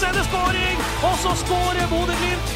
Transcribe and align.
Så 0.00 0.06
er 0.06 0.12
det 0.16 0.22
skåring, 0.24 0.78
og 1.04 1.16
så 1.20 1.32
skårer 1.36 1.88
Bodø-Glimt. 1.90 2.52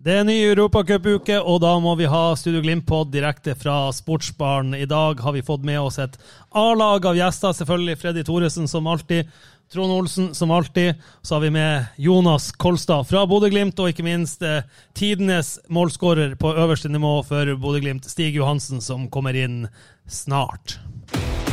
Det 0.00 0.14
er 0.18 0.24
ny 0.24 0.34
Europacupuke, 0.50 1.40
og 1.40 1.62
da 1.64 1.72
må 1.80 1.94
vi 1.96 2.08
ha 2.08 2.34
Studio 2.36 2.60
Glimt-pod 2.60 3.08
direkte 3.14 3.54
fra 3.56 3.86
Sportsbaren. 3.92 4.74
I 4.76 4.84
dag 4.84 5.20
har 5.24 5.32
vi 5.32 5.42
fått 5.44 5.64
med 5.64 5.80
oss 5.80 5.96
et 6.00 6.20
A-lag 6.56 7.08
av 7.08 7.16
gjester, 7.16 7.56
selvfølgelig. 7.56 7.96
Freddy 8.00 8.24
Thoresen 8.28 8.68
som 8.68 8.88
alltid. 8.88 9.32
Trond 9.72 9.92
Olsen 9.92 10.34
som 10.34 10.50
alltid. 10.50 10.94
Så 11.22 11.34
har 11.34 11.40
vi 11.40 11.50
med 11.50 11.84
Jonas 11.96 12.52
Kolstad 12.52 13.04
fra 13.04 13.26
Bodø-Glimt, 13.26 13.78
og 13.78 13.92
ikke 13.92 14.02
minst 14.02 14.42
eh, 14.42 14.64
tidenes 14.98 15.60
målskårer 15.70 16.34
på 16.34 16.50
øverste 16.58 16.90
nivå 16.90 17.20
for 17.22 17.54
Bodø-Glimt, 17.54 18.08
Stig 18.10 18.34
Johansen, 18.34 18.80
som 18.82 19.06
kommer 19.10 19.36
inn 19.38 19.68
snart. 20.10 20.80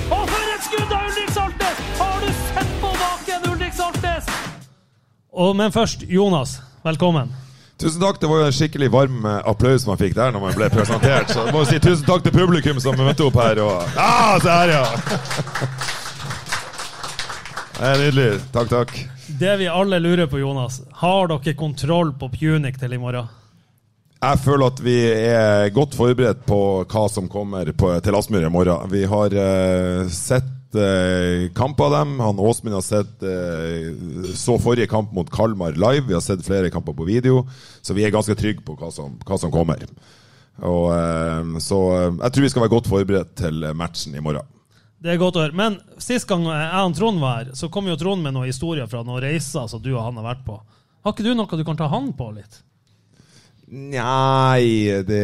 Og 0.10 0.23
for 0.32 0.54
et 0.56 0.66
skudd 0.66 0.95
av 0.98 1.04
Ulrik 1.12 1.30
Saltnes! 1.36 1.84
Har 2.00 2.23
du 2.23 2.32
sett 2.40 2.73
på 2.82 2.95
baken, 3.04 3.45
Ulrik 3.52 3.78
Saltnes? 3.78 4.32
Og, 5.38 5.54
men 5.62 5.72
først, 5.72 6.08
Jonas. 6.10 6.58
Velkommen. 6.88 7.30
Tusen 7.78 8.02
takk. 8.02 8.18
Det 8.18 8.32
var 8.32 8.42
jo 8.42 8.50
en 8.50 8.58
skikkelig 8.64 8.90
varm 8.98 9.30
eh, 9.30 9.38
applaus 9.45 9.86
man 9.86 10.02
fikk 10.02 10.18
der 10.18 10.34
når 10.34 10.48
man 10.48 10.58
ble 10.58 10.72
presentert. 10.73 11.30
Så 11.30 11.45
jeg 11.45 11.54
må 11.54 11.62
si 11.70 11.78
tusen 11.78 12.10
takk 12.10 12.26
til 12.26 12.34
publikum 12.34 12.82
som 12.82 12.98
møtte 12.98 13.30
opp 13.30 13.38
her. 13.45 13.62
Og... 13.62 13.86
Ah, 13.94 14.42
se 14.42 14.58
her, 14.58 14.73
ja! 14.73 16.06
Det 17.78 17.86
er 17.86 18.00
nydelig. 18.02 18.30
Takk, 18.53 18.70
takk. 18.72 18.94
Det 19.38 19.52
vi 19.59 19.67
alle 19.70 20.00
lurer 20.02 20.25
på, 20.30 20.39
Jonas, 20.42 20.80
har 20.97 21.30
dere 21.30 21.53
kontroll 21.58 22.09
på 22.17 22.31
Punic 22.33 22.80
til 22.81 22.95
i 22.95 23.02
morgen? 23.02 23.30
Jeg 24.17 24.42
føler 24.42 24.72
at 24.72 24.80
vi 24.81 24.95
er 25.14 25.70
godt 25.75 25.94
forberedt 25.94 26.42
på 26.50 26.59
hva 26.89 27.03
som 27.14 27.28
kommer 27.30 27.70
på, 27.78 27.92
til 28.02 28.17
Aspmyr 28.17 28.48
i 28.48 28.53
morgen. 28.53 28.89
Vi 28.89 29.03
har 29.05 29.36
uh, 29.38 30.09
sett 30.09 30.73
uh, 30.73 31.45
kamp 31.53 31.78
av 31.86 31.94
dem. 32.00 32.17
Han 32.25 32.42
Åsmund 32.42 32.80
har 32.80 32.86
sett 32.88 33.22
uh, 33.22 34.33
så 34.33 34.58
forrige 34.58 34.89
kamp 34.89 35.14
mot 35.14 35.30
Kalmar 35.30 35.78
live. 35.78 36.08
Vi 36.09 36.17
har 36.17 36.25
sett 36.25 36.42
flere 36.48 36.73
kamper 36.73 36.98
på 36.98 37.05
video, 37.05 37.44
så 37.86 37.94
vi 37.94 38.08
er 38.08 38.16
ganske 38.16 38.33
trygge 38.39 38.66
på 38.66 38.73
hva 38.80 38.89
som, 38.95 39.20
hva 39.22 39.38
som 39.38 39.53
kommer. 39.53 39.86
Og, 40.66 40.88
eh, 40.89 41.58
så 41.61 41.80
eh, 41.94 42.14
jeg 42.23 42.33
tror 42.33 42.45
vi 42.45 42.50
skal 42.50 42.64
være 42.66 42.73
godt 42.73 42.88
forberedt 42.89 43.36
til 43.38 43.66
matchen 43.78 44.16
i 44.17 44.23
morgen. 44.23 44.56
Det 44.98 45.12
er 45.14 45.20
godt 45.22 45.38
å 45.38 45.44
høre. 45.45 45.53
Men 45.58 45.76
sist 46.02 46.26
gang 46.30 46.45
jeg 46.50 46.70
og 46.84 46.95
Trond 46.98 47.20
var 47.22 47.36
her, 47.44 47.52
så 47.58 47.70
kom 47.70 47.86
jo 47.90 47.98
Trond 48.00 48.23
med 48.26 48.34
noen 48.34 48.50
historier 48.50 48.88
fra 48.90 49.04
noen 49.06 49.22
reiser 49.22 49.67
som 49.70 49.81
du 49.84 49.92
og 49.94 50.02
han 50.08 50.17
har 50.17 50.26
vært 50.32 50.45
på. 50.48 50.55
Har 51.05 51.14
ikke 51.14 51.27
du 51.27 51.36
noe 51.38 51.60
du 51.60 51.64
kan 51.67 51.77
ta 51.77 51.88
han 51.92 52.10
på 52.17 52.32
litt? 52.36 52.64
Nei, 53.67 54.88
det 55.04 55.23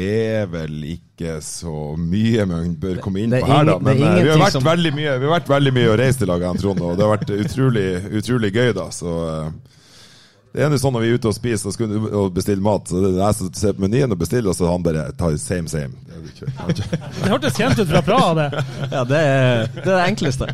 er 0.00 0.46
vel 0.48 0.76
ikke 0.96 1.34
så 1.44 1.92
mye 2.00 2.46
man 2.48 2.70
bør 2.80 2.96
komme 3.04 3.20
inn 3.26 3.34
på 3.34 3.42
her, 3.44 3.66
da. 3.68 3.74
Men 3.78 4.00
eh, 4.00 4.22
vi 4.24 4.30
har 4.32 4.40
vært 4.40 4.56
som- 4.56 4.64
veldig 4.64 4.92
mye 4.96 5.18
Vi 5.20 5.26
har 5.28 5.34
vært 5.40 5.50
veldig 5.52 5.72
mye 5.76 5.90
og 5.92 5.98
reist 6.00 6.22
i 6.24 6.28
lag, 6.30 6.40
jeg 6.40 6.48
og 6.56 6.60
Trond, 6.62 6.80
og 6.80 6.96
det 6.96 7.04
har 7.04 7.12
vært 7.12 7.32
utrolig, 7.36 7.86
utrolig 8.20 8.52
gøy, 8.56 8.72
da. 8.80 8.86
Så 8.88 9.12
eh, 9.28 9.50
det 10.56 10.64
er 10.64 10.72
jo 10.72 10.80
sånn 10.80 10.94
når 10.96 11.02
vi 11.04 11.08
er 11.12 11.18
ute 11.20 11.28
og 11.28 11.36
spiser 11.36 11.68
og 11.68 11.74
skal 11.76 11.90
og 12.06 12.30
bestille 12.32 12.64
mat, 12.64 12.88
så 12.88 13.00
det 13.02 13.10
er 13.10 13.18
jeg 13.20 13.36
som 13.36 13.50
ser 13.60 13.74
på 13.76 13.84
menyen 13.84 14.14
og 14.14 14.20
bestiller, 14.22 14.48
og 14.48 14.56
så 14.56 14.70
han 14.70 14.84
bare 14.84 15.10
tar 15.18 15.36
same, 15.40 15.68
same. 15.68 15.92
Det 16.36 17.28
hørtes 17.28 17.58
kjent 17.58 17.78
ut 17.78 17.90
fra 17.90 18.00
Praha, 18.02 18.30
det. 18.34 18.62
Ja, 18.90 19.02
det 19.06 19.18
er 19.20 19.68
det, 19.68 19.82
er 19.84 19.90
det 19.90 20.06
enkleste. 20.06 20.48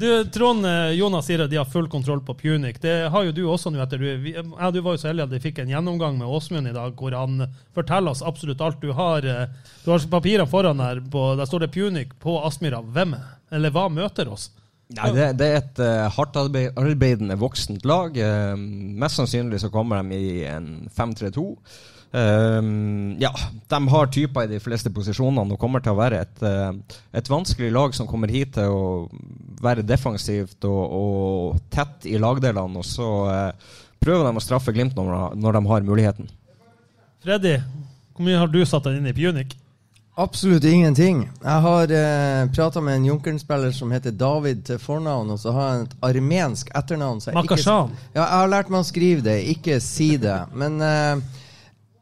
Du, 0.00 0.08
Trond 0.34 0.66
eh, 0.66 0.92
Jonas 0.98 1.26
sier 1.30 1.44
at 1.44 1.50
de 1.52 1.58
har 1.60 1.68
full 1.70 1.88
kontroll 1.92 2.20
på 2.26 2.34
Punic. 2.42 2.78
Det 2.82 2.96
har 3.14 3.26
jo 3.26 3.34
du 3.34 3.42
også 3.48 3.72
nå 3.72 3.80
etter 3.82 4.02
du 4.02 4.28
og 4.42 4.74
du 4.74 4.80
var 4.84 4.96
jo 4.96 5.00
så 5.00 5.10
heldig 5.10 5.26
at 5.28 5.34
vi 5.34 5.42
fikk 5.46 5.62
en 5.62 5.72
gjennomgang 5.72 6.18
med 6.18 6.28
Åsmund 6.28 6.68
i 6.70 6.74
dag, 6.74 6.94
hvor 6.98 7.16
han 7.16 7.46
forteller 7.76 8.12
oss 8.12 8.24
absolutt 8.26 8.62
alt. 8.66 8.82
Du 8.82 8.92
har, 8.98 9.26
eh, 9.26 9.72
du 9.84 9.90
har 9.94 10.06
papirene 10.10 10.50
foran 10.50 10.82
her, 10.82 11.00
på, 11.00 11.30
der 11.38 11.48
står 11.48 11.66
det 11.66 11.72
Punic 11.74 12.14
på 12.22 12.38
Aspmyra. 12.44 12.82
Hvem, 12.82 13.16
eller 13.50 13.74
hva 13.74 13.88
møter 13.92 14.30
oss? 14.30 14.50
Nei, 14.96 15.12
det, 15.14 15.28
det 15.38 15.46
er 15.46 15.60
et 15.60 15.80
uh, 15.84 16.08
hardtarbeidende 16.16 17.36
voksent 17.38 17.84
lag. 17.86 18.16
Uh, 18.16 18.56
mest 18.58 19.20
sannsynlig 19.20 19.62
så 19.62 19.70
kommer 19.70 20.02
de 20.02 20.18
i 20.18 20.44
en 20.50 20.88
5-3-2. 20.96 21.46
Uh, 22.10 23.14
ja, 23.22 23.30
de 23.70 23.80
har 23.94 24.10
typer 24.10 24.48
i 24.48 24.54
de 24.56 24.62
fleste 24.62 24.90
posisjonene 24.90 25.54
og 25.54 25.62
kommer 25.62 25.84
til 25.84 25.94
å 25.94 26.00
være 26.00 26.24
et, 26.24 26.42
uh, 26.42 26.98
et 27.14 27.30
vanskelig 27.30 27.70
lag 27.70 27.94
som 27.94 28.10
kommer 28.10 28.32
hit 28.34 28.56
til 28.58 28.74
å 28.74 28.82
være 29.60 29.84
defensivt 29.86 30.64
og, 30.68 30.82
og 30.96 31.62
tett 31.72 32.08
i 32.08 32.18
lagdelene. 32.20 32.80
Og 32.80 32.86
så 32.86 33.08
eh, 33.30 33.72
prøver 34.00 34.26
de 34.26 34.40
å 34.40 34.44
straffe 34.44 34.74
Glimt 34.74 34.96
når, 34.98 35.36
når 35.36 35.58
de 35.58 35.64
har 35.68 35.88
muligheten. 35.88 36.30
Freddy, 37.20 37.58
hvor 38.16 38.24
mye 38.26 38.40
har 38.40 38.52
du 38.52 38.62
satt 38.64 38.88
deg 38.88 39.00
inn 39.00 39.10
i 39.10 39.16
Punic? 39.16 39.52
Absolutt 40.20 40.64
ingenting. 40.68 41.22
Jeg 41.42 41.62
har 41.64 41.92
eh, 41.96 42.46
prata 42.52 42.80
med 42.84 42.98
en 42.98 43.04
Junkeren-spiller 43.08 43.72
som 43.72 43.92
heter 43.94 44.12
David 44.12 44.64
til 44.68 44.78
fornavn, 44.82 45.30
og 45.32 45.38
så 45.40 45.52
har 45.56 45.68
han 45.70 45.86
et 45.86 45.94
armensk 46.04 46.68
etternavn. 46.76 47.20
så 47.24 47.30
jeg 47.30 47.36
ikke- 47.48 47.62
Ja, 48.14 48.20
jeg 48.26 48.38
har 48.42 48.48
lært 48.52 48.68
meg 48.70 48.80
å 48.82 48.88
skrive 48.90 49.22
det, 49.22 49.38
ikke 49.56 49.80
si 49.80 50.16
det. 50.20 50.36
Men 50.52 50.76
eh, 50.82 51.16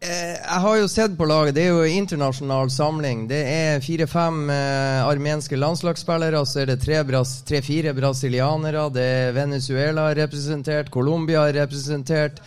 eh, 0.02 0.34
jeg 0.34 0.60
har 0.66 0.76
jo 0.80 0.88
sett 0.88 1.16
på 1.16 1.28
laget, 1.30 1.54
det 1.54 1.68
er 1.68 1.76
jo 1.76 1.84
internasjonal 2.02 2.70
samling. 2.74 3.28
Det 3.28 3.44
er 3.46 3.80
fire-fem 3.86 4.50
eh, 4.50 5.06
armenske 5.06 5.56
landslagsspillere, 5.56 6.42
så 6.44 6.62
er 6.62 6.72
det 6.72 6.80
tre-fire 6.82 7.92
tre, 7.92 7.92
brasilianere. 8.00 8.88
Det 8.92 9.02
er 9.04 9.32
Venezuela 9.32 10.10
representert, 10.14 10.90
Colombia 10.90 11.46
representert. 11.52 12.40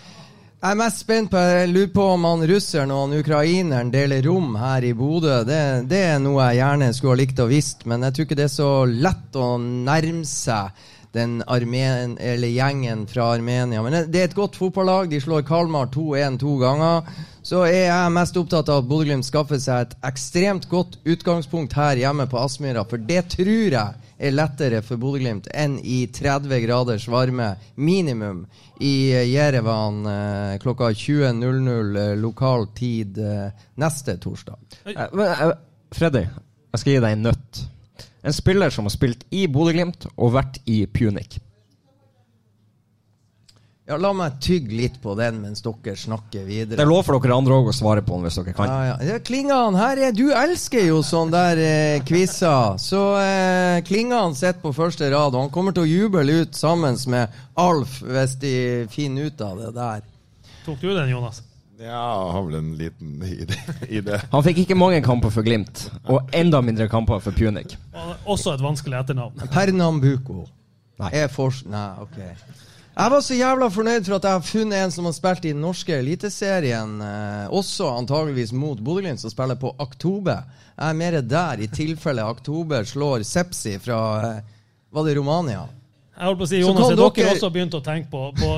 Jeg 0.62 0.76
er 0.76 0.78
mest 0.78 1.00
spent 1.02 1.32
på 1.34 1.40
Jeg 1.42 1.70
lurer 1.72 1.88
på 1.90 2.04
om 2.14 2.26
han 2.28 2.44
russeren 2.46 2.92
og 2.94 3.00
han 3.08 3.18
ukraineren 3.18 3.90
deler 3.90 4.22
rom 4.28 4.52
her 4.62 4.86
i 4.86 4.92
Bodø. 4.94 5.40
Det, 5.42 5.58
det 5.90 6.02
er 6.12 6.20
noe 6.22 6.52
jeg 6.52 6.60
gjerne 6.60 6.90
skulle 6.94 7.16
ha 7.16 7.20
likt 7.24 7.42
å 7.42 7.48
visst, 7.50 7.82
men 7.90 8.06
jeg 8.06 8.14
tror 8.14 8.28
ikke 8.28 8.38
det 8.38 8.46
er 8.46 8.54
så 8.54 8.68
lett 8.86 9.40
å 9.42 9.48
nærme 9.58 10.22
seg 10.30 10.84
den 11.18 11.40
armen, 11.50 12.14
eller 12.22 12.54
gjengen 12.54 13.08
fra 13.10 13.32
Armenia. 13.34 13.82
Men 13.82 13.98
det 14.14 14.22
er 14.22 14.30
et 14.30 14.38
godt 14.38 14.56
fotballag. 14.62 15.10
De 15.10 15.18
slår 15.20 15.42
Kalmar 15.50 15.90
2-1 15.92 16.38
to 16.46 16.54
ganger. 16.62 17.10
Så 17.42 17.66
er 17.66 17.88
jeg 17.90 18.14
mest 18.14 18.38
opptatt 18.38 18.70
av 18.70 18.84
at 18.84 18.88
Bodø-Glimt 18.94 19.26
skaffer 19.26 19.60
seg 19.60 19.88
et 19.88 19.98
ekstremt 20.12 20.70
godt 20.70 21.00
utgangspunkt 21.10 21.74
her 21.74 21.98
hjemme 22.00 22.30
på 22.30 22.38
Aspmyra, 22.38 22.86
for 22.86 23.02
det 23.02 23.26
tror 23.34 23.80
jeg 23.80 24.11
er 24.22 24.36
lettere 24.36 24.82
for 24.86 25.02
Bodø-Glimt 25.02 25.50
enn 25.58 25.80
i 25.82 26.04
30 26.14 26.62
graders 26.66 27.08
varme 27.10 27.56
minimum 27.76 28.44
i 28.80 28.94
eh, 29.16 29.28
Jerevan 29.32 30.06
eh, 30.06 30.56
klokka 30.62 30.92
20.00 30.94 32.00
eh, 32.04 32.16
lokal 32.22 32.68
tid 32.78 33.18
eh, 33.18 33.68
neste 33.82 34.18
torsdag. 34.22 34.60
Freddy, 35.92 36.26
jeg 36.72 36.84
skal 36.84 36.94
gi 36.94 37.04
deg 37.04 37.18
en 37.18 37.26
nøtt. 37.30 37.64
En 38.22 38.36
spiller 38.36 38.74
som 38.74 38.86
har 38.88 38.94
spilt 38.94 39.26
i 39.34 39.48
Bodø-Glimt 39.50 40.06
og 40.16 40.36
vært 40.38 40.62
i 40.70 40.84
Punic. 40.86 41.40
Ja, 43.90 43.98
La 43.98 44.12
meg 44.14 44.36
tygge 44.44 44.76
litt 44.78 45.00
på 45.02 45.16
den 45.18 45.40
mens 45.42 45.64
dere 45.66 45.96
snakker 45.98 46.46
videre. 46.46 46.78
Det 46.78 46.84
er 46.84 46.90
lov 46.90 47.02
for 47.08 47.18
dere 47.18 47.34
andre 47.34 47.58
òg 47.58 47.72
å 47.72 47.74
svare 47.74 48.04
på 48.06 48.14
den 48.14 48.28
hvis 48.28 48.38
dere 48.38 48.54
kan. 48.56 48.70
Ja, 48.70 48.92
ja. 48.92 48.98
ja 49.10 49.18
Klingan, 49.26 49.78
her 49.80 50.02
er 50.06 50.14
Du 50.16 50.28
elsker 50.38 50.86
jo 50.86 51.02
sånn 51.06 51.34
der 51.34 51.60
eh, 51.60 52.04
quizer. 52.06 52.78
Så 52.82 53.02
eh, 53.20 53.82
Klingan 53.88 54.38
sitter 54.38 54.62
på 54.62 54.74
første 54.78 55.10
rad, 55.10 55.34
og 55.34 55.48
han 55.48 55.54
kommer 55.54 55.74
til 55.76 55.88
å 55.88 55.90
juble 55.90 56.38
ut 56.44 56.58
sammen 56.58 57.00
med 57.10 57.42
Alf 57.60 58.00
hvis 58.06 58.38
de 58.44 58.56
finner 58.94 59.32
ut 59.32 59.46
av 59.50 59.66
det 59.66 59.74
der. 59.80 60.06
Tok 60.62 60.78
du 60.78 60.92
den, 60.94 61.10
Jonas? 61.10 61.42
Ja, 61.82 62.32
har 62.32 62.44
vel 62.46 62.60
en 62.60 62.74
liten 62.78 63.24
idé. 63.90 64.22
Han 64.30 64.44
fikk 64.46 64.62
ikke 64.68 64.78
mange 64.78 65.02
kamper 65.02 65.34
for 65.34 65.42
Glimt, 65.42 65.88
og 66.06 66.30
enda 66.38 66.62
mindre 66.62 66.86
kamper 66.92 67.24
for 67.26 67.34
Punic. 67.34 67.74
Også 68.30 68.54
et 68.54 68.62
vanskelig 68.62 69.02
etternavn. 69.02 69.42
Pernambuco. 69.50 70.46
Nei. 71.02 71.16
Er 71.24 71.32
fors... 71.34 71.64
Nei, 71.66 71.88
ok. 72.06 72.20
Jeg 72.92 73.12
var 73.14 73.22
så 73.24 73.36
jævla 73.38 73.68
fornøyd 73.72 74.04
for 74.06 74.18
at 74.18 74.26
jeg 74.28 74.36
har 74.36 74.44
funnet 74.46 74.78
en 74.84 74.92
som 74.92 75.06
har 75.08 75.14
spilt 75.16 75.46
i 75.48 75.54
den 75.54 75.62
norske 75.64 75.94
eliteserien, 75.96 76.98
eh, 77.02 77.46
også 77.56 77.88
antageligvis 78.02 78.52
mot 78.52 78.80
Bodø-Glimt, 78.84 79.22
som 79.22 79.32
spiller 79.32 79.56
på 79.56 79.72
Aktobe. 79.80 80.36
Jeg 80.76 80.90
er 80.90 80.98
mer 81.00 81.18
der, 81.24 81.62
i 81.64 81.70
tilfelle 81.72 82.26
Aktobe 82.28 82.82
slår 82.86 83.24
Sepsi 83.28 83.78
fra 83.80 84.00
eh, 84.28 84.42
Var 84.92 85.08
det 85.08 85.16
Romania? 85.16 85.64
Jeg 86.18 86.28
holdt 86.28 86.42
på 86.42 86.46
å 86.46 86.50
si, 86.52 86.60
Jonas, 86.60 86.90
er 86.92 87.00
dere 87.00 87.14
dere- 87.16 87.32
også 87.38 87.50
begynt 87.56 87.78
å 87.80 87.82
tenke 87.86 88.12
på, 88.12 88.26
på 88.36 88.50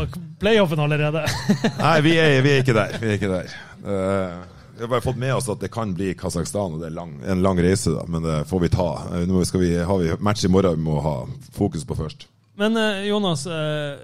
playoffen 0.41 0.81
allerede? 0.81 1.21
Nei, 1.85 1.93
vi 2.03 2.15
er, 2.17 2.39
vi 2.43 2.55
er 2.55 2.65
ikke 2.65 2.75
der. 2.75 2.97
Vi 2.99 3.11
er 3.11 3.19
ikke 3.21 3.29
der. 3.31 3.53
Uh, 3.85 4.41
vi 4.73 4.81
har 4.81 4.89
bare 4.95 5.05
fått 5.05 5.19
med 5.21 5.35
oss 5.37 5.47
at 5.53 5.61
det 5.61 5.69
kan 5.71 5.93
bli 5.93 6.09
Kasakhstan, 6.17 6.73
og 6.73 6.81
det 6.81 6.89
er 6.89 6.95
lang, 6.97 7.13
en 7.29 7.43
lang 7.45 7.61
reise, 7.61 7.93
da, 7.93 8.01
men 8.09 8.25
det 8.25 8.39
får 8.49 8.63
vi 8.65 8.71
ta. 8.73 8.89
Eh, 9.13 9.27
Nå 9.29 9.45
skal 9.45 9.61
vi, 9.61 9.69
har 9.77 10.01
vi 10.01 10.09
match 10.25 10.43
i 10.43 10.51
morgen 10.51 10.81
vi 10.81 10.87
må 10.89 10.97
ha 11.05 11.13
fokus 11.53 11.85
på 11.85 11.95
først. 12.01 12.25
Men 12.59 12.75
eh, 12.81 13.05
Jonas, 13.11 13.45
eh, 13.45 14.01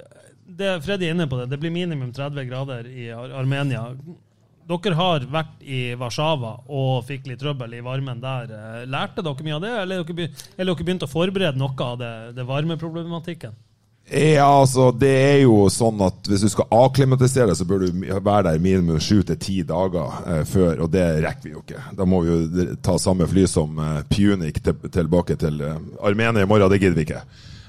det 0.59 0.73
Freddy 0.85 1.07
er 1.07 1.15
inne 1.15 1.29
på 1.29 1.39
det. 1.39 1.49
Det 1.51 1.59
blir 1.61 1.73
minimum 1.73 2.11
30 2.15 2.49
grader 2.49 2.89
i 2.89 3.09
Ar 3.15 3.37
Armenia. 3.41 3.85
Dere 4.69 4.97
har 4.99 5.23
vært 5.33 5.63
i 5.65 5.79
Warszawa 5.97 6.51
og 6.67 7.07
fikk 7.07 7.31
litt 7.31 7.39
trøbbel 7.41 7.73
i 7.79 7.81
varmen 7.85 8.21
der. 8.21 8.51
Eh, 8.53 8.83
Lærte 8.85 9.25
dere 9.25 9.47
mye 9.47 9.57
av 9.57 9.65
det, 9.65 9.73
eller 9.85 10.05
dere, 10.05 10.29
dere 10.59 10.77
begynt 10.83 11.07
å 11.07 11.09
forberede 11.09 11.57
noe 11.57 11.87
av 11.87 11.97
det, 12.01 12.13
det 12.37 12.45
varmeproblematikken? 12.45 13.57
Ja, 14.09 14.47
altså, 14.61 14.87
det 14.91 15.09
er 15.09 15.39
jo 15.43 15.67
sånn 15.69 15.99
at 16.01 16.25
hvis 16.25 16.41
du 16.41 16.49
skal 16.49 16.65
akklimatisere 16.73 17.53
så 17.53 17.65
bør 17.69 17.83
du 17.83 17.99
være 18.09 18.47
der 18.47 18.61
minimum 18.61 18.97
sju 19.03 19.19
til 19.21 19.37
ti 19.37 19.59
dager 19.67 20.15
eh, 20.25 20.41
før, 20.49 20.85
og 20.85 20.89
det 20.93 21.03
rekker 21.21 21.45
vi 21.45 21.53
jo 21.53 21.61
ikke. 21.61 21.83
Da 21.97 22.07
må 22.09 22.23
vi 22.25 22.31
jo 22.31 22.65
ta 22.81 22.97
samme 23.01 23.27
fly 23.29 23.45
som 23.49 23.77
eh, 23.77 23.99
Punic 24.09 24.57
til, 24.65 24.79
tilbake 24.89 25.37
til 25.37 25.61
eh, 25.61 25.77
Armenia 26.01 26.41
i 26.41 26.49
morgen. 26.49 26.71
Det 26.73 26.81
gidder 26.81 26.97
vi 26.97 27.05
ikke. 27.05 27.21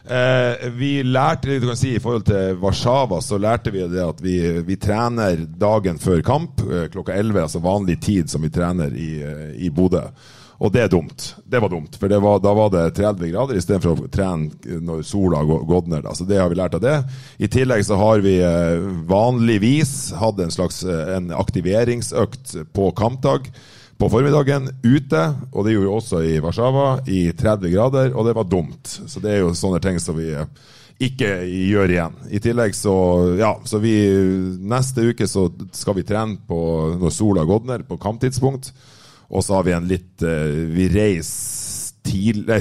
Eh, 0.05 0.69
vi 0.71 1.03
lærte 1.03 1.59
du 1.61 1.67
kan 1.69 1.77
si, 1.77 1.95
I 1.95 2.01
forhold 2.01 2.25
til 2.25 2.57
Warszawa 2.63 3.21
så 3.21 3.39
lærte 3.39 3.73
vi 3.75 3.85
det 3.85 4.01
at 4.01 4.21
vi, 4.25 4.37
vi 4.65 4.77
trener 4.81 5.45
dagen 5.61 6.01
før 6.01 6.23
kamp 6.25 6.63
eh, 6.65 6.87
klokka 6.93 7.13
11, 7.13 7.43
altså 7.43 7.61
vanlig 7.61 7.99
tid 8.01 8.31
som 8.33 8.43
vi 8.43 8.53
trener 8.53 8.95
i, 8.97 9.11
eh, 9.21 9.51
i 9.67 9.71
Bodø. 9.71 10.07
Og 10.61 10.73
det 10.73 10.83
er 10.83 10.91
dumt. 10.93 11.23
Det 11.49 11.61
var 11.61 11.73
dumt, 11.73 11.95
for 11.97 12.13
var, 12.21 12.41
da 12.45 12.51
var 12.53 12.73
det 12.73 12.83
30 12.97 13.31
grader 13.33 13.57
istedenfor 13.57 13.95
å 13.97 14.09
trene 14.13 14.81
når 14.85 15.07
sola 15.09 15.41
har 15.41 15.65
gått 15.69 15.89
ned. 15.89 16.09
Så 16.17 16.27
det 16.29 16.37
har 16.37 16.51
vi 16.53 16.59
lært 16.59 16.77
av 16.77 16.83
det. 16.85 16.99
I 17.41 17.49
tillegg 17.49 17.85
så 17.89 17.97
har 18.01 18.21
vi 18.25 18.37
eh, 18.45 18.89
vanligvis 19.09 20.13
hatt 20.21 20.41
en 20.41 20.53
slags 20.53 20.83
en 20.85 21.31
aktiveringsøkt 21.33 22.57
på 22.77 22.91
kampdag 22.97 23.49
på 24.01 24.09
formiddagen 24.09 24.69
ute, 24.83 25.23
og 25.53 25.65
det 25.67 25.75
gjorde 25.75 25.87
vi 25.87 25.93
også 25.93 26.21
i 26.25 26.37
Warszawa, 26.41 26.85
i 27.05 27.27
30 27.37 27.73
grader, 27.73 28.15
og 28.17 28.25
det 28.27 28.37
var 28.39 28.49
dumt. 28.49 28.89
Så 28.89 29.21
det 29.21 29.35
er 29.35 29.43
jo 29.43 29.53
sånne 29.57 29.81
ting 29.85 30.01
som 30.01 30.17
vi 30.17 30.31
eh, 30.33 30.49
ikke 31.05 31.29
gjør 31.45 31.93
igjen. 31.93 32.17
I 32.33 32.41
tillegg 32.41 32.77
så 32.77 32.95
Ja, 33.41 33.53
så 33.65 33.81
vi 33.81 33.93
Neste 34.73 35.05
uke 35.13 35.29
så 35.29 35.47
skal 35.77 35.99
vi 35.99 36.07
trene 36.09 36.41
på 36.49 36.61
når 37.01 37.13
sola 37.13 37.45
har 37.45 37.53
gått 37.53 37.69
ned, 37.69 37.87
på 37.89 38.01
kamptidspunkt. 38.01 38.73
Og 39.31 39.45
så 39.45 39.59
har 39.59 39.69
vi 39.69 39.77
en 39.77 39.89
litt 39.89 40.25
eh, 40.25 40.65
Vi 40.73 40.89
reiser 40.93 41.59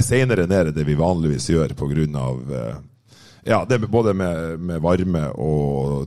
seinere 0.04 0.44
ned 0.46 0.68
enn 0.68 0.76
det 0.76 0.84
vi 0.84 0.94
vanligvis 0.94 1.48
gjør 1.50 1.72
pga. 1.74 2.24
Uh, 2.52 2.76
ja, 3.48 3.64
det 3.64 3.78
er 3.78 3.86
både 3.88 4.12
med, 4.14 4.60
med 4.60 4.82
varme 4.84 5.24
og, 5.40 6.04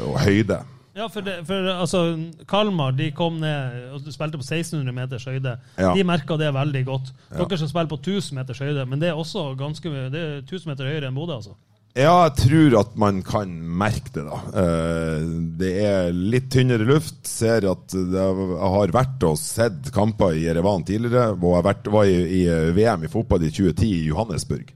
og 0.00 0.16
høyde. 0.24 0.62
Ja, 0.94 1.08
for, 1.10 1.26
det, 1.26 1.40
for 1.48 1.66
altså, 1.72 2.00
Kalmar 2.46 2.94
de 2.94 3.08
kom 3.16 3.40
ned 3.42 3.94
og 3.96 4.04
spilte 4.14 4.38
på 4.38 4.46
1600 4.46 4.94
meters 4.94 5.26
høyde. 5.26 5.56
Ja. 5.74 5.90
De 5.96 6.06
merka 6.06 6.38
det 6.38 6.52
veldig 6.54 6.84
godt. 6.86 7.10
Ja. 7.32 7.42
Dere 7.42 7.58
som 7.58 7.70
spiller 7.70 7.90
på 7.90 7.98
1000 7.98 8.38
meters 8.38 8.62
høyde, 8.62 8.86
men 8.86 9.02
det 9.02 9.10
er 9.10 9.18
også 9.18 9.50
ganske 9.58 9.90
det 10.14 10.20
er 10.20 10.36
1000 10.44 10.70
meter 10.70 10.90
høyere 10.90 11.10
enn 11.10 11.18
Bodø, 11.18 11.40
altså. 11.40 11.56
Ja, 11.94 12.24
jeg 12.26 12.32
tror 12.40 12.74
at 12.80 12.94
man 12.98 13.20
kan 13.22 13.50
merke 13.78 14.10
det, 14.16 14.24
da. 14.26 14.38
Eh, 14.62 15.26
Det 15.60 15.72
er 15.86 16.08
litt 16.14 16.48
tynnere 16.50 16.86
luft. 16.88 17.20
Ser 17.30 17.68
at 17.70 17.94
jeg 17.94 18.48
har 18.74 18.94
vært 18.94 19.22
og 19.28 19.38
sett 19.38 19.92
kamper 19.94 20.34
i 20.34 20.48
Erevan 20.50 20.82
tidligere. 20.86 21.36
Og 21.38 21.54
jeg 21.60 21.92
var 21.94 22.10
i, 22.10 22.16
i 22.40 22.72
VM 22.74 23.06
i 23.06 23.12
fotball 23.12 23.46
i 23.46 23.52
2010 23.54 23.92
i 23.92 24.08
Johannesburg. 24.08 24.74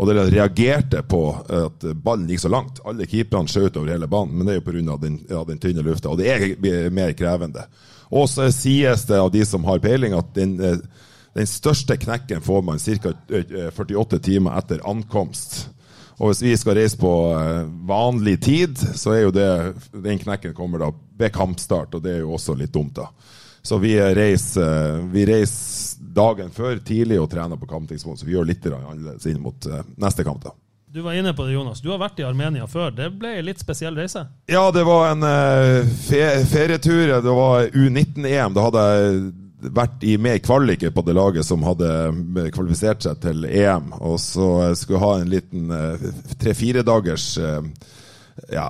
Og 0.00 0.08
dere 0.08 0.30
reagerte 0.32 1.02
på 1.04 1.20
at 1.52 1.84
ballen 2.00 2.28
gikk 2.30 2.40
så 2.40 2.50
langt. 2.52 2.80
Alle 2.88 3.04
keeperne 3.04 3.50
skjøt 3.52 3.76
over 3.76 3.92
hele 3.92 4.08
banen, 4.08 4.38
men 4.38 4.48
det 4.48 4.54
er 4.54 4.60
jo 4.62 4.64
pga. 4.70 4.96
Den, 5.02 5.18
ja, 5.28 5.42
den 5.44 5.60
tynne 5.60 5.84
lufta. 5.84 6.08
Og 6.08 6.22
det 6.22 6.30
er 6.32 6.94
mer 6.94 7.12
krevende. 7.18 7.66
Og 8.10 8.24
så 8.32 8.48
sies 8.54 9.04
det 9.06 9.18
av 9.20 9.28
de 9.34 9.44
som 9.46 9.66
har 9.68 9.82
peiling, 9.84 10.16
at 10.16 10.32
den, 10.34 10.56
eh, 10.64 10.80
den 11.36 11.46
største 11.46 11.98
knekken 12.00 12.40
får 12.42 12.64
man 12.64 12.80
ca. 12.80 13.12
48 13.76 14.18
timer 14.24 14.56
etter 14.58 14.80
ankomst. 14.88 15.68
Og 16.20 16.30
hvis 16.30 16.42
vi 16.42 16.56
skal 16.58 16.76
reise 16.80 16.98
på 17.00 17.12
eh, 17.36 17.68
vanlig 17.88 18.38
tid, 18.44 18.80
så 18.96 19.14
er 19.14 19.22
jo 19.26 19.36
det 19.36 19.50
den 19.92 20.18
knekken 20.20 20.56
kommer 20.56 20.82
da 20.82 20.90
ved 21.20 21.32
kampstart, 21.36 21.94
og 21.94 22.02
det 22.04 22.16
er 22.16 22.24
jo 22.24 22.34
også 22.36 22.56
litt 22.58 22.72
dumt, 22.74 22.96
da. 22.98 23.10
Så 23.62 23.76
vi 23.76 23.92
reiser, 24.00 25.02
vi 25.12 25.26
reiser 25.28 25.99
dagen 26.20 26.52
før 26.54 26.80
tidlig 26.84 27.20
og 27.20 27.30
trener 27.32 27.60
på 27.60 27.68
kamptidspunkt, 27.70 28.20
så 28.20 28.28
vi 28.28 28.36
gjør 28.36 28.48
litt 28.48 28.66
annerledes 28.68 29.26
inn 29.30 29.40
mot 29.42 29.66
eh, 29.66 29.86
neste 30.00 30.26
kamp, 30.26 30.44
da. 30.44 30.54
Du 30.90 31.04
var 31.06 31.14
inne 31.14 31.30
på 31.38 31.44
det, 31.46 31.54
Jonas. 31.54 31.82
Du 31.84 31.92
har 31.92 32.00
vært 32.02 32.18
i 32.18 32.26
Armenia 32.26 32.66
før. 32.66 32.90
Det 32.90 33.12
ble 33.14 33.36
en 33.38 33.46
litt 33.46 33.60
spesiell 33.62 33.94
reise. 33.94 34.24
Ja, 34.50 34.64
det 34.74 34.82
var 34.88 35.12
en 35.12 35.22
eh, 35.26 35.92
fe 36.02 36.24
ferietur. 36.50 37.12
Det 37.22 37.34
var 37.36 37.68
U19-EM. 37.70 38.56
Da 38.56 38.64
hadde 38.66 38.86
jeg 38.88 39.70
vært 39.76 40.02
i 40.08 40.16
med 40.18 40.40
i 40.40 40.42
kvaliket 40.42 40.96
på 40.96 41.04
det 41.06 41.14
laget 41.14 41.46
som 41.46 41.62
hadde 41.62 41.90
eh, 42.08 42.50
kvalifisert 42.50 43.06
seg 43.06 43.22
til 43.22 43.46
EM. 43.46 43.92
Og 44.02 44.18
så 44.18 44.50
skulle 44.74 44.98
jeg 44.98 45.04
ha 45.04 45.12
en 45.20 45.30
liten 45.36 45.76
tre-fire 46.42 46.82
dagers 46.86 47.36
ja, 48.50 48.66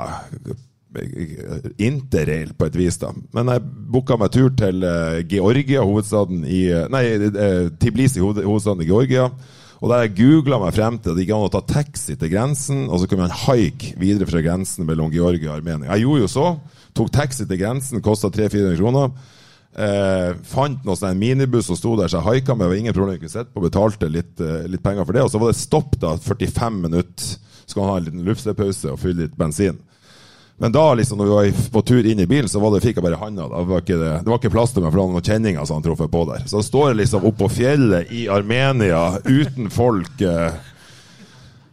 interrail 1.79 2.51
på 2.59 2.67
et 2.67 2.77
vis, 2.79 2.99
da. 2.99 3.13
Men 3.37 3.53
jeg 3.53 3.63
booka 3.93 4.17
meg 4.19 4.33
tur 4.35 4.51
til 4.59 4.83
eh, 4.87 5.23
Georgia, 5.31 5.85
hovedstaden 5.87 6.43
i 6.43 6.65
eh, 6.75 6.87
Nei, 6.91 7.05
eh, 7.31 7.71
Tiblisi, 7.81 8.23
hovedstaden 8.23 8.83
i 8.83 8.89
Georgia. 8.89 9.29
Og 9.81 9.89
der 9.89 10.05
jeg 10.05 10.17
googla 10.19 10.59
meg 10.61 10.75
frem 10.77 10.99
til 11.01 11.13
at 11.13 11.17
det 11.17 11.25
gikk 11.25 11.37
an 11.37 11.47
å 11.47 11.53
ta 11.55 11.63
taxi 11.65 12.17
til 12.19 12.33
grensen, 12.33 12.83
og 12.91 13.01
så 13.01 13.09
kunne 13.09 13.25
man 13.29 13.37
haike 13.47 13.95
videre 14.01 14.29
fra 14.29 14.43
grensen 14.45 14.85
mellom 14.89 15.13
Georgia 15.15 15.53
og 15.53 15.61
Armenia. 15.61 15.95
Jeg 15.95 16.05
gjorde 16.05 16.25
jo 16.27 16.33
så. 16.35 16.49
Tok 16.99 17.13
taxi 17.15 17.47
til 17.47 17.61
grensen, 17.63 18.03
kosta 18.05 18.29
300-400 18.35 18.81
kroner. 18.81 19.15
Eh, 19.71 20.33
fant 20.51 20.83
noe 20.85 20.99
sånn 20.99 21.17
minibuss 21.17 21.71
som 21.71 21.79
sto 21.79 21.95
der, 21.97 22.11
så 22.11 22.19
jeg 22.19 22.29
haika 22.43 22.59
med. 22.59 22.67
Det 22.67 22.73
var 22.75 22.83
ingen 22.83 22.99
problem. 22.99 23.15
Jeg 23.15 23.23
kunne 23.23 23.37
sett 23.39 23.55
på, 23.55 23.63
betalte 23.65 24.11
litt, 24.11 24.43
litt 24.69 24.85
penger 24.85 25.07
for 25.07 25.17
det. 25.17 25.23
Og 25.25 25.33
så 25.33 25.41
var 25.41 25.55
det 25.55 25.63
stopp 25.63 25.95
da, 26.03 26.17
45 26.19 26.83
minutter. 26.83 27.39
Så 27.63 27.79
kan 27.79 27.85
man 27.85 27.93
ha 27.95 28.03
en 28.03 28.11
liten 28.11 28.27
luftepause 28.27 28.91
og 28.91 29.01
fylle 29.01 29.29
litt 29.29 29.39
bensin. 29.39 29.79
Men 30.61 30.73
da, 30.73 30.95
liksom, 30.95 31.19
når 31.19 31.25
vi 31.25 31.37
var 31.37 31.69
på 31.73 31.81
tur 31.89 32.07
inn 32.07 32.19
i 32.21 32.27
bilen, 32.29 32.49
så 32.49 32.61
det, 32.75 32.83
fikk 32.85 32.99
jeg 32.99 33.05
bare 33.07 33.17
handa. 33.17 33.47
Det 33.49 33.69
var 33.71 33.81
ikke, 33.81 33.97
det, 33.97 34.11
det 34.25 34.29
var 34.29 34.41
ikke 34.43 34.53
plass 34.53 34.75
til 34.77 34.85
meg, 34.85 34.91
for 34.93 35.01
han 35.01 35.07
hadde 35.09 35.17
noen 35.17 35.29
kjenninger 35.31 35.69
som 35.69 35.79
han 35.79 35.87
truffet 35.87 36.13
på 36.13 36.25
der. 36.29 36.45
Så 36.45 36.61
da 36.61 36.67
står 36.67 36.91
jeg 36.91 36.99
liksom 36.99 37.25
oppå 37.31 37.49
fjellet 37.49 38.13
i 38.13 38.27
Armenia 38.29 39.01
uten 39.25 39.73
folk. 39.73 40.21
Eh, 40.21 40.59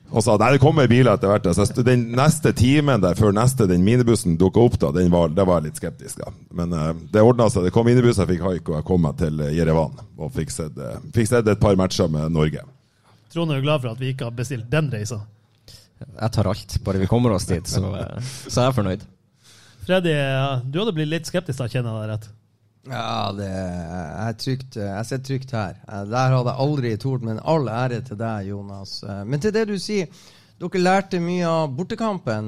og 0.07 0.23
sa 0.23 0.37
nei, 0.39 0.53
det 0.55 0.63
kommer 0.63 0.87
biler 0.87 1.11
etter 1.17 1.33
hvert. 1.33 1.51
Så 1.51 1.83
den 1.83 2.07
neste 2.15 2.55
timen 2.55 3.03
der 3.03 3.19
før 3.19 3.35
neste, 3.35 3.67
den 3.67 3.83
minibussen 3.83 4.39
dukka 4.39 4.63
opp, 4.63 4.79
da, 4.79 4.95
den 4.95 5.11
var, 5.11 5.35
der 5.35 5.51
var 5.51 5.59
jeg 5.59 5.73
litt 5.73 5.83
skeptisk. 5.83 6.23
Da. 6.23 6.31
Men 6.55 6.71
eh, 6.71 6.91
det 7.11 7.27
ordna 7.27 7.51
seg. 7.51 7.67
Det 7.67 7.75
kom 7.75 7.91
minibuss, 7.91 8.23
jeg 8.23 8.31
fikk 8.31 8.45
haik, 8.47 8.69
og 8.71 8.79
jeg 8.79 8.87
kom 8.87 9.03
meg 9.03 9.19
til 9.19 9.43
eh, 9.43 9.51
Jerevan. 9.59 9.99
Og 10.15 10.31
fikk 10.39 10.55
sett, 10.55 10.79
eh, 10.79 11.01
fikk 11.15 11.35
sett 11.35 11.51
et 11.51 11.59
par 11.59 11.75
matcher 11.75 12.07
med 12.13 12.31
Norge. 12.39 12.63
Trond 13.35 13.51
er 13.51 13.59
jo 13.59 13.67
glad 13.67 13.83
for 13.83 13.91
at 13.91 13.99
vi 13.99 14.15
ikke 14.15 14.29
har 14.29 14.37
bestilt 14.37 14.71
den 14.71 14.87
reisa. 14.95 15.25
Jeg 15.99 16.31
tar 16.35 16.49
alt, 16.51 16.77
bare 16.85 17.01
vi 17.01 17.07
kommer 17.09 17.33
oss 17.35 17.45
dit, 17.49 17.67
så, 17.69 17.81
så 18.51 18.61
er 18.61 18.67
jeg 18.69 18.75
fornøyd. 18.77 19.05
Freddy, 19.87 20.11
eh, 20.13 20.57
du 20.67 20.81
hadde 20.81 20.93
blitt 20.97 21.09
litt 21.13 21.29
skeptisk, 21.29 21.59
da, 21.61 21.69
kjenner 21.71 21.93
jeg 21.95 22.01
deg 22.03 22.11
rett? 22.15 22.27
Ja, 22.87 23.31
det 23.35 23.47
jeg, 23.51 24.07
er 24.23 24.35
trygt, 24.39 24.77
jeg 24.79 25.07
sitter 25.09 25.25
trygt 25.27 25.53
her. 25.57 25.77
Eh, 25.87 26.03
Der 26.11 26.33
hadde 26.35 26.53
jeg 26.53 26.63
aldri 26.67 26.91
tort, 27.01 27.23
men 27.27 27.39
all 27.43 27.67
ære 27.71 28.01
til 28.07 28.19
deg, 28.19 28.49
Jonas. 28.51 28.97
Eh, 29.03 29.23
Men 29.27 29.43
til 29.43 29.55
det 29.55 29.65
du 29.71 29.77
sier, 29.79 30.07
dere 30.57 30.79
lærte 30.81 31.19
mye 31.21 31.45
av 31.45 31.73
bortekampen 31.77 32.47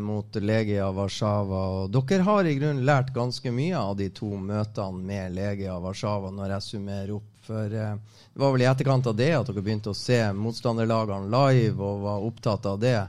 mot 0.00 0.36
Legia 0.40 0.86
Warszawa. 0.96 1.58
Og 1.82 1.90
dere 1.92 2.24
har 2.24 2.46
i 2.48 2.54
grunnen 2.56 2.86
lært 2.88 3.10
ganske 3.12 3.52
mye 3.52 3.76
av 3.76 3.98
de 3.98 4.06
to 4.16 4.30
møtene 4.40 5.02
med 5.04 5.34
Legia 5.36 5.74
Warszawa, 5.82 6.30
når 6.32 6.54
jeg 6.56 6.66
summerer 6.70 7.12
opp. 7.18 7.26
For 7.50 7.66
eh, 7.74 7.94
det 8.32 8.42
var 8.42 8.52
vel 8.54 8.62
i 8.62 8.68
etterkant 8.70 9.08
av 9.10 9.16
det 9.18 9.32
at 9.34 9.48
dere 9.50 9.64
begynte 9.64 9.90
å 9.90 9.98
se 9.98 10.20
motstanderlagene 10.38 11.32
live 11.32 11.82
og 11.82 12.04
var 12.04 12.28
opptatt 12.28 12.68
av 12.70 12.78
det. 12.78 13.00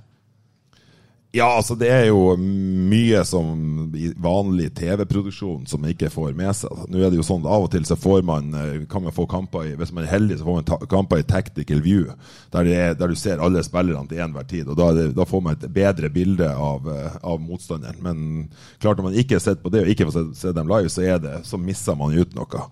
Ja, 1.31 1.45
altså 1.55 1.77
det 1.79 1.87
er 1.87 2.09
jo 2.09 2.33
mye 2.35 3.21
som 3.23 3.85
i 3.95 4.09
vanlig 4.19 4.73
TV-produksjon 4.75 5.63
som 5.69 5.79
man 5.79 5.93
ikke 5.93 6.09
får 6.11 6.33
med 6.35 6.51
seg. 6.57 6.81
Nå 6.91 6.99
er 6.99 7.13
det 7.13 7.21
jo 7.21 7.23
sånn 7.23 7.45
Av 7.47 7.63
og 7.63 7.69
til 7.71 7.85
så 7.87 7.95
får 7.95 8.25
man, 8.27 8.49
eh, 8.57 8.83
kan 8.91 9.05
man 9.05 9.15
få 9.15 9.23
kamper 9.31 9.69
i 9.69 9.77
Hvis 9.79 9.93
man 9.95 10.03
er 10.03 10.11
heldig, 10.11 10.41
så 10.41 10.49
får 10.49 10.59
man 10.59 10.89
kamper 10.91 11.21
i 11.21 11.27
tactical 11.29 11.79
view, 11.85 12.11
der, 12.51 12.67
er, 12.67 12.97
der 12.99 13.07
du 13.07 13.15
ser 13.15 13.39
alle 13.39 13.63
spillerne 13.63 14.11
til 14.11 14.19
enhver 14.19 14.43
tid. 14.49 14.67
og 14.67 14.75
Da, 14.81 14.91
det, 14.97 15.13
da 15.15 15.23
får 15.23 15.45
man 15.45 15.55
et 15.55 15.69
bedre 15.71 16.09
bilde 16.11 16.51
av, 16.51 16.89
eh, 16.91 17.19
av 17.23 17.39
motstanderen. 17.39 18.01
Men 18.03 18.49
klart 18.81 18.99
når 18.99 19.13
man 19.13 19.19
ikke 19.23 19.39
har 19.39 19.45
sett 19.45 19.63
på 19.63 19.71
det, 19.71 19.85
og 19.85 19.93
ikke 19.93 20.09
får 20.09 20.17
se, 20.17 20.25
se 20.41 20.57
dem 20.57 20.67
live, 20.67 20.91
så, 20.91 21.05
er 21.05 21.21
det, 21.23 21.45
så 21.47 21.61
misser 21.61 21.95
man 21.95 22.11
ut 22.11 22.35
noe. 22.35 22.67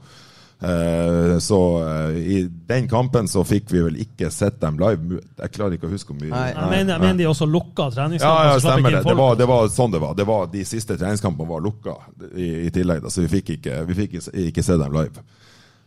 Eh, 0.62 1.38
så 1.38 1.88
eh, 1.88 2.18
i 2.18 2.50
den 2.68 2.88
kampen 2.90 3.28
så 3.28 3.46
fikk 3.48 3.72
vi 3.72 3.84
vel 3.86 4.00
ikke 4.04 4.28
sett 4.32 4.60
dem 4.60 4.80
live. 4.80 5.22
Jeg 5.40 5.54
klarer 5.56 5.78
ikke 5.78 5.88
å 5.88 5.94
huske 5.94 6.12
hvor 6.12 6.20
mye. 6.20 6.34
Nei. 6.34 6.50
Jeg 6.52 6.72
mener, 6.74 6.94
jeg 6.94 7.04
mener 7.06 7.20
de 7.22 7.28
også 7.32 7.48
lukka 7.48 7.88
Ja, 7.96 8.08
ja, 8.20 8.58
stemmer 8.60 8.98
det. 8.98 9.04
Det 9.08 9.16
var, 9.16 9.38
det 9.40 9.48
var 9.48 9.70
sånn 9.72 9.96
det 9.96 10.04
var. 10.04 10.18
Det 10.20 10.28
var 10.28 10.50
De 10.52 10.66
siste 10.68 10.98
treningskampene 11.00 11.48
var 11.48 11.64
lukka 11.64 11.96
i, 12.36 12.68
i 12.68 12.72
tillegg, 12.76 13.06
da, 13.06 13.12
så 13.14 13.24
vi 13.24 13.32
fikk 13.38 13.54
ikke, 13.56 13.84
vi 13.88 14.00
fikk 14.02 14.20
ikke, 14.50 14.66
se 14.66 14.76
dem 14.82 14.98
live. 14.98 15.24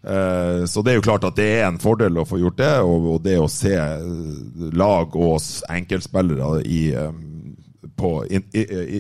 Eh, 0.03 0.65
så 0.65 0.83
det 0.83 0.95
er 0.95 0.99
jo 1.03 1.05
klart 1.05 1.29
at 1.29 1.37
det 1.37 1.51
er 1.59 1.67
en 1.69 1.81
fordel 1.83 2.23
å 2.23 2.27
få 2.27 2.41
gjort 2.41 2.63
det, 2.63 2.73
og, 2.81 3.13
det 3.27 3.37
å 3.43 3.51
se 3.53 3.77
lag 4.73 5.13
og 5.21 5.37
enkeltspillere 5.69 6.65
i, 6.65 6.87
på, 7.97 8.11
in, 8.27 8.45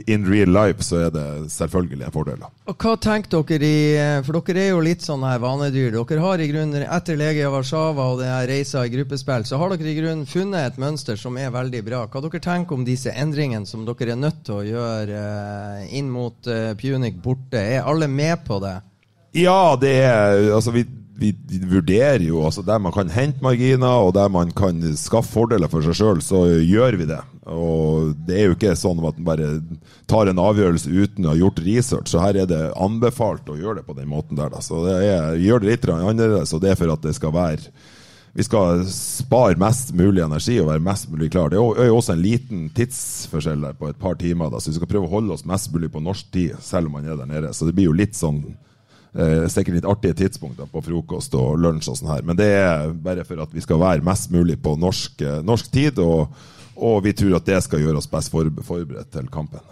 in 0.06 0.26
real 0.28 0.50
life, 0.52 0.84
så 0.84 1.06
er 1.06 1.14
det 1.14 1.26
selvfølgelig 1.52 2.06
en 2.06 2.14
fordel. 2.14 2.44
Og 2.70 2.76
hva 2.78 2.94
tenker 3.00 3.42
dere 3.48 3.66
i 3.68 4.22
For 4.26 4.38
dere 4.38 4.62
er 4.62 4.70
jo 4.72 4.82
litt 4.84 5.04
sånn 5.04 5.24
her 5.26 5.40
vanedyr. 5.42 5.94
Dere 5.96 6.22
har 6.22 6.42
i 6.42 6.48
grunnen, 6.50 6.86
etter 6.86 7.18
Legia 7.18 7.50
Warszawa 7.52 8.08
og 8.12 8.22
det 8.22 8.30
her 8.30 8.48
reisa 8.50 8.84
i 8.86 8.92
gruppespill, 8.92 9.46
så 9.48 9.58
har 9.60 9.74
dere 9.74 9.90
i 9.92 9.98
grunnen 9.98 10.28
funnet 10.28 10.72
et 10.72 10.80
mønster 10.82 11.18
som 11.20 11.38
er 11.40 11.52
veldig 11.54 11.82
bra. 11.86 12.04
Hva 12.06 12.24
dere 12.26 12.42
tenker 12.44 12.78
om 12.78 12.86
disse 12.86 13.12
endringene 13.12 13.68
som 13.68 13.86
dere 13.88 14.14
er 14.14 14.22
nødt 14.22 14.44
til 14.46 14.60
å 14.60 14.66
gjøre 14.66 15.26
eh, 15.82 15.98
inn 15.98 16.10
mot 16.12 16.50
eh, 16.50 16.72
Punic 16.78 17.20
borte? 17.22 17.60
Er 17.60 17.88
alle 17.88 18.10
med 18.10 18.44
på 18.46 18.60
det? 18.62 18.78
Ja, 19.38 19.76
det 19.80 19.94
er 20.04 20.50
Altså, 20.52 20.74
vi, 20.74 20.84
vi, 21.22 21.60
vurderer 21.70 22.24
jo 22.26 22.42
altså 22.44 22.64
Der 22.66 22.80
man 22.82 22.94
kan 22.94 23.10
hente 23.12 23.42
marginer, 23.44 24.02
og 24.06 24.12
der 24.16 24.28
man 24.32 24.50
kan 24.56 24.82
skaffe 24.98 25.32
fordeler 25.32 25.70
for 25.70 25.84
seg 25.86 25.96
sjøl, 25.98 26.20
så 26.24 26.42
gjør 26.60 26.98
vi 27.00 27.08
det. 27.12 27.20
Og 27.50 28.12
det 28.26 28.36
er 28.38 28.50
jo 28.50 28.56
ikke 28.58 28.74
sånn 28.78 29.00
at 29.02 29.18
man 29.22 29.30
bare 29.30 29.48
tar 30.10 30.30
en 30.30 30.42
avgjørelse 30.42 30.90
uten 30.90 31.26
å 31.26 31.32
ha 31.32 31.40
gjort 31.40 31.62
research. 31.64 32.12
Så 32.12 32.22
her 32.22 32.42
er 32.42 32.50
det 32.50 32.60
anbefalt 32.74 33.48
å 33.50 33.58
gjøre 33.58 33.80
det 33.80 33.88
på 33.88 33.96
den 33.98 34.10
måten 34.10 34.38
der, 34.38 34.52
da. 34.52 34.62
Så 34.64 34.84
det 34.86 35.00
er, 35.08 35.40
gjør 35.42 35.62
det 35.62 35.72
litt 35.72 35.90
annerledes, 35.90 36.54
og 36.54 36.62
det 36.62 36.72
er 36.72 36.80
for 36.80 36.94
at 36.94 37.04
det 37.06 37.16
skal 37.18 37.34
være 37.34 37.72
vi 38.32 38.44
skal 38.46 38.86
spare 38.88 39.58
mest 39.60 39.90
mulig 39.92 40.22
energi 40.24 40.54
og 40.62 40.70
være 40.70 40.80
mest 40.80 41.10
mulig 41.12 41.28
klar. 41.34 41.50
Det 41.52 41.58
er 41.58 41.90
jo 41.90 41.98
også 41.98 42.14
en 42.14 42.22
liten 42.24 42.62
tidsforskjell 42.72 43.66
der 43.66 43.76
på 43.76 43.90
et 43.90 43.98
par 44.00 44.16
timer. 44.20 44.48
Da. 44.48 44.60
Så 44.60 44.72
vi 44.72 44.78
skal 44.78 44.88
prøve 44.88 45.08
å 45.08 45.12
holde 45.12 45.34
oss 45.36 45.44
mest 45.48 45.68
mulig 45.74 45.90
på 45.92 46.00
norsk 46.00 46.30
tid, 46.32 46.54
selv 46.64 46.88
om 46.88 46.96
man 46.96 47.08
er 47.08 47.18
der 47.20 47.28
nede. 47.28 47.52
Så 47.52 47.68
det 47.68 47.76
blir 47.76 47.90
jo 47.90 47.96
litt 47.96 48.16
sånn 48.16 48.40
eh, 49.14 49.44
sikkert 49.52 49.78
litt 49.78 49.88
artige 49.88 50.16
tidspunkter 50.22 50.70
på 50.70 50.82
frokost 50.84 51.36
og 51.38 51.60
lunsj 51.60 51.92
og 51.92 52.00
sånn 52.00 52.12
her. 52.14 52.24
Men 52.26 52.38
det 52.38 52.48
er 52.58 52.90
bare 52.92 53.26
for 53.28 53.44
at 53.44 53.54
vi 53.54 53.64
skal 53.64 53.80
være 53.82 54.04
mest 54.06 54.32
mulig 54.34 54.58
på 54.62 54.74
norsk, 54.80 55.22
eh, 55.22 55.40
norsk 55.46 55.70
tid, 55.74 56.00
og, 56.02 56.32
og 56.76 57.00
vi 57.06 57.14
tror 57.16 57.38
at 57.38 57.48
det 57.48 57.62
skal 57.64 57.84
gjøre 57.84 58.02
oss 58.02 58.10
best 58.10 58.32
for, 58.32 58.50
forberedt 58.66 59.12
til 59.14 59.30
kampen. 59.32 59.64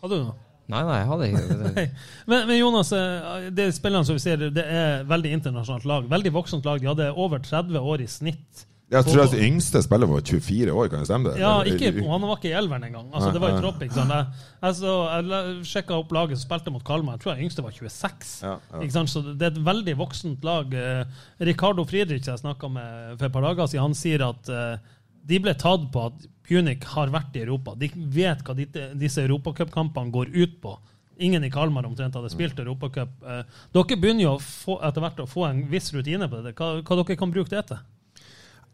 Hadde 0.00 0.18
du 0.18 0.26
noe? 0.26 0.40
Nei, 0.64 0.80
nei, 0.80 0.94
jeg 0.96 1.08
hadde 1.10 1.26
ikke 1.28 1.56
det. 1.60 1.82
Men, 2.30 2.46
men 2.48 2.56
Jonas, 2.56 2.90
eh, 2.96 3.48
det 3.52 3.66
spillerne 3.76 4.08
som 4.08 4.16
vi 4.16 4.22
ser, 4.22 4.46
det 4.48 4.64
er 4.64 5.02
veldig 5.04 5.34
internasjonalt 5.36 5.84
lag. 5.88 6.06
Veldig 6.08 6.32
voksent 6.32 6.64
lag. 6.64 6.80
De 6.80 6.88
hadde 6.88 7.10
over 7.20 7.42
30 7.44 7.76
år 7.92 8.00
i 8.00 8.08
snitt. 8.08 8.64
Jeg 8.94 9.06
tror 9.08 9.22
at 9.24 9.34
yngste 9.34 9.82
spiller 9.84 10.10
var 10.10 10.22
24 10.22 10.74
år, 10.74 10.88
kan 10.92 11.02
det 11.02 11.08
stemme? 11.08 11.32
det? 11.32 11.42
Ja, 11.42 11.54
ikke, 11.66 11.92
han 12.06 12.26
var 12.28 12.38
ikke 12.38 12.50
i 12.52 12.56
elveren 12.58 12.86
engang. 12.88 13.08
Altså, 13.12 13.32
det 13.34 13.42
var 13.42 13.54
i 13.54 13.60
tropp. 13.62 13.82
ikke 13.82 13.96
sant? 13.96 14.14
Jeg, 14.14 14.50
altså, 14.70 14.94
jeg 15.10 15.68
sjekka 15.70 15.98
opp 15.98 16.14
laget 16.14 16.38
som 16.38 16.46
spilte 16.46 16.74
mot 16.74 16.84
Kalmar. 16.86 17.18
Jeg 17.18 17.24
tror 17.24 17.34
jeg 17.34 17.48
yngste 17.48 17.64
var 17.66 17.74
26. 17.76 18.34
Ja, 18.44 18.54
ja. 18.72 18.82
Ikke 18.84 18.96
sant? 18.98 19.12
Så 19.12 19.24
det 19.26 19.48
er 19.48 19.54
et 19.54 19.62
veldig 19.66 19.96
voksent 20.00 20.46
lag. 20.46 20.74
Eh, 20.78 21.24
Ricardo 21.50 21.86
Friedrich 21.88 22.28
jeg 22.30 22.42
snakka 22.42 22.70
med 22.70 23.18
for 23.18 23.28
et 23.28 23.34
par 23.34 23.48
dager 23.48 23.70
siden, 23.70 23.88
han 23.88 23.98
sier 23.98 24.24
at 24.28 24.52
eh, 24.52 24.92
de 25.24 25.40
ble 25.40 25.54
tatt 25.58 25.88
på 25.92 26.08
at 26.10 26.26
Punic 26.44 26.84
har 26.92 27.12
vært 27.12 27.36
i 27.38 27.44
Europa. 27.44 27.74
De 27.80 27.88
vet 27.94 28.42
hva 28.44 28.56
disse, 28.56 29.22
europacupkampene 29.24 30.12
går 30.12 30.34
ut 30.36 30.60
på. 30.62 30.76
Ingen 31.24 31.46
i 31.46 31.50
Kalmar 31.50 31.86
omtrent 31.86 32.16
hadde 32.18 32.30
spilt 32.32 32.58
europacup. 32.60 33.16
Eh, 33.22 33.42
dere 33.74 33.98
begynner 33.98 34.26
jo 34.26 34.36
få, 34.42 34.78
etter 34.84 35.04
hvert 35.04 35.24
å 35.24 35.30
få 35.30 35.46
en 35.48 35.64
viss 35.70 35.92
rutine 35.94 36.28
på 36.28 36.42
det. 36.44 36.56
Hva, 36.58 36.76
hva 36.82 36.98
dere 37.00 37.18
kan 37.18 37.32
bruke 37.32 37.52
det 37.54 37.64
til? 37.70 37.80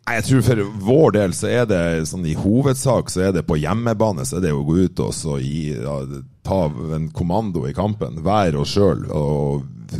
Nei, 0.09 0.16
Jeg 0.16 0.26
tror 0.26 0.42
for 0.42 0.62
vår 0.87 1.12
del 1.14 1.35
så 1.37 1.50
er 1.50 1.66
det 1.71 1.83
sånn 2.11 2.25
i 2.26 2.37
hovedsak 2.38 3.12
så 3.12 3.28
er 3.28 3.35
det 3.37 3.45
på 3.47 3.59
hjemmebane 3.61 4.25
så 4.26 4.38
er 4.38 4.49
det 4.49 4.54
å 4.57 4.64
gå 4.66 4.80
ut 4.87 5.02
og 5.04 5.12
så 5.14 5.37
gi, 5.38 5.69
ja, 5.76 6.00
ta 6.47 6.64
en 6.97 7.11
kommando 7.14 7.66
i 7.69 7.75
kampen. 7.76 8.23
Være 8.25 8.59
oss 8.62 8.75
sjøl. 8.75 9.04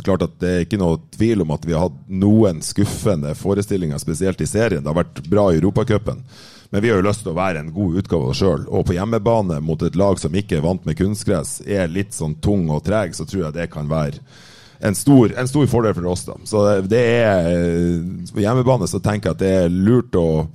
Klart 0.03 0.25
at 0.25 0.39
det 0.41 0.51
er 0.51 0.65
ikke 0.65 0.79
noe 0.81 0.99
tvil 1.15 1.45
om 1.45 1.53
at 1.55 1.67
vi 1.67 1.75
har 1.75 1.87
hatt 1.87 1.99
noen 2.11 2.59
skuffende 2.65 3.35
forestillinger, 3.37 4.01
spesielt 4.01 4.41
i 4.41 4.49
serien. 4.49 4.83
Det 4.83 4.91
har 4.91 4.99
vært 5.03 5.23
bra 5.31 5.49
i 5.51 5.59
Europacupen. 5.61 6.23
Men 6.71 6.83
vi 6.83 6.91
har 6.91 7.01
jo 7.01 7.07
lyst 7.07 7.25
til 7.25 7.33
å 7.33 7.39
være 7.39 7.59
en 7.59 7.73
god 7.75 7.97
utgave 7.99 8.23
av 8.23 8.31
oss 8.31 8.39
sjøl. 8.39 8.61
Og 8.71 8.85
på 8.87 8.95
hjemmebane 8.95 9.59
mot 9.63 9.81
et 9.83 9.97
lag 9.99 10.19
som 10.19 10.35
ikke 10.35 10.59
er 10.59 10.63
vant 10.63 10.85
med 10.87 10.95
kunstgress, 10.99 11.59
er 11.67 11.91
litt 11.91 12.15
sånn 12.15 12.37
tung 12.43 12.69
og 12.71 12.85
treg, 12.87 13.11
så 13.15 13.27
tror 13.27 13.49
jeg 13.49 13.57
det 13.59 13.67
kan 13.73 13.91
være 13.91 14.23
en 14.81 14.97
stor, 14.97 15.33
en 15.37 15.47
stor 15.47 15.67
fordel 15.69 15.93
for 15.97 16.09
oss. 16.11 16.25
da. 16.25 16.37
Så 16.45 16.65
det 16.89 17.03
er 17.21 18.01
På 18.33 18.41
hjemmebane 18.41 18.89
så 18.89 18.99
tenker 18.99 19.31
jeg 19.31 19.37
at 19.37 19.43
det 19.43 19.53
er 19.65 19.69
lurt 19.69 20.15
å 20.17 20.47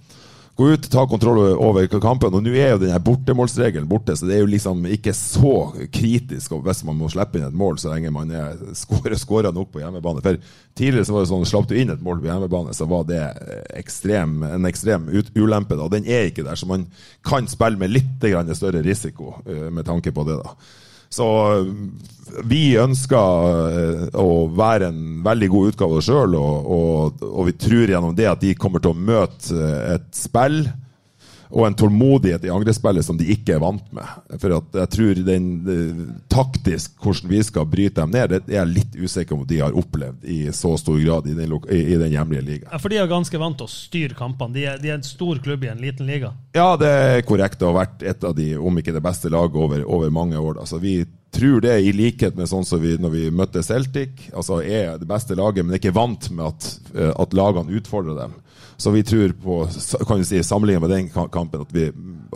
gå 0.57 0.71
ut, 0.73 0.87
ta 0.91 1.05
kontroll 1.09 1.39
over 1.53 1.87
kampen. 2.01 2.33
Og 2.33 2.45
nå 2.45 2.55
er 2.57 2.73
jo 2.73 2.81
den 2.81 2.95
bortemålsregelen 3.05 3.89
borte, 3.91 4.17
så 4.17 4.29
det 4.29 4.39
er 4.39 4.45
jo 4.45 4.51
liksom 4.51 4.87
ikke 4.89 5.13
så 5.17 5.53
kritisk 5.93 6.55
hvis 6.65 6.83
man 6.89 6.97
må 6.97 7.11
slippe 7.13 7.39
inn 7.39 7.49
et 7.51 7.59
mål 7.59 7.77
så 7.81 7.93
lenge 7.93 8.13
man 8.15 8.33
er 8.33 8.57
skårer, 8.73 9.53
nok 9.53 9.75
på 9.75 9.83
hjemmebane. 9.83 10.25
For 10.25 10.41
tidligere 10.79 11.09
så 11.09 11.17
var 11.17 11.27
det 11.27 11.33
sånn 11.35 11.49
slapp 11.51 11.69
du 11.69 11.77
inn 11.77 11.93
et 11.93 12.05
mål 12.05 12.23
på 12.23 12.31
hjemmebane, 12.31 12.73
så 12.77 12.89
var 12.89 13.05
det 13.11 13.21
ekstrem, 13.77 14.41
en 14.49 14.69
ekstrem 14.71 15.11
ulempe. 15.37 15.77
da. 15.77 15.91
Den 15.93 16.09
er 16.09 16.31
ikke 16.31 16.47
der, 16.47 16.57
så 16.57 16.69
man 16.71 16.89
kan 17.27 17.49
spille 17.53 17.77
med 17.77 17.93
litt 17.93 18.27
større 18.57 18.83
risiko 18.85 19.37
eh, 19.45 19.69
med 19.69 19.85
tanke 19.85 20.13
på 20.13 20.25
det. 20.25 20.41
da. 20.41 20.57
Så 21.17 21.29
øh, 21.57 21.71
vi 22.45 22.77
ønsker 22.81 23.47
øh, 23.81 24.03
å 24.21 24.47
være 24.53 24.91
en 24.93 25.05
veldig 25.25 25.51
god 25.53 25.71
utgave 25.73 25.95
av 25.95 26.01
oss 26.01 26.11
sjøl, 26.11 26.37
og, 26.39 26.73
og, 26.77 27.23
og 27.25 27.49
vi 27.49 27.57
tror 27.61 27.93
gjennom 27.95 28.17
det 28.19 28.29
at 28.31 28.43
de 28.43 28.57
kommer 28.59 28.83
til 28.83 28.93
å 28.93 29.05
møte 29.13 29.57
øh, 29.57 29.79
et 29.97 30.11
spill 30.17 30.67
og 31.51 31.67
en 31.67 31.77
tålmodighet 31.79 32.45
i 32.47 32.53
angrepsspillet 32.53 33.07
som 33.07 33.19
de 33.19 33.29
ikke 33.35 33.57
er 33.57 33.63
vant 33.63 33.87
med. 33.95 34.15
For 34.41 34.57
at 34.57 34.79
jeg 34.81 34.93
tror 34.97 35.21
den 35.27 35.49
øh, 35.71 36.01
taktisk 36.33 36.97
hvordan 37.03 37.31
vi 37.31 37.43
skal 37.47 37.69
bryte 37.71 38.01
dem 38.01 38.15
ned, 38.15 38.33
det 38.33 38.55
er 38.55 38.61
jeg 38.61 38.73
litt 38.73 38.97
usikker 38.99 39.37
om 39.37 39.45
de 39.49 39.61
har 39.63 39.77
opplevd 39.77 40.27
i 40.27 40.41
så 40.57 40.75
stor 40.81 40.99
grad 41.03 41.29
i 41.31 41.37
den, 41.39 41.55
i, 41.71 41.83
i 41.95 42.01
den 42.01 42.15
hjemlige 42.15 42.47
ligaen. 42.47 42.71
Ja, 42.73 42.81
for 42.83 42.93
de 42.93 43.01
er 43.01 43.11
ganske 43.11 43.43
vant 43.43 43.61
til 43.61 43.69
å 43.69 43.73
styre 43.73 44.19
kampene. 44.19 44.57
De 44.57 44.67
er, 44.67 44.81
de 44.83 44.93
er 44.93 44.99
en 44.99 45.07
stor 45.07 45.41
klubb 45.45 45.67
i 45.67 45.71
en 45.73 45.83
liten 45.83 46.09
liga. 46.09 46.33
Ja, 46.57 46.73
det 46.81 46.91
er 46.91 47.23
korrekt. 47.29 47.61
Det 47.61 47.69
har 47.69 47.79
vært 47.79 48.03
et 48.07 48.27
av 48.27 48.35
de, 48.37 48.51
om 48.59 48.81
ikke 48.81 48.95
det 48.97 49.05
beste 49.05 49.33
laget 49.33 49.61
over, 49.61 49.85
over 49.87 50.13
mange 50.15 50.41
år. 50.41 50.61
Altså, 50.63 50.81
vi 50.83 50.99
tror 51.37 51.61
det, 51.61 51.75
i 51.81 51.93
likhet 51.93 52.37
med 52.37 52.49
sånn 52.49 52.65
som 52.65 52.81
vi 52.81 52.95
når 53.01 53.13
vi 53.13 53.25
møtte 53.35 53.65
Celtic, 53.67 54.29
altså 54.33 54.63
er 54.63 54.97
det 55.01 55.09
beste 55.09 55.37
laget, 55.37 55.65
men 55.65 55.77
er 55.77 55.83
ikke 55.83 55.97
vant 55.97 56.31
med 56.33 56.47
at, 56.49 56.69
eh, 56.95 57.13
at 57.13 57.37
lagene 57.37 57.77
utfordrer 57.77 58.17
dem. 58.23 58.37
Så 58.77 58.91
vi 58.93 59.03
tror 59.09 59.33
på, 59.43 59.61
kan 60.07 60.19
vi 60.21 60.29
si, 60.29 60.43
sammenlignet 60.45 60.85
med 60.85 60.93
den 60.93 61.09
kampen, 61.33 61.63
at 61.65 61.73
vi 61.73 61.87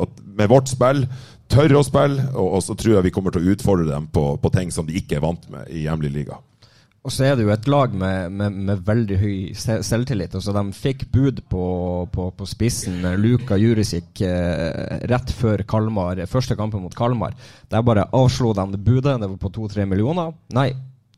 at 0.01 0.21
med 0.25 0.49
vårt 0.49 0.71
spill 0.73 1.05
tør 1.51 1.75
å 1.81 1.83
spille, 1.85 2.29
og, 2.33 2.55
og 2.57 2.63
så 2.65 2.77
tror 2.79 2.95
jeg 2.97 3.09
vi 3.09 3.13
kommer 3.13 3.35
til 3.35 3.45
å 3.45 3.53
utfordre 3.57 3.89
dem 3.91 4.07
på, 4.15 4.23
på 4.41 4.53
ting 4.55 4.71
som 4.73 4.87
de 4.89 4.97
ikke 5.01 5.19
er 5.19 5.25
vant 5.27 5.51
med 5.53 5.69
i 5.69 5.83
hjemlig 5.85 6.13
liga. 6.15 6.39
Og 7.01 7.09
så 7.13 7.25
er 7.25 7.37
det 7.39 7.47
jo 7.47 7.53
et 7.55 7.69
lag 7.73 7.95
med, 7.97 8.33
med, 8.37 8.57
med 8.69 8.83
veldig 8.85 9.17
høy 9.23 9.37
se- 9.57 9.79
selvtillit. 9.89 10.35
Altså, 10.37 10.53
de 10.53 10.65
fikk 10.77 11.07
bud 11.13 11.39
på, 11.49 11.63
på, 12.13 12.27
på 12.37 12.49
spissen, 12.49 12.99
Luka 13.17 13.57
Jurisic, 13.57 14.21
eh, 14.21 14.99
rett 15.09 15.33
før 15.33 15.65
Kalmar, 15.69 16.21
første 16.29 16.57
kampen 16.61 16.85
mot 16.85 16.97
Kalmar. 16.97 17.33
Der 17.73 17.87
bare 17.89 18.05
avslo 18.17 18.53
de 18.53 18.67
det 18.75 18.83
budet. 18.85 19.17
Det 19.17 19.31
var 19.33 19.39
på 19.41 19.53
to-tre 19.57 19.87
millioner. 19.89 20.35
Nei, 20.53 20.69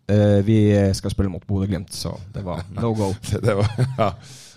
eh, 0.06 0.38
vi 0.46 0.60
skal 0.94 1.14
spille 1.16 1.34
mot 1.34 1.42
Bodø-Glimt, 1.50 1.90
så 1.98 2.14
det 2.34 2.46
var 2.46 2.62
no 2.78 2.94
go. 3.02 3.10
det 3.42 3.58
var, 3.58 3.74
ja, 3.98 4.12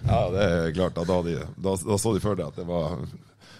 ja, 0.08 0.20
det 0.34 0.44
er 0.50 0.72
klart. 0.78 0.96
Da, 0.96 1.22
de, 1.26 1.38
da, 1.58 1.76
da 1.86 1.98
så 2.02 2.14
de 2.16 2.22
for 2.24 2.36
deg 2.40 2.48
at 2.48 2.56
det 2.62 2.68
var 2.68 2.98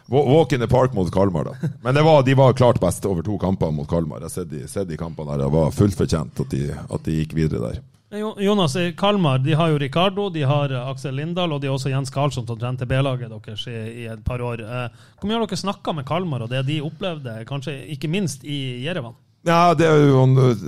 wa- 0.08 0.25
Walk 0.30 0.54
in 0.54 0.60
the 0.62 0.68
park 0.68 0.94
mot 0.94 1.12
Kalmar, 1.14 1.44
da. 1.52 1.70
Men 1.84 1.96
det 1.96 2.04
var, 2.06 2.22
de 2.24 2.34
var 2.38 2.54
klart 2.54 2.80
best 2.80 3.06
over 3.06 3.24
to 3.25 3.38
kamper 3.42 3.72
mot 3.72 3.90
Kalmar. 3.90 4.22
Jeg 4.22 4.30
har 4.30 4.36
sett 4.38 4.50
de, 4.54 4.86
de 4.94 4.98
kampene 5.02 5.32
der. 5.36 5.44
Det 5.48 5.52
var 5.58 5.72
fullt 5.75 5.98
fortjent 5.98 6.40
at 6.46 6.50
de, 6.54 6.64
at 6.90 7.04
de 7.06 7.20
gikk 7.24 7.34
videre 7.38 7.70
der. 7.72 7.84
Jonas, 8.16 8.75
Kalmar 8.96 9.42
de 9.44 9.56
har 9.60 9.74
jo 9.74 9.80
Ricardo, 9.82 10.30
de 10.32 10.44
har 10.48 10.72
eh, 10.72 10.88
Aksel 10.92 11.18
Lindahl 11.18 11.52
og 11.52 11.60
de 11.60 11.68
har 11.68 11.74
også 11.75 11.90
Jens 11.92 12.14
Karlsson 12.14 12.46
som 12.48 12.60
trente 12.62 12.86
B-laget 12.88 13.28
deres 13.34 13.66
i, 13.68 13.74
i 13.74 14.06
et 14.08 14.22
par 14.24 14.40
år. 14.46 14.62
Eh, 14.64 15.02
Hvor 15.20 15.28
mye 15.28 15.40
har 15.42 15.44
dere 15.50 15.60
snakka 15.60 15.92
med 15.98 16.06
Kalmar 16.08 16.46
og 16.46 16.52
det 16.54 16.62
de 16.70 16.78
opplevde, 16.86 17.34
kanskje 17.50 17.74
ikke 17.98 18.08
minst 18.14 18.46
i 18.48 18.86
Jerevan? 18.86 19.18
Ja, 19.46 19.74
det 19.78 19.86
er 19.86 20.00
jo 20.08 20.24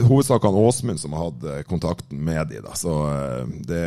hovedsakene 0.10 0.60
Åsmund 0.68 1.00
som 1.02 1.16
har 1.18 1.30
hatt 1.32 1.66
kontakten 1.70 2.20
med 2.22 2.52
de, 2.52 2.60
da. 2.66 2.76
Så 2.78 2.92
det 3.70 3.86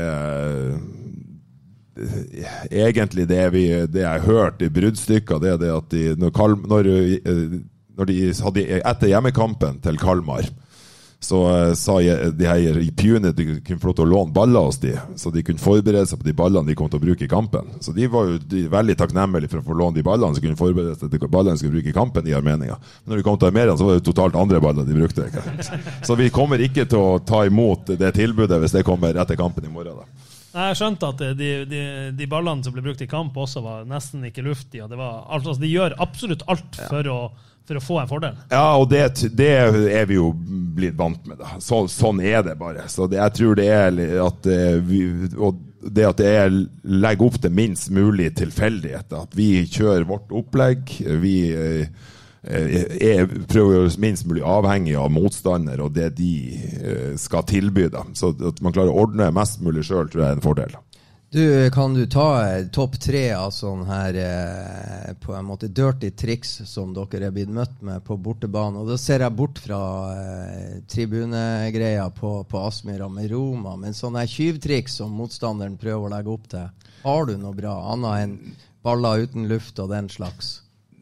Egentlig 2.70 3.26
det, 3.28 3.42
vi, 3.52 3.64
det 3.90 4.04
jeg 4.04 4.08
har 4.08 4.26
hørt 4.26 4.62
i 4.62 4.70
bruddstykker, 4.72 5.40
det 5.42 5.54
er 5.54 5.60
det 5.60 5.70
at 5.74 5.92
de, 5.92 6.04
når, 6.20 6.32
Kalm, 6.36 6.64
når, 6.70 6.90
når 7.98 8.10
de 8.10 8.18
hadde 8.44 8.66
Etter 8.80 9.10
hjemmekampen 9.10 9.80
til 9.84 9.98
Kalmar, 10.00 10.46
så 11.20 11.40
eh, 11.50 11.74
sa 11.74 11.98
de 12.00 12.46
her 12.48 12.78
at 13.28 13.36
de 13.36 13.44
kunne 13.60 13.80
få 13.80 13.90
lov 13.90 13.96
til 13.98 14.06
å 14.06 14.08
låne 14.08 14.32
baller 14.32 14.64
hos 14.70 14.78
de, 14.80 14.94
så 15.20 15.32
de 15.34 15.42
kunne 15.44 15.60
forberede 15.60 16.06
seg 16.08 16.22
på 16.22 16.28
de 16.30 16.34
ballene 16.36 16.70
de 16.70 16.76
kom 16.78 16.88
til 16.88 16.96
å 16.96 17.04
bruke 17.04 17.26
i 17.26 17.30
kampen. 17.30 17.68
Så 17.84 17.92
de 17.96 18.08
var 18.08 18.30
jo 18.30 18.38
de, 18.40 18.64
veldig 18.72 18.96
takknemlige 19.02 19.52
for 19.52 19.60
å 19.60 19.66
få 19.68 19.76
låne 19.82 19.98
de 19.98 20.06
ballene, 20.06 20.32
som 20.36 20.46
kunne 20.46 20.58
forberede 20.58 20.96
seg 20.96 21.12
til 21.12 21.28
ballene 21.28 21.58
de 21.58 21.62
skulle 21.62 21.76
bruke 21.76 21.92
i 21.92 21.96
kampen 21.96 22.30
i 22.30 22.36
Armenia. 22.36 22.80
Men 23.02 23.12
når 23.12 23.20
de 23.20 23.28
kom 23.28 23.36
til 23.36 23.50
Armenia, 23.50 23.76
så 23.76 23.90
var 23.90 24.00
det 24.00 24.06
totalt 24.08 24.40
andre 24.40 24.62
baller 24.64 24.88
de 24.88 24.96
brukte. 24.96 25.28
Så 26.06 26.16
vi 26.16 26.32
kommer 26.32 26.64
ikke 26.64 26.88
til 26.88 27.04
å 27.04 27.20
ta 27.20 27.44
imot 27.44 27.92
det 28.00 28.14
tilbudet 28.16 28.62
hvis 28.62 28.78
det 28.78 28.86
kommer 28.88 29.20
etter 29.20 29.36
kampen 29.36 29.68
i 29.68 29.72
morgen. 29.72 30.00
da. 30.00 30.29
Nei, 30.54 30.64
Jeg 30.72 30.78
skjønte 30.80 31.08
at 31.12 31.20
de, 31.38 31.50
de, 31.70 31.82
de 32.18 32.26
ballene 32.30 32.64
som 32.66 32.74
ble 32.74 32.82
brukt 32.82 33.02
i 33.04 33.08
kamp, 33.10 33.36
også 33.38 33.62
var 33.62 33.84
nesten 33.86 34.24
ikke 34.26 34.42
luftige. 34.42 34.88
det 34.90 34.98
var- 34.98 35.24
Altså, 35.30 35.54
de 35.60 35.70
gjør 35.70 35.94
absolutt 36.02 36.42
alt 36.50 36.76
for, 36.88 37.06
å, 37.06 37.18
for 37.68 37.78
å 37.78 37.82
få 37.84 38.00
en 38.02 38.08
fordel. 38.10 38.36
Ja, 38.50 38.64
og 38.76 38.88
det, 38.90 39.04
det 39.38 39.50
er 39.94 40.06
vi 40.10 40.18
jo 40.18 40.32
blitt 40.34 40.96
vant 40.98 41.24
med. 41.26 41.38
da. 41.38 41.56
Så, 41.62 41.84
sånn 41.92 42.20
er 42.24 42.42
det 42.42 42.58
bare. 42.58 42.88
Så 42.90 43.06
det, 43.10 43.20
jeg 43.22 43.36
tror 43.38 43.54
det 43.60 43.68
er 43.70 44.00
at 44.26 44.46
eh, 44.50 44.78
vi, 44.82 45.04
og 45.38 45.62
det 45.80 46.04
at 46.04 46.18
det 46.20 46.30
er 46.42 46.50
legger 46.84 47.24
opp 47.30 47.38
til 47.40 47.54
minst 47.56 47.88
mulig 47.94 48.32
tilfeldigheter. 48.36 49.22
At 49.22 49.36
vi 49.38 49.62
kjører 49.70 50.04
vårt 50.10 50.34
opplegg. 50.34 50.90
Vi 51.22 51.36
eh, 51.54 51.86
er, 52.42 53.26
prøver 53.50 53.66
å 53.66 53.74
gjøre 53.74 54.00
minst 54.00 54.24
mulig 54.28 54.44
avhengig 54.46 54.94
av 54.96 55.10
motstander 55.12 55.82
og 55.84 55.92
det 55.96 56.12
de 56.16 56.34
eh, 56.80 57.10
skal 57.20 57.44
tilby. 57.48 57.88
Da. 57.92 58.06
Så 58.16 58.32
at 58.48 58.62
man 58.64 58.72
klarer 58.76 58.94
å 58.94 59.02
ordne 59.04 59.28
mest 59.34 59.60
mulig 59.64 59.84
sjøl, 59.88 60.08
tror 60.08 60.24
jeg 60.24 60.30
er 60.30 60.38
en 60.38 60.46
fordel. 60.46 60.78
Du, 61.30 61.70
Kan 61.70 61.94
du 61.94 62.06
ta 62.10 62.48
eh, 62.48 62.64
topp 62.74 62.96
tre 62.98 63.28
av 63.36 63.52
sånne 63.54 63.84
her 63.86 64.16
eh, 64.18 65.10
på 65.22 65.34
en 65.38 65.46
måte 65.46 65.68
dirty 65.70 66.08
triks 66.10 66.56
som 66.66 66.90
dere 66.96 67.28
er 67.28 67.34
blitt 67.36 67.52
møtt 67.54 67.76
med 67.86 68.02
på 68.02 68.16
bortebane? 68.18 68.80
Og 68.80 68.90
Da 68.90 68.96
ser 68.98 69.22
jeg 69.22 69.36
bort 69.38 69.60
fra 69.62 69.78
eh, 70.10 70.80
tribunegreia 70.90 72.08
på, 72.16 72.32
på 72.50 72.64
Aspmyra 72.64 73.06
med 73.12 73.30
Roma, 73.30 73.76
men 73.78 73.94
sånne 73.94 74.24
tyvtriks 74.26 74.98
som 74.98 75.14
motstanderen 75.14 75.78
prøver 75.78 76.08
å 76.08 76.12
legge 76.16 76.34
opp 76.34 76.50
til. 76.50 76.90
Har 77.04 77.30
du 77.30 77.36
noe 77.38 77.54
bra 77.54 77.76
annet 77.92 78.24
enn 78.24 78.34
baller 78.82 79.22
uten 79.22 79.46
luft 79.46 79.78
og 79.78 79.94
den 79.94 80.10
slags? 80.10 80.56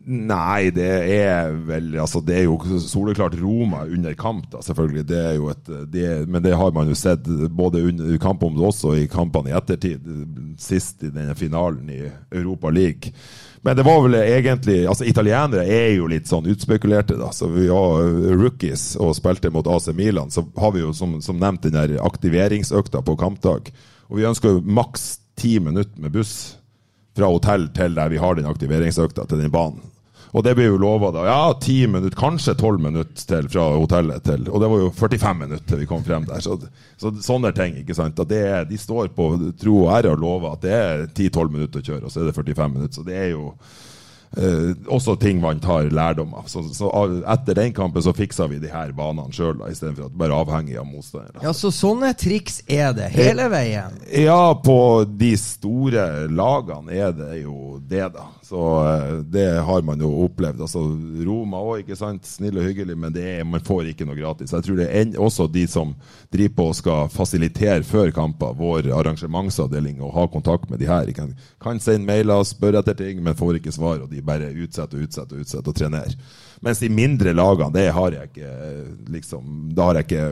Nei, 0.08 0.70
det 0.72 0.88
er 1.18 1.50
vel 1.68 1.90
Altså, 2.00 2.22
det 2.24 2.38
er 2.38 2.46
jo 2.46 2.78
soleklart 2.80 3.36
Roma 3.40 3.82
under 3.84 4.14
kamp, 4.16 4.46
da, 4.52 4.62
selvfølgelig. 4.64 5.04
Det 5.08 5.18
er 5.20 5.34
jo 5.36 5.50
et, 5.52 5.68
det, 5.92 6.06
men 6.28 6.42
det 6.44 6.54
har 6.56 6.72
man 6.72 6.88
jo 6.88 6.96
sett 6.96 7.28
både 7.52 7.82
under 7.90 8.16
kampen 8.22 8.56
det 8.56 8.64
også 8.64 8.94
i 8.96 9.08
kampene 9.10 9.52
i 9.52 9.56
ettertid. 9.58 10.06
Sist 10.60 11.04
i 11.04 11.12
denne 11.12 11.36
finalen 11.36 11.90
i 11.92 12.00
Europa 12.32 12.72
League. 12.72 13.12
Men 13.66 13.76
det 13.76 13.84
var 13.84 14.00
vel 14.04 14.14
egentlig 14.20 14.78
altså 14.88 15.04
Italienere 15.04 15.66
er 15.66 15.90
jo 15.98 16.08
litt 16.08 16.28
sånn 16.30 16.48
utspekulerte. 16.48 17.18
da, 17.18 17.32
så 17.34 17.50
Vi 17.52 17.68
var 17.68 18.06
rookies 18.38 18.94
og 18.96 19.16
spilte 19.18 19.52
mot 19.52 19.66
AC 19.66 19.90
Milan. 19.92 20.30
Så 20.30 20.46
har 20.56 20.72
vi 20.72 20.86
jo 20.86 20.94
som, 20.96 21.18
som 21.20 21.40
nevnt 21.40 21.66
den 21.66 21.76
der 21.76 21.98
aktiveringsøkta 22.00 23.02
på 23.04 23.16
kampdag. 23.20 23.72
Og 24.08 24.20
vi 24.20 24.28
ønsker 24.28 24.56
jo 24.56 24.64
maks 24.64 25.18
ti 25.38 25.58
minutter 25.60 26.00
med 26.00 26.16
buss 26.16 26.57
fra 27.18 27.30
hotell 27.30 27.68
til 27.76 27.94
der 27.98 28.10
vi 28.12 28.20
har 28.22 28.38
den 28.38 28.48
aktiveringsøkta, 28.48 29.26
til 29.28 29.42
den 29.42 29.54
banen. 29.54 29.84
Og 30.36 30.44
det 30.44 30.54
blir 30.58 30.68
jo 30.68 30.80
lova 30.80 31.08
da. 31.14 31.24
Ja, 31.24 31.52
ti 31.60 31.78
minutter, 31.88 32.16
kanskje 32.18 32.54
tolv 32.58 32.82
minutter 32.84 33.24
til 33.30 33.48
fra 33.48 33.64
hotellet 33.78 34.26
til 34.26 34.48
Og 34.52 34.60
det 34.60 34.68
var 34.68 34.82
jo 34.82 34.90
45 34.92 35.34
minutter 35.38 35.64
til 35.70 35.80
vi 35.80 35.88
kom 35.88 36.04
frem 36.04 36.26
der. 36.28 36.42
Så, 36.44 36.58
så 37.00 37.12
sånne 37.24 37.52
ting, 37.56 37.78
ikke 37.80 37.96
sant. 37.96 38.20
At 38.20 38.34
er, 38.36 38.66
de 38.68 38.78
står 38.80 39.08
på 39.16 39.30
tro 39.60 39.76
og 39.86 39.92
ære 39.96 40.12
og 40.12 40.20
lover 40.20 40.52
at 40.52 40.64
det 40.66 40.74
er 40.76 41.06
10-12 41.08 41.54
minutter 41.54 41.80
å 41.80 41.86
kjøre, 41.88 42.04
og 42.04 42.12
så 42.12 42.20
er 42.20 42.28
det 42.28 42.36
45 42.36 42.74
minutter. 42.74 42.98
Så 43.00 43.06
det 43.08 43.16
er 43.16 43.30
jo 43.32 43.54
eh, 44.36 44.74
også 44.86 45.16
ting 45.20 45.40
man 45.40 45.60
tar 45.60 45.88
lærdom 45.94 46.34
av. 46.34 46.48
Så, 46.50 46.62
så 46.74 46.90
etter 47.28 47.58
den 47.58 47.72
kampen 47.76 48.04
så 48.04 48.14
fiksa 48.16 48.48
vi 48.50 48.60
de 48.62 48.70
her 48.72 48.92
banene 48.96 49.32
sjøl, 49.34 49.62
istedenfor 49.70 50.10
at 50.10 50.18
bare 50.18 50.36
avhengig 50.38 50.78
av 50.80 50.88
motstandere. 50.88 51.42
Ja, 51.44 51.54
Så 51.56 51.72
sånne 51.74 52.12
triks 52.18 52.60
er 52.66 52.92
det 52.96 53.10
hele 53.16 53.48
veien? 53.52 53.98
Ja, 54.12 54.54
på 54.54 54.78
de 55.08 55.32
store 55.40 56.26
lagene 56.28 56.94
er 56.98 57.14
det 57.16 57.42
jo 57.42 57.78
det, 57.88 58.06
da. 58.14 58.28
Så 58.48 58.60
eh, 58.86 59.14
det 59.28 59.60
har 59.60 59.82
man 59.82 60.00
jo 60.00 60.08
opplevd. 60.24 60.62
Altså 60.64 60.80
Roma 61.26 61.60
òg, 61.60 61.82
ikke 61.82 61.98
sant. 61.98 62.24
Snill 62.24 62.56
og 62.56 62.64
hyggelig, 62.64 62.96
men 62.96 63.16
er, 63.20 63.42
man 63.44 63.64
får 63.64 63.90
ikke 63.90 64.06
noe 64.08 64.16
gratis. 64.16 64.54
Jeg 64.56 64.64
tror 64.64 64.78
det 64.78 64.86
er 64.88 65.02
en, 65.02 65.12
også 65.20 65.50
de 65.52 65.66
som 65.68 65.92
driver 66.32 66.54
på 66.56 66.68
og 66.70 66.78
skal 66.78 67.10
fasilitere 67.12 67.84
før 67.84 68.12
kamper, 68.16 68.56
vår 68.56 68.88
arrangementsavdeling, 68.96 70.00
og 70.00 70.14
ha 70.16 70.24
kontakt 70.32 70.70
med 70.72 70.80
de 70.80 70.88
her. 70.88 71.10
Kan, 71.16 71.34
kan 71.60 71.82
sende 71.84 72.08
mailer, 72.08 72.46
spørre 72.48 72.80
etter 72.80 72.96
ting, 73.02 73.20
men 73.24 73.36
får 73.36 73.60
ikke 73.60 73.74
svar. 73.76 74.00
Og 74.06 74.08
de 74.14 74.24
bare 74.24 74.48
utsetter 74.54 74.96
og 74.96 75.08
utsetter 75.10 75.36
og 75.36 75.44
utsetter 75.44 75.74
og 75.74 75.82
trenerer. 75.82 76.16
Mens 76.64 76.80
de 76.80 76.88
mindre 76.88 77.36
lagene, 77.36 77.74
det 77.76 77.90
har 77.94 78.16
jeg 78.16 78.32
ikke 78.32 78.54
liksom, 79.12 79.68
Da 79.76 79.90
har 79.90 80.00
jeg 80.00 80.08
ikke 80.08 80.24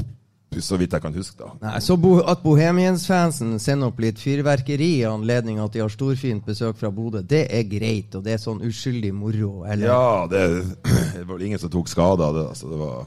opp, 0.00 0.16
så 0.58 0.76
vidt 0.80 0.92
jeg 0.96 1.02
kan 1.04 1.14
huske, 1.14 1.36
da. 1.38 1.52
Nei, 1.62 1.78
Så 1.84 1.94
bo 2.00 2.16
at 2.26 2.42
Bohemians-fansen 2.42 3.54
sender 3.62 3.92
opp 3.92 4.00
litt 4.02 4.18
fyrverkeri 4.18 4.88
i 4.98 5.06
anledning 5.06 5.60
at 5.62 5.76
de 5.76 5.84
har 5.84 5.92
storfint 5.92 6.42
besøk 6.46 6.80
fra 6.80 6.90
Bodø, 6.90 7.22
det 7.22 7.44
er 7.54 7.68
greit, 7.70 8.14
og 8.18 8.26
det 8.26 8.34
er 8.34 8.42
sånn 8.42 8.62
uskyldig 8.66 9.12
moro? 9.14 9.62
Eller? 9.62 9.86
Ja, 9.86 10.26
det, 10.30 10.42
det 11.14 11.22
var 11.22 11.36
vel 11.36 11.46
ingen 11.46 11.62
som 11.62 11.70
tok 11.70 11.90
skade 11.92 12.26
av 12.26 12.34
det. 12.34 12.46
Altså, 12.50 12.72
det, 12.72 12.80
var, 12.82 13.06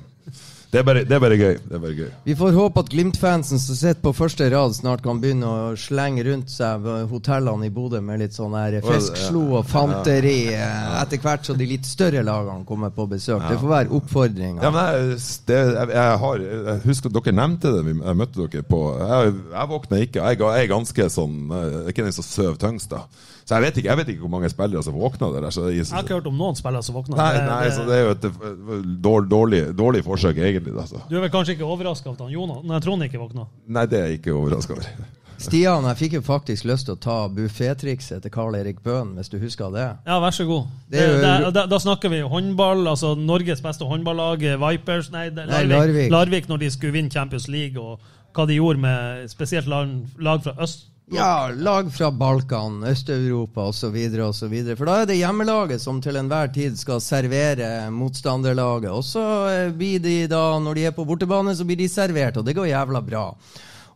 det, 0.74 0.80
er 0.82 0.86
bare, 0.88 1.04
det 1.06 1.14
er 1.16 1.22
bare 1.22 1.36
gøy. 1.38 1.58
Det 1.70 1.76
er 1.78 1.82
bare 1.84 1.96
gøy. 1.96 2.08
Vi 2.26 2.34
får 2.40 2.56
håpe 2.58 2.82
at 2.82 2.88
Glimt-fansen 2.90 3.60
som 3.62 3.78
sitter 3.78 4.02
på 4.02 4.12
første 4.18 4.48
rad, 4.52 4.74
snart 4.74 5.04
kan 5.06 5.20
begynne 5.22 5.46
å 5.46 5.72
slenge 5.78 6.24
rundt 6.26 6.50
seg 6.50 6.88
hotellene 7.12 7.68
i 7.70 7.72
Bodø 7.74 8.02
med 8.02 8.24
litt 8.24 8.34
sånn 8.34 8.56
her 8.58 8.80
feskslo 8.84 9.44
og 9.60 9.68
fanteri 9.70 10.48
eh, 10.56 10.96
etter 11.04 11.22
hvert 11.22 11.46
så 11.46 11.54
de 11.60 11.68
litt 11.70 11.86
større 11.86 12.24
lagene 12.26 12.66
kommer 12.66 12.90
på 12.96 13.06
besøk. 13.12 13.46
Det 13.52 13.60
får 13.62 13.72
være 13.76 13.94
oppfordringa. 14.00 14.64
Ja, 14.66 14.72
jeg, 14.98 15.20
jeg, 15.54 15.94
jeg, 15.94 16.48
jeg 16.66 16.82
husker 16.88 17.14
at 17.14 17.20
dere 17.22 17.36
nevnte 17.38 17.76
det. 17.78 17.84
vi- 17.92 18.00
Jeg 18.04 18.18
møtte 18.24 18.48
dere 18.50 18.64
på 18.66 18.82
Jeg, 19.00 19.34
jeg 19.54 19.70
våkna 19.76 20.02
ikke. 20.08 20.26
Jeg, 20.26 20.40
jeg 20.42 20.64
er 20.66 20.74
ganske 20.74 21.10
sånn 21.14 21.38
Jeg 21.54 21.84
er 21.84 21.94
ikke 21.94 22.08
den 22.10 22.18
som 22.18 22.26
sover 22.26 22.58
tyngst, 22.66 22.90
da. 22.90 23.04
Så 23.46 23.56
jeg 23.58 23.62
vet 23.66 23.78
ikke, 23.78 23.90
jeg 23.90 23.98
vet 23.98 24.08
ikke 24.14 24.20
hvor 24.24 24.30
mange 24.32 24.50
spillere 24.50 24.84
som 24.84 24.94
våkna 24.96 25.28
der. 25.34 25.50
Så 25.52 25.66
jeg, 25.68 25.84
Jeg 25.84 25.92
har 25.92 26.04
ikke 26.04 26.14
hørt 26.16 26.28
om 26.28 26.38
noen 26.38 26.56
spillere 26.56 26.84
som 26.84 26.96
våkna. 26.96 27.16
nei, 27.18 27.34
nei, 27.46 27.70
så 27.76 27.84
det 27.88 27.96
er 27.98 28.04
jo 28.06 28.12
et 28.12 28.24
eh, 28.26 28.94
dårlig, 29.04 29.30
dårlig, 29.30 29.64
dårlig 29.76 30.04
forsøk, 30.06 30.38
egentlig. 30.38 30.74
Altså. 30.80 31.02
Du 31.10 31.18
er 31.18 31.22
vel 31.26 31.30
kanskje 31.34 31.58
ikke 31.58 31.66
overraska 31.68 32.08
over 32.10 32.16
at 32.22 32.24
han 32.28 32.32
Jonas 32.32 32.64
Nei, 32.64 32.80
Trond 32.80 33.04
ikke 33.04 33.20
våkna? 33.20 33.48
Nei, 33.68 33.86
det 33.86 34.00
er 34.00 34.06
jeg 34.08 34.22
ikke 34.22 34.34
overraska 34.38 34.74
over. 34.78 34.88
Stian, 35.44 35.84
jeg 35.90 35.98
fikk 36.00 36.14
jo 36.14 36.22
faktisk 36.24 36.64
lyst 36.70 36.86
til 36.88 36.96
å 36.96 37.00
ta 37.04 37.16
buffétrikset 37.28 38.22
til 38.24 38.32
Karl 38.32 38.56
Erik 38.56 38.80
Bøhn, 38.86 39.10
hvis 39.18 39.28
du 39.34 39.38
husker 39.42 39.74
det. 39.74 39.90
Ja, 40.08 40.20
vær 40.24 40.32
så 40.32 40.46
god. 40.48 40.70
Det 40.88 41.02
er 41.02 41.10
jo- 41.10 41.20
Det- 41.20 41.44
det- 41.44 41.54
da, 41.54 41.66
da 41.68 41.80
snakker 41.80 42.10
vi 42.10 42.22
håndball, 42.22 42.88
altså 42.88 43.16
Norges 43.18 43.60
beste 43.62 43.84
håndballag, 43.84 44.40
Vipers 44.62 45.12
Nei, 45.12 45.30
det- 45.30 45.48
Nei, 45.50 45.64
Larvik, 45.66 45.72
Larvik. 45.74 46.12
Larvik 46.12 46.48
når 46.48 46.60
de 46.60 46.70
skulle 46.72 46.94
vinne 46.94 47.10
Champions 47.12 47.48
League, 47.50 47.76
og 47.82 48.00
hva 48.34 48.48
de 48.48 48.56
gjorde 48.56 48.80
med 48.80 49.30
spesielt 49.30 49.68
lag, 49.68 49.90
lag 50.20 50.42
fra 50.44 50.54
øst. 50.64 50.86
Ja, 51.12 51.50
lag 51.56 51.94
fra 51.94 52.12
Balkan, 52.12 52.84
Øst-Europa 52.84 53.62
osv. 53.62 53.98
osv. 54.24 54.56
For 54.78 54.86
da 54.86 55.02
er 55.02 55.10
det 55.10 55.18
hjemmelaget 55.20 55.82
som 55.82 56.00
til 56.02 56.16
enhver 56.16 56.48
tid 56.56 56.78
skal 56.80 57.02
servere 57.04 57.90
motstanderlaget. 57.92 58.92
Og 58.92 59.04
så 59.04 59.26
eh, 59.52 59.74
blir 59.76 60.00
de 60.00 60.16
da, 60.32 60.46
når 60.64 60.80
de 60.80 60.88
er 60.88 60.96
på 60.96 61.06
bortebane, 61.06 61.56
så 61.56 61.68
blir 61.68 61.82
de 61.82 61.90
servert, 61.92 62.40
og 62.40 62.48
det 62.48 62.56
går 62.56 62.72
jævla 62.72 63.04
bra. 63.04 63.28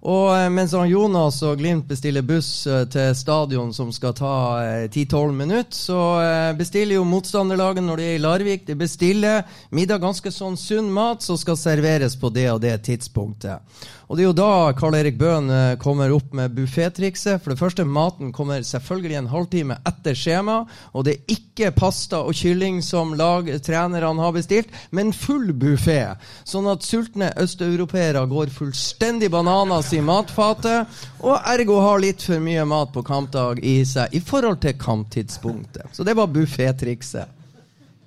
Og 0.05 0.29
eh, 0.37 0.47
mens 0.53 0.73
Jonas 0.73 1.39
og 1.43 1.57
Glimt 1.57 1.87
bestiller 1.89 2.25
buss 2.25 2.67
eh, 2.69 2.85
til 2.91 3.15
stadion 3.17 3.73
som 3.73 3.89
skal 3.95 4.13
ta 4.17 4.33
eh, 4.61 4.85
10-12 4.91 5.33
minutter, 5.33 5.73
så 5.73 6.53
bestiller 6.57 6.99
jo 6.99 7.07
motstanderlaget 7.07 7.83
når 7.83 7.97
de 7.97 8.05
er 8.05 8.17
i 8.17 8.21
Larvik, 8.21 8.67
de 8.67 8.77
bestiller 8.77 9.43
middag 9.73 10.03
ganske 10.03 10.31
sånn 10.31 10.57
sunn 10.57 10.91
mat 10.93 11.25
som 11.25 11.39
skal 11.39 11.57
serveres 11.57 12.17
på 12.19 12.29
det 12.29 12.49
og 12.53 12.61
det 12.61 12.77
tidspunktet. 12.85 13.65
Og 14.07 14.15
det 14.15 14.23
er 14.23 14.29
jo 14.29 14.37
da 14.37 14.71
Karl 14.77 14.95
Erik 14.95 15.17
Bøhn 15.19 15.49
eh, 15.51 15.75
kommer 15.81 16.13
opp 16.15 16.31
med 16.37 16.53
buffettrikset. 16.55 17.41
For 17.43 17.51
det 17.51 17.59
første, 17.59 17.83
maten 17.83 18.31
kommer 18.35 18.63
selvfølgelig 18.63 19.19
en 19.19 19.29
halvtime 19.31 19.77
etter 19.87 20.15
skjema. 20.15 20.61
Og 20.93 21.07
det 21.07 21.17
er 21.17 21.35
ikke 21.35 21.73
pasta 21.75 22.21
og 22.23 22.37
kylling 22.37 22.79
som 22.85 23.13
lag 23.19 23.49
trenerne 23.65 24.23
har 24.23 24.35
bestilt, 24.35 24.71
men 24.95 25.11
full 25.15 25.51
buffé. 25.51 26.15
Sånn 26.47 26.69
at 26.71 26.87
sultne 26.87 27.33
østeuropeere 27.43 28.23
går 28.31 28.53
fullstendig 28.55 29.31
bananas 29.33 29.91
i 29.93 30.01
matfatet, 30.05 30.99
og 31.19 31.41
ergo 31.43 31.81
har 31.83 32.03
litt 32.03 32.23
for 32.23 32.43
mye 32.43 32.63
mat 32.69 32.93
på 32.95 33.03
kampdag 33.07 33.59
i 33.65 33.81
seg 33.87 34.15
i 34.15 34.23
forhold 34.23 34.61
til 34.63 34.77
kamptidspunktet. 34.79 35.91
Så 35.91 36.07
det 36.07 36.15
var 36.15 36.31
buffettrikset. 36.31 37.36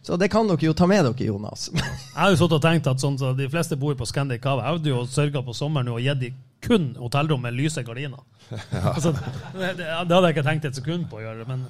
Så 0.03 0.17
det 0.17 0.31
kan 0.33 0.49
dere 0.49 0.65
jo 0.65 0.73
ta 0.77 0.87
med 0.89 1.05
dere, 1.05 1.27
Jonas. 1.29 1.69
Jeg 1.75 2.17
har 2.17 2.31
jo 2.33 2.39
sittet 2.41 2.57
og 2.57 2.63
tenkt 2.65 2.89
at 2.89 3.03
sånn, 3.03 3.19
så 3.21 3.35
de 3.37 3.49
fleste 3.53 3.77
bor 3.81 3.97
på 3.99 4.09
Scandic 4.09 4.41
Cave. 4.45 4.63
Jeg 4.65 4.79
hadde 4.79 4.93
jo 4.95 5.03
sørga 5.09 5.43
på 5.45 5.57
sommeren 5.57 5.91
og 5.93 6.01
gitt 6.05 6.23
dem 6.23 6.39
kun 6.65 6.91
hotellrom 7.01 7.41
med 7.45 7.57
lyse 7.57 7.85
gardiner. 7.85 8.21
Altså, 8.95 9.13
det, 9.55 9.75
det 9.79 9.87
hadde 9.93 10.23
jeg 10.27 10.35
ikke 10.35 10.47
tenkt 10.49 10.65
et 10.69 10.79
sekund 10.81 11.07
på 11.11 11.21
å 11.21 11.25
gjøre. 11.25 11.47
Men 11.49 11.67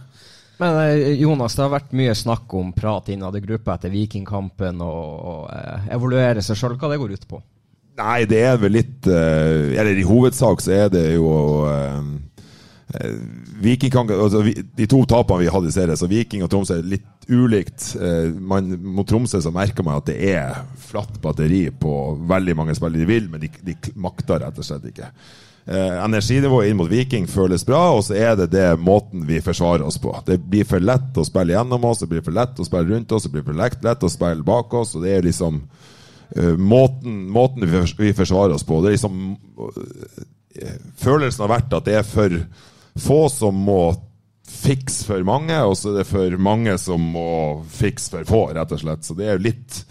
Men 0.60 0.78
eh, 0.84 1.14
Jonas, 1.20 1.54
det 1.56 1.64
har 1.64 1.72
vært 1.74 1.94
mye 1.96 2.14
snakk 2.16 2.54
om 2.58 2.72
prat 2.76 3.08
innad 3.12 3.36
i 3.36 3.42
gruppa 3.44 3.76
etter 3.78 3.92
Vikingkampen 3.92 4.82
og, 4.84 5.04
og 5.32 5.42
eh, 5.56 5.90
evaluere 5.96 6.42
seg 6.44 6.58
sjøl. 6.58 6.78
Hva 6.80 6.90
det 6.92 7.00
går 7.02 7.14
ut 7.16 7.26
på? 7.30 7.42
Nei, 8.00 8.24
det 8.30 8.40
er 8.46 8.56
vel 8.62 8.72
litt 8.78 9.06
eh, 9.10 9.74
Eller 9.76 9.98
i 9.98 10.06
hovedsak 10.06 10.62
så 10.64 10.72
er 10.72 10.92
det 10.92 11.02
jo 11.18 11.28
Viking 13.62 13.90
kan, 13.94 14.08
altså, 14.10 14.40
De 14.76 14.86
to 14.90 15.04
tapene 15.06 15.44
vi 15.44 15.50
hadde 15.52 15.70
i 15.70 15.74
serien, 15.74 15.98
så 15.98 16.08
Viking 16.10 16.42
og 16.42 16.50
Tromsø 16.50 16.80
er 16.80 16.88
litt 16.90 17.28
ulikt. 17.30 17.92
Eh, 18.00 18.32
man, 18.34 18.72
mot 18.82 19.06
Tromsø 19.08 19.42
så 19.42 19.52
merker 19.54 19.86
man 19.86 20.00
at 20.00 20.08
det 20.10 20.18
er 20.32 20.64
flatt 20.88 21.20
batteri 21.22 21.68
på 21.70 21.94
veldig 22.30 22.56
mange 22.58 22.74
spillere. 22.78 23.04
De 23.04 23.12
vil, 23.12 23.30
men 23.30 23.44
de, 23.44 23.52
de 23.68 23.76
makter 24.00 24.42
rett 24.42 24.58
og 24.58 24.66
slett 24.66 24.90
ikke. 24.90 25.12
Eh, 25.70 26.04
energinivået 26.04 26.70
inn 26.70 26.78
mot 26.80 26.88
Viking 26.90 27.28
føles 27.30 27.62
bra, 27.68 27.82
og 27.94 28.02
så 28.06 28.16
er 28.18 28.32
det 28.40 28.48
det 28.54 28.66
måten 28.80 29.22
vi 29.28 29.42
forsvarer 29.44 29.84
oss 29.86 30.00
på. 30.02 30.14
Det 30.26 30.40
blir 30.42 30.66
for 30.66 30.82
lett 30.82 31.14
å 31.20 31.26
spille 31.26 31.54
gjennom 31.54 31.84
oss, 31.86 32.00
det 32.02 32.08
blir 32.10 32.24
for 32.26 32.34
lett 32.34 32.58
å 32.58 32.66
spille 32.66 32.88
rundt 32.88 33.12
oss, 33.12 33.28
det 33.28 33.34
blir 33.36 33.44
for 33.46 33.58
lett, 33.58 33.78
lett 33.84 34.02
å 34.02 34.10
spille 34.10 34.46
bak 34.46 34.74
oss. 34.74 34.96
og 34.96 35.04
det 35.04 35.14
er 35.14 35.28
liksom 35.28 35.60
eh, 36.34 36.56
måten, 36.56 37.22
måten 37.30 37.68
vi, 37.70 38.10
forsvarer 38.16 38.56
oss 38.56 38.66
på. 38.66 38.80
Det 38.80 38.90
er 38.90 38.98
liksom 38.98 39.22
eh, 40.58 40.74
Følelsen 40.98 41.44
har 41.44 41.52
vært 41.52 41.78
at 41.78 41.86
det 41.86 42.00
er 42.00 42.08
for 42.08 42.34
få 42.98 43.28
som 43.32 43.54
må 43.54 43.82
fikse 44.50 45.06
for 45.06 45.22
mange, 45.26 45.56
og 45.62 45.76
så 45.78 45.92
er 45.92 46.00
det 46.00 46.08
for 46.10 46.36
mange 46.42 46.74
som 46.82 47.02
må 47.14 47.30
fikse 47.70 48.10
for 48.12 48.28
få, 48.28 48.42
rett 48.56 48.72
og 48.74 48.82
slett. 48.82 49.06
Så 49.06 49.14
det 49.18 49.28
er 49.28 49.38
jo 49.38 49.46
litt 49.50 49.82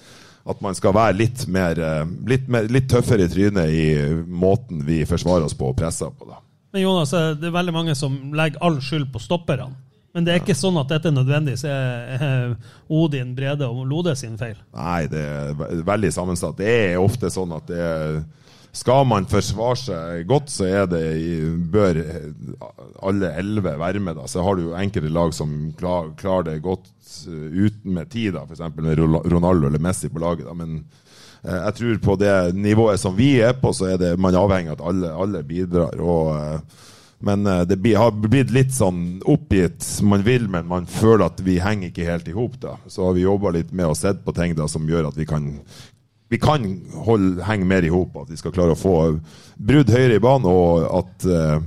at 0.50 0.62
man 0.66 0.76
skal 0.76 0.96
være 0.96 1.18
litt 1.20 1.46
mer, 1.52 1.80
eh, 1.80 2.06
litt, 2.28 2.48
mer, 2.50 2.68
litt 2.72 2.90
tøffere 2.90 3.28
i 3.28 3.32
trynet 3.32 3.70
i 3.70 3.90
måten 4.26 4.82
vi 4.88 5.04
forsvarer 5.06 5.46
oss 5.46 5.58
på 5.58 5.72
og 5.72 5.78
presser 5.78 6.10
på. 6.10 6.26
da. 6.30 6.40
Men 6.74 6.82
Jonas, 6.82 7.14
eh, 7.14 7.36
det 7.38 7.50
er 7.50 7.56
veldig 7.56 7.76
mange 7.76 7.96
som 7.96 8.18
legger 8.34 8.62
all 8.66 8.80
skyld 8.82 9.12
på 9.14 9.22
stopperne. 9.22 9.70
Men 10.14 10.26
det 10.26 10.34
er 10.34 10.42
ikke 10.42 10.58
sånn 10.58 10.78
at 10.82 10.90
dette 10.90 11.12
nødvendigvis 11.14 11.64
er 11.70 12.14
eh, 12.18 12.70
Odin, 12.90 13.36
Brede 13.38 13.68
og 13.70 13.86
Lode 13.88 14.16
sin 14.18 14.40
feil. 14.42 14.58
Nei, 14.74 15.04
det 15.12 15.22
er 15.22 15.84
veldig 15.86 16.12
sammensatt. 16.14 16.58
Det 16.58 16.70
er 16.70 17.02
ofte 17.02 17.30
sånn 17.34 17.54
at 17.54 17.70
det 17.70 17.78
er 17.78 18.22
skal 18.76 19.06
man 19.10 19.26
forsvare 19.30 19.80
seg 19.82 20.28
godt, 20.30 20.52
så 20.54 20.68
er 20.70 20.90
det, 20.92 21.02
bør 21.74 21.98
alle 23.06 23.32
elleve 23.42 23.74
være 23.80 24.02
med. 24.04 24.20
Da. 24.20 24.28
Så 24.30 24.44
har 24.46 24.56
du 24.56 24.68
jo 24.68 24.78
enkelte 24.78 25.12
lag 25.14 25.34
som 25.34 25.72
klar, 25.80 26.12
klarer 26.20 26.52
det 26.52 26.62
godt 26.66 26.90
eh, 27.28 27.66
uten 27.66 27.96
med 27.98 28.12
tid, 28.14 28.38
f.eks. 28.38 28.62
med 28.78 29.02
Ronaldo 29.02 29.70
eller 29.70 29.82
Messi 29.82 30.12
på 30.12 30.22
laget. 30.22 30.46
Da. 30.46 30.54
Men 30.58 30.84
eh, 31.44 31.56
jeg 31.56 31.76
tror 31.80 32.00
på 32.06 32.20
det 32.22 32.36
nivået 32.56 33.02
som 33.02 33.18
vi 33.18 33.36
er 33.42 33.58
på, 33.58 33.74
så 33.74 33.94
er 33.96 34.00
det, 34.02 34.14
man 34.22 34.38
avhengig 34.38 34.76
av 34.76 34.80
at 34.80 34.88
alle, 34.94 35.14
alle 35.26 35.44
bidrar. 35.50 35.98
Og, 35.98 36.34
eh, 36.38 36.88
men 37.26 37.50
eh, 37.50 37.66
det 37.68 37.98
har 37.98 38.14
blitt 38.14 38.54
litt 38.54 38.76
sånn 38.76 39.24
oppgitt. 39.26 39.82
Man 40.06 40.24
vil, 40.28 40.46
men 40.52 40.70
man 40.70 40.86
føler 40.90 41.26
at 41.26 41.42
vi 41.42 41.58
henger 41.64 41.90
ikke 41.90 42.08
helt 42.08 42.30
i 42.30 42.38
hop. 42.38 42.62
Så 42.86 43.10
har 43.10 43.18
vi 43.18 43.26
jobba 43.26 43.58
litt 43.58 43.74
med 43.74 43.90
å 43.90 43.98
sett 43.98 44.22
på 44.26 44.36
ting 44.38 44.54
da, 44.60 44.70
som 44.70 44.86
gjør 44.88 45.10
at 45.10 45.18
vi 45.18 45.28
kan 45.30 45.56
vi 46.30 46.38
kan 46.38 46.66
holde, 47.06 47.44
henge 47.44 47.66
mer 47.66 47.86
i 47.86 47.92
hop. 47.94 48.16
At 48.22 48.30
vi 48.30 48.38
skal 48.38 48.54
klare 48.54 48.76
å 48.76 48.80
få 48.80 48.96
brudd 49.58 49.90
høyere 49.90 50.20
i 50.20 50.24
banen, 50.24 50.48
og 50.50 50.86
at 51.02 51.26
eh, 51.26 51.58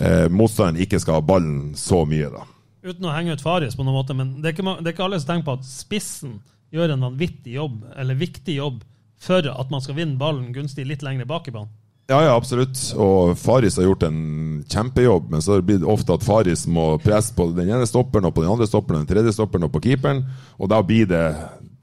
eh, 0.00 0.26
motstanderen 0.32 0.80
ikke 0.84 1.00
skal 1.02 1.20
ha 1.20 1.26
ballen 1.26 1.74
så 1.78 2.02
mye. 2.08 2.32
da. 2.32 2.48
Uten 2.84 3.08
å 3.08 3.14
henge 3.14 3.36
ut 3.36 3.44
Faris 3.44 3.76
på 3.76 3.84
noen 3.84 4.00
måte, 4.00 4.16
men 4.16 4.38
det 4.40 4.50
er 4.50 4.56
ikke, 4.56 4.76
det 4.80 4.90
er 4.90 4.96
ikke 4.96 5.06
alle 5.06 5.20
som 5.20 5.30
tenker 5.34 5.50
på 5.50 5.56
at 5.60 5.68
spissen 5.68 6.38
gjør 6.74 6.96
en 6.96 7.06
vanvittig 7.06 7.54
jobb, 7.58 7.78
eller 7.96 8.18
viktig 8.18 8.58
jobb, 8.58 8.82
for 9.24 9.46
at 9.48 9.70
man 9.72 9.80
skal 9.84 9.96
vinne 9.96 10.20
ballen 10.20 10.52
gunstig 10.52 10.84
litt 10.88 11.04
lenger 11.04 11.28
bak 11.28 11.48
i 11.48 11.54
banen. 11.54 11.72
Ja, 12.10 12.18
ja, 12.20 12.32
absolutt. 12.36 12.76
Og 13.00 13.32
Faris 13.40 13.78
har 13.80 13.86
gjort 13.86 14.02
en 14.04 14.64
kjempejobb, 14.68 15.30
men 15.32 15.40
så 15.44 15.56
blir 15.64 15.78
det 15.80 15.88
ofte 15.88 16.12
at 16.12 16.24
Faris 16.24 16.66
må 16.68 16.98
presse 17.00 17.32
på 17.32 17.46
den 17.56 17.70
ene 17.70 17.88
stopperen, 17.88 18.28
og 18.28 18.34
på 18.36 18.44
den 18.44 18.52
andre 18.52 18.68
stopperen, 18.68 19.04
den 19.04 19.12
tredje 19.12 19.32
stopperen 19.32 19.64
og 19.64 19.72
på 19.72 19.80
keeperen, 19.86 20.20
og 20.60 20.68
da 20.72 20.82
blir 20.84 21.08
det 21.08 21.24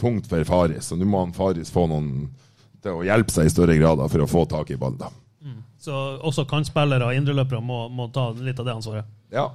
tungt 0.01 0.29
for 0.29 0.43
Faris. 0.47 0.89
Så 0.89 0.97
nå 0.99 1.07
må 1.07 1.21
han 1.23 1.33
Faris 1.37 1.71
få 1.73 1.85
noen 1.91 2.29
til 2.81 2.97
å 2.97 3.05
hjelpe 3.05 3.33
seg 3.33 3.47
i 3.47 3.53
større 3.53 3.77
grad 3.77 4.01
for 4.09 4.25
å 4.25 4.29
få 4.29 4.45
tak 4.49 4.73
i 4.73 4.79
ballen. 4.81 5.01
da. 5.01 5.11
Så 5.81 5.97
også 6.21 6.45
kantspillere 6.45 7.07
og 7.09 7.17
indreløpere 7.17 7.61
må, 7.65 7.87
må 7.89 8.05
ta 8.13 8.27
litt 8.37 8.59
av 8.61 8.67
det 8.67 8.75
ansvaret. 8.77 9.07
Ja. 9.33 9.47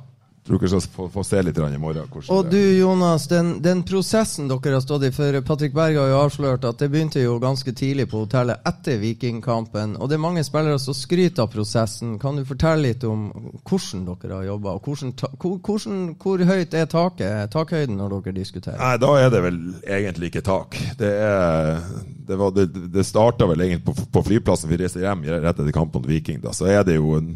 Tror 0.46 0.61
dere 0.62 0.80
skal 0.80 1.09
få, 1.11 1.24
se 1.26 1.40
litt 1.42 1.59
i 1.59 1.78
morgen. 1.78 2.06
Og 2.30 2.50
du 2.50 2.61
Jonas, 2.78 3.24
den, 3.26 3.56
den 3.62 3.80
prosessen 3.82 4.46
dere 4.46 4.76
har 4.76 4.85
stått 4.85 5.09
i 5.09 5.11
For 5.14 5.40
Patrick 5.42 5.74
Berg 5.74 5.98
har 5.98 6.12
jo 6.12 6.20
avslørt 6.20 6.66
at 6.68 6.78
det 6.78 6.87
begynte 6.92 7.18
jo 7.24 7.40
ganske 7.42 7.72
tidlig 7.74 8.06
på 8.12 8.20
hotellet 8.22 8.62
etter 8.68 9.00
Vikingkampen. 9.02 9.96
Og 9.98 10.06
det 10.06 10.14
er 10.14 10.22
mange 10.22 10.44
spillere 10.46 10.78
som 10.78 10.94
skryter 10.94 11.42
av 11.42 11.50
prosessen. 11.50 12.14
Kan 12.22 12.38
du 12.38 12.44
fortelle 12.46 12.92
litt 12.92 13.02
om 13.09 13.26
hvordan 13.66 14.06
dere 14.12 14.38
har 14.38 14.48
jobba? 14.52 14.76
Hvor, 14.87 16.46
høyt 16.52 16.78
er 16.78 16.90
taket, 16.94 17.50
takhøyden 17.50 17.98
når 17.98 18.18
dere 18.20 18.38
diskuterer? 18.38 18.78
Nei, 18.78 18.94
da 19.02 19.12
er 19.18 19.35
det 19.35 19.44
vel 19.48 19.61
egentlig 19.82 20.30
ikke 20.30 20.46
tak. 20.46 20.78
Det, 21.00 21.11
er, 21.26 21.82
det, 22.28 22.38
var, 22.38 22.54
det, 22.54 22.68
det 22.94 23.09
starta 23.09 23.50
vel 23.50 23.66
egentlig 23.66 23.82
på, 23.88 23.98
på 24.14 24.28
flyplassen. 24.30 24.70
Vi 24.70 24.78
reiser 24.85 25.09
hjem 25.09 25.26
rett 25.26 25.56
etter 25.56 25.74
kampen 25.74 26.06
mot 26.06 26.11
Viking. 26.11 26.38
Da. 26.44 26.54
Så 26.54 26.70
er 26.70 26.87
det 26.87 27.00
jo 27.00 27.16
en 27.18 27.32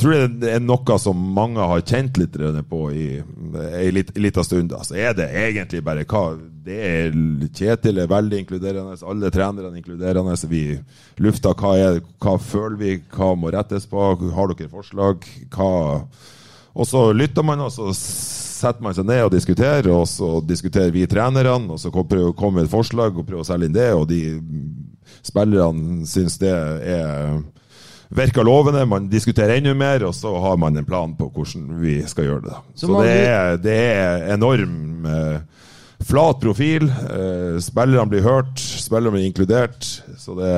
tror 0.00 0.28
det 0.40 0.50
er 0.54 0.62
noe 0.64 0.96
som 1.02 1.20
mange 1.36 1.62
har 1.72 1.82
kjent 1.86 2.18
litt 2.20 2.36
på 2.70 2.80
i 2.92 3.06
ei 3.80 3.90
lit- 3.94 4.12
lita 4.18 4.44
stund. 4.44 4.72
Altså, 4.76 4.96
er 4.96 5.14
det 5.18 5.28
egentlig 5.30 5.82
bare 5.84 6.04
hva 6.04 6.24
det 6.64 6.76
er 6.84 7.14
Kjetil 7.56 8.02
er 8.02 8.10
veldig 8.10 8.42
inkluderende, 8.42 8.98
alle 9.08 9.30
trenerne 9.32 9.70
er 9.72 9.78
inkluderende. 9.80 10.36
Vi 10.50 10.64
lufter 11.24 11.56
hva, 11.56 11.76
er, 11.78 12.02
hva 12.20 12.36
føler 12.38 12.76
vi, 12.76 12.96
hva 13.14 13.32
må 13.36 13.52
rettes 13.54 13.88
på, 13.88 14.10
har 14.36 14.52
dere 14.52 14.68
forslag? 14.72 15.24
hva 15.56 15.72
og 16.70 16.86
så 16.86 17.08
lytter 17.12 17.42
man, 17.42 17.64
og 17.64 17.72
så 17.74 17.90
setter 17.96 18.84
man 18.84 18.94
seg 18.94 19.08
ned 19.08 19.24
og 19.26 19.32
diskuterer, 19.34 19.88
og 19.90 20.04
så 20.08 20.36
diskuterer 20.46 20.92
vi 20.94 21.06
trenerne, 21.10 21.66
og 21.66 21.80
så 21.82 21.90
kommer 21.90 22.62
et 22.62 22.70
forslag 22.70 23.16
og 23.18 23.26
prøver 23.26 23.42
å 23.42 23.48
selge 23.48 23.66
inn 23.66 23.74
det, 23.74 23.88
og 23.96 24.06
de 24.10 24.20
spillerne 25.26 26.06
syns 26.08 26.38
det 26.40 26.52
er 26.52 27.40
virker 28.10 28.44
lovende. 28.46 28.84
Man 28.90 29.08
diskuterer 29.12 29.56
enda 29.60 29.74
mer, 29.74 30.04
og 30.08 30.14
så 30.18 30.32
har 30.42 30.56
man 30.58 30.76
en 30.76 30.84
plan 30.88 31.12
på 31.18 31.28
hvordan 31.30 31.68
vi 31.82 32.00
skal 32.10 32.26
gjøre 32.30 32.42
det. 32.48 32.56
Så 32.74 32.86
Så, 32.90 33.02
det, 33.04 33.16
er, 33.28 33.56
det 33.62 33.76
er 33.96 34.34
enorm 34.34 35.06
eh, 35.06 35.38
flat 36.02 36.40
profil. 36.42 36.88
Eh, 36.88 37.58
spillerne 37.62 38.08
blir 38.10 38.24
hørt, 38.24 38.58
spillerne 38.58 39.12
blir 39.14 39.28
inkludert. 39.28 39.86
Så 40.18 40.34
det 40.38 40.50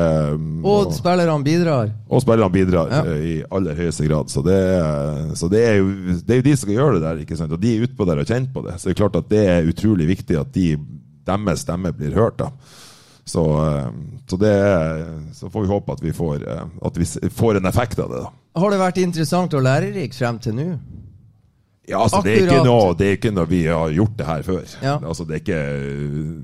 og, 0.63 0.67
Og 0.89 0.93
spillerne 0.97 1.45
bidrar. 1.45 1.91
og 2.09 2.23
spillerne 2.25 2.53
bidrar 2.55 2.89
Ja. 2.91 3.03
eh, 3.13 3.25
i 3.27 3.35
aller 3.51 3.75
høyeste 3.75 4.07
grad. 4.09 4.31
Så, 4.33 4.43
det, 4.47 4.57
er- 4.57 5.35
så 5.37 5.49
det, 5.53 5.65
er 5.69 5.77
jo, 5.83 5.91
det 6.25 6.31
er 6.31 6.41
jo 6.43 6.49
de 6.49 6.57
som 6.57 6.65
skal 6.67 6.79
gjøre 6.79 6.95
det 6.95 7.03
der, 7.03 7.21
ikke 7.27 7.37
sant? 7.37 7.53
og 7.53 7.61
de 7.61 7.77
er 7.77 7.85
utpå 7.89 8.07
der 8.09 8.23
og 8.25 8.27
kjent 8.33 8.53
på 8.55 8.65
det. 8.67 8.79
Så 8.81 8.89
det 8.89 8.97
er 8.97 9.03
klart 9.03 9.17
at 9.21 9.29
det 9.29 9.45
er 9.49 9.69
utrolig 9.69 10.09
viktig 10.09 10.41
at 10.41 10.53
de, 10.55 10.77
deres 11.27 11.61
stemme 11.67 11.93
blir 11.93 12.15
hørt. 12.17 12.39
da. 12.39 12.49
Så, 13.25 13.43
eh, 13.67 13.87
så, 14.27 14.37
det 14.37 14.55
så 15.35 15.51
får 15.51 15.63
vi 15.63 15.69
håpe 15.71 15.93
at 15.93 16.03
vi 16.03 16.13
får, 16.13 16.49
eh, 16.49 16.65
at 16.83 16.99
vi 16.99 17.31
får 17.31 17.61
en 17.61 17.67
effekt 17.71 17.99
av 18.03 18.11
det. 18.11 18.25
da. 18.25 18.33
Har 18.61 18.75
det 18.75 18.81
vært 18.83 18.99
interessant 19.03 19.55
og 19.55 19.63
lærerikt 19.65 20.19
frem 20.19 20.41
til 20.43 20.59
nå? 20.59 20.69
Ja, 21.89 21.99
altså, 22.05 22.21
det, 22.23 22.37
er 22.47 22.63
noe, 22.63 22.93
det 22.95 23.07
er 23.09 23.17
ikke 23.17 23.33
noe 23.35 23.49
vi 23.51 23.65
har 23.67 23.91
gjort 23.91 24.13
det 24.19 24.27
her 24.27 24.43
før. 24.47 24.61
Ja. 24.85 24.93
Altså, 25.01 25.25
det, 25.27 25.35
er 25.35 25.41
ikke, 25.43 25.63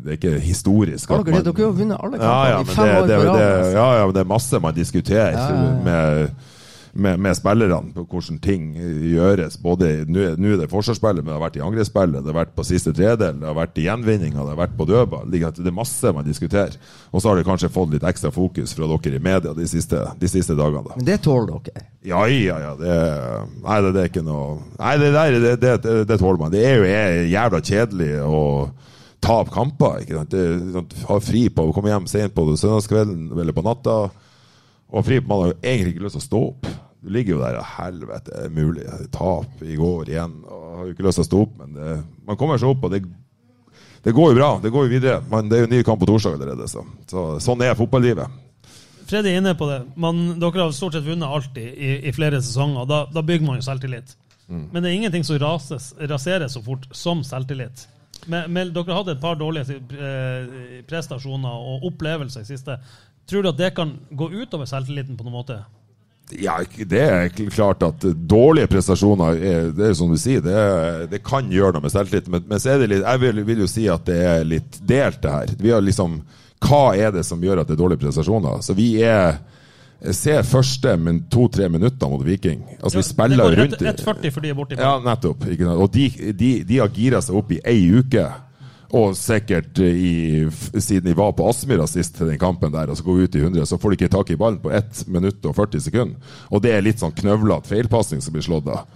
det 0.02 0.10
er 0.10 0.16
ikke 0.18 0.38
historisk. 0.42 1.12
Har 1.14 1.22
dere 1.22 1.44
Dere 1.46 1.68
har 1.68 1.76
vunnet 1.78 1.94
alle 1.94 2.18
kampene 2.18 2.48
ja, 2.50 2.58
i 2.58 2.70
fem 2.72 2.88
det, 2.88 2.96
år 2.98 3.06
på 3.06 3.34
rad. 3.36 3.42
altså. 3.46 3.72
ja, 3.76 3.88
ja, 3.98 4.06
men 4.08 4.16
det 4.16 4.22
er 4.24 4.30
masse 4.34 4.60
man 4.64 4.74
diskuterer 4.74 5.36
Ja, 5.36 5.44
ja, 5.46 5.60
ja. 5.62 5.76
Med, 5.86 6.56
med, 6.98 7.20
med 7.22 7.36
spillerne 7.38 7.92
på 7.94 8.02
hvordan 8.10 8.38
ting 8.42 8.64
gjøres. 8.76 9.56
Både 9.62 10.04
Nå 10.08 10.20
er- 10.32 10.58
det 10.58 10.68
forsvarsspillet, 10.72 11.22
men 11.24 11.30
det 11.32 11.36
har 11.38 11.44
vært 11.46 11.56
i 11.60 11.62
angrepsspillet, 11.64 12.24
det 12.24 12.32
har 12.34 12.38
vært 12.44 12.54
på 12.56 12.64
siste 12.66 12.92
tredel, 12.96 13.38
det 13.40 13.46
har 13.46 13.54
vært 13.56 13.78
i 13.78 13.84
gjenvinninga, 13.86 14.42
det 14.42 14.52
har 14.56 14.60
vært 14.66 14.76
på 14.78 14.86
dødball. 14.88 15.30
Det 15.30 15.42
er- 15.42 15.70
masse 15.78 16.12
man 16.12 16.24
diskuterer. 16.26 16.74
Og 17.12 17.22
så 17.22 17.28
har 17.30 17.36
det 17.36 17.46
kanskje 17.46 17.70
fått 17.70 17.92
litt 17.92 18.02
ekstra 18.02 18.30
fokus 18.34 18.74
fra 18.74 18.86
dere 18.90 19.16
i 19.16 19.22
media 19.22 19.54
de 19.54 19.66
siste, 19.66 20.00
de 20.18 20.28
siste 20.28 20.56
dagene. 20.58 20.84
da. 20.88 20.96
Men 20.96 21.04
det 21.04 21.20
tåler 21.22 21.46
dere. 21.64 21.84
Ja, 22.04 22.24
ja, 22.26 22.58
ja. 22.58 22.74
Det, 22.76 22.96
nei, 23.62 23.80
det, 23.82 23.92
det 23.94 24.02
er 24.02 24.08
ikke 24.12 24.24
noe 24.24 24.58
Nei, 24.78 24.96
det 24.98 25.12
der 25.12 25.40
det, 25.40 25.60
det, 25.82 26.06
det, 26.08 26.18
tåler 26.18 26.38
man. 26.38 26.50
Det 26.50 26.64
er 26.64 26.76
jo 26.78 27.32
jævla 27.32 27.60
kjedelig 27.60 28.10
å 28.26 28.70
tape 29.20 29.50
kamper. 29.50 30.00
ikke 30.02 30.14
sant? 30.18 30.30
Det, 30.30 30.44
sånn, 30.72 30.90
ha 31.08 31.18
fri 31.20 31.48
på 31.50 31.68
å 31.68 31.74
komme 31.74 31.90
hjem 31.90 32.06
sent 32.10 32.34
på 32.34 32.44
søndagskvelden 32.56 33.30
eller 33.38 33.52
på 33.52 33.64
natta. 33.66 34.10
Og 34.90 35.04
fri 35.04 35.18
på 35.20 35.28
mandag. 35.28 35.58
Egentlig 35.62 35.94
ikke 35.96 36.04
lyst 36.06 36.16
til 36.16 36.22
å 36.22 36.28
stå 36.28 36.42
opp. 36.48 36.66
Du 36.98 37.12
ligger 37.14 37.36
jo 37.36 37.40
der 37.44 37.60
og 37.60 37.66
helvete, 37.76 38.34
er 38.34 38.48
det 38.48 38.56
mulig? 38.58 38.84
Tap 39.14 39.62
i 39.62 39.78
går 39.78 40.10
igjen. 40.10 40.34
Og 40.44 40.66
har 40.74 40.84
jo 40.88 40.94
ikke 40.96 41.06
lyst 41.06 41.20
til 41.20 41.26
å 41.26 41.30
stå 41.30 41.42
opp, 41.44 41.56
men 41.60 41.78
det, 41.78 41.96
man 42.26 42.38
kommer 42.40 42.58
seg 42.58 42.72
opp, 42.72 42.84
og 42.88 42.94
det, 42.94 43.04
det 44.04 44.14
går 44.16 44.32
jo 44.32 44.38
bra. 44.40 44.50
Det 44.62 44.72
går 44.74 44.86
jo 44.88 44.92
videre. 44.96 45.20
Men 45.30 45.50
det 45.50 45.58
er 45.58 45.66
jo 45.66 45.72
ny 45.76 45.82
kamp 45.86 46.02
på 46.02 46.08
torsdag 46.10 46.38
allerede, 46.38 46.68
så, 46.70 46.82
så 47.10 47.26
sånn 47.42 47.62
er 47.66 47.78
fotballivet. 47.78 48.44
Freddy 49.08 49.30
er 49.30 49.40
inne 49.40 49.54
på 49.56 49.68
det. 49.70 49.82
Man, 49.96 50.24
dere 50.40 50.66
har 50.66 50.74
stort 50.76 50.98
sett 50.98 51.06
vunnet 51.06 51.28
alltid 51.28 51.68
i, 51.70 51.92
i 52.10 52.14
flere 52.16 52.42
sesonger. 52.44 52.88
Da, 52.90 53.04
da 53.14 53.22
bygger 53.24 53.46
man 53.46 53.60
jo 53.60 53.68
selvtillit. 53.68 54.18
Men 54.48 54.80
det 54.80 54.88
er 54.88 54.96
ingenting 54.96 55.24
som 55.28 55.36
rases, 55.40 55.90
raseres 56.08 56.54
så 56.56 56.62
fort 56.64 56.86
som 56.96 57.20
selvtillit. 57.24 57.84
Men, 58.26 58.48
men 58.52 58.70
dere 58.72 58.90
har 58.90 59.02
hatt 59.02 59.10
et 59.12 59.20
par 59.20 59.36
dårlige 59.40 59.76
eh, 59.76 60.78
prestasjoner 60.88 61.66
og 61.72 61.84
opplevelser 61.90 62.44
i 62.44 62.48
siste. 62.48 62.78
Tror 63.28 63.44
du 63.44 63.50
at 63.52 63.60
det 63.60 63.74
kan 63.76 63.92
gå 64.10 64.30
utover 64.32 64.68
selvtilliten 64.68 65.18
på 65.18 65.26
noen 65.26 65.36
måte? 65.36 65.58
Ja, 66.36 66.58
det 66.76 67.00
er 67.00 67.28
klart 67.48 67.82
at 67.86 68.04
dårlige 68.28 68.68
prestasjoner 68.68 69.38
er, 69.38 69.70
det 69.72 69.86
er 69.90 69.94
som 69.96 70.10
du 70.12 70.18
sier, 70.20 70.42
det, 70.44 70.58
det 71.12 71.22
kan 71.24 71.48
gjøre 71.52 71.76
noe 71.76 71.86
med 71.86 71.94
selvtilliten. 71.94 72.34
Men, 72.34 72.44
men 72.50 72.60
så 72.60 72.76
det 72.82 72.90
litt, 72.92 73.04
jeg 73.06 73.22
vil, 73.22 73.44
vil 73.48 73.62
jo 73.64 73.68
si 73.70 73.86
at 73.88 74.04
det 74.08 74.18
er 74.28 74.44
litt 74.48 74.80
delt, 74.84 75.22
det 75.24 75.32
her. 75.32 75.54
Vi 75.60 75.72
har 75.72 75.84
liksom, 75.84 76.20
Hva 76.64 76.82
er 76.98 77.14
det 77.14 77.24
som 77.24 77.42
gjør 77.42 77.62
at 77.62 77.70
det 77.70 77.78
er 77.78 77.80
dårlige 77.80 78.02
prestasjoner? 78.04 78.60
Så 78.66 78.76
vi 78.76 78.96
er 79.04 79.38
Se 79.98 80.36
første 80.46 80.92
men 81.02 81.24
to-tre 81.26 81.66
minutter 81.68 82.10
mot 82.10 82.20
Viking. 82.22 82.60
Altså, 82.78 83.00
vi 83.00 83.02
spiller 83.02 83.48
rundt 83.50 83.58
rundt 83.58 83.80
går 83.80 83.88
1,40 83.90 84.30
for 84.30 84.44
de 84.44 84.52
er 84.52 84.54
borti 84.54 84.76
Ja, 84.78 84.92
nettopp. 85.02 85.42
Og 85.74 85.88
de, 85.90 86.04
de, 86.38 86.50
de 86.68 86.78
har 86.78 86.92
gira 86.94 87.18
seg 87.24 87.34
opp 87.40 87.50
i 87.56 87.58
ei 87.66 87.80
uke. 87.98 88.28
Og 88.96 89.12
sikkert 89.20 89.76
i, 89.84 90.46
siden 90.80 91.10
de 91.10 91.16
var 91.16 91.34
på 91.36 91.44
Aspmyra 91.50 91.84
sist 91.90 92.14
til 92.16 92.30
den 92.30 92.40
kampen 92.40 92.72
der, 92.72 92.88
og 92.88 92.96
så 92.96 93.04
går 93.04 93.18
vi 93.18 93.26
ut 93.28 93.36
i 93.36 93.42
100, 93.44 93.66
så 93.68 93.76
får 93.80 93.92
de 93.92 93.98
ikke 93.98 94.14
tak 94.14 94.30
i 94.32 94.38
ballen 94.40 94.62
på 94.62 94.72
1 94.72 95.04
minutt 95.12 95.44
og 95.44 95.58
40 95.58 95.84
sekunder. 95.90 96.34
Og 96.48 96.64
det 96.64 96.72
er 96.72 96.86
litt 96.86 97.02
sånn 97.02 97.12
knøvlete 97.16 97.68
feilpasning 97.68 98.24
som 98.24 98.36
blir 98.36 98.46
slått 98.46 98.70
av. 98.72 98.86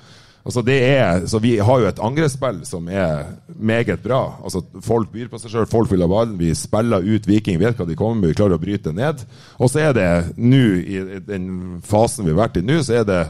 Altså 0.42 0.62
det 0.66 0.78
er, 0.82 1.26
så 1.30 1.38
Vi 1.38 1.52
har 1.62 1.80
jo 1.80 1.86
et 1.86 2.00
angrepsspill 2.02 2.64
som 2.66 2.88
er 2.90 3.28
meget 3.54 4.02
bra. 4.02 4.40
Altså 4.42 4.64
Folk 4.82 5.12
byr 5.12 5.28
på 5.30 5.38
seg 5.38 5.52
sjøl, 5.52 5.68
folk 5.70 5.90
vil 5.92 6.02
ha 6.02 6.08
ballen. 6.10 6.34
Vi 6.40 6.50
spiller 6.58 7.04
ut 7.04 7.28
Viking, 7.28 7.60
vet 7.60 7.78
hva 7.78 7.86
de 7.86 7.98
kommer 7.98 8.18
med, 8.18 8.32
vi 8.32 8.38
klarer 8.40 8.58
å 8.58 8.62
bryte 8.62 8.94
ned. 8.96 9.22
Og 9.62 9.70
så 9.70 9.84
er 9.84 9.94
det 9.94 10.08
nå, 10.36 10.64
i 10.82 11.20
den 11.28 11.46
fasen 11.86 12.26
vi 12.26 12.34
har 12.34 12.46
vært 12.46 12.58
i 12.58 12.64
nå, 12.66 12.80
så 12.82 13.02
er 13.02 13.06
det 13.06 13.22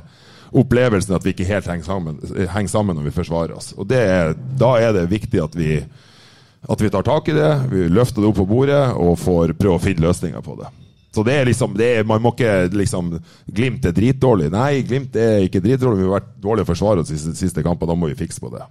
opplevelsen 0.56 1.16
at 1.16 1.24
vi 1.24 1.32
ikke 1.34 1.48
helt 1.48 1.68
henger 1.68 1.88
sammen, 1.88 2.18
henger 2.52 2.72
sammen 2.72 2.96
når 2.96 3.10
vi 3.10 3.14
forsvarer 3.18 3.56
oss. 3.56 3.72
Og 3.76 3.92
er, 3.92 4.32
Da 4.60 4.74
er 4.80 4.96
det 4.96 5.10
viktig 5.12 5.40
at 5.44 5.56
vi, 5.56 5.82
at 6.68 6.80
vi 6.80 6.90
tar 6.90 7.02
tak 7.02 7.28
i 7.28 7.34
det, 7.34 7.50
vi 7.70 7.88
løfter 7.90 8.22
det 8.22 8.28
opp 8.30 8.38
på 8.38 8.46
bordet 8.46 8.82
og 8.94 9.16
får 9.18 9.54
prøve 9.58 9.78
å 9.80 9.82
finne 9.82 10.06
løsninger 10.06 10.44
på 10.44 10.54
det. 10.60 10.70
Så 11.12 11.24
det 11.26 11.34
er 11.36 11.48
liksom, 11.48 11.74
det 11.76 11.88
er, 11.98 12.04
Man 12.08 12.22
må 12.24 12.30
ikke 12.32 12.70
liksom 12.72 13.10
Glimt 13.44 13.84
er 13.84 13.92
dritdårlig. 13.92 14.48
Nei, 14.52 14.80
Glimt 14.86 15.16
er 15.16 15.42
ikke 15.44 15.60
dritdårlig. 15.60 16.00
Vi 16.00 16.06
har 16.08 16.20
vært 16.22 16.30
dårlige 16.40 16.64
å 16.64 16.70
forsvare 16.70 17.02
oss 17.02 17.10
de 17.10 17.18
siste, 17.18 17.34
siste 17.36 17.64
kampene. 17.66 17.92
Da 17.92 17.98
må 17.98 18.08
vi 18.08 18.16
fikse 18.16 18.40
på 18.40 18.52
det. 18.54 18.64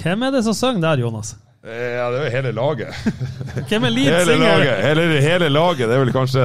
Hvem 0.00 0.22
er 0.24 0.32
det 0.32 0.42
som 0.48 0.56
synger 0.56 0.80
der, 0.80 1.04
Jonas? 1.04 1.34
Eh, 1.64 1.90
Ja, 1.96 2.06
det 2.10 2.20
er 2.20 2.24
jo 2.24 2.30
hele 2.36 2.52
laget. 2.56 2.94
Hvem 3.68 3.84
er 3.84 3.90
lead 3.92 4.06
Hele 4.14 4.36
laget, 4.40 4.76
hele, 4.86 5.20
hele 5.20 5.48
laget. 5.52 5.88
Det 5.88 5.96
er 5.96 5.98
vel 6.04 6.12
kanskje 6.14 6.44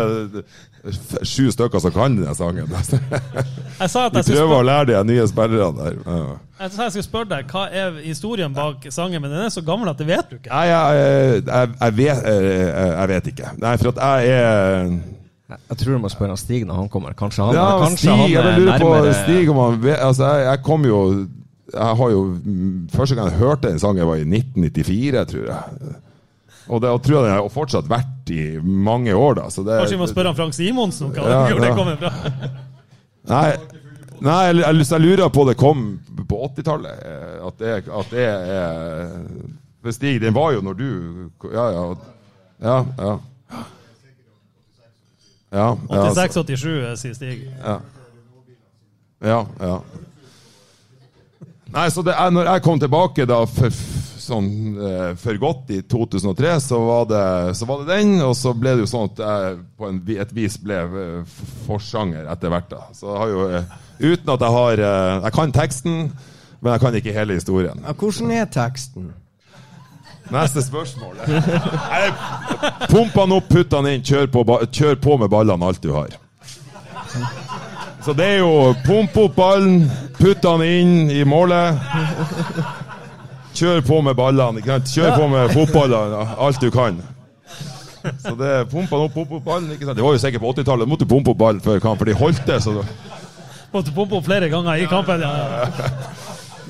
f- 0.91 1.21
sju 1.25 1.45
stykker 1.56 1.80
som 1.80 1.93
kan 1.95 2.17
den 2.19 2.36
sangen. 2.36 2.67
Jeg 3.80 3.89
sa 3.89 4.06
at 4.10 4.12
Vi 4.15 4.17
jeg 4.19 4.25
skulle, 4.28 4.41
prøver 4.41 4.58
å 4.60 4.65
lære 4.67 4.89
de 4.91 4.99
nye 5.13 5.28
spillerne 5.32 5.78
der. 5.80 5.95
Ja. 6.04 6.36
jeg 6.65 6.71
sa 6.75 6.84
jeg 6.89 6.91
skulle 6.97 7.08
spørre 7.08 7.30
deg 7.32 7.47
hva 7.56 7.63
er 7.71 7.95
historien 8.04 8.54
bak 8.58 8.84
sangen, 8.91 9.21
men 9.23 9.32
den 9.32 9.45
er 9.47 9.54
så 9.56 9.63
gammel 9.65 9.89
at 9.93 9.97
det 10.04 10.08
vet 10.12 10.30
du 10.30 10.36
ikke. 10.41 10.51
Nei, 10.51 10.65
jeg, 10.67 11.41
jeg, 11.47 11.73
jeg, 11.80 11.97
vet, 12.01 12.28
jeg, 12.28 12.69
jeg 12.99 13.08
vet 13.15 13.32
ikke. 13.34 13.54
Nei, 13.63 13.73
for 13.82 13.93
at 13.95 14.04
jeg 14.04 14.36
er 14.36 14.93
Jeg, 15.56 15.78
tror 15.80 15.91
du 15.95 15.99
må 16.01 16.10
spørre 16.12 16.36
Stig 16.41 16.63
når 16.67 16.75
han 16.84 16.88
kommer. 16.91 17.13
Kanskje 17.15 17.43
han, 17.47 17.56
Ja, 17.56 17.65
kanskje 17.86 18.04
Stig, 18.04 18.12
han 18.19 18.30
jeg 18.36 18.43
er 18.43 18.80
på 18.84 18.91
nærmere 18.91 19.15
Stig 19.23 19.49
om 19.56 19.63
han 19.63 19.82
vet, 19.84 19.99
altså, 20.12 20.28
jeg, 20.36 20.45
jeg 20.51 20.63
kom 20.67 20.88
jo 20.91 21.01
Jeg 21.73 21.95
har 21.99 22.10
jo 22.13 22.19
Første 22.93 23.15
gang 23.17 23.30
jeg 23.32 23.39
hørte 23.39 23.69
den 23.71 23.80
sangen, 23.82 24.06
var 24.08 24.19
i 24.21 24.25
1994, 24.28 25.25
tror 25.32 25.47
jeg. 25.49 25.95
Og 26.67 26.82
det 26.82 26.89
og 26.89 27.01
tror 27.06 27.15
jeg 27.19 27.25
den 27.30 27.36
har 27.36 27.49
fortsatt 27.54 27.89
vært 27.89 28.30
i 28.34 28.43
mange 28.62 29.13
år, 29.13 29.36
da. 29.38 29.47
Så 29.54 29.63
det, 29.65 29.80
Kanskje 29.82 29.97
vi 29.97 30.01
må 30.01 30.08
spørre 30.10 30.32
han 30.32 30.38
Frank 30.38 30.54
Simonsen 30.58 31.08
om 31.08 31.13
hva 31.13 31.25
Ja, 31.30 31.41
det 31.62 31.73
kommer 31.78 31.97
fra. 32.01 32.12
Nei, 33.30 33.45
nei 34.21 34.39
jeg, 34.47 34.78
jeg, 34.82 35.01
lurer 35.01 35.30
på 35.34 35.45
det 35.49 35.58
kom 35.58 35.86
på 36.30 36.39
80-tallet. 36.49 37.06
eh, 37.06 37.45
At, 37.47 37.58
det- 37.60 37.89
at 38.01 38.12
det 38.13 38.25
er 38.25 39.15
For 39.84 39.91
Stig, 39.93 40.21
den 40.21 40.34
var 40.34 40.54
jo 40.56 40.62
når 40.65 40.73
du 40.80 40.89
Ja, 41.54 41.69
ja. 41.69 41.86
Ja, 42.62 42.78
ja. 42.97 43.17
Ja, 45.56 45.67
ja, 45.89 46.01
altså. 46.08 46.43
86-87, 46.43 46.95
sier 46.99 47.13
Stig. 47.13 47.45
Ja, 47.63 47.78
ja. 49.62 49.75
Nei, 51.75 51.89
så 51.91 52.03
det 52.07 52.15
når 52.31 52.47
jeg 52.47 52.63
kom 52.63 52.79
tilbake 52.79 53.25
da 53.27 53.41
for, 53.51 53.73
sånn, 54.25 54.45
eh, 54.79 55.09
for 55.19 55.39
godt 55.41 55.73
i 55.75 55.81
2003, 55.83 56.53
så 56.63 56.79
var, 56.85 57.09
det, 57.09 57.23
så 57.59 57.67
var 57.67 57.81
det 57.81 57.97
den. 57.97 58.13
Og 58.23 58.31
så 58.39 58.53
ble 58.55 58.77
det 58.77 58.85
jo 58.85 58.91
sånn 58.93 59.09
at 59.11 59.19
jeg 59.25 59.57
på 59.75 59.89
en, 59.89 59.99
et 60.15 60.31
vis 60.38 60.55
ble 60.63 60.79
eh, 60.85 61.35
forsanger 61.65 62.29
etter 62.31 62.53
hvert. 62.53 62.71
da. 62.71 62.88
Så 62.95 63.09
jeg 63.11 63.21
har 63.23 63.33
jo, 63.33 63.49
eh, 63.59 63.81
Uten 63.95 64.27
at 64.33 64.41
jeg 64.43 64.51
har 64.51 64.79
Jeg 65.23 65.31
kan 65.31 65.51
teksten, 65.55 65.99
men 66.59 66.73
jeg 66.73 66.81
kan 66.83 66.95
ikke 66.99 67.13
hele 67.15 67.38
historien. 67.38 67.79
Ja, 67.85 67.93
hvordan 67.95 68.31
er 68.35 68.49
teksten? 68.51 69.13
Neste 70.33 70.63
spørsmål. 70.65 71.21
Pump 72.89 73.15
han 73.15 73.35
opp, 73.35 73.47
putt 73.51 73.75
han 73.77 73.88
inn, 73.91 74.03
kjør 74.03 74.27
på, 74.33 74.43
kjør 74.73 74.99
på 74.99 75.17
med 75.21 75.31
ballene 75.31 75.69
alt 75.69 75.83
du 75.83 75.93
har. 75.95 76.15
Så 78.05 78.13
det 78.13 78.25
er 78.35 78.37
jo 78.43 78.75
pump 78.85 79.15
opp 79.17 79.33
ballen, 79.33 79.87
putt 80.19 80.43
den 80.43 80.61
inn 80.61 81.09
i 81.09 81.23
målet. 81.25 81.79
Kjør 83.55 83.81
på 83.87 84.01
med 84.05 84.13
ballene. 84.19 84.61
ikke 84.61 84.75
sant? 84.75 84.91
Kjør 84.93 85.15
på 85.15 85.27
med 85.31 85.53
fotballene, 85.55 86.25
alt 86.37 86.61
du 86.61 86.67
kan. 86.73 86.99
Så 88.21 88.35
det 88.37 88.51
er 88.51 88.67
opp, 88.67 88.93
opp, 88.93 89.31
opp 89.39 89.45
ballen. 89.45 89.71
ikke 89.73 89.87
sant? 89.87 89.97
Det 89.97 90.05
var 90.05 90.13
jo 90.13 90.21
sikkert 90.21 90.43
på 90.43 90.51
80-tallet. 90.53 90.91
Måtte 90.91 91.07
pumpe 91.09 91.33
opp 91.33 91.39
ballen 91.39 91.63
før 91.65 91.81
kamp, 91.81 91.97
for 91.97 92.05
de 92.11 92.17
holdt 92.19 92.43
det. 92.45 92.59
så 92.61 92.75
da 92.77 92.85
Måtte 93.73 93.95
pumpe 93.95 94.19
opp 94.19 94.27
flere 94.27 94.51
ganger 94.53 94.83
i 94.83 94.85
kampen. 94.91 95.25
Ja, 95.25 95.33
ja. 95.65 95.89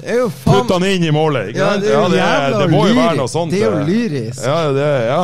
Det 0.06 0.14
er 0.14 0.22
jo 0.22 0.30
faen 0.30 0.62
Putt 0.62 0.72
han 0.76 0.88
inn 0.88 1.04
i 1.04 1.12
målet. 1.12 1.52
ikke 1.52 1.60
Ja, 1.66 1.76
det 1.82 1.90
er 1.90 1.98
jo 2.00 2.08
det, 2.14 2.22
jævla 2.22 2.62
det 2.62 2.70
må 2.72 2.86
jo 2.88 2.96
være 3.02 3.20
noe 3.20 3.32
sånt. 3.32 3.52
Det 3.52 3.60
er 3.64 3.76
jo 3.76 3.84
lyrisk. 3.90 4.40
Ja, 4.46 4.58
det, 4.76 4.90
ja. 5.10 5.22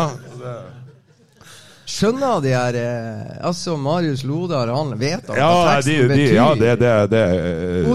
Skjønner 1.92 2.42
de 2.44 2.52
her 2.56 2.76
eh, 2.80 3.48
Altså, 3.48 3.74
Marius 3.82 4.22
Lodar, 4.28 4.70
han 4.72 4.94
vet 5.00 5.26
at 5.30 5.38
Ja, 5.40 5.50
hva 5.52 5.74
de, 5.82 5.82
teksten 5.82 6.08
de, 6.08 6.14
betyr. 6.14 6.36
ja 6.38 6.46
det, 6.56 6.72
det, 6.80 6.92
det 7.12 7.24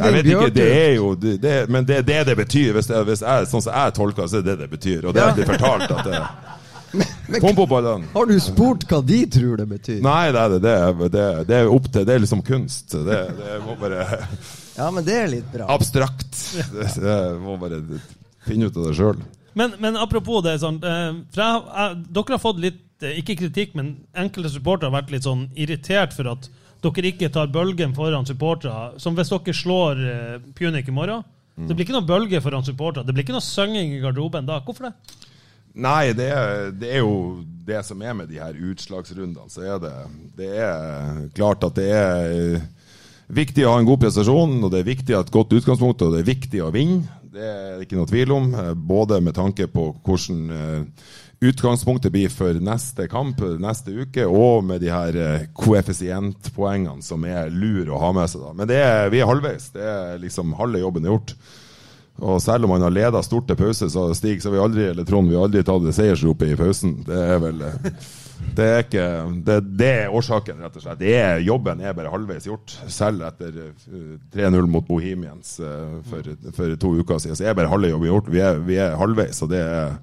Jeg 0.04 0.16
vet 0.16 0.28
ikke, 0.32 0.50
det 0.56 0.66
er 0.80 0.92
jo 0.98 1.08
det, 1.16 1.54
Men 1.72 1.86
det 1.88 2.00
er 2.02 2.06
det 2.10 2.18
det 2.30 2.36
betyr. 2.42 2.72
Hvis, 2.76 2.90
det, 2.90 3.00
hvis 3.08 3.22
jeg, 3.24 3.48
sånn 3.52 3.64
som 3.64 3.72
jeg 3.72 3.96
tolker 3.96 4.28
så 4.28 4.40
er 4.40 4.46
det 4.46 4.56
det 4.56 4.66
det 4.66 4.70
betyr. 4.76 5.06
Og 5.08 5.16
det 5.16 5.24
Ja. 5.24 5.32
blitt 5.38 5.50
fortalt 5.54 5.90
at 5.96 6.04
det 6.10 6.22
Men 7.28 7.40
Pump 7.42 7.58
har 8.14 8.28
du 8.30 8.36
spurt 8.40 8.84
hva 8.88 9.00
de 9.04 9.18
tror 9.28 9.56
det 9.60 9.66
betyr? 9.68 9.98
Nei, 10.04 10.30
det, 10.32 10.44
det, 10.64 10.74
det, 11.12 11.24
det 11.48 11.56
er 11.58 11.68
opp 11.68 11.88
til 11.92 12.06
Det 12.06 12.14
er 12.14 12.22
liksom 12.22 12.44
kunst. 12.46 12.94
Det, 12.94 13.18
det 13.40 13.56
må 13.66 13.74
bare 13.80 14.06
Ja, 14.76 14.90
men 14.94 15.04
det 15.04 15.16
er 15.18 15.28
litt 15.32 15.48
bra. 15.52 15.66
Abstrakt. 15.74 16.36
Det 16.72 17.18
må 17.42 17.56
bare 17.60 17.82
finne 18.46 18.68
ut 18.70 18.76
av 18.78 18.86
det 18.90 18.94
sjøl. 18.96 19.18
Men, 19.56 19.76
men 19.80 19.96
apropos 19.96 20.42
det, 20.44 20.58
sånn, 20.60 20.82
eh, 20.84 21.12
for 21.32 21.42
jeg, 21.42 21.60
jeg, 21.64 22.00
dere 22.18 22.36
har 22.36 22.42
fått 22.42 22.60
litt, 22.60 22.82
eh, 23.00 23.20
ikke 23.22 23.38
kritikk, 23.40 23.76
men 23.78 23.94
enkelte 24.12 24.52
supportere 24.52 24.90
har 24.90 24.98
vært 24.98 25.14
litt 25.14 25.28
sånn 25.28 25.46
irritert 25.56 26.12
for 26.16 26.28
at 26.34 26.50
dere 26.84 27.10
ikke 27.10 27.32
tar 27.32 27.48
bølgen 27.50 27.96
foran 27.96 28.28
supportere. 28.28 28.92
Som 29.02 29.16
hvis 29.16 29.32
dere 29.32 29.56
slår 29.56 30.02
uh, 30.04 30.36
Punic 30.54 30.90
i 30.90 30.94
morgen. 30.94 31.24
Det 31.56 31.72
blir 31.72 31.86
ikke 31.86 31.96
noe 31.96 32.04
bølge 32.04 32.42
foran 32.44 32.66
supportere. 32.66 33.06
Det 33.06 33.14
blir 33.16 33.24
ikke 33.24 33.34
noe 33.34 33.44
synging 33.44 33.94
i 33.96 34.02
garderoben 34.02 34.46
da. 34.48 34.60
Hvorfor 34.64 34.90
det? 34.90 34.92
Nei, 35.76 36.12
det 36.16 36.28
er, 36.32 36.70
det 36.76 36.90
er 36.98 37.02
jo 37.04 37.42
det 37.66 37.82
som 37.84 38.00
er 38.04 38.14
med 38.16 38.28
de 38.28 38.40
her 38.40 38.56
utslagsrundene. 38.56 39.48
Så 39.52 39.64
er 39.64 39.80
det, 39.80 39.92
det 40.36 40.50
er 40.52 41.22
klart 41.36 41.64
at 41.64 41.76
det 41.80 41.88
er 41.96 42.60
viktig 43.26 43.64
å 43.66 43.74
ha 43.74 43.80
en 43.80 43.88
god 43.88 44.04
prestasjon, 44.04 44.56
og 44.60 44.72
det 44.72 44.82
er 44.82 44.88
viktig 44.88 45.16
å 45.16 45.20
ha 45.20 45.26
et 45.26 45.34
godt 45.34 45.56
utgangspunkt, 45.56 46.04
og 46.04 46.14
det 46.14 46.22
er 46.22 46.30
viktig 46.30 46.62
å 46.64 46.72
vinne. 46.76 47.08
Det 47.36 47.44
er 47.46 47.70
det 47.76 47.86
ikke 47.86 47.98
noe 48.00 48.08
tvil 48.10 48.32
om. 48.36 48.50
eh, 48.56 48.72
Både 48.74 49.20
med 49.20 49.36
tanke 49.36 49.66
på 49.70 49.90
hvordan 50.06 50.42
eh, 50.56 51.06
utgangspunktet 51.46 52.14
blir 52.14 52.32
for 52.32 52.56
neste 52.64 53.04
kamp 53.12 53.42
neste 53.60 53.92
uke, 53.92 54.24
og 54.24 54.64
med 54.64 54.80
de 54.80 54.88
her 54.92 55.18
eh, 55.20 55.44
koeffisientpoengene 55.52 57.04
som 57.04 57.24
er 57.28 57.52
lur 57.52 57.92
å 57.92 58.00
ha 58.00 58.12
med 58.16 58.30
seg. 58.32 58.40
da. 58.46 58.54
Men 58.56 58.70
det 58.70 58.80
er, 58.80 59.10
vi 59.12 59.20
er 59.20 59.28
halvveis. 59.28 59.68
Det 59.74 59.84
er 59.84 60.18
liksom 60.22 60.56
Halve 60.56 60.80
jobben 60.80 61.04
gjort. 61.08 61.34
Og 62.24 62.38
selv 62.40 62.64
om 62.64 62.70
man 62.72 62.84
har 62.86 62.94
leda 62.94 63.20
stort 63.24 63.48
til 63.48 63.58
pause, 63.58 63.90
så 63.92 64.06
Stig, 64.16 64.40
så 64.40 64.48
har 64.48 64.54
vi 64.54 64.62
aldri 64.62 64.84
eller 64.90 65.04
Trond, 65.04 65.28
vi 65.28 65.36
har 65.36 65.48
aldri 65.48 65.64
tatt 65.66 65.84
det 65.84 65.92
seiersropet 65.96 66.54
i 66.54 66.56
pausen. 66.56 66.94
Det 67.04 67.18
er 67.34 67.42
vel 67.42 67.60
eh, 67.66 67.90
Det 68.56 68.68
er 68.68 68.82
ikke 68.84 69.04
Det, 69.44 69.56
det 69.80 69.90
er 70.04 70.14
årsaken, 70.16 70.62
rett 70.64 70.78
og 70.78 70.84
slett. 70.84 71.00
Det 71.02 71.12
er, 71.18 71.42
jobben 71.44 71.82
er 71.84 71.96
bare 71.96 72.12
halvveis 72.12 72.48
gjort. 72.48 72.78
Selv 72.92 73.26
etter 73.28 73.60
eh, 73.66 74.16
3-0 74.36 74.70
mot 74.72 74.88
Bohemians 74.88 75.58
eh, 75.60 75.98
for, 76.08 76.32
for 76.56 76.80
to 76.80 76.94
uker 77.02 77.20
siden. 77.20 77.36
Så 77.36 77.44
er 77.44 77.58
bare 77.58 77.72
halve 77.72 77.92
jobben 77.92 78.10
gjort. 78.12 78.32
Vi 78.32 78.40
er, 78.44 78.64
vi 78.64 78.80
er 78.80 78.96
halvveis, 79.00 79.42
og 79.44 79.52
det 79.52 79.60
er 79.60 79.96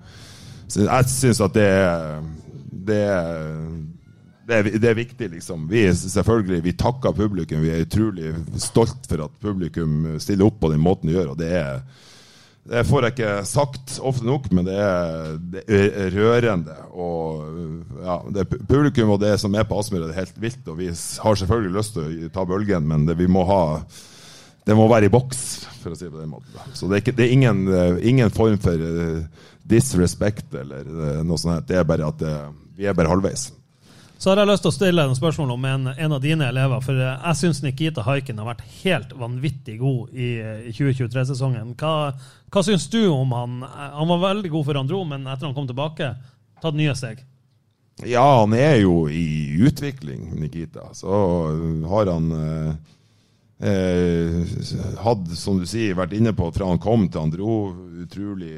Jeg 0.74 1.10
syns 1.10 1.42
at 1.42 1.54
det 1.58 1.68
er 1.70 2.22
det 2.84 3.04
er 3.08 3.60
det 4.54 4.62
er, 4.62 4.72
det 4.80 4.90
er 4.92 4.98
viktig, 5.02 5.30
liksom. 5.34 5.68
Vi 5.72 5.84
selvfølgelig, 5.98 6.62
vi 6.64 6.78
takker 6.78 7.16
publikum. 7.18 7.62
Vi 7.66 7.74
er 7.74 7.86
utrolig 7.88 8.34
stolt 8.62 9.10
for 9.10 9.26
at 9.26 9.38
publikum 9.42 10.16
stiller 10.22 10.48
opp 10.48 10.60
på 10.62 10.70
den 10.74 10.84
måten 10.84 11.10
de 11.10 11.18
gjør. 11.18 11.34
og 11.34 11.40
det 11.42 11.54
er 11.60 11.86
det 12.64 12.86
får 12.88 13.04
jeg 13.04 13.12
ikke 13.12 13.32
sagt 13.44 13.98
ofte 14.08 14.24
nok, 14.24 14.46
men 14.56 14.64
det 14.64 14.76
er, 14.80 15.34
det 15.52 15.64
er 15.68 16.14
rørende. 16.16 16.76
Og 16.96 17.42
ja, 18.00 18.16
det 18.32 18.46
er 18.46 18.62
publikum 18.70 19.12
og 19.12 19.20
det 19.20 19.34
som 19.42 19.56
er 19.60 19.66
på 19.68 19.76
Aspmyra, 19.82 20.08
er 20.08 20.22
helt 20.22 20.40
vilt. 20.40 20.64
Og 20.72 20.78
vi 20.80 20.88
har 20.88 21.40
selvfølgelig 21.42 21.76
lyst 21.76 21.98
til 21.98 22.30
å 22.30 22.32
ta 22.32 22.46
bølgen, 22.48 22.88
men 22.88 23.04
det, 23.10 23.18
vi 23.20 23.28
må 23.28 23.44
ha 23.50 23.64
det 24.64 24.78
må 24.80 24.86
være 24.88 25.10
i 25.10 25.12
boks, 25.12 25.42
for 25.82 25.92
å 25.92 25.98
si 26.00 26.08
det 26.08 26.14
på 26.14 26.22
den 26.22 26.32
måten. 26.32 26.56
Så 26.72 26.88
det 26.88 26.96
er, 26.96 27.04
ikke, 27.04 27.16
det 27.18 27.26
er 27.26 27.34
ingen, 27.36 27.66
ingen 28.00 28.32
form 28.32 28.56
for 28.64 28.80
eh, 28.80 29.50
disrespect 29.68 30.56
eller 30.56 30.88
eh, 30.88 31.20
noe 31.28 31.42
sånt. 31.42 31.68
Det 31.68 31.82
er 31.82 31.88
bare 31.88 32.08
at 32.08 32.24
eh, 32.24 32.46
vi 32.80 32.88
er 32.88 32.96
bare 32.96 33.12
halvveis. 33.12 33.50
Så 34.24 34.32
har 34.32 34.40
jeg 34.40 34.48
lyst 34.48 34.64
til 34.64 34.72
å 34.72 34.76
stille 34.78 35.04
en 35.04 35.18
spørsmål 35.18 35.50
om 35.52 35.66
en, 35.68 35.88
en 36.00 36.14
av 36.16 36.22
dine 36.24 36.46
elever. 36.48 36.80
For 36.86 36.96
eh, 36.96 37.16
jeg 37.18 37.40
syns 37.42 37.58
Nikita 37.60 38.06
Haiken 38.08 38.38
har 38.40 38.48
vært 38.54 38.62
helt 38.78 39.10
vanvittig 39.20 39.74
god 39.82 40.14
i, 40.16 40.30
i 40.70 40.72
2023-sesongen. 40.78 41.74
Hva, 41.76 42.14
hva 42.48 42.64
syns 42.64 42.86
du 42.94 43.02
om 43.12 43.36
han? 43.36 43.58
Han 43.68 44.08
var 44.14 44.22
veldig 44.22 44.54
god 44.54 44.70
før 44.70 44.80
han 44.80 44.88
dro, 44.88 45.02
men 45.10 45.28
etter 45.28 45.50
han 45.50 45.58
kom 45.58 45.68
tilbake, 45.68 46.14
tatt 46.64 46.80
nye 46.80 46.96
steg. 46.96 47.20
Ja, 48.08 48.24
han 48.46 48.56
er 48.56 48.78
jo 48.86 49.10
i 49.12 49.60
utvikling, 49.68 50.30
Nikita. 50.40 50.88
Så 50.96 51.20
har 51.92 52.14
han 52.14 52.32
eh, 53.64 54.42
eh, 54.44 55.00
hadde, 55.04 55.38
som 55.40 55.60
du 55.60 55.66
sier, 55.70 55.96
vært 55.98 56.16
inne 56.18 56.34
på 56.36 56.50
fra 56.56 56.68
han 56.70 56.82
kom 56.84 57.08
til 57.08 57.24
han 57.24 57.34
dro. 57.34 57.58
Utrolig, 58.04 58.52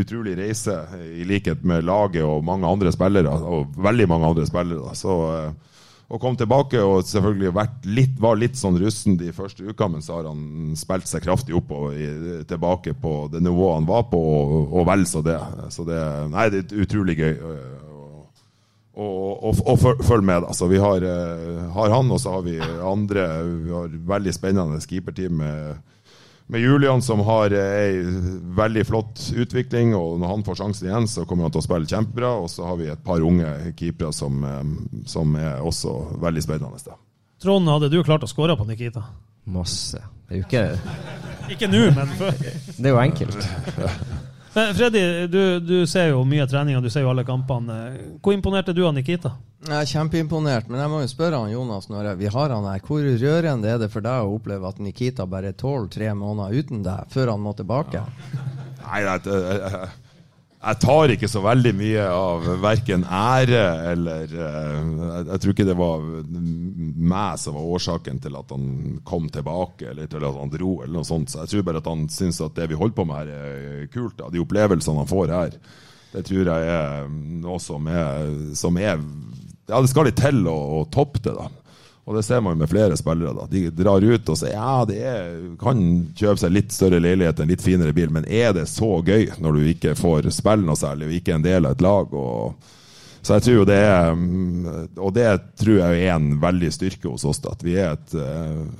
utrolig 0.00 0.36
reise, 0.38 0.78
i 1.12 1.26
likhet 1.28 1.64
med 1.68 1.84
laget 1.84 2.24
og 2.24 2.44
mange 2.46 2.68
andre 2.68 2.92
spillere. 2.94 3.32
Og 3.32 3.76
veldig 3.76 4.08
mange 4.10 4.32
andre 4.32 4.46
spillere. 4.48 4.94
Så 4.96 5.16
eh, 5.34 5.76
å 6.06 6.20
komme 6.22 6.38
tilbake 6.38 6.80
og 6.86 7.06
selvfølgelig 7.08 7.54
vært 7.56 7.88
litt, 7.90 8.18
var 8.22 8.38
litt 8.38 8.58
sånn 8.58 8.78
russen 8.78 9.16
de 9.18 9.32
første 9.34 9.66
ukene, 9.66 9.96
men 9.96 10.04
så 10.06 10.20
har 10.20 10.28
han 10.30 10.76
spilt 10.78 11.08
seg 11.10 11.24
kraftig 11.24 11.56
opp 11.58 11.72
og 11.74 11.96
i, 11.98 12.06
tilbake 12.46 12.94
på 13.02 13.16
det 13.32 13.42
nivået 13.42 13.80
han 13.80 13.88
var 13.88 14.06
på, 14.12 14.20
og, 14.20 14.70
og 14.70 14.86
vel 14.86 15.02
så 15.10 15.24
det. 15.26 15.40
Så 15.74 15.86
det, 15.88 15.98
nei, 16.32 16.46
det 16.54 16.62
er 16.62 16.86
utrolig 16.86 17.18
gøy. 17.18 17.34
Eh, 18.96 19.02
og, 19.02 19.44
og, 19.44 19.60
og 19.66 20.04
følg 20.04 20.24
med. 20.24 20.46
Altså, 20.48 20.68
vi 20.70 20.80
har, 20.80 21.04
uh, 21.04 21.66
har, 21.74 21.90
han, 21.90 22.10
og 22.10 22.20
så 22.20 22.36
har 22.36 22.46
vi 22.46 22.56
andre. 22.60 23.26
Vi 23.44 23.74
har 23.74 23.92
veldig 24.14 24.34
spennende 24.34 24.80
keeperteam 24.80 25.36
med, 25.42 25.76
med 26.46 26.64
Julian, 26.64 27.02
som 27.02 27.20
har 27.26 27.52
ei 27.52 28.00
veldig 28.56 28.86
flott 28.88 29.28
utvikling. 29.36 29.94
og 29.94 30.20
Når 30.20 30.34
han 30.34 30.46
får 30.46 30.60
sjansen 30.62 30.88
igjen, 30.88 31.08
så 31.08 31.26
kommer 31.28 31.46
han 31.46 31.54
til 31.54 31.64
å 31.64 31.66
spille 31.68 31.92
kjempebra. 31.92 32.34
Og 32.40 32.50
så 32.52 32.66
har 32.68 32.80
vi 32.80 32.90
et 32.92 33.04
par 33.04 33.24
unge 33.24 33.52
keepere 33.76 34.12
som, 34.16 34.42
um, 34.44 34.76
som 35.06 35.36
er 35.36 35.60
også 35.60 35.96
veldig 36.22 36.44
spennende. 36.48 36.82
Da. 36.86 36.98
Trond, 37.42 37.68
hadde 37.68 37.92
du 37.92 38.00
klart 38.04 38.24
å 38.24 38.30
skåre 38.30 38.56
på 38.56 38.64
Nikita? 38.68 39.04
Masse. 39.46 40.00
Det 40.26 40.34
er 40.34 40.40
jo 40.40 40.46
ikke 40.48 40.64
Ikke 41.54 41.68
nå, 41.70 41.84
men 41.94 42.08
før. 42.18 42.32
Det 42.40 42.88
er 42.88 42.90
jo 42.90 42.98
enkelt. 42.98 44.24
Men 44.56 44.74
Freddy, 44.74 45.26
du, 45.26 45.60
du, 45.60 45.86
ser 45.86 46.14
jo 46.14 46.22
mye 46.24 46.46
trening, 46.48 46.78
og 46.78 46.86
du 46.86 46.88
ser 46.88 47.02
jo 47.04 47.10
alle 47.10 47.26
kampene. 47.28 47.74
Hvor 48.24 48.32
imponert 48.32 48.70
er 48.72 48.76
du 48.78 48.86
av 48.88 48.94
Nikita? 48.96 49.34
Jeg 49.66 49.76
er 49.76 49.90
kjempeimponert, 49.90 50.70
men 50.72 50.80
jeg 50.80 50.92
må 50.92 51.02
jo 51.02 51.10
spørre 51.10 51.42
han 51.42 51.52
Jonas 51.52 51.90
når 51.92 52.14
vi 52.16 52.30
har 52.32 52.54
han 52.54 52.64
her. 52.64 52.80
Hvor 52.86 53.04
rørende 53.04 53.68
er 53.68 53.82
det 53.82 53.90
for 53.92 54.06
deg 54.06 54.24
å 54.24 54.32
oppleve 54.38 54.70
at 54.70 54.80
Nikita 54.80 55.26
bare 55.28 55.52
tåler 55.60 55.90
tre 55.92 56.08
måneder 56.16 56.56
uten 56.56 56.80
deg, 56.86 57.12
før 57.12 57.34
han 57.34 57.44
må 57.44 57.52
tilbake? 57.58 58.00
Ja. 58.00 58.46
Nei, 58.86 59.02
jeg, 59.04 59.90
jeg, 60.66 60.78
tar 60.82 61.12
ikke 61.14 61.28
så 61.30 61.42
veldig 61.44 61.72
mye 61.78 62.04
av 62.10 62.46
verken 62.62 63.04
ære 63.06 63.64
eller 63.92 64.32
jeg, 64.32 64.84
jeg 65.30 65.42
tror 65.42 65.54
ikke 65.54 65.68
det 65.68 65.76
var 65.78 66.04
meg 66.26 67.40
som 67.40 67.56
var 67.56 67.70
årsaken 67.76 68.20
til 68.24 68.38
at 68.38 68.54
han 68.54 68.68
kom 69.06 69.28
tilbake, 69.32 69.90
eller 69.92 70.10
til 70.10 70.24
at 70.26 70.38
han 70.40 70.52
dro, 70.52 70.72
eller 70.82 70.98
noe 70.98 71.06
sånt. 71.06 71.30
Så 71.30 71.44
jeg 71.44 71.52
tror 71.52 71.66
bare 71.68 71.82
at 71.82 71.90
han 71.90 72.06
syns 72.12 72.40
at 72.44 72.56
det 72.58 72.70
vi 72.72 72.78
holder 72.78 72.96
på 72.96 73.06
med 73.08 73.20
her, 73.20 73.32
er 73.36 73.90
kult. 73.92 74.16
Da. 74.18 74.30
De 74.32 74.42
opplevelsene 74.42 75.02
han 75.02 75.10
får 75.10 75.34
her, 75.34 75.58
det 76.14 76.24
tror 76.26 76.50
jeg 76.50 76.72
er 76.72 77.08
noe 77.44 77.60
som 77.62 77.86
er, 77.90 78.34
som 78.56 78.78
er 78.80 78.98
Ja, 79.66 79.80
det 79.82 79.90
skal 79.90 80.06
litt 80.08 80.20
til 80.20 80.44
å, 80.46 80.56
å 80.78 80.82
toppe 80.94 81.20
det, 81.24 81.34
da. 81.34 81.48
Og 82.06 82.14
det 82.14 82.22
ser 82.22 82.40
man 82.40 82.54
jo 82.54 82.62
med 82.62 82.70
flere 82.70 82.96
spillere. 82.96 83.34
da. 83.34 83.46
De 83.50 83.64
drar 83.74 84.04
ut 84.04 84.28
og 84.30 84.38
sier 84.38 84.54
ja, 84.54 84.84
det 84.86 85.00
er, 85.02 85.34
kan 85.58 85.82
kjøpe 86.14 86.38
seg 86.38 86.54
litt 86.54 86.74
større 86.74 87.02
leilighet, 87.02 87.42
en 87.42 87.50
litt 87.50 87.64
finere 87.64 87.94
bil, 87.96 88.12
men 88.14 88.28
er 88.30 88.54
det 88.54 88.68
så 88.70 89.00
gøy 89.02 89.32
når 89.42 89.58
du 89.58 89.68
ikke 89.72 89.96
får 89.98 90.30
spille 90.34 90.62
noe 90.66 90.78
særlig 90.78 91.10
og 91.10 91.16
ikke 91.18 91.34
er 91.34 91.40
en 91.40 91.48
del 91.48 91.66
av 91.66 91.74
et 91.74 91.86
lag? 91.86 92.14
og 92.14 92.72
så 93.26 93.40
jeg 93.40 93.42
tror 93.42 93.64
det 93.66 93.76
er 93.82 94.12
Og 95.02 95.08
det 95.16 95.30
tror 95.58 95.80
jeg 95.80 96.02
er 96.04 96.12
en 96.14 96.36
veldig 96.38 96.68
styrke 96.70 97.10
hos 97.10 97.24
oss. 97.26 97.40
At 97.50 97.64
vi 97.66 97.74
er 97.74 97.96
et, 97.96 98.14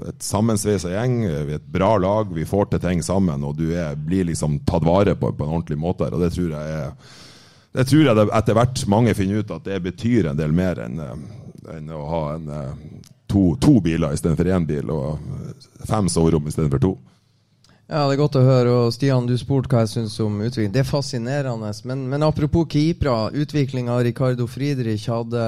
et 0.06 0.22
sammensveisa 0.22 0.92
gjeng, 0.92 1.16
vi 1.26 1.56
er 1.56 1.58
et 1.58 1.72
bra 1.72 1.96
lag, 1.98 2.30
vi 2.30 2.46
får 2.46 2.70
til 2.70 2.84
ting 2.84 3.02
sammen. 3.02 3.42
Og 3.42 3.56
du 3.58 3.72
er, 3.74 3.98
blir 3.98 4.28
liksom 4.28 4.60
tatt 4.68 4.86
vare 4.86 5.16
på 5.18 5.32
på 5.34 5.44
en 5.48 5.56
ordentlig 5.56 5.80
måte. 5.82 6.12
Og 6.14 6.22
det 6.22 6.30
tror 6.36 6.54
jeg 6.54 6.76
er 6.76 6.94
det 7.76 7.84
tror 7.90 8.06
jeg 8.06 8.28
etter 8.38 8.56
hvert 8.56 8.86
mange 8.88 9.12
finner 9.18 9.42
ut 9.42 9.50
at 9.52 9.66
det 9.66 9.82
betyr 9.84 10.30
en 10.30 10.38
del 10.38 10.54
mer 10.56 10.78
enn, 10.86 11.02
enn 11.74 11.90
å 11.92 12.04
ha 12.08 12.20
en, 12.32 12.46
to, 13.26 13.56
to 13.60 13.80
biler 13.84 14.14
istedenfor 14.14 14.52
én 14.54 14.66
bil, 14.68 14.90
og 14.90 15.86
fem 15.88 16.08
soverom 16.12 16.48
istedenfor 16.48 16.82
to. 16.82 16.96
Ja, 17.86 18.00
det 18.08 18.16
er 18.16 18.18
godt 18.18 18.36
å 18.40 18.42
høre. 18.42 18.70
Og 18.82 18.94
Stian, 18.96 19.28
du 19.30 19.36
spurte 19.38 19.70
hva 19.70 19.84
jeg 19.84 19.92
syns 19.92 20.16
om 20.18 20.40
utvikling. 20.42 20.72
Det 20.74 20.80
er 20.82 20.88
fascinerende. 20.88 21.68
Men, 21.86 22.00
men 22.10 22.24
apropos 22.26 22.66
keepere, 22.72 23.28
utviklinga 23.38 24.00
Ricardo 24.02 24.48
Friedrich 24.50 25.04
hadde 25.06 25.44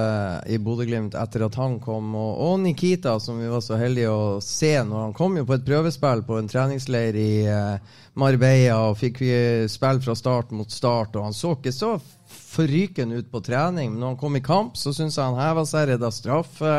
i 0.47 0.59
Bodø-Glimt 0.63 1.17
etter 1.19 1.43
at 1.49 1.57
han 1.59 1.81
kom, 1.83 2.13
og, 2.15 2.31
og, 2.45 2.53
Nikita, 2.63 3.17
som 3.19 3.41
vi 3.43 3.51
var 3.51 3.63
så 3.65 3.75
heldige 3.81 4.13
å 4.15 4.39
se 4.43 4.71
når 4.71 5.09
han 5.09 5.17
kom 5.17 5.35
jo 5.35 5.43
på 5.49 5.57
et 5.57 5.67
prøvespill 5.67 6.23
på 6.29 6.39
en 6.39 6.47
treningsleir 6.47 7.19
i 7.19 7.33
uh, 7.51 7.99
Marbella, 8.15 8.85
og 8.87 9.01
fikk 9.03 9.19
vi 9.25 9.33
spille 9.67 9.99
fra 10.07 10.15
start 10.15 10.55
mot 10.55 10.71
start, 10.71 11.19
og 11.19 11.27
han 11.27 11.35
så 11.35 11.57
ikke 11.57 11.75
så 11.75 11.97
forrykende 12.29 13.19
ut 13.19 13.31
på 13.33 13.43
trening, 13.43 13.91
men 13.91 13.99
når 13.99 14.13
han 14.13 14.21
kom 14.23 14.39
i 14.39 14.45
kamp, 14.45 14.79
så 14.79 14.95
syns 14.95 15.19
jeg 15.19 15.27
han 15.27 15.43
heva 15.43 15.67
seg, 15.67 15.91
redda 15.91 16.07
straffe. 16.13 16.75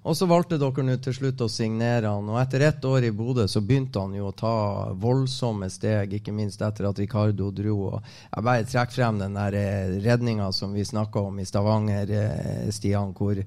Og 0.00 0.16
så 0.16 0.24
valgte 0.24 0.56
dere 0.56 0.82
nå 0.86 0.94
til 1.04 1.12
slutt 1.12 1.42
å 1.44 1.48
signere 1.52 2.08
han, 2.08 2.28
og 2.32 2.38
etter 2.40 2.62
ett 2.64 2.84
år 2.88 3.04
i 3.04 3.12
Bodø 3.12 3.44
så 3.52 3.60
begynte 3.60 4.00
han 4.00 4.14
jo 4.16 4.30
å 4.30 4.36
ta 4.36 4.52
voldsomme 4.96 5.68
steg, 5.68 6.14
ikke 6.16 6.32
minst 6.32 6.62
etter 6.64 6.88
at 6.88 7.02
Ricardo 7.02 7.50
dro. 7.52 7.76
og 7.90 7.98
Jeg 8.30 8.46
bare 8.46 8.64
trekker 8.64 8.96
frem 8.96 9.20
den 9.20 9.36
der 9.36 9.58
redninga 10.00 10.48
som 10.56 10.72
vi 10.72 10.86
snakka 10.88 11.20
om 11.28 11.42
i 11.42 11.44
Stavanger, 11.44 12.14
Stian, 12.72 13.12
hvor 13.12 13.42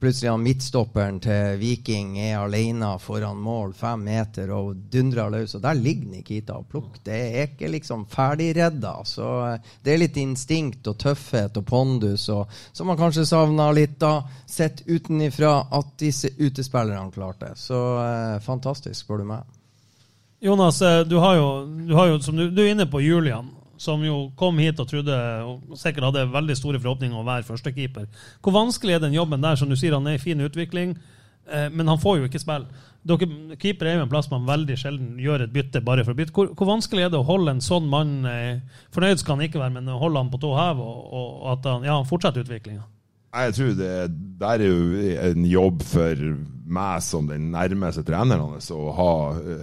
plutselig 0.00 0.30
han 0.30 0.42
midtstopperen 0.42 1.18
til 1.20 1.58
Viking 1.60 2.14
er 2.18 2.38
alene 2.40 2.94
foran 3.02 3.38
mål, 3.40 3.74
fem 3.76 4.02
meter, 4.08 4.50
og 4.56 4.78
dundrer 4.92 5.30
løs. 5.32 5.54
Og 5.58 5.62
der 5.64 5.76
ligger 5.76 6.14
Nikita 6.14 6.56
og 6.56 6.68
plukker. 6.72 7.02
Det 7.04 7.18
er 7.18 7.50
ikke 7.50 7.70
liksom 7.74 8.06
ferdigredda. 8.10 8.94
Så 9.04 9.28
det 9.84 9.94
er 9.94 10.02
litt 10.02 10.16
instinkt 10.20 10.88
og 10.90 10.98
tøffhet 11.04 11.60
og 11.60 11.68
pondus 11.68 12.28
og, 12.32 12.50
som 12.72 12.88
man 12.90 12.98
kanskje 13.00 13.28
savna 13.28 13.70
litt 13.76 13.98
da, 14.00 14.16
sett 14.48 14.82
utenifra 14.88 15.54
at 15.76 15.94
disse 16.00 16.32
utespillerne 16.38 17.12
klarte. 17.14 17.52
Så 17.60 17.78
eh, 18.00 18.36
fantastisk, 18.44 19.04
spør 19.04 19.22
du 19.22 19.30
meg. 19.34 19.56
Jonas, 20.40 20.80
du 21.06 21.18
har 21.20 21.36
jo, 21.36 21.48
du, 21.84 21.94
har 21.94 22.14
jo 22.14 22.20
du, 22.24 22.46
du 22.48 22.62
er 22.64 22.72
inne 22.72 22.88
på 22.88 23.02
Julian 23.04 23.50
som 23.80 24.02
jo 24.04 24.26
kom 24.36 24.58
hit 24.60 24.80
og 24.82 24.88
trodde 24.90 25.16
og 25.46 25.78
sikkert 25.80 26.10
hadde 26.10 26.26
veldig 26.34 26.56
store 26.58 26.80
forhåpninger 26.82 27.16
om 27.16 27.24
å 27.24 27.30
være 27.30 27.46
førstekeeper. 27.48 28.10
Hvor 28.44 28.56
vanskelig 28.58 28.98
er 28.98 29.06
den 29.06 29.16
jobben 29.16 29.40
der? 29.40 29.56
Som 29.56 29.72
du 29.72 29.76
sier, 29.78 29.96
han 29.96 30.08
er 30.10 30.18
i 30.18 30.22
fin 30.22 30.40
utvikling, 30.44 30.92
eh, 31.48 31.68
men 31.72 31.88
han 31.88 32.00
får 32.00 32.18
jo 32.18 32.28
ikke 32.28 32.42
spille. 32.42 32.68
Dere, 33.08 33.56
keeper 33.56 33.88
er 33.88 33.96
jo 33.96 34.04
en 34.04 34.12
plass 34.12 34.28
man 34.28 34.44
veldig 34.44 34.76
sjelden 34.76 35.14
gjør 35.22 35.46
et 35.46 35.54
bytte 35.54 35.80
bare 35.84 36.04
for 36.04 36.12
å 36.12 36.18
bytte. 36.18 36.34
Hvor, 36.36 36.50
hvor 36.52 36.68
vanskelig 36.68 37.06
er 37.06 37.14
det 37.14 37.22
å 37.22 37.28
holde 37.28 37.54
en 37.56 37.64
sånn 37.64 37.88
mann 37.88 38.18
eh, 38.28 38.60
Fornøyd 38.92 39.22
skal 39.22 39.38
han 39.38 39.46
ikke 39.48 39.62
være, 39.62 39.78
men 39.78 39.88
å 39.88 40.00
holde 40.02 40.20
han 40.20 40.32
på 40.32 40.42
tå 40.42 40.50
hev 40.58 40.82
og, 40.84 40.98
og, 41.08 41.30
at 41.54 41.68
han 41.70 41.86
ja, 41.88 41.96
fortsetter 42.08 42.44
utviklinga? 42.44 42.84
Jeg 43.30 43.54
tror 43.56 43.72
det 43.78 43.94
der 44.42 44.60
er 44.60 44.74
jo 44.74 45.16
en 45.22 45.46
jobb 45.46 45.84
for 45.86 46.26
meg 46.70 47.00
som 47.06 47.30
den 47.30 47.48
nærmeste 47.54 48.04
treneren 48.04 48.58
hans 48.58 48.68
å 48.74 48.90
ha, 48.94 49.12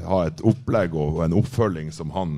ha 0.07 0.23
et 0.25 0.41
opplegg 0.47 0.95
og 0.97 1.21
en 1.25 1.35
oppfølging 1.37 1.91
som 1.93 2.09
han 2.15 2.33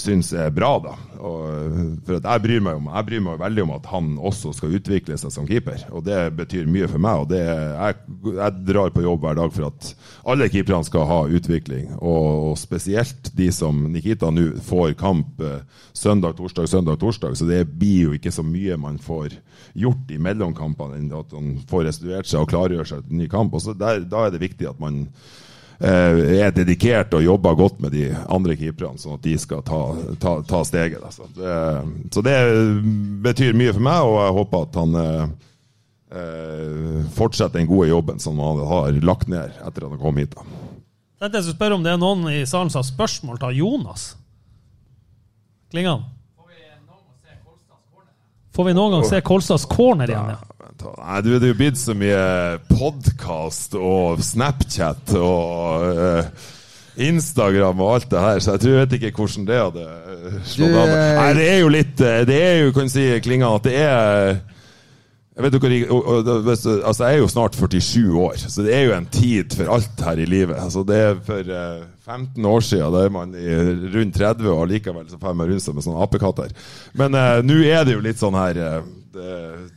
syns 0.00 0.32
er 0.32 0.50
bra. 0.54 0.70
da. 0.82 0.94
Og, 1.20 1.76
for 2.06 2.16
jeg 2.16 2.42
bryr, 2.44 2.60
om, 2.72 2.88
jeg, 2.88 3.06
bryr 3.08 3.22
meg 3.24 3.40
veldig 3.42 3.64
om 3.66 3.72
at 3.76 3.88
han 3.92 4.10
også 4.30 4.54
skal 4.56 4.76
utvikle 4.78 5.18
seg 5.20 5.34
som 5.34 5.48
keeper. 5.48 5.84
Og 5.92 6.04
det 6.06 6.18
betyr 6.38 6.70
mye 6.70 6.88
for 6.90 7.02
meg. 7.02 7.24
og 7.24 7.30
det, 7.32 7.42
jeg, 7.44 7.98
jeg, 8.30 8.56
drar 8.70 8.94
på 8.94 9.04
jobb 9.04 9.26
hver 9.26 9.38
dag 9.40 9.52
for 9.54 9.68
at 9.68 9.90
alle 10.32 10.48
keeperne 10.52 10.88
skal 10.88 11.06
ha 11.10 11.20
utvikling. 11.28 11.90
Og, 11.98 12.50
og 12.50 12.56
spesielt 12.60 13.32
de 13.36 13.50
som 13.54 13.84
Nikita 13.92 14.32
nå 14.32 14.48
får 14.66 14.96
kamp 15.00 15.44
eh, 15.44 15.60
søndag, 15.96 16.38
torsdag, 16.40 16.70
søndag, 16.70 17.00
torsdag. 17.02 17.36
Så 17.38 17.48
det 17.48 17.66
blir 17.70 18.08
jo 18.08 18.16
ikke 18.16 18.34
så 18.34 18.46
mye 18.46 18.80
man 18.80 18.98
får 19.02 19.36
gjort 19.78 20.10
i 20.10 20.18
mellomkampene, 20.22 20.98
enn 20.98 21.12
at 21.14 21.36
han 21.36 21.54
får 21.70 21.86
restituert 21.90 22.28
seg 22.30 22.42
og 22.42 22.50
klargjør 22.50 22.88
seg 22.94 23.06
til 23.06 23.20
ny 23.20 23.30
kamp. 23.30 23.54
Og 23.54 23.64
så 23.64 23.76
der, 23.76 24.02
Da 24.10 24.26
er 24.26 24.34
det 24.34 24.42
viktig 24.42 24.68
at 24.70 24.80
man 24.82 25.06
er 25.80 26.50
dedikert 26.52 27.14
og 27.16 27.24
jobber 27.24 27.54
godt 27.56 27.78
med 27.80 27.94
de 27.96 28.10
andre 28.28 28.56
keeperne, 28.58 29.00
sånn 29.00 29.16
at 29.16 29.24
de 29.24 29.32
skal 29.40 29.62
ta, 29.64 29.80
ta, 30.20 30.34
ta 30.44 30.60
steget. 30.68 31.00
Altså. 31.00 31.28
Det, 31.36 31.54
så 32.12 32.24
det 32.24 32.36
betyr 33.24 33.56
mye 33.56 33.72
for 33.72 33.86
meg, 33.86 34.02
og 34.04 34.18
jeg 34.20 34.36
håper 34.40 34.66
at 34.66 34.80
han 34.82 35.00
eh, 35.00 35.24
eh 36.20 37.08
fortsetter 37.16 37.58
den 37.58 37.70
gode 37.70 37.88
jobben 37.88 38.20
som 38.20 38.38
han 38.44 38.60
har 38.68 39.00
lagt 39.04 39.28
ned 39.32 39.56
etter 39.56 39.86
at 39.86 39.94
han 39.94 40.02
kom 40.02 40.20
hit. 40.20 40.36
Da. 40.36 40.44
Jeg 41.20 41.32
skal 41.32 41.54
spørre 41.54 41.76
om 41.76 41.84
det 41.84 41.94
er 41.94 42.00
noen 42.00 42.28
i 42.32 42.44
salen 42.48 42.72
som 42.72 42.82
har 42.82 42.88
spørsmål 42.88 43.40
til 43.40 43.62
Jonas. 43.62 44.10
Klingan? 45.72 46.04
Får 48.50 48.66
vi 48.66 48.72
noen 48.74 48.96
gang 48.96 49.04
se 49.06 49.20
Kolstads 49.24 49.64
corner 49.70 50.10
igjen? 50.10 50.32
Ja? 50.34 50.49
Nei, 50.84 51.18
du, 51.24 51.34
det 51.34 51.44
er 51.44 51.52
jo 51.52 51.58
blitt 51.58 51.80
så 51.80 51.94
mye 51.98 52.22
podkast 52.70 53.76
og 53.78 54.22
Snapchat 54.24 55.12
og 55.18 55.84
uh, 55.98 56.48
Instagram 57.00 57.82
og 57.84 57.94
alt 57.94 58.08
det 58.12 58.22
her, 58.24 58.40
så 58.42 58.54
jeg 58.54 58.62
tror 58.62 58.74
jeg 58.74 58.82
vet 58.84 58.96
ikke 58.98 59.12
hvordan 59.20 59.48
det 59.48 59.58
hadde 59.60 59.84
slått 60.48 60.78
an. 60.80 60.94
Nei, 61.20 61.28
det 61.38 61.46
er 61.48 61.60
jo 61.60 61.70
litt 61.72 61.94
Det 62.00 62.38
er 62.40 62.56
jo, 62.64 62.72
kan 62.76 62.90
du 62.90 62.94
si, 62.94 63.06
Klinga, 63.24 63.52
at 63.56 63.68
det 63.68 63.76
er 63.80 64.32
Jeg 65.36 65.46
vet 65.46 65.56
dere, 65.56 65.78
altså 66.82 67.06
jeg 67.06 67.14
er 67.14 67.22
jo 67.22 67.30
snart 67.30 67.56
47 67.56 68.18
år, 68.24 68.36
så 68.42 68.66
det 68.66 68.76
er 68.76 68.84
jo 68.88 68.96
en 68.96 69.08
tid 69.12 69.56
for 69.56 69.72
alt 69.76 70.04
her 70.04 70.20
i 70.20 70.28
livet. 70.28 70.58
Altså 70.60 70.84
det 70.84 70.98
er 71.00 71.22
For 71.24 71.56
eh, 71.56 71.88
15 72.04 72.46
år 72.48 72.64
siden, 72.64 72.92
da 72.94 73.02
er 73.04 73.12
man 73.12 73.34
i 73.36 73.48
rundt 73.94 74.16
30, 74.16 74.46
og 74.50 74.62
allikevel 74.64 75.08
så 75.10 75.18
får 75.20 75.36
man 75.36 75.50
rundt 75.50 75.64
seg 75.66 75.76
med 75.76 75.84
sånne 75.86 76.06
apekatter. 76.06 76.54
Men 76.96 77.14
eh, 77.18 77.42
nå 77.44 77.60
er 77.66 77.84
det 77.84 77.98
jo 77.98 78.02
litt 78.04 78.20
sånn 78.22 78.38
her 78.38 78.56
eh, 78.56 78.80
det, 79.10 79.30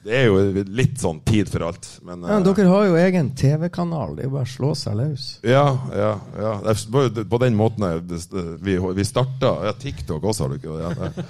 det 0.06 0.14
er 0.14 0.28
jo 0.30 0.64
litt 0.78 1.00
sånn 1.02 1.20
tid 1.26 1.50
for 1.50 1.66
alt. 1.66 1.88
Men 2.06 2.22
Ja, 2.22 2.38
men 2.38 2.46
dere 2.46 2.70
har 2.70 2.84
jo 2.86 2.98
egen 3.02 3.32
TV-kanal. 3.38 4.16
Det 4.16 4.26
er 4.26 4.30
jo 4.30 4.36
bare 4.36 4.46
å 4.46 4.52
slå 4.54 4.74
seg 4.78 5.00
løs. 5.00 5.24
ja, 5.42 5.66
ja. 5.98 6.12
ja. 6.38 6.76
På- 6.94 7.42
den 7.42 7.58
måten 7.58 7.88
vi, 8.62 8.78
vi 8.78 9.06
starta 9.08 9.56
Ja, 9.66 9.74
TikTok 9.74 10.24
også, 10.24 10.46
har 10.46 10.54
du 10.54 10.62
ikke? 10.62 10.78
Det. 10.78 11.26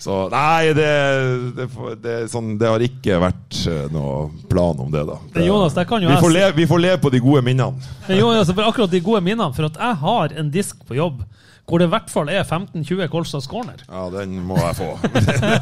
Så 0.00 0.16
nei, 0.32 0.70
det, 0.76 0.90
det, 1.56 1.66
det, 2.00 2.14
sånn, 2.32 2.54
det 2.60 2.70
har 2.70 2.84
ikke 2.84 3.18
vært 3.20 3.58
eh, 3.68 3.82
noe 3.92 4.30
plan 4.48 4.78
om 4.80 4.88
det, 4.92 5.02
da. 5.04 5.18
Jonas, 5.44 5.76
vi, 5.76 6.16
får 6.16 6.32
le 6.32 6.38
leve, 6.38 6.54
vi 6.56 6.66
får 6.70 6.80
leve 6.86 7.02
på 7.02 7.12
de 7.12 7.20
gode 7.20 7.44
minnene. 7.44 7.90
Men 8.06 8.22
jo, 8.22 8.30
altså, 8.32 8.56
for 8.56 8.70
akkurat 8.70 8.94
de 8.94 9.02
gode 9.04 9.20
minnene, 9.26 9.52
for 9.56 9.68
at 9.68 9.76
jeg 9.76 10.00
har 10.06 10.34
en 10.40 10.48
disk 10.54 10.80
på 10.88 10.96
jobb 10.96 11.20
hvor 11.70 11.78
det 11.78 11.86
i 11.86 11.92
hvert 11.92 12.10
fall 12.10 12.30
er 12.32 12.42
15-20 12.42 13.06
Kolstads 13.12 13.46
corner. 13.46 13.78
Ja, 13.86 14.08
den 14.10 14.40
må 14.42 14.56
jeg 14.58 14.74
få. 14.80 14.88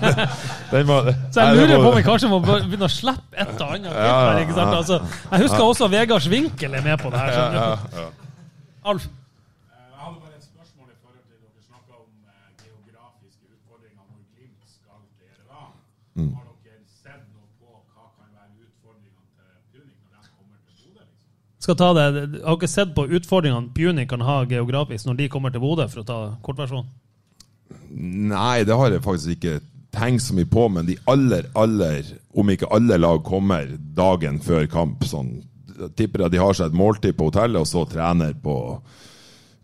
den 0.72 0.86
må, 0.88 1.02
Så 1.34 1.44
jeg 1.44 1.58
lurer 1.58 1.82
på 1.82 1.90
om 1.90 1.98
vi 1.98 2.04
kanskje 2.06 2.30
må 2.32 2.38
begynne 2.40 2.88
å 2.88 2.92
slippe 2.92 3.36
et 3.36 3.60
og 3.60 3.74
annet. 3.74 3.92
Ja, 3.92 4.06
ja, 4.06 4.46
ja. 4.48 4.68
Altså, 4.78 5.02
jeg 5.28 5.44
husker 5.44 5.66
også 5.66 5.90
Vegards 5.92 6.30
vinkel 6.32 6.78
er 6.78 6.86
med 6.86 6.96
på 7.02 7.12
det 7.12 7.20
her. 7.20 7.34
Ja, 7.36 7.44
ja, 7.52 7.76
ja. 8.00 8.06
Alf? 8.88 9.04
Jeg 9.04 10.00
hadde 10.00 10.16
bare 10.22 10.32
et 10.38 10.46
spørsmål 10.48 10.88
i 10.88 10.96
forhold 11.02 11.20
til 11.28 11.36
dere 11.44 11.60
snakka 11.68 11.92
om 12.00 12.08
eh, 12.24 12.56
geografiske 12.64 13.44
utfordringer 13.52 14.04
når 14.08 14.20
Glimt 14.32 14.64
skal 14.64 15.00
til 15.20 15.28
Iran. 15.36 15.72
Mm. 16.16 16.32
Har 16.40 16.56
dere 16.64 16.84
sett 16.88 17.24
noe 17.36 17.48
på 17.60 17.68
hva 17.92 18.08
kan 18.16 18.28
være 18.32 18.54
utfordringene 18.64 19.28
til 19.36 19.52
Punic 19.76 19.98
når 20.08 20.24
de 20.24 20.32
kommer 20.40 20.56
til 20.64 20.72
Bodø? 20.88 21.04
Liksom? 21.04 21.57
Skal 21.68 21.76
ta 21.76 21.88
det. 21.92 22.04
Jeg 22.16 22.44
har 22.46 22.54
ikke 22.56 22.68
sett 22.72 22.92
på 22.96 23.02
utfordringene 23.12 23.74
Puni 23.76 24.06
kan 24.08 24.22
ha 24.24 24.38
geografisk 24.48 25.04
når 25.04 25.18
de 25.18 25.26
kommer 25.28 25.52
til 25.52 25.60
Bodø, 25.60 25.84
for 25.92 26.00
å 26.00 26.06
ta 26.08 26.16
kortversjonen. 26.40 26.88
Nei, 28.30 28.62
det 28.64 28.78
har 28.80 28.94
jeg 28.94 29.04
faktisk 29.04 29.34
ikke 29.34 29.58
tenkt 29.92 30.24
så 30.24 30.36
mye 30.38 30.48
på, 30.48 30.64
men 30.72 30.88
de 30.88 30.96
aller, 31.12 31.50
aller, 31.52 32.08
om 32.32 32.54
ikke 32.54 32.72
alle 32.72 32.96
lag 32.96 33.20
kommer 33.26 33.68
dagen 34.00 34.40
før 34.40 34.64
kamp, 34.72 35.04
sånn, 35.04 35.42
jeg 35.74 35.92
tipper 36.00 36.24
at 36.24 36.32
de 36.32 36.40
har 36.40 36.56
seg 36.56 36.72
et 36.72 36.80
måltid 36.80 37.18
på 37.20 37.28
hotellet, 37.28 37.60
og 37.60 37.68
så 37.68 37.84
trener 37.92 38.32
på 38.32 38.56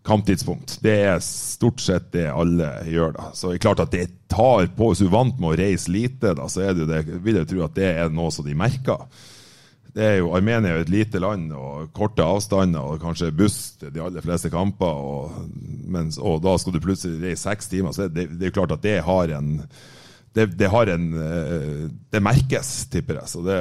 kamptidspunkt. 0.05 0.77
Det 0.85 0.99
er 1.09 1.25
stort 1.25 1.81
sett 1.81 2.11
det 2.13 2.29
alle 2.29 2.69
gjør, 2.85 3.15
da. 3.17 3.31
Så 3.33 3.49
det 3.49 3.63
er 3.63 3.65
klart 3.65 3.81
at 3.81 3.97
det 3.97 4.11
tar 4.29 4.69
på, 4.77 4.91
hvis 4.91 5.01
du 5.01 5.09
er 5.09 5.17
vant 5.17 5.41
med 5.41 5.55
å 5.55 5.57
reise 5.57 5.89
lite, 5.89 6.37
da, 6.37 6.45
så 6.45 6.69
det, 6.69 7.01
vil 7.25 7.41
jeg 7.41 7.49
tro 7.49 7.65
at 7.65 7.81
det 7.81 7.95
er 7.95 8.13
noe 8.13 8.29
som 8.29 8.45
de 8.45 8.53
merker. 8.53 9.09
Det 9.95 10.03
er 10.03 10.17
jo, 10.19 10.33
Armenia 10.35 10.73
er 10.73 10.81
jo 10.81 10.85
et 10.85 10.91
lite 10.91 11.19
land 11.23 11.53
og 11.55 11.91
korte 11.95 12.23
avstander 12.23 12.83
og 12.83 12.99
kanskje 12.99 13.31
buss 13.35 13.77
til 13.79 13.93
de 13.95 14.01
aller 14.03 14.23
fleste 14.23 14.51
kamper. 14.51 14.91
Og, 14.91 15.37
mens, 15.87 16.17
og 16.19 16.41
da 16.43 16.57
skal 16.59 16.75
du 16.75 16.81
plutselig 16.83 17.21
reise 17.21 17.45
seks 17.45 17.71
timer. 17.71 17.95
så 17.95 18.09
det, 18.11 18.27
det 18.35 18.43
er 18.43 18.51
jo 18.51 18.57
klart 18.57 18.75
at 18.75 18.83
det 18.83 18.97
har 19.07 19.31
en 19.37 19.61
det, 20.35 20.49
det 20.59 20.67
har 20.67 20.89
en 20.91 21.03
eh, 21.15 21.85
Det 22.11 22.19
merkes, 22.19 22.71
tipper 22.91 23.21
jeg. 23.21 23.29
Så 23.31 23.43
det, 23.45 23.59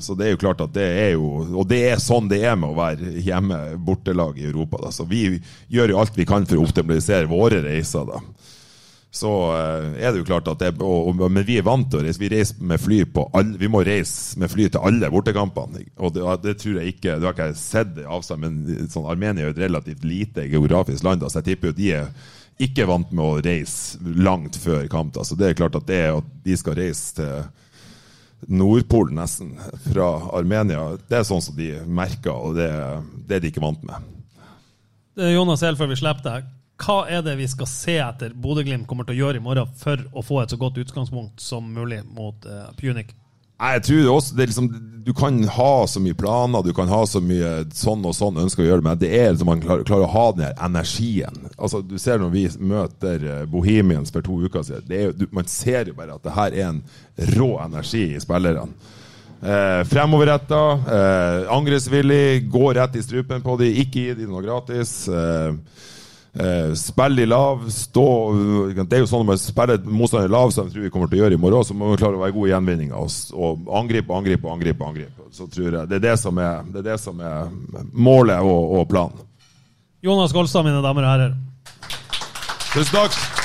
så 0.00 0.16
det 0.16 0.26
er 0.26 0.32
jo 0.32 0.40
klart 0.40 0.62
at 0.64 0.72
det 0.72 0.86
er 0.86 1.10
jo 1.12 1.26
Og 1.44 1.66
det 1.68 1.82
er 1.90 2.00
sånn 2.00 2.30
det 2.30 2.40
er 2.40 2.56
med 2.56 2.72
å 2.72 2.78
være 2.78 3.20
hjemme 3.20 3.58
bortelag 3.76 4.40
i 4.40 4.48
Europa. 4.48 4.80
Da. 4.86 4.94
Så 4.96 5.04
vi 5.04 5.26
gjør 5.68 5.92
jo 5.92 6.00
alt 6.00 6.16
vi 6.16 6.24
kan 6.24 6.48
for 6.48 6.56
å 6.56 6.64
optimalisere 6.64 7.28
våre 7.28 7.60
reiser. 7.66 8.08
da 8.08 8.22
så 9.10 9.30
eh, 9.56 9.86
er 10.04 10.12
det 10.12 10.20
jo 10.20 10.26
klart 10.28 10.48
at 10.52 10.60
det, 10.62 10.70
og, 10.78 11.08
og, 11.10 11.30
Men 11.32 11.42
vi 11.46 11.56
er 11.58 11.66
vant 11.66 11.88
til 11.90 11.98
å 11.98 12.04
reise. 12.04 12.20
Vi 12.22 12.30
reiser 12.30 12.60
med 12.62 12.78
fly 12.78 13.00
på 13.10 13.24
alle, 13.34 13.58
Vi 13.58 13.70
må 13.70 13.82
reise 13.86 14.38
med 14.38 14.52
fly 14.52 14.68
til 14.70 14.84
alle 14.86 15.10
bortekampene. 15.10 15.82
Og 15.98 16.14
det, 16.14 16.26
det 16.44 16.54
tror 16.62 16.78
jeg 16.78 16.94
ikke 16.94 17.16
Du 17.18 17.26
har 17.26 17.34
ikke 17.34 17.50
sett 17.58 17.80
sett 17.80 17.98
i 17.98 18.06
avstand, 18.06 18.44
men 18.44 18.90
sånn, 18.90 19.08
Armenia 19.10 19.44
er 19.44 19.50
jo 19.50 19.56
et 19.56 19.64
relativt 19.64 20.04
lite 20.06 20.46
geografisk 20.50 21.04
land. 21.06 21.24
Så 21.26 21.40
jeg 21.40 21.50
tipper 21.50 21.72
jo 21.72 21.78
de 21.80 21.90
er 21.98 22.12
ikke 22.60 22.86
vant 22.86 23.10
med 23.10 23.24
å 23.24 23.40
reise 23.42 23.98
langt 24.20 24.58
før 24.60 24.86
kamp. 24.92 25.18
Så 25.24 25.38
det 25.38 25.50
er 25.50 25.58
klart 25.58 25.78
at 25.78 25.88
det 25.88 26.02
at 26.12 26.30
de 26.44 26.56
skal 26.60 26.78
reise 26.78 27.16
til 27.18 27.48
Nordpolen 28.48 29.18
nesten 29.18 29.50
fra 29.90 30.06
Armenia, 30.38 30.94
det 31.10 31.18
er 31.18 31.26
sånn 31.28 31.42
som 31.44 31.56
de 31.58 31.74
merker, 31.84 32.32
og 32.32 32.56
det, 32.56 32.70
det 33.28 33.36
er 33.36 33.42
de 33.44 33.50
ikke 33.52 33.64
vant 33.64 33.82
med. 33.84 34.06
Det 35.18 35.26
er 35.26 35.34
Jonas 35.34 35.60
helt 35.66 35.76
før 35.76 35.90
vi 35.90 35.98
slipper 36.00 36.24
det 36.24 36.32
her. 36.38 36.46
Hva 36.80 37.02
er 37.12 37.24
det 37.24 37.36
vi 37.36 37.48
skal 37.50 37.68
se 37.68 37.96
etter 38.00 38.32
Bodø-Glimt 38.32 38.88
kommer 38.88 39.04
til 39.04 39.18
å 39.18 39.26
gjøre 39.26 39.40
i 39.40 39.44
morgen 39.44 39.72
for 39.80 40.00
å 40.16 40.24
få 40.24 40.42
et 40.42 40.52
så 40.52 40.58
godt 40.60 40.80
utgangspunkt 40.80 41.42
som 41.44 41.66
mulig 41.74 42.00
mot 42.08 42.46
uh, 42.48 42.70
Punic? 42.78 43.12
Nei, 43.60 43.74
jeg 43.76 43.82
tror 43.84 43.98
det 44.00 44.12
også 44.14 44.36
det 44.38 44.46
liksom, 44.48 44.68
Du 45.04 45.10
kan 45.16 45.36
ha 45.52 45.72
så 45.88 46.00
mye 46.00 46.16
planer, 46.16 46.62
du 46.64 46.72
kan 46.76 46.88
ha 46.88 47.00
så 47.08 47.20
mye 47.20 47.50
sånn 47.76 48.06
og 48.08 48.14
sånn 48.16 48.40
ønsker 48.40 48.64
å 48.64 48.68
gjøre 48.70 48.86
men 48.86 49.00
det 49.00 49.10
er 49.18 49.34
liksom 49.34 49.50
man 49.52 49.64
klarer, 49.64 49.84
klarer 49.88 50.06
å 50.06 50.14
ha 50.14 50.24
den 50.36 50.46
her 50.46 50.54
energien. 50.64 51.36
Altså, 51.58 51.82
Du 51.84 51.98
ser 52.00 52.22
når 52.22 52.32
vi 52.32 52.46
møter 52.72 53.26
eh, 53.26 53.42
Bohemians 53.50 54.12
for 54.14 54.24
to 54.24 54.38
uker 54.46 54.64
siden, 54.64 54.96
er 54.96 55.12
du, 55.16 55.26
man 55.36 55.48
ser 55.50 55.92
jo 55.92 55.98
bare 55.98 56.16
at 56.16 56.24
det 56.24 56.36
her 56.36 56.56
er 56.56 56.66
en 56.70 56.80
rå 57.36 57.50
energi 57.60 58.06
i 58.14 58.22
spillerne. 58.22 58.96
Eh, 59.40 59.82
fremoverretta, 59.88 60.64
eh, 60.96 61.52
angrepsvillig, 61.52 62.48
gå 62.52 62.72
rett 62.76 62.96
i 62.96 63.04
strupen 63.04 63.44
på 63.44 63.56
dem, 63.60 63.76
ikke 63.84 64.02
gi 64.04 64.16
dem 64.18 64.32
noe 64.32 64.44
gratis. 64.44 64.92
Eh, 65.08 65.54
Spille 66.78 67.24
i 67.24 67.26
lav, 67.26 67.64
stå 67.74 68.04
Det 68.78 68.94
er 68.94 69.00
jo 69.02 69.08
sånn 69.10 69.24
at 69.24 69.30
man 69.32 69.40
spiller 69.42 69.80
motstander 69.82 70.30
lav, 70.30 70.52
som 70.54 70.68
jeg 70.68 70.76
tror 70.76 70.84
vi 70.84 70.92
kommer 70.94 71.10
til 71.10 71.18
å 71.18 71.24
gjøre 71.24 71.34
i 71.34 71.40
morgen, 71.42 71.66
så 71.66 71.74
må 71.74 71.88
man 71.90 71.98
klare 71.98 72.20
å 72.20 72.22
være 72.22 72.36
god 72.36 72.46
i 72.46 72.52
gjenvinninga 72.52 73.00
og, 73.02 73.16
og 73.34 73.72
angripe, 73.80 74.14
angripe, 74.14 74.46
angripe. 74.52 74.86
angripe. 74.86 75.26
Så 75.34 75.48
tror 75.50 75.74
jeg 75.74 75.90
Det 75.90 75.98
er 75.98 76.06
det 76.06 76.16
som 76.22 76.38
er, 76.38 76.62
det 76.70 76.82
er, 76.84 76.88
det 76.92 77.00
som 77.02 77.20
er 77.20 77.50
målet 77.92 78.38
og, 78.46 78.78
og 78.78 78.88
planen. 78.90 79.26
Jonas 80.02 80.32
Golstad, 80.32 80.64
mine 80.64 80.80
damer 80.82 81.04
og 81.04 81.14
herrer. 81.16 81.36
Tusen 82.70 82.94
takk! 82.94 83.39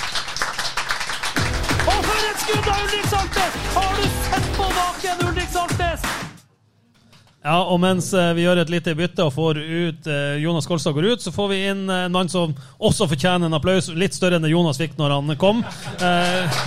Ja, 7.46 7.60
og 7.70 7.78
mens 7.78 8.08
eh, 8.18 8.32
vi 8.34 8.42
gjør 8.42 8.64
et 8.64 8.72
lite 8.74 8.96
bytte 8.98 9.22
og 9.28 9.34
får 9.36 9.60
ut 9.62 10.08
eh, 10.10 10.38
Jonas 10.42 10.66
Kolstad 10.66 10.96
går 10.98 11.12
ut, 11.12 11.22
så 11.22 11.30
får 11.34 11.52
vi 11.52 11.60
inn 11.70 11.84
eh, 11.94 12.08
en 12.08 12.16
mann 12.16 12.32
som 12.32 12.56
også 12.82 13.06
fortjener 13.12 13.46
en 13.46 13.58
applaus, 13.58 13.92
litt 13.94 14.18
større 14.18 14.40
enn 14.40 14.48
det 14.48 14.50
Jonas 14.50 14.80
fikk 14.82 14.96
når 14.98 15.14
han 15.14 15.36
kom. 15.42 15.62
Eh, 16.02 16.58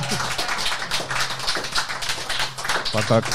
Takk, 2.89 3.05
takk. 3.11 3.26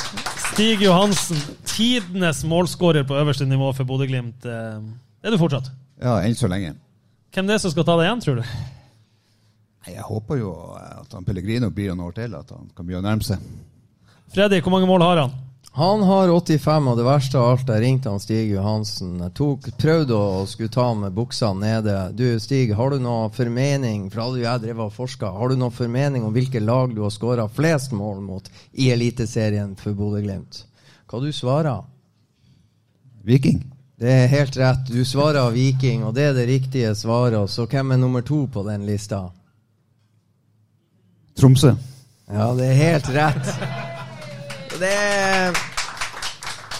Stig 0.53 0.81
Johansen, 0.81 1.37
tidenes 1.69 2.39
målskårer 2.49 3.03
på 3.07 3.15
øverste 3.19 3.45
nivå 3.47 3.67
for 3.77 3.85
Bodø-Glimt. 3.87 4.47
Er 4.47 5.29
du 5.31 5.37
fortsatt? 5.39 5.67
Ja, 6.01 6.15
enn 6.25 6.33
så 6.35 6.49
lenge. 6.51 6.73
Hvem 7.33 7.47
det 7.47 7.55
er 7.59 7.61
som 7.61 7.71
skal 7.71 7.85
ta 7.87 7.95
det 7.99 8.07
igjen, 8.07 8.23
tror 8.23 8.41
du? 8.41 8.43
Jeg 9.93 10.03
håper 10.07 10.39
jo 10.41 10.51
at 10.79 11.13
han 11.13 11.25
Pellegrino 11.27 11.69
blir 11.75 11.91
noen 11.93 12.07
år 12.07 12.17
til, 12.17 12.33
at 12.39 12.49
han 12.55 12.69
kan 12.75 12.87
begynne 12.87 13.03
å 13.03 13.09
nærme 13.11 13.27
seg. 13.27 13.45
Freddy, 14.33 14.59
hvor 14.65 14.73
mange 14.73 14.89
mål 14.89 15.05
har 15.05 15.21
han? 15.25 15.33
Han 15.75 16.03
har 16.03 16.29
85, 16.29 16.87
og 16.87 16.97
det 16.99 17.03
verste 17.07 17.39
av 17.41 17.47
alt, 17.49 17.69
jeg 17.73 17.81
ringte 17.81 18.11
han 18.11 18.21
Stig 18.21 18.51
Johansen. 18.51 19.15
Jeg 19.23 19.33
tok, 19.33 19.71
prøvde 19.81 20.13
å 20.13 20.43
skulle 20.45 20.69
ta 20.69 20.85
med 20.93 21.15
buksa 21.17 21.47
nede. 21.57 21.95
Du 22.13 22.27
Stig, 22.37 22.75
har 22.77 22.93
du 22.93 22.99
noe 23.01 23.31
formening 23.33 24.03
for 24.13 24.21
alle 24.27 24.43
jeg 24.43 24.61
drev 24.67 24.83
og 24.85 24.91
forska, 24.93 25.31
har 25.33 25.49
du 25.49 25.57
noe 25.57 25.73
formening 25.73 26.27
om 26.27 26.35
hvilke 26.35 26.61
lag 26.61 26.93
du 26.93 27.01
har 27.01 27.09
skåra 27.13 27.47
flest 27.49 27.95
mål 27.97 28.21
mot 28.21 28.51
i 28.77 28.91
Eliteserien 28.93 29.71
for 29.79 29.97
Bodø-Glimt? 29.97 30.59
Hva 31.09 31.21
du 31.23 31.31
svarer? 31.33 31.81
Viking. 33.25 33.63
Det 33.97 34.11
er 34.13 34.29
helt 34.29 34.59
rett. 34.61 34.85
Du 34.93 35.01
svarer 35.09 35.49
Viking, 35.55 36.03
og 36.05 36.13
det 36.13 36.27
er 36.27 36.37
det 36.37 36.45
riktige 36.51 36.93
svaret. 36.93 37.49
Så 37.49 37.65
hvem 37.65 37.95
er 37.95 38.01
nummer 38.03 38.21
to 38.21 38.43
på 38.45 38.61
den 38.69 38.85
lista? 38.85 39.23
Tromsø. 41.33 41.73
Ja, 42.29 42.51
det 42.53 42.69
er 42.69 42.79
helt 42.83 43.11
rett. 43.17 43.91
Det, 44.83 45.53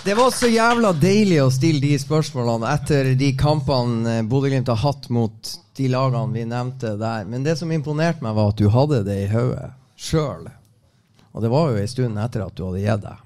det 0.05 0.13
var 0.15 0.31
så 0.35 0.49
jævla 0.51 0.89
deilig 0.99 1.37
å 1.39 1.51
stille 1.55 1.79
de 1.79 1.93
spørsmålene 2.01 2.67
etter 2.75 3.13
de 3.15 3.29
kampene 3.39 4.17
eh, 4.17 4.25
Bodø-Glimt 4.27 4.67
har 4.67 4.81
hatt 4.81 5.05
mot 5.07 5.51
de 5.77 5.85
lagene 5.87 6.35
vi 6.35 6.43
nevnte 6.43 6.97
der. 6.99 7.23
Men 7.31 7.45
det 7.45 7.53
som 7.61 7.71
imponerte 7.71 8.25
meg, 8.25 8.35
var 8.35 8.51
at 8.51 8.59
du 8.59 8.67
hadde 8.73 9.05
det 9.07 9.15
i 9.21 9.29
hodet 9.31 9.69
sjøl. 9.95 10.49
Og 11.31 11.45
det 11.45 11.53
var 11.53 11.71
jo 11.71 11.79
ei 11.79 11.87
stund 11.87 12.19
etter 12.19 12.43
at 12.43 12.57
du 12.57 12.65
hadde 12.65 12.81
gitt 12.83 13.05
deg. 13.05 13.21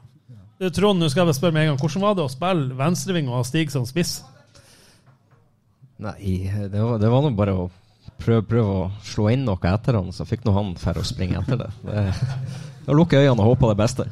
Du, 0.62 0.68
Trond, 0.78 1.02
nå 1.02 1.10
skal 1.10 1.24
jeg 1.24 1.32
bare 1.32 1.40
spørre 1.40 1.58
med 1.58 1.66
en 1.66 1.72
gang. 1.72 1.82
Hvordan 1.82 2.06
var 2.06 2.14
det 2.20 2.28
å 2.28 2.36
spille 2.36 2.78
venstreving 2.84 3.34
og 3.34 3.40
ha 3.40 3.42
Stig 3.50 3.74
som 3.74 3.90
spiss? 3.90 4.14
Nei, 6.06 6.38
det 6.54 6.78
var, 6.78 7.02
det 7.02 7.10
var 7.16 7.26
nå 7.26 7.34
bare 7.34 7.58
å 7.64 7.68
prøve, 8.22 8.46
prøve 8.46 8.78
å 8.84 8.86
slå 9.02 9.32
inn 9.34 9.50
noe 9.50 9.74
etter 9.74 9.98
han, 9.98 10.14
så 10.14 10.30
fikk 10.30 10.46
nå 10.46 10.54
han 10.54 10.72
for 10.78 11.02
å 11.02 11.10
springe 11.16 11.42
etter 11.42 11.66
det. 11.66 11.74
det 11.90 12.08
da 12.86 13.02
lukker 13.02 13.18
jeg 13.18 13.32
øynene 13.32 13.42
og 13.42 13.56
håper 13.56 13.74
det 13.74 13.82
beste. 13.82 14.10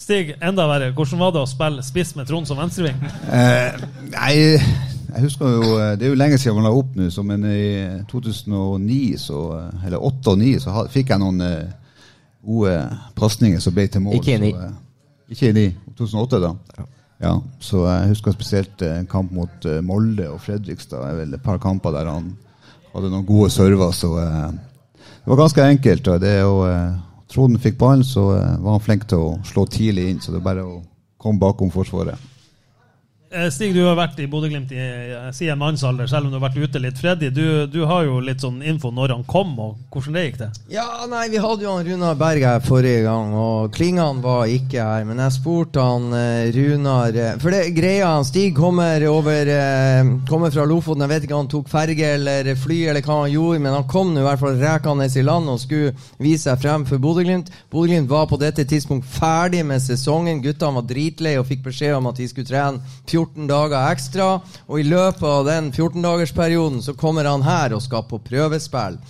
Stig, 0.00 0.32
enda 0.40 0.64
verre. 0.68 0.92
Hvordan 0.96 1.20
var 1.20 1.34
det 1.34 1.42
å 1.44 1.48
spille 1.48 1.82
spiss 1.84 2.14
med 2.16 2.28
Trond 2.28 2.48
som 2.48 2.56
venstreving? 2.60 2.96
Eh, 3.28 3.82
nei, 4.14 4.32
jeg 5.10 5.24
husker 5.26 5.50
jo 5.52 5.74
eh, 5.76 5.90
Det 5.98 6.06
er 6.06 6.14
jo 6.14 6.18
lenge 6.18 6.38
siden 6.40 6.56
man 6.56 6.68
la 6.68 6.72
opp 6.72 6.94
nå, 6.96 7.10
så 7.12 7.24
men 7.26 7.44
i 7.44 7.66
2009, 8.08 9.00
så, 9.20 9.42
eh, 9.58 9.84
eller 9.90 10.06
8 10.08 10.32
og 10.32 10.40
9, 10.40 10.54
så 10.64 10.86
fikk 10.92 11.12
jeg 11.12 11.22
noen 11.22 11.44
eh, 11.44 11.74
gode 12.46 12.78
pasninger 13.18 13.60
som 13.60 13.76
ble 13.76 13.86
til 13.92 14.06
mål. 14.06 14.16
Ikke 14.22 14.38
i 14.38 14.40
ni. 14.46 14.54
så, 14.56 14.70
eh, 14.70 15.36
Ikke 15.36 15.52
i 15.52 15.66
2008, 15.98 16.42
da. 16.46 16.86
Ja. 17.20 17.34
Så 17.60 17.84
jeg 17.84 18.14
husker 18.14 18.32
spesielt 18.32 18.82
en 18.86 19.04
kamp 19.10 19.34
mot 19.36 19.66
Molde 19.84 20.30
og 20.32 20.40
Fredrikstad. 20.40 21.04
Det 21.04 21.10
er 21.12 21.18
vel 21.18 21.36
et 21.36 21.44
par 21.44 21.60
kamper 21.60 21.92
der 21.92 22.08
han 22.08 22.32
hadde 22.94 23.10
noen 23.12 23.26
gode 23.28 23.50
server. 23.52 23.92
Så 23.92 24.14
det 24.16 25.28
var 25.28 25.36
ganske 25.36 25.66
enkelt. 25.76 26.08
Og 26.08 26.20
det 26.22 26.34
å 26.48 26.56
eh, 26.64 26.94
Trodden 27.30 27.60
fikk 27.62 27.78
ballen, 27.78 28.04
så 28.04 28.32
eh, 28.34 28.56
var 28.62 28.76
han 28.78 28.84
flink 28.84 29.06
til 29.10 29.22
å 29.22 29.30
slå 29.46 29.66
tidlig 29.70 30.08
inn. 30.10 30.20
Så 30.22 30.34
det 30.34 30.40
er 30.40 30.48
bare 30.48 30.66
å 30.66 30.80
komme 31.20 31.42
bakom 31.42 31.70
forsvaret. 31.70 32.29
Eh, 33.32 33.46
Stig, 33.54 33.76
du 33.76 33.84
har 33.86 33.94
vært 33.94 34.16
i 34.18 34.24
Bodø-Glimt 34.26 34.72
i 34.74 34.78
eh, 34.80 35.26
siden 35.30 35.60
mannsalder, 35.60 36.08
selv 36.10 36.26
om 36.26 36.32
du 36.32 36.36
har 36.40 36.48
vært 36.48 36.64
ute 36.64 36.80
litt. 36.82 36.96
Freddy, 36.98 37.28
du, 37.30 37.68
du 37.70 37.84
har 37.86 38.02
jo 38.02 38.16
litt 38.26 38.42
sånn 38.42 38.56
info 38.66 38.90
når 38.90 39.12
han 39.14 39.20
kom, 39.22 39.52
og 39.62 39.76
hvordan 39.94 40.16
det 40.18 40.24
gikk 40.24 40.38
det? 40.40 40.48
Ja, 40.74 40.86
nei, 41.06 41.28
vi 41.30 41.38
hadde 41.38 41.62
jo 41.62 41.76
han 41.76 41.86
Runar 41.86 42.16
Berg 42.18 42.42
her 42.42 42.64
forrige 42.64 43.04
gang, 43.04 43.30
og 43.38 43.68
Klingan 43.76 44.18
var 44.24 44.50
ikke 44.50 44.82
her. 44.82 45.06
Men 45.06 45.22
jeg 45.22 45.34
spurte 45.36 45.84
han 45.86 46.08
eh, 46.18 46.48
Runar 46.56 47.14
eh, 47.14 47.36
For 47.38 47.54
det 47.54 47.60
greia, 47.76 48.08
Stig 48.26 48.56
kommer 48.58 49.06
over 49.06 49.52
eh, 49.54 50.10
Kommer 50.26 50.50
fra 50.50 50.66
Lofoten. 50.66 51.06
Jeg 51.06 51.12
vet 51.14 51.28
ikke 51.28 51.38
om 51.38 51.44
han 51.44 51.52
tok 51.54 51.70
ferge 51.70 52.10
eller 52.16 52.50
fly 52.58 52.80
eller 52.90 53.06
hva 53.06 53.20
han 53.20 53.30
gjorde, 53.30 53.62
men 53.62 53.78
han 53.78 53.86
kom 53.94 54.10
nå 54.10 54.24
i 54.24 54.26
hvert 54.26 54.42
fall 54.42 54.58
rekende 54.58 55.06
i 55.06 55.24
land 55.28 55.54
og 55.54 55.62
skulle 55.62 55.94
vise 56.18 56.48
seg 56.48 56.58
frem 56.66 56.88
for 56.90 56.98
Bodø-Glimt. 57.06 57.54
Bodø-Glimt 57.70 58.10
var 58.10 58.26
på 58.26 58.42
dette 58.42 58.66
tidspunkt 58.66 59.06
ferdig 59.06 59.62
med 59.70 59.86
sesongen. 59.86 60.42
Guttene 60.42 60.80
var 60.80 60.90
dritlei 60.90 61.38
og 61.38 61.46
fikk 61.46 61.68
beskjed 61.70 61.94
om 61.94 62.10
at 62.10 62.18
de 62.18 62.26
skulle 62.34 62.50
trene 62.50 62.82
14 63.06 63.19
dager 63.50 63.90
ekstra. 63.90 64.30
Og 64.68 64.80
i 64.80 64.86
løpet 64.86 65.26
av 65.26 65.44
den 65.48 65.72
14-dagersperioden 65.72 66.80
så 66.84 66.94
kommer 66.98 67.28
han 67.30 67.44
her 67.46 67.74
og 67.76 67.84
skal 67.84 68.06
på 68.08 68.20
prøvespill. 68.24 69.00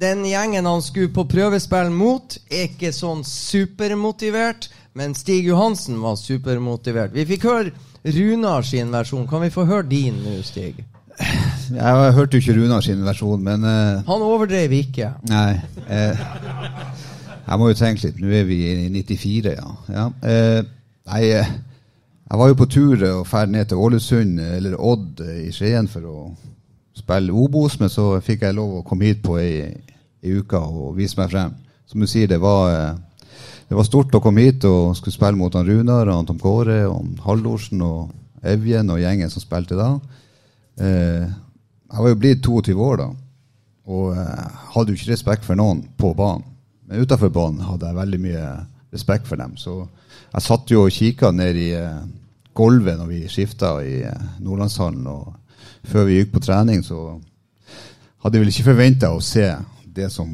Den 0.00 0.24
gjengen 0.26 0.66
han 0.66 0.82
skulle 0.82 1.12
på 1.14 1.24
prøvespill 1.30 1.92
mot, 1.94 2.36
er 2.50 2.66
ikke 2.68 2.90
sånn 2.92 3.22
supermotivert, 3.24 4.68
men 4.98 5.14
Stig 5.14 5.46
Johansen 5.46 6.00
var 6.02 6.18
supermotivert. 6.18 7.14
Vi 7.14 7.26
fikk 7.28 7.46
høre 7.48 7.74
Runar 8.04 8.66
sin 8.66 8.90
versjon. 8.92 9.28
Kan 9.30 9.46
vi 9.46 9.52
få 9.54 9.64
høre 9.64 9.86
din 9.88 10.18
nå, 10.24 10.36
Stig? 10.44 10.82
Jeg 11.74 12.14
hørte 12.16 12.36
jo 12.36 12.42
ikke 12.42 12.56
Runar 12.58 12.82
sin 12.84 13.04
versjon, 13.06 13.42
men 13.42 13.64
uh, 13.64 14.02
Han 14.08 14.24
overdrev 14.26 14.72
ikke. 14.76 15.12
Nei. 15.30 15.60
Uh, 15.86 16.18
jeg 17.44 17.60
må 17.60 17.70
jo 17.70 17.78
tenke 17.78 18.08
litt. 18.08 18.18
Nå 18.20 18.32
er 18.34 18.48
vi 18.48 18.58
i 18.66 18.88
94, 18.92 19.54
ja. 19.54 19.70
ja. 19.94 20.08
uh, 20.10 20.60
nei, 21.12 21.22
jeg 22.34 22.38
var 22.40 22.48
jo 22.50 22.56
på 22.58 22.66
tur 22.66 23.02
og 23.06 23.28
drar 23.30 23.46
ned 23.46 23.68
til 23.70 23.78
Ålesund 23.78 24.40
eller 24.42 24.72
Odd 24.74 25.20
eh, 25.22 25.44
i 25.46 25.52
Skien 25.54 25.86
for 25.86 26.06
å 26.10 26.14
spille 26.98 27.30
Obos, 27.30 27.76
men 27.78 27.92
så 27.92 28.08
fikk 28.26 28.42
jeg 28.42 28.56
lov 28.56 28.80
å 28.80 28.86
komme 28.86 29.06
hit 29.06 29.20
på 29.22 29.36
ei, 29.38 29.68
ei 30.18 30.32
uke 30.40 30.58
og 30.58 30.96
vise 30.96 31.14
meg 31.20 31.30
frem. 31.30 31.52
Som 31.86 32.02
du 32.02 32.08
sier, 32.10 32.26
det 32.26 32.40
var, 32.42 32.72
eh, 32.74 33.36
det 33.68 33.78
var 33.78 33.86
stort 33.86 34.16
å 34.18 34.22
komme 34.24 34.48
hit 34.48 34.66
og 34.66 34.96
skulle 34.98 35.14
spille 35.14 35.38
mot 35.38 35.54
han 35.54 35.68
Runar 35.68 36.10
og 36.10 36.18
han 36.18 36.26
Tom 36.32 36.40
Kåre 36.42 36.80
og 36.88 37.22
Haldorsen 37.22 37.84
og 37.86 38.10
Evjen 38.42 38.90
og 38.90 38.98
gjengen 39.04 39.30
som 39.30 39.44
spilte 39.44 39.78
da. 39.78 39.92
Eh, 40.82 41.30
jeg 41.30 42.02
var 42.02 42.10
jo 42.16 42.18
blitt 42.24 42.42
22 42.42 42.76
år 42.88 43.00
da, 43.04 43.08
og 43.94 44.10
eh, 44.18 44.58
hadde 44.74 44.90
jo 44.90 44.98
ikke 44.98 45.12
respekt 45.12 45.46
for 45.46 45.60
noen 45.60 45.86
på 46.02 46.10
banen. 46.18 46.42
Men 46.90 47.06
utafor 47.06 47.30
banen 47.30 47.62
hadde 47.62 47.92
jeg 47.92 48.00
veldig 48.02 48.22
mye 48.26 48.50
respekt 48.90 49.30
for 49.30 49.38
dem. 49.38 49.54
Så 49.54 49.84
jeg 50.34 50.48
satt 50.50 50.74
jo 50.74 50.82
og 50.88 50.98
kikka 50.98 51.30
ned 51.30 51.62
i 51.62 51.70
eh, 51.78 52.04
gulvet 52.54 52.98
når 52.98 53.10
vi 53.10 53.20
skifta 53.30 53.76
i 53.84 54.00
eh, 54.06 54.26
Nordlandshallen. 54.44 55.06
Og 55.10 55.90
før 55.90 56.08
vi 56.08 56.20
gikk 56.20 56.34
på 56.34 56.44
trening, 56.44 56.84
så 56.86 57.18
hadde 58.24 58.38
jeg 58.38 58.44
vel 58.44 58.52
ikke 58.54 58.70
forventa 58.70 59.12
å 59.12 59.22
se 59.24 59.50
det 59.94 60.10
som 60.12 60.30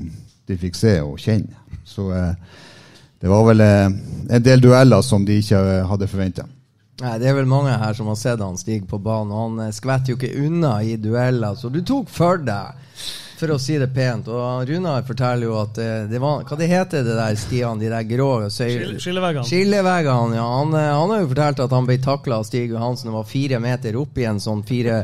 de 0.49 0.59
fikk 0.59 0.79
se 0.79 0.97
og 1.05 1.19
kjenne. 1.21 1.57
Så 1.87 2.11
eh, 2.15 2.33
det 3.21 3.31
var 3.31 3.45
vel 3.51 3.65
eh, 3.65 3.87
en 4.37 4.47
del 4.47 4.63
dueller 4.65 5.05
som 5.07 5.27
de 5.27 5.41
ikke 5.41 5.61
hadde 5.91 6.11
forventa. 6.11 6.47
Nei, 7.01 7.17
Det 7.19 7.31
er 7.31 7.39
vel 7.39 7.49
mange 7.49 7.73
her 7.81 7.97
som 7.97 8.11
har 8.13 8.19
sett 8.21 8.43
han 8.45 8.59
stige 8.61 8.85
på 8.89 9.01
banen. 9.01 9.33
Han 9.33 9.73
skvetter 9.73 10.13
jo 10.13 10.21
ikke 10.21 10.47
unna 10.47 10.79
i 10.85 10.99
dueller, 11.01 11.57
så 11.57 11.73
du 11.73 11.81
tok 11.87 12.13
for 12.13 12.41
deg, 12.45 12.77
for 13.41 13.55
å 13.55 13.59
si 13.61 13.79
det 13.81 13.89
pent. 13.95 14.29
Og 14.31 14.69
Runar 14.69 15.03
forteller 15.09 15.49
jo 15.49 15.57
at 15.61 15.79
eh, 15.81 16.05
det 16.11 16.21
var 16.23 16.45
Hva 16.49 16.59
det 16.61 16.69
heter 16.71 17.05
det 17.07 17.17
der 17.19 17.39
stiene, 17.41 17.81
de 17.81 17.89
der 17.93 18.07
grå 18.09 18.29
Skilleveggene. 18.53 19.45
Skilleveggene, 19.49 20.37
ja. 20.39 20.47
Han, 20.59 20.75
eh, 20.77 20.91
han 21.01 21.15
har 21.15 21.23
jo 21.25 21.31
fortalt 21.33 21.63
at 21.65 21.77
han 21.77 21.89
ble 21.89 21.99
takla 22.05 22.41
av 22.41 22.49
Stig 22.49 22.75
Johansen 22.75 23.11
og 23.13 23.21
var 23.23 23.31
fire 23.31 23.61
meter 23.63 23.97
opp 24.01 24.19
i 24.21 24.29
en 24.29 24.41
sånn 24.43 24.63
fire 24.69 25.03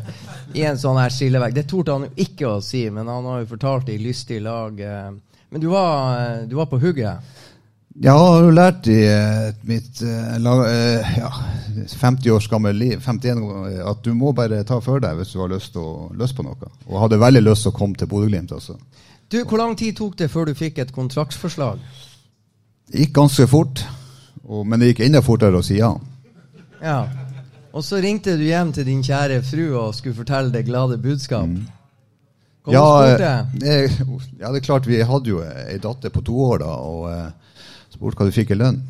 I 0.55 0.67
en 0.69 0.79
sånn 0.81 1.01
her 1.01 1.13
skillevegg. 1.13 1.57
Det 1.57 1.67
torde 1.71 1.97
han 1.97 2.07
jo 2.09 2.27
ikke 2.27 2.51
å 2.55 2.61
si, 2.65 2.85
men 2.91 3.09
han 3.11 3.27
har 3.27 3.43
jo 3.43 3.51
fortalt 3.57 3.89
det 3.89 3.97
i 3.99 4.05
lystig 4.05 4.43
lag. 4.45 4.81
eh. 4.81 5.11
Men 5.49 5.63
du 5.63 5.69
var, 5.71 6.43
du 6.47 6.57
var 6.59 6.67
på 6.71 6.79
hugget. 6.83 7.23
Jeg 7.97 8.13
har 8.13 8.47
lært 8.53 8.87
i 8.93 8.97
eh, 9.09 9.55
mitt 9.65 10.03
eh, 10.05 10.35
eh, 10.37 11.13
ja, 11.17 11.31
50 11.97 12.31
års 12.35 12.49
gammel 12.53 12.77
liv 12.77 13.01
51 13.01 13.39
eh, 13.71 13.79
at 13.89 14.03
du 14.05 14.11
må 14.15 14.35
bare 14.37 14.59
ta 14.69 14.77
for 14.85 15.01
deg 15.01 15.17
hvis 15.17 15.33
du 15.33 15.39
har 15.41 15.49
lyst, 15.49 15.79
å, 15.81 16.11
lyst 16.19 16.37
på 16.37 16.45
noe. 16.45 16.69
Og 16.91 16.99
hadde 17.07 17.19
veldig 17.23 17.41
lyst 17.47 17.65
til 17.65 17.73
å 17.73 17.77
komme 17.79 17.97
til 17.97 18.11
Bodø-Glimt. 18.11 18.53
Altså. 18.53 18.77
Du, 19.33 19.39
Hvor 19.49 19.63
lang 19.63 19.73
tid 19.81 19.97
tok 19.97 20.19
det 20.21 20.29
før 20.31 20.51
du 20.51 20.53
fikk 20.59 20.83
et 20.85 20.93
kontraktsforslag? 20.93 21.81
Det 22.93 23.01
gikk 23.07 23.15
ganske 23.17 23.47
fort, 23.51 23.81
og, 24.45 24.61
men 24.69 24.83
det 24.83 24.93
gikk 24.93 25.07
enda 25.09 25.25
fortere 25.25 25.59
å 25.59 25.65
si 25.65 25.81
ja. 25.81 25.95
Ja. 26.85 26.99
Og 27.77 27.83
så 27.85 27.99
ringte 28.05 28.37
du 28.37 28.45
hjem 28.45 28.71
til 28.77 28.87
din 28.89 29.01
kjære 29.05 29.41
fru 29.45 29.65
og 29.73 29.97
skulle 29.97 30.17
fortelle 30.21 30.53
det 30.53 30.67
glade 30.69 31.01
budskap. 31.01 31.49
Hva 32.67 32.77
Ja, 32.77 32.85
spurte? 33.01 33.33
eh, 33.65 33.99
ja, 34.43 34.53
det 34.53 34.61
er 34.61 34.69
klart 34.69 34.87
vi 34.89 35.01
hadde 35.01 35.33
jo 35.33 35.41
ei 35.49 35.81
datter 35.81 36.13
på 36.13 36.23
to 36.29 36.39
år 36.53 36.63
da, 36.63 36.71
og 36.77 37.43
spurte 37.93 38.21
hva 38.21 38.29
du 38.29 38.35
fikk 38.35 38.53
i 38.55 38.59
lønn. 38.61 38.83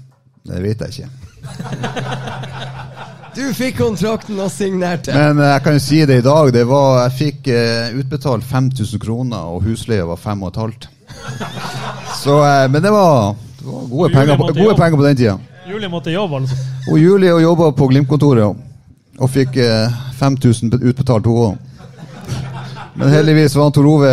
Det 0.47 0.63
vet 0.63 0.83
jeg 0.87 0.91
ikke. 0.95 1.11
Du 3.37 3.43
fikk 3.53 3.75
kontrakten 3.83 4.39
og 4.41 4.49
signerte! 4.49 5.13
Men 5.13 5.43
eh, 5.43 5.51
jeg 5.51 5.63
kan 5.67 5.75
jo 5.77 5.81
si 5.85 5.99
det 6.09 6.21
i 6.23 6.25
dag. 6.25 6.53
Det 6.55 6.63
var, 6.69 7.03
jeg 7.03 7.17
fikk 7.19 7.51
eh, 7.53 7.99
utbetalt 8.01 8.47
5000 8.49 9.03
kroner, 9.03 9.51
og 9.53 9.67
husleia 9.67 10.07
var 10.09 10.17
5500. 10.17 10.89
Så, 12.23 12.39
eh, 12.41 12.65
men 12.73 12.81
det 12.81 12.93
var, 12.95 13.35
det 13.59 13.67
var 13.67 13.91
gode, 13.91 14.09
penger, 14.15 14.41
på, 14.41 14.49
gode 14.57 14.79
penger 14.79 14.97
på 14.97 15.05
den 15.05 15.21
tida. 15.21 15.37
Julie 15.67 15.91
måtte 15.93 16.15
jobbe, 16.15 16.41
altså. 16.41 16.57
Og 16.89 16.99
Julie 17.03 17.35
og 17.35 17.43
jobba 17.43 17.71
på 17.77 17.91
Glimt-kontoret 17.91 18.65
og 19.19 19.31
fikk 19.33 19.61
eh, 19.61 20.01
5000 20.17 20.73
utbetalt, 20.81 21.27
hun 21.27 21.51
òg. 21.51 21.57
Men 22.97 23.13
heldigvis 23.13 23.59
var 23.59 23.71
Tor 23.77 23.85
Ove 23.91 24.11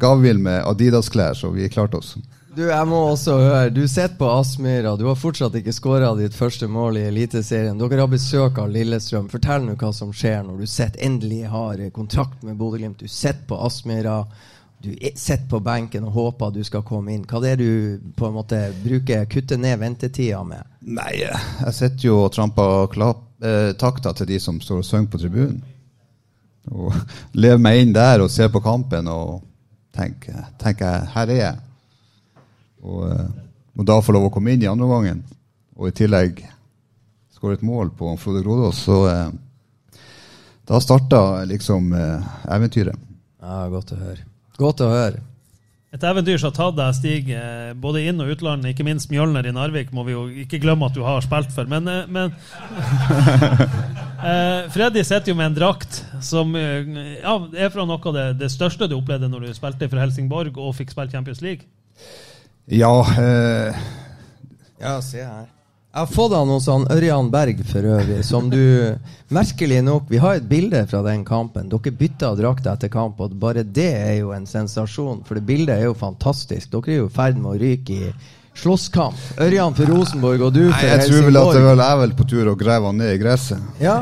gavmild 0.00 0.42
med 0.44 0.60
Adidas-klær, 0.68 1.32
så 1.38 1.48
vi 1.54 1.70
klarte 1.72 1.96
oss. 2.02 2.16
Du, 2.56 2.62
jeg 2.68 2.86
må 2.86 2.98
også 3.10 3.34
høre. 3.40 3.70
Du 3.74 3.82
sitter 3.90 4.14
på 4.18 4.28
Aspmyra. 4.30 4.92
Du 5.00 5.06
har 5.08 5.16
fortsatt 5.18 5.56
ikke 5.58 5.72
skåra 5.74 6.12
ditt 6.18 6.36
første 6.38 6.68
mål 6.70 7.00
i 7.00 7.06
Eliteserien. 7.08 7.78
Dere 7.80 8.04
har 8.04 8.10
besøk 8.12 8.60
av 8.62 8.70
Lillestrøm. 8.70 9.26
Fortell 9.32 9.64
nå 9.66 9.74
hva 9.80 9.90
som 9.96 10.12
skjer 10.14 10.44
når 10.46 10.60
du 10.62 10.68
sitter 10.70 11.02
endelig 11.08 11.40
har 11.50 11.82
kontrakt 11.96 12.44
med 12.46 12.58
Bodø-Glimt. 12.60 13.00
Du 13.02 13.10
sitter 13.10 13.42
på 13.50 13.58
Aspmyra. 13.66 14.20
Du 14.84 14.90
er- 14.92 15.16
sitter 15.16 15.48
på 15.50 15.60
benken 15.64 16.04
og 16.04 16.12
håper 16.12 16.52
du 16.54 16.62
skal 16.64 16.82
komme 16.86 17.14
inn. 17.14 17.24
Hva 17.24 17.42
er 17.42 17.56
det 17.56 17.64
du 17.66 18.12
på 18.16 18.28
en 18.28 18.34
måte 18.38 18.60
bruker 18.84 19.24
kutte 19.26 19.56
ned 19.58 19.78
ventetida 19.80 20.44
med? 20.46 20.62
Nei, 20.82 21.10
jeg 21.24 21.74
sitter 21.74 22.06
jo 22.06 22.24
og 22.26 22.32
tramper 22.36 22.86
klapp, 22.92 23.24
eh, 23.42 23.72
takta 23.72 24.12
til 24.14 24.26
de 24.26 24.38
som 24.38 24.60
står 24.60 24.78
og 24.78 24.84
synger 24.84 25.10
på 25.10 25.18
tribunen. 25.24 25.62
Og 26.70 26.92
lever 27.34 27.58
meg 27.58 27.80
inn 27.82 27.92
der 27.96 28.20
og 28.20 28.30
ser 28.30 28.48
på 28.48 28.62
kampen 28.62 29.08
og 29.08 29.42
tenker, 29.96 30.44
tenker 30.60 31.08
her 31.16 31.26
er 31.30 31.40
jeg. 31.40 31.56
Og, 32.84 33.06
eh, 33.10 33.84
da 33.84 33.98
få 34.02 34.14
lov 34.14 34.28
å 34.28 34.34
komme 34.34 34.54
inn 34.54 34.62
i 34.62 34.70
andre 34.70 34.86
gangen, 34.90 35.24
og 35.74 35.88
i 35.88 35.96
tillegg 35.96 36.44
skåre 37.34 37.58
et 37.58 37.66
mål 37.66 37.90
på 37.98 38.12
Frode 38.20 38.44
Grodås, 38.44 38.84
så 38.86 39.02
eh, 39.10 39.28
da 40.64 40.80
starta 40.80 41.44
liksom 41.44 41.92
eh, 41.92 42.32
eventyret. 42.56 42.96
Ja, 43.44 43.66
Godt 43.68 43.92
å 43.92 44.00
høre. 44.00 44.22
Godt 44.56 44.80
å 44.80 44.88
høre. 44.88 45.20
Et 45.94 46.02
eventyr 46.02 46.40
som 46.40 46.48
har 46.48 46.54
tatt 46.56 46.78
deg, 46.78 46.94
Stig, 46.96 47.28
eh, 47.36 47.74
både 47.78 48.00
inn- 48.08 48.22
og 48.24 48.32
utland, 48.32 48.64
ikke 48.66 48.86
minst 48.86 49.12
Mjølner 49.12 49.46
i 49.46 49.52
Narvik, 49.54 49.92
må 49.94 50.06
vi 50.06 50.14
jo 50.14 50.24
ikke 50.46 50.62
glemme 50.62 50.88
at 50.88 50.96
du 50.96 51.04
har 51.06 51.20
spilt 51.22 51.52
for. 51.54 51.68
Men, 51.70 51.86
men 52.10 52.32
eh, 54.30 54.64
Freddy 54.74 55.04
sitter 55.04 55.34
jo 55.34 55.38
med 55.38 55.52
en 55.52 55.58
drakt 55.60 56.00
som 56.24 56.56
ja, 56.56 57.36
er 57.52 57.70
fra 57.70 57.84
noe 57.86 58.00
av 58.00 58.16
det, 58.16 58.28
det 58.40 58.50
største 58.56 58.88
du 58.88 58.96
opplevde 58.96 59.28
når 59.30 59.50
du 59.50 59.58
spilte 59.58 59.90
for 59.90 60.00
Helsingborg 60.00 60.56
og 60.56 60.74
fikk 60.80 60.96
spille 60.96 61.12
Champions 61.12 61.44
League. 61.44 61.68
Ja 62.66 63.06
eh, 63.18 63.74
Ja, 64.80 65.00
se 65.02 65.20
her. 65.24 65.50
Jeg 65.94 66.00
har 66.00 66.06
fått 66.10 66.32
han 66.34 66.48
hos 66.50 66.66
han 66.66 66.86
Ørjan 66.90 67.28
Berg 67.30 67.60
for 67.70 67.86
øvrig, 67.86 68.24
som 68.26 68.48
du 68.50 68.58
Merkelig 69.30 69.78
nok, 69.86 70.08
vi 70.10 70.18
har 70.18 70.40
et 70.40 70.48
bilde 70.50 70.80
fra 70.90 71.02
den 71.06 71.22
kampen. 71.24 71.68
Dere 71.70 71.92
bytta 71.94 72.32
drakt 72.38 72.66
etter 72.66 72.90
kamp, 72.90 73.20
og 73.22 73.36
bare 73.38 73.62
det 73.62 73.92
er 73.94 74.16
jo 74.18 74.32
en 74.34 74.46
sensasjon. 74.46 75.22
For 75.26 75.38
det 75.38 75.44
bildet 75.46 75.76
er 75.76 75.84
jo 75.86 75.94
fantastisk. 75.98 76.72
Dere 76.72 76.96
er 76.96 76.98
jo 77.04 77.06
i 77.06 77.14
ferd 77.14 77.38
med 77.38 77.52
å 77.52 77.54
ryke 77.62 77.94
i 77.94 78.10
slåsskamp. 78.58 79.22
Ørjan 79.42 79.74
for 79.78 79.90
Rosenborg, 79.94 80.42
og 80.48 80.52
du 80.54 80.60
for 80.66 80.74
Nei, 80.82 80.90
jeg 80.96 81.08
tror 81.12 81.24
vel 81.28 81.40
at 81.40 81.52
det 81.56 81.62
vel 81.68 81.84
er 81.86 81.96
vel 82.02 82.16
på 82.18 82.26
tur 82.30 82.50
å 82.52 82.56
grave 82.58 82.90
han 82.90 82.98
ned 83.02 83.14
i 83.14 83.22
gresset. 83.22 83.62
Ja. 83.82 83.96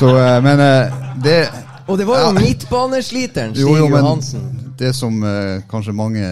Så, 0.00 0.12
eh, 0.18 0.36
men 0.44 0.64
eh, 0.66 1.00
det 1.22 1.38
Og 1.88 1.96
det 1.98 2.06
var 2.10 2.20
jo 2.20 2.26
Ja. 2.26 2.34
midtbanesliteren 2.42 3.54
Jo, 3.56 3.70
Stig 3.70 3.78
jo, 3.84 3.88
men 3.88 4.02
Johansen. 4.04 4.74
det 4.78 4.92
som 4.94 5.22
eh, 5.24 5.62
kanskje 5.70 5.94
mange 5.94 6.26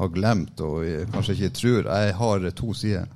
har 0.00 0.12
glemt 0.14 0.60
og 0.64 0.84
kanskje 1.12 1.36
ikke 1.36 1.54
tror, 1.58 1.90
jeg 1.90 2.16
har 2.16 2.48
to 2.56 2.74
sider. 2.74 3.06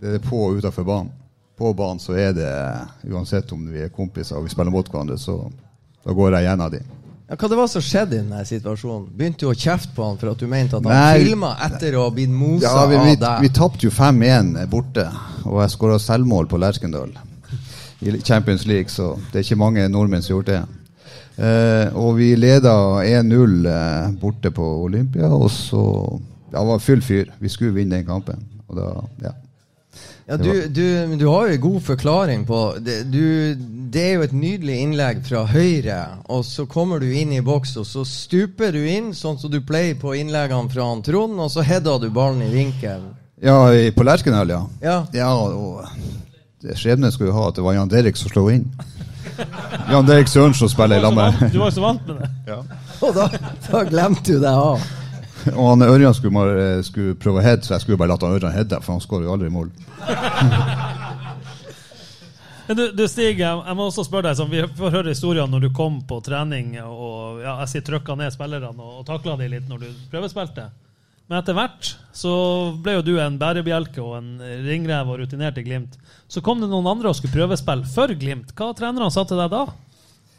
Det 0.00 0.16
er 0.18 0.24
på 0.24 0.40
og 0.48 0.58
utenfor 0.58 0.86
banen. 0.88 1.12
På 1.54 1.70
banen 1.76 2.00
så 2.02 2.16
er 2.18 2.32
det, 2.34 2.50
uansett 3.06 3.52
om 3.54 3.62
vi 3.70 3.84
er 3.84 3.92
kompiser 3.94 4.40
og 4.40 4.48
vi 4.48 4.52
spiller 4.52 4.74
mot 4.74 4.88
hverandre, 4.90 5.18
så 5.20 5.38
da 6.04 6.12
går 6.12 6.34
jeg 6.38 6.48
gjennom 6.48 6.72
dem. 6.72 6.88
Ja, 7.24 7.36
hva 7.40 7.48
det 7.48 7.56
var 7.56 7.68
som 7.72 7.84
skjedde 7.84 8.18
i 8.18 8.20
denne 8.20 8.42
situasjonen? 8.44 9.06
Begynte 9.16 9.46
du 9.46 9.52
å 9.52 9.56
kjefte 9.56 9.94
på 9.96 10.04
han 10.04 10.18
for 10.20 10.34
at 10.34 10.42
du 10.42 10.48
mente 10.50 10.76
at 10.76 10.84
han 10.84 11.22
filma 11.22 11.54
etter 11.64 11.96
å 11.96 12.08
ha 12.08 12.10
blitt 12.12 12.32
mosa 12.34 12.68
Ja, 12.68 12.82
vi, 12.90 12.98
vi, 12.98 13.14
av 13.14 13.22
deg? 13.22 13.46
vi 13.46 13.52
tapte 13.56 13.86
jo 13.86 13.92
5-1 13.94 14.58
borte, 14.72 15.06
og 15.46 15.62
jeg 15.62 15.72
skåra 15.72 16.00
selvmål 16.02 16.50
på 16.50 16.60
Lerkendal 16.60 17.14
i 18.04 18.18
Champions 18.20 18.66
League, 18.68 18.92
så 18.92 19.14
det 19.30 19.40
er 19.40 19.46
ikke 19.46 19.62
mange 19.62 19.86
nordmenn 19.88 20.22
som 20.22 20.34
har 20.34 20.42
gjort 20.42 20.50
det. 20.50 20.60
Eh, 21.36 21.94
og 21.98 22.14
vi 22.18 22.34
leda 22.38 22.74
1-0 23.02 23.64
eh, 23.66 24.10
borte 24.20 24.52
på 24.54 24.66
Olympia, 24.84 25.30
og 25.34 25.50
så 25.50 25.84
Det 26.54 26.60
var 26.62 26.78
full 26.78 27.02
fyr. 27.02 27.32
Vi 27.42 27.48
skulle 27.50 27.74
vinne 27.74 27.96
den 27.96 28.06
kampen. 28.06 28.44
Og 28.68 28.76
da, 28.78 28.90
ja. 29.24 29.32
Ja, 30.26 30.36
du, 30.40 30.68
du, 30.72 31.16
du 31.18 31.26
har 31.28 31.48
jo 31.48 31.54
en 31.56 31.60
god 31.60 31.80
forklaring 31.84 32.44
på 32.48 32.58
det, 32.80 33.02
du, 33.12 33.54
det 33.92 34.00
er 34.00 34.14
jo 34.14 34.22
et 34.24 34.32
nydelig 34.32 34.78
innlegg 34.80 35.20
fra 35.26 35.42
høyre, 35.50 35.98
og 36.32 36.46
så 36.48 36.64
kommer 36.70 37.02
du 37.02 37.10
inn 37.12 37.34
i 37.36 37.42
boks, 37.44 37.74
og 37.82 37.84
så 37.84 38.06
stuper 38.08 38.72
du 38.72 38.80
inn, 38.88 39.10
sånn 39.12 39.36
som 39.42 39.52
du 39.52 39.58
pleier 39.60 39.98
på 40.00 40.14
innleggene 40.16 40.72
fra 40.72 40.86
han 40.88 41.04
Trond, 41.04 41.36
og 41.36 41.52
så 41.52 41.66
header 41.66 42.00
du 42.00 42.08
ballen 42.14 42.40
i 42.46 42.48
vinkel. 42.54 43.04
ja, 43.44 43.58
på 43.92 44.06
Lerkendal, 44.08 44.54
ja. 44.54 44.62
Ja. 45.12 45.34
og 45.34 45.84
det 46.64 46.78
Skjebnen 46.80 47.12
skulle 47.12 47.28
jo 47.34 47.36
ha 47.36 47.50
at 47.50 47.60
det 47.60 47.66
var 47.66 47.76
Jan 47.76 47.92
Derek 47.92 48.16
som 48.16 48.32
slo 48.32 48.46
inn. 48.54 48.64
Jan 49.90 50.06
Derek 50.08 50.28
Sørensen 50.30 50.68
spiller 50.72 50.98
i 51.00 51.04
landet. 51.04 51.40
Du 51.52 51.58
var 51.60 51.70
jo 51.70 51.76
så 51.78 51.84
vant 51.84 52.06
med 52.08 52.20
det. 52.22 52.28
Ja. 52.48 52.58
Og 53.04 53.14
da, 53.16 53.28
da 53.70 53.82
glemte 53.88 54.32
du 54.36 54.38
deg 54.42 54.50
av. 54.52 54.84
Og 55.54 55.66
han 55.68 55.82
Ørjan 55.84 56.14
skulle, 56.16 56.32
bare- 56.32 56.82
skulle 56.86 57.14
prøve 57.20 57.40
å 57.42 57.44
heade, 57.44 57.64
så 57.66 57.74
jeg 57.76 57.84
skulle 57.84 57.98
bare 58.00 58.12
latt 58.14 58.22
han 58.24 58.32
Ørjan 58.38 58.54
heade, 58.54 58.78
for 58.84 58.94
han 58.96 59.02
skårer 59.04 59.26
jo 59.28 59.34
aldri 59.34 59.50
mål. 59.52 59.68
Men 62.66 62.76
du, 62.78 62.84
du 62.96 63.02
Stig, 63.08 63.38
jeg, 63.42 63.58
jeg 63.66 63.76
må 63.76 63.90
også 63.90 64.06
spørre 64.06 64.30
deg, 64.30 64.38
sånn, 64.38 64.48
vi 64.48 64.62
får 64.78 64.94
høre 64.94 65.12
historiene 65.12 65.52
når 65.52 65.66
du 65.66 65.74
kom 65.76 65.98
på 66.08 66.16
trening 66.24 66.78
og 66.80 67.42
ja, 67.44 67.58
jeg 67.60 67.68
sier 67.74 67.84
trykka 67.90 68.16
ned 68.16 68.32
spillerne 68.32 68.70
og, 68.72 69.02
og 69.02 69.04
takla 69.08 69.34
de 69.36 69.50
litt 69.52 69.66
når 69.68 69.82
du 69.84 69.90
prøvespilte. 70.12 70.70
Men 71.28 71.40
etter 71.40 71.56
hvert 71.56 71.94
så 72.14 72.32
ble 72.84 72.98
jo 72.98 73.04
du 73.06 73.14
en 73.22 73.38
bærebjelke 73.40 74.02
og 74.02 74.18
en 74.18 74.34
ringrev 74.66 75.08
og 75.08 75.22
rutinert 75.22 75.56
i 75.58 75.64
Glimt. 75.64 75.96
Så 76.28 76.42
kom 76.44 76.60
det 76.60 76.68
noen 76.68 76.86
andre 76.90 77.10
og 77.10 77.16
skulle 77.18 77.34
prøvespille 77.34 77.88
for 77.88 78.12
Glimt. 78.20 78.52
Hva 78.56 78.74
trenerne 78.76 79.08
sa 79.12 79.24
til 79.28 79.40
deg 79.40 79.50
da? 79.54 79.64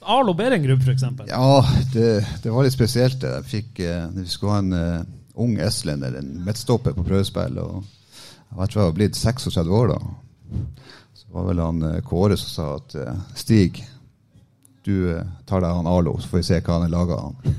Arlo 0.06 0.36
Behrengrub, 0.38 0.84
f.eks. 0.86 1.04
Ja, 1.32 1.64
det, 1.94 2.10
det 2.44 2.54
var 2.54 2.68
litt 2.68 2.76
spesielt. 2.76 3.24
Jeg 3.26 3.50
fikk, 3.50 3.82
eh, 3.82 4.06
vi 4.14 4.28
skulle 4.30 4.54
ha 4.54 4.62
en 4.62 4.78
eh, 4.78 5.08
ung 5.42 5.58
estlender, 5.60 6.14
en 6.20 6.30
midtstopper, 6.46 6.94
på 6.94 7.06
prøvespill. 7.08 7.58
og 7.60 7.82
Jeg 7.82 8.60
vet 8.60 8.70
ikke, 8.70 8.80
jeg 8.80 8.86
var 8.86 8.98
blitt 9.00 9.20
36 9.20 9.76
år 9.80 9.94
da. 9.96 10.00
Så 11.18 11.32
var 11.34 11.50
vel 11.50 11.64
han 11.64 11.82
eh, 11.90 12.02
Kåre 12.06 12.38
som 12.38 12.52
sa 12.54 12.68
at 12.78 12.96
eh, 13.02 13.24
Stig, 13.36 13.82
du 14.86 14.94
eh, 15.16 15.26
tar 15.50 15.66
deg 15.66 15.72
av 15.72 15.90
Arlo, 15.90 16.20
så 16.22 16.30
får 16.32 16.44
vi 16.44 16.48
se 16.52 16.62
hva 16.62 16.78
han 16.78 16.88
er 16.88 16.94
laga 16.94 17.18
av. 17.26 17.50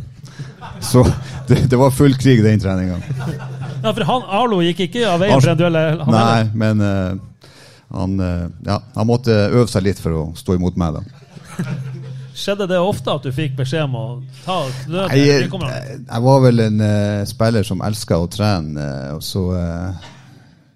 Så 0.81 1.03
det, 1.49 1.63
det 1.71 1.79
var 1.81 1.95
full 1.95 2.17
krig 2.19 2.43
den 2.45 2.61
treninga. 2.61 2.99
Ja, 3.83 3.93
for 3.93 4.05
han, 4.09 4.27
Arlo 4.41 4.61
gikk 4.65 4.87
ikke 4.89 5.07
av 5.09 5.23
veien 5.23 5.41
for 5.41 5.53
en 5.53 5.61
duell? 5.61 5.77
Nei, 5.77 6.23
eller? 6.23 6.51
men 6.59 6.83
uh, 6.83 7.53
han, 7.97 8.17
uh, 8.21 8.49
ja, 8.67 8.81
han 8.97 9.09
måtte 9.09 9.37
øve 9.51 9.69
seg 9.71 9.87
litt 9.87 10.03
for 10.03 10.17
å 10.17 10.25
stå 10.39 10.59
imot 10.59 10.79
meg, 10.81 10.99
da. 10.99 11.67
Skjedde 12.37 12.67
det 12.69 12.79
ofte 12.83 13.15
at 13.15 13.25
du 13.25 13.33
fikk 13.33 13.55
beskjed 13.57 13.87
om 13.87 13.95
å 13.97 14.05
ta 14.43 14.59
knøt? 14.83 15.09
Nei, 15.09 15.23
jeg, 15.23 15.49
jeg 15.49 16.25
var 16.27 16.43
vel 16.45 16.67
en 16.67 16.83
uh, 16.85 17.25
spiller 17.29 17.65
som 17.65 17.81
elska 17.87 18.19
å 18.21 18.29
trene, 18.29 18.77
eh, 18.77 19.15
og 19.17 19.23
så, 19.25 19.47
eh, 19.57 20.13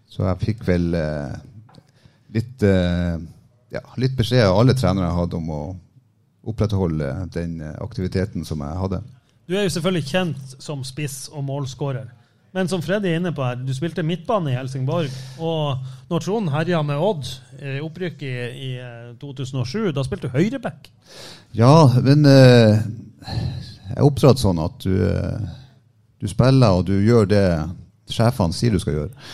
så 0.09 0.25
jeg 0.31 0.41
fikk 0.47 0.65
vel 0.71 0.89
eh, 0.97 1.35
litt, 2.33 2.65
eh, 2.65 3.19
ja, 3.77 3.83
litt 4.01 4.17
beskjed 4.17 4.47
av 4.47 4.63
alle 4.63 4.77
trenere 4.79 5.11
jeg 5.11 5.19
hadde 5.21 5.41
om 5.41 5.53
å 5.53 5.63
opprettholde 6.51 7.11
den 7.35 7.61
eh, 7.61 7.77
aktiviteten 7.85 8.47
som 8.49 8.63
jeg 8.65 8.81
hadde. 8.81 9.03
Du 9.51 9.57
er 9.59 9.65
jo 9.67 9.71
selvfølgelig 9.75 10.07
kjent 10.07 10.53
som 10.63 10.85
spiss 10.87 11.25
og 11.35 11.43
målskårer. 11.43 12.07
Men 12.55 12.69
som 12.71 12.83
Freddy 12.83 13.09
er 13.11 13.19
inne 13.19 13.33
på 13.35 13.43
her, 13.43 13.59
du 13.59 13.73
spilte 13.75 14.05
midtbane 14.07 14.53
i 14.53 14.55
Helsingborg. 14.55 15.11
Og 15.43 15.81
når 16.11 16.23
Trond 16.23 16.51
herja 16.55 16.83
med 16.87 17.03
Odd 17.03 17.27
i 17.59 17.81
opprykk 17.83 18.23
i, 18.23 18.31
i 18.31 18.71
eh, 18.79 19.11
2007, 19.19 19.91
da 19.95 20.05
spilte 20.07 20.31
du 20.31 20.37
høyreback. 20.37 20.87
Ja, 21.59 21.91
men 21.99 22.23
eh, 22.31 22.79
jeg 23.27 23.99
er 23.99 24.07
oppdratt 24.07 24.39
sånn 24.39 24.63
at 24.63 24.87
du, 24.87 24.95
eh, 25.03 25.51
du 26.23 26.31
spiller 26.31 26.79
og 26.79 26.87
du 26.87 26.95
gjør 26.95 27.27
det 27.31 27.45
sjefene 28.11 28.55
sier 28.55 28.79
du 28.79 28.83
skal 28.83 29.01
gjøre. 29.01 29.31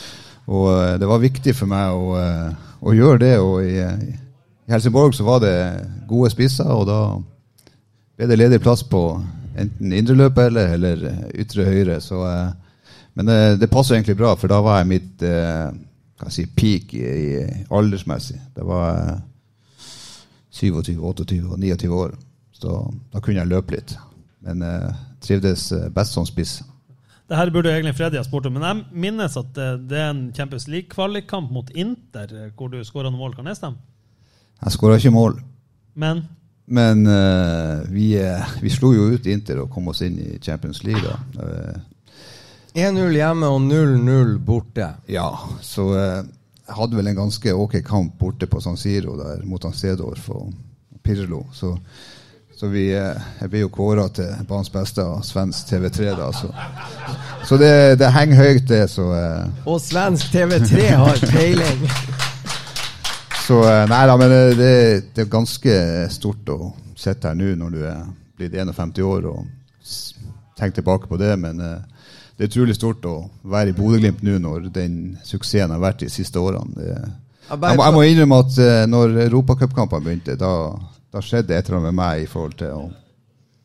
Og 0.49 0.69
eh, 0.81 0.97
det 1.01 1.13
var 1.13 1.25
viktig 1.29 1.57
for 1.61 1.77
meg 1.77 1.93
å, 1.93 2.13
eh, 2.23 2.69
å 2.81 2.97
gjøre 2.97 3.25
det. 3.27 3.35
Og 3.45 3.69
i, 3.69 3.81
i 3.85 4.73
Helsingborg 4.73 5.17
så 5.17 5.29
var 5.29 5.45
det 5.45 5.57
gode 6.09 6.33
spisser, 6.33 6.73
og 6.73 6.89
da 6.89 7.01
ble 8.17 8.33
det 8.33 8.41
ledig 8.41 8.65
plass 8.65 8.81
på 8.81 9.11
enten 9.57 9.93
indreløpet 9.97 10.51
eller, 10.51 10.77
eller 10.77 11.07
ytre 11.35 11.67
høyre. 11.69 12.01
Så, 12.05 12.23
eh, 12.29 12.93
men 13.17 13.31
det, 13.31 13.41
det 13.63 13.73
passer 13.73 13.97
egentlig 13.97 14.19
bra, 14.19 14.35
for 14.37 14.53
da 14.53 14.61
var 14.65 14.83
jeg 14.83 14.93
mitt 14.93 15.27
kan 16.17 16.31
jeg 16.31 16.37
si, 16.37 16.47
peak 16.57 16.95
i, 16.97 17.03
i 17.05 17.65
aldersmessig. 17.75 18.39
Det 18.57 18.65
var 18.67 19.01
eh, 19.03 19.19
27, 20.57 20.97
28 20.97 21.43
og 21.45 21.59
29 21.61 21.93
år. 21.93 22.15
Så 22.57 22.79
da 23.13 23.21
kunne 23.21 23.43
jeg 23.43 23.51
løpe 23.51 23.77
litt. 23.77 23.97
Men 24.47 24.65
eh, 24.65 25.03
trivdes 25.25 25.69
eh, 25.77 25.91
best 25.93 26.17
som 26.17 26.27
spiss. 26.29 26.63
Det 27.27 27.37
her 27.37 27.51
burde 27.51 27.73
egentlig 27.75 27.97
Freddy 27.99 28.21
ha 28.21 28.25
spurt 28.25 28.47
om, 28.47 28.55
men 28.55 28.65
jeg 28.65 29.03
minnes 29.05 29.37
at 29.37 29.61
eh, 29.61 29.77
det 29.91 30.01
er 30.01 30.09
en 30.15 30.25
Champions 30.37 30.69
League-kvalikkamp 30.73 31.53
mot 31.53 31.71
Inter 31.75 32.33
eh, 32.33 32.49
hvor 32.57 32.73
du 32.73 32.81
skåra 32.87 33.11
noen 33.11 33.21
mål. 33.21 33.37
Kan 33.37 33.51
det 33.51 33.59
stemme? 33.61 33.83
Jeg 34.63 34.73
skåra 34.73 34.97
ikke 34.97 35.13
mål, 35.13 35.41
Men 35.97 36.25
men 36.67 37.07
uh, 37.07 37.83
vi, 37.91 38.17
eh, 38.19 38.57
vi 38.63 38.71
slo 38.71 38.91
jo 38.95 39.11
ut 39.15 39.27
Inter 39.31 39.61
og 39.63 39.71
kom 39.71 39.89
oss 39.93 40.03
inn 40.03 40.19
i 40.19 40.39
Champions 40.43 40.83
League. 40.85 41.03
da. 41.03 41.45
Eh, 41.47 41.85
1-0 42.77 43.15
hjemme 43.17 43.49
og 43.49 43.61
0-0 43.65 44.39
borte. 44.45 44.91
ja, 45.09 45.31
så 45.63 45.87
eh, 45.97 46.27
jeg 46.67 46.75
hadde 46.77 46.99
vel 46.99 47.07
en 47.09 47.17
ganske 47.23 47.55
ok 47.55 47.79
kamp 47.87 48.19
borte 48.19 48.49
på 48.51 48.61
San 48.61 48.77
Siro 48.77 49.15
der 49.17 49.45
mot 49.47 49.65
Sedorf 49.75 50.29
og 50.35 50.53
Pirlo. 51.03 51.47
Så, 51.55 51.71
så 52.57 52.69
vi, 52.69 52.89
eh, 52.93 53.23
jeg 53.41 53.51
ble 53.53 53.63
jo 53.63 53.71
kåra 53.73 54.09
til 54.13 54.35
banens 54.49 54.73
beste 54.75 55.05
av 55.07 55.23
svensk 55.25 55.71
TV3 55.71 56.13
da. 56.19 56.33
Så, 56.35 56.51
så 57.47 57.57
det, 57.57 57.99
det 58.03 58.13
henger 58.13 58.43
høyt, 58.43 58.69
det. 58.69 58.85
Så 58.91 59.09
eh, 59.15 59.47
Og 59.65 59.81
svensk 59.81 60.35
TV3 60.35 60.89
har 60.99 61.23
peiling. 61.31 61.87
Så 63.47 63.61
eh, 63.63 63.85
nei 63.87 64.07
da, 64.11 64.17
men 64.19 64.33
det, 64.33 64.39
det, 64.59 64.71
det 65.15 65.23
er 65.23 65.31
ganske 65.31 65.75
stort 66.11 66.49
å 66.51 66.73
sitte 66.99 67.31
her 67.31 67.37
nå 67.39 67.53
når 67.61 67.77
du 67.77 67.85
er 67.87 68.01
blitt 68.37 68.57
51 68.59 68.97
år 69.07 69.29
og 69.31 69.45
tenke 70.59 70.81
tilbake 70.81 71.07
på 71.07 71.19
det. 71.21 71.31
Men 71.39 71.63
eh, 71.63 72.09
det 72.35 72.43
er 72.43 72.51
utrolig 72.51 72.75
stort 72.75 73.07
å 73.07 73.15
være 73.47 73.71
i 73.71 73.77
Bodø-Glimt 73.77 74.25
nå 74.27 74.41
når 74.43 74.67
den 74.75 74.99
suksessen 75.23 75.71
har 75.77 75.85
vært 75.85 76.03
de 76.03 76.11
siste 76.11 76.43
årene. 76.43 76.75
Det, 76.75 76.97
jeg, 77.47 77.61
må, 77.63 77.85
jeg 77.85 77.95
må 77.95 78.03
innrømme 78.09 78.43
at 78.43 78.59
eh, 78.67 78.83
når 78.91 79.17
europacupkampene 79.29 80.09
begynte, 80.09 80.39
da, 80.41 80.53
da 81.15 81.23
skjedde 81.23 81.55
et 81.55 81.71
eller 81.71 81.79
annet 81.79 81.93
med 81.93 82.01
meg 82.03 82.25
i 82.25 82.31
forhold 82.31 82.59
til 82.59 82.75
å 82.75 82.85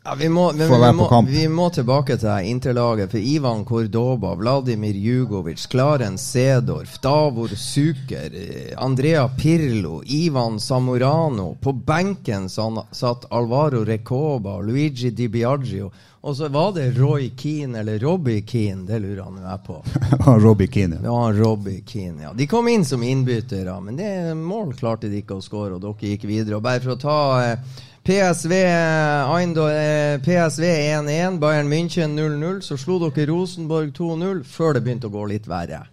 Ja, 0.03 0.15
vi, 0.19 0.29
må, 0.29 0.51
men, 0.51 0.67
vi, 0.67 0.93
må, 0.93 1.21
vi 1.27 1.47
må 1.47 1.67
tilbake 1.69 2.15
til 2.17 2.47
interlaget. 2.49 3.11
For 3.11 3.21
Ivan 3.21 3.61
Kordoba, 3.65 4.33
Vladimir 4.33 4.97
Jugovic, 4.97 5.67
Klaren 5.69 6.17
Sedorf, 6.17 6.95
Davor 7.03 7.53
Suker, 7.53 8.33
eh, 8.33 8.73
Andrea 8.81 9.27
Pirlo, 9.29 10.01
Ivan 10.05 10.59
Samorano. 10.59 11.53
På 11.61 11.73
benken 11.73 12.49
satt 12.49 13.27
Alvaro 13.29 13.83
Recoba, 13.85 14.57
Luigi 14.61 15.11
Di 15.11 15.27
Biagio. 15.29 15.91
Og 16.21 16.35
så 16.37 16.49
var 16.49 16.73
det 16.73 16.91
Roy 16.97 17.29
Keane 17.37 17.79
eller 17.79 17.99
Robbie 17.99 18.41
Keane, 18.41 18.85
det 18.85 18.99
lurer 18.99 19.23
han 19.23 19.37
jeg 19.41 19.61
på. 19.67 19.77
Robbie 20.45 20.67
Keane. 20.67 20.99
Ja, 21.03 21.29
Robbie 21.33 21.81
Keane, 21.85 22.23
ja. 22.23 22.33
De 22.33 22.49
kom 22.49 22.67
inn 22.69 22.85
som 22.85 23.03
innbyttere, 23.03 23.77
men 23.81 24.01
det 24.01 24.11
mål 24.37 24.73
klarte 24.77 25.09
de 25.09 25.21
ikke 25.21 25.37
å 25.37 25.45
skåre, 25.45 25.77
og 25.77 25.81
dere 25.85 26.13
gikk 26.13 26.25
videre. 26.29 26.57
Og 26.57 26.65
bare 26.65 26.81
for 26.81 26.93
å 26.93 27.01
ta 27.01 27.17
eh, 27.45 27.79
PSV 28.03 28.51
eh, 28.51 30.21
PSV 30.25 30.63
1-1, 30.63 31.39
Bayern 31.39 31.69
München 31.69 32.15
0-0. 32.19 32.61
Så 32.61 32.77
slo 32.77 32.97
dere 33.03 33.27
Rosenborg 33.29 33.93
2-0 33.97 34.43
før 34.47 34.77
det 34.77 34.85
begynte 34.85 35.09
å 35.11 35.13
gå 35.13 35.25
litt 35.29 35.49
verre. 35.49 35.83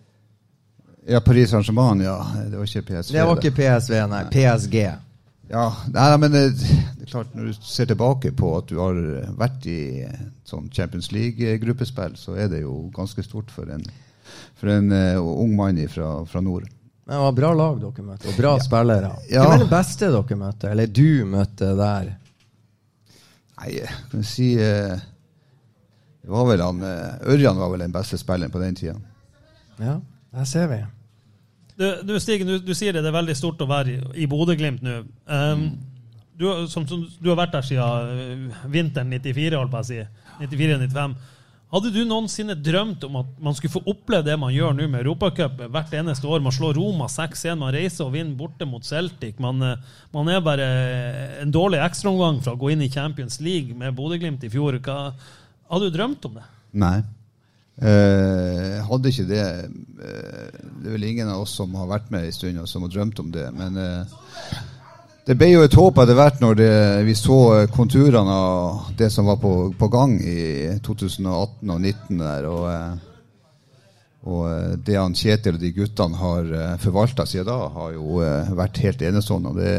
Ja, 1.08 1.20
Paris 1.24 1.52
Saint-Germain, 1.52 2.00
ja. 2.04 2.16
Det 2.48 2.56
var 2.56 2.68
ikke 2.68 2.86
PSV. 2.88 3.12
Det 3.16 3.26
var 3.28 3.40
ikke 3.40 3.56
PSV, 3.56 3.94
nei. 4.12 4.24
PSG. 4.32 4.78
Ja, 5.48 5.68
nei, 5.88 6.08
nei, 6.12 6.16
men 6.20 6.34
det, 6.34 6.42
det 6.60 7.06
er 7.06 7.12
klart 7.12 7.36
når 7.36 7.48
du 7.48 7.60
ser 7.64 7.88
tilbake 7.88 8.32
på 8.36 8.50
at 8.58 8.68
du 8.68 8.76
har 8.80 8.98
vært 9.40 9.64
i 9.72 9.80
sånn 10.48 10.68
Champions 10.72 11.08
League-gruppespill, 11.14 12.18
så 12.20 12.36
er 12.36 12.50
det 12.52 12.60
jo 12.66 12.90
ganske 12.96 13.24
stort 13.24 13.52
for 13.52 13.72
en, 13.72 13.84
for 14.60 14.72
en 14.74 14.92
uh, 14.92 15.16
ung 15.16 15.56
mann 15.56 15.80
fra, 15.88 16.10
fra 16.28 16.44
nord. 16.44 16.68
Men 17.08 17.16
det 17.16 17.20
var 17.24 17.32
bra 17.38 17.50
lag 17.56 17.78
dere 17.80 18.02
møtte, 18.04 18.28
og 18.28 18.36
bra 18.36 18.50
spillere. 18.60 19.10
Ja. 19.32 19.46
Hvem 19.46 19.54
er 19.54 19.62
det 19.64 19.70
beste 19.72 20.10
dere 20.12 20.36
møtte, 20.36 20.68
eller 20.74 20.90
du 20.92 21.06
møtte 21.24 21.70
der? 21.78 22.10
Nei, 23.58 23.70
jeg 23.78 23.94
kan 24.12 24.26
si 24.28 24.50
eh, 24.60 24.92
Det 26.22 26.28
var 26.30 26.44
vel 26.50 26.60
han 26.62 26.82
eh, 26.84 27.32
Ørjan 27.32 27.56
var 27.58 27.72
vel 27.72 27.80
den 27.86 27.94
beste 27.96 28.20
spilleren 28.20 28.52
på 28.54 28.60
den 28.62 28.76
tida. 28.78 28.94
Ja, 29.80 29.96
der 30.36 30.44
ser 30.50 30.68
vi. 30.70 30.82
Du, 31.78 31.86
du 32.04 32.12
Stigen, 32.20 32.46
du, 32.50 32.58
du 32.60 32.74
sier 32.76 32.92
det, 32.92 33.02
det 33.06 33.10
er 33.10 33.16
veldig 33.16 33.36
stort 33.38 33.60
å 33.64 33.70
være 33.70 33.94
i, 33.96 33.98
i 34.24 34.28
Bodø-Glimt 34.30 34.82
nå. 34.84 34.98
Um, 35.30 35.64
du, 36.38 36.44
har- 36.50 36.66
som, 36.70 36.84
som, 36.90 37.04
du 37.22 37.28
har 37.32 37.38
vært 37.40 37.54
der 37.56 37.66
siden 37.66 38.14
øh, 38.52 38.62
vinteren 38.74 39.10
94, 39.16 39.56
holdt 39.56 39.72
på 39.72 39.80
å 39.80 39.86
si. 39.86 40.00
94-95. 40.42 41.14
Hadde 41.68 41.90
du 41.92 42.00
noensinne 42.08 42.54
drømt 42.56 43.02
om 43.04 43.18
at 43.20 43.32
man 43.44 43.56
skulle 43.56 43.74
få 43.74 43.82
oppleve 43.92 44.24
det 44.24 44.38
man 44.40 44.54
gjør 44.54 44.72
nå 44.72 44.86
med 44.88 45.02
Europacup 45.02 45.58
hvert 45.68 45.92
eneste 45.98 46.24
år? 46.24 46.40
Man 46.40 46.54
slår 46.56 46.78
Roma 46.78 47.10
6-1, 47.12 47.58
man 47.60 47.74
reiser 47.76 48.06
og 48.06 48.14
vinner 48.14 48.38
borte 48.38 48.64
mot 48.64 48.86
Celtic. 48.88 49.36
Man, 49.42 49.60
eh, 49.60 49.82
man 50.16 50.32
er 50.32 50.40
bare 50.44 50.68
en 51.42 51.52
dårlig 51.52 51.82
ekstraomgang 51.84 52.40
fra 52.44 52.56
å 52.56 52.60
gå 52.60 52.72
inn 52.72 52.86
i 52.86 52.88
Champions 52.92 53.36
League 53.44 53.76
med 53.76 53.92
Bodø-Glimt 53.98 54.48
i 54.48 54.52
fjor. 54.52 54.80
Hva, 54.80 55.12
hadde 55.68 55.90
du 55.90 55.98
drømt 55.98 56.24
om 56.30 56.40
det? 56.40 56.46
Nei. 56.80 56.96
Eh, 57.78 58.78
hadde 58.88 59.12
ikke 59.12 59.28
det. 59.28 59.44
Eh, 59.44 60.48
det 60.80 60.88
er 60.88 60.96
vel 60.96 61.04
ingen 61.06 61.28
av 61.30 61.44
oss 61.44 61.52
som 61.60 61.76
har 61.78 61.92
vært 61.92 62.08
med 62.10 62.26
en 62.26 62.34
stund 62.34 62.58
og 62.64 62.70
som 62.70 62.86
har 62.86 62.96
drømt 62.96 63.20
om 63.22 63.28
det. 63.34 63.44
Men 63.54 63.76
eh, 63.78 64.16
det 65.28 65.34
ble 65.36 65.50
jo 65.50 65.64
et 65.66 65.74
håp 65.76 65.98
etter 66.00 66.16
hvert 66.16 66.38
når 66.40 66.54
det, 66.56 66.74
vi 67.04 67.14
så 67.18 67.38
eh, 67.58 67.66
konturene 67.68 68.32
av 68.32 68.86
det 68.96 69.10
som 69.12 69.28
var 69.28 69.36
på, 69.42 69.52
på 69.76 69.88
gang 69.92 70.14
i 70.24 70.78
2018 70.80 71.28
og 71.28 71.82
2019 71.84 72.22
der. 72.22 72.46
Og, 72.48 72.62
eh, 72.72 72.94
og 74.32 74.46
eh, 74.48 74.78
det 74.86 74.96
han 74.96 75.16
Kjetil 75.18 75.58
og 75.58 75.60
de 75.60 75.74
guttene 75.76 76.22
har 76.22 76.48
uh, 76.48 76.78
forvalta 76.80 77.28
siden 77.28 77.50
da, 77.50 77.58
har 77.76 77.92
jo 77.98 78.22
eh, 78.24 78.54
vært 78.56 78.80
helt 78.86 79.04
enestående. 79.04 79.52
Og 79.52 79.60
det 79.60 79.74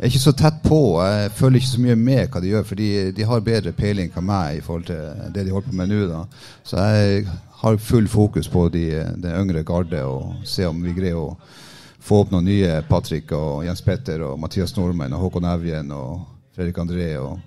er 0.00 0.08
ikke 0.08 0.24
så 0.24 0.36
tett 0.40 0.64
på. 0.64 0.80
Jeg 1.04 1.36
følger 1.36 1.60
ikke 1.60 1.72
så 1.74 1.84
mye 1.84 2.00
med 2.00 2.24
hva 2.24 2.40
de 2.40 2.52
gjør, 2.54 2.68
for 2.72 2.80
de, 2.80 2.90
de 3.20 3.30
har 3.34 3.48
bedre 3.52 3.76
peiling 3.76 4.08
enn 4.16 4.30
meg 4.32 4.62
i 4.62 4.64
forhold 4.64 4.88
til 4.88 5.32
det 5.36 5.44
de 5.44 5.58
holder 5.58 5.68
på 5.68 5.80
med 5.82 5.92
nå. 5.92 6.04
da. 6.08 6.24
Så 6.64 6.88
jeg 6.88 7.26
har 7.60 7.82
full 7.84 8.08
fokus 8.08 8.48
på 8.48 8.70
de, 8.72 8.86
den 9.20 9.42
yngre 9.44 9.68
garde 9.68 10.06
og 10.08 10.40
se 10.48 10.64
om 10.64 10.80
vi 10.88 10.96
greier 10.96 11.20
å 11.20 11.34
få 12.10 12.24
opp 12.24 12.32
noen 12.34 12.48
nye 12.50 12.80
Patrick 12.88 13.30
og 13.36 13.62
Jens 13.68 13.82
Petter 13.86 14.24
og 14.26 14.38
Mathias 14.42 14.72
Nordmann 14.76 15.12
og 15.14 15.22
Håkon 15.28 15.46
Evjen 15.46 15.92
og 15.94 16.24
Fredrik 16.56 16.80
André. 16.82 17.12
Og, 17.22 17.38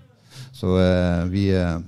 så 0.55 0.78
eh, 0.80 1.24
vi, 1.34 1.49
eh, 1.51 1.80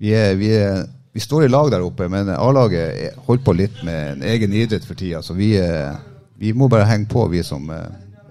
vi, 0.00 0.14
er, 0.16 0.34
vi, 0.40 0.48
er, 0.56 0.86
vi 1.12 1.20
står 1.22 1.44
i 1.46 1.50
lag 1.52 1.68
der 1.74 1.84
oppe, 1.84 2.08
men 2.08 2.32
A-laget 2.32 3.02
er- 3.10 3.20
holder 3.26 3.44
på 3.44 3.56
litt 3.60 3.82
med 3.84 4.14
en 4.16 4.24
egen 4.32 4.56
idrett 4.56 4.86
for 4.88 4.96
tida. 4.98 5.20
Så 5.22 5.36
vi, 5.36 5.52
eh, 5.60 5.92
vi 6.40 6.54
må 6.56 6.68
bare 6.72 6.88
henge 6.88 7.10
på, 7.12 7.26
vi 7.30 7.42
som 7.46 7.68
eh, 7.70 7.84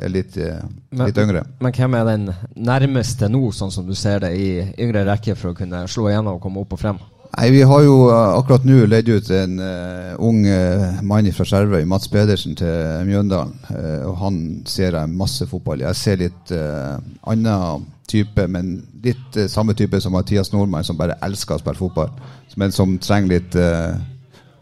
er 0.04 0.10
litt, 0.12 0.36
eh, 0.42 0.60
litt 1.06 1.22
yngre. 1.22 1.46
Men 1.62 1.72
hvem 1.78 2.00
er 2.02 2.10
den 2.10 2.26
nærmeste 2.56 3.30
nå, 3.32 3.46
sånn 3.56 3.72
som 3.72 3.86
du 3.88 3.94
ser 3.96 4.26
det, 4.26 4.34
i 4.36 4.50
yngre 4.84 5.06
rekke 5.08 5.38
for 5.38 5.54
å 5.54 5.58
kunne 5.62 5.86
slå 5.88 6.10
igjennom 6.10 6.40
og 6.40 6.44
komme 6.44 6.66
opp 6.66 6.74
og 6.76 6.82
frem? 6.82 7.00
Nei, 7.38 7.50
Vi 7.52 7.62
har 7.66 7.82
jo 7.82 7.96
eh, 8.12 8.34
akkurat 8.38 8.66
nå 8.68 8.84
leid 8.86 9.10
ut 9.10 9.30
en 9.34 9.56
uh, 9.58 10.14
ung 10.22 10.44
uh, 10.46 11.00
mann 11.02 11.32
fra 11.34 11.46
Skjervøy, 11.50 11.82
Mats 11.90 12.12
Pedersen, 12.12 12.54
til 12.58 13.08
Mjøndalen. 13.08 13.56
Uh, 13.72 14.06
og 14.12 14.20
han 14.22 14.38
ser 14.70 14.94
jeg 15.00 15.10
masse 15.10 15.48
fotball. 15.50 15.82
Jeg 15.82 15.98
ser 15.98 16.22
litt 16.22 16.54
annen 16.54 17.88
type, 18.10 18.46
men 18.48 18.76
litt 19.04 19.40
samme 19.50 19.74
type 19.74 19.98
som 20.04 20.14
Mathias 20.14 20.54
Nordmann, 20.54 20.86
som 20.86 21.00
bare 21.00 21.18
elsker 21.26 21.58
å 21.58 21.64
spille 21.64 21.80
fotball. 21.80 22.14
Men 22.62 22.76
som 22.76 23.00
trenger 23.02 23.40
litt 23.40 23.58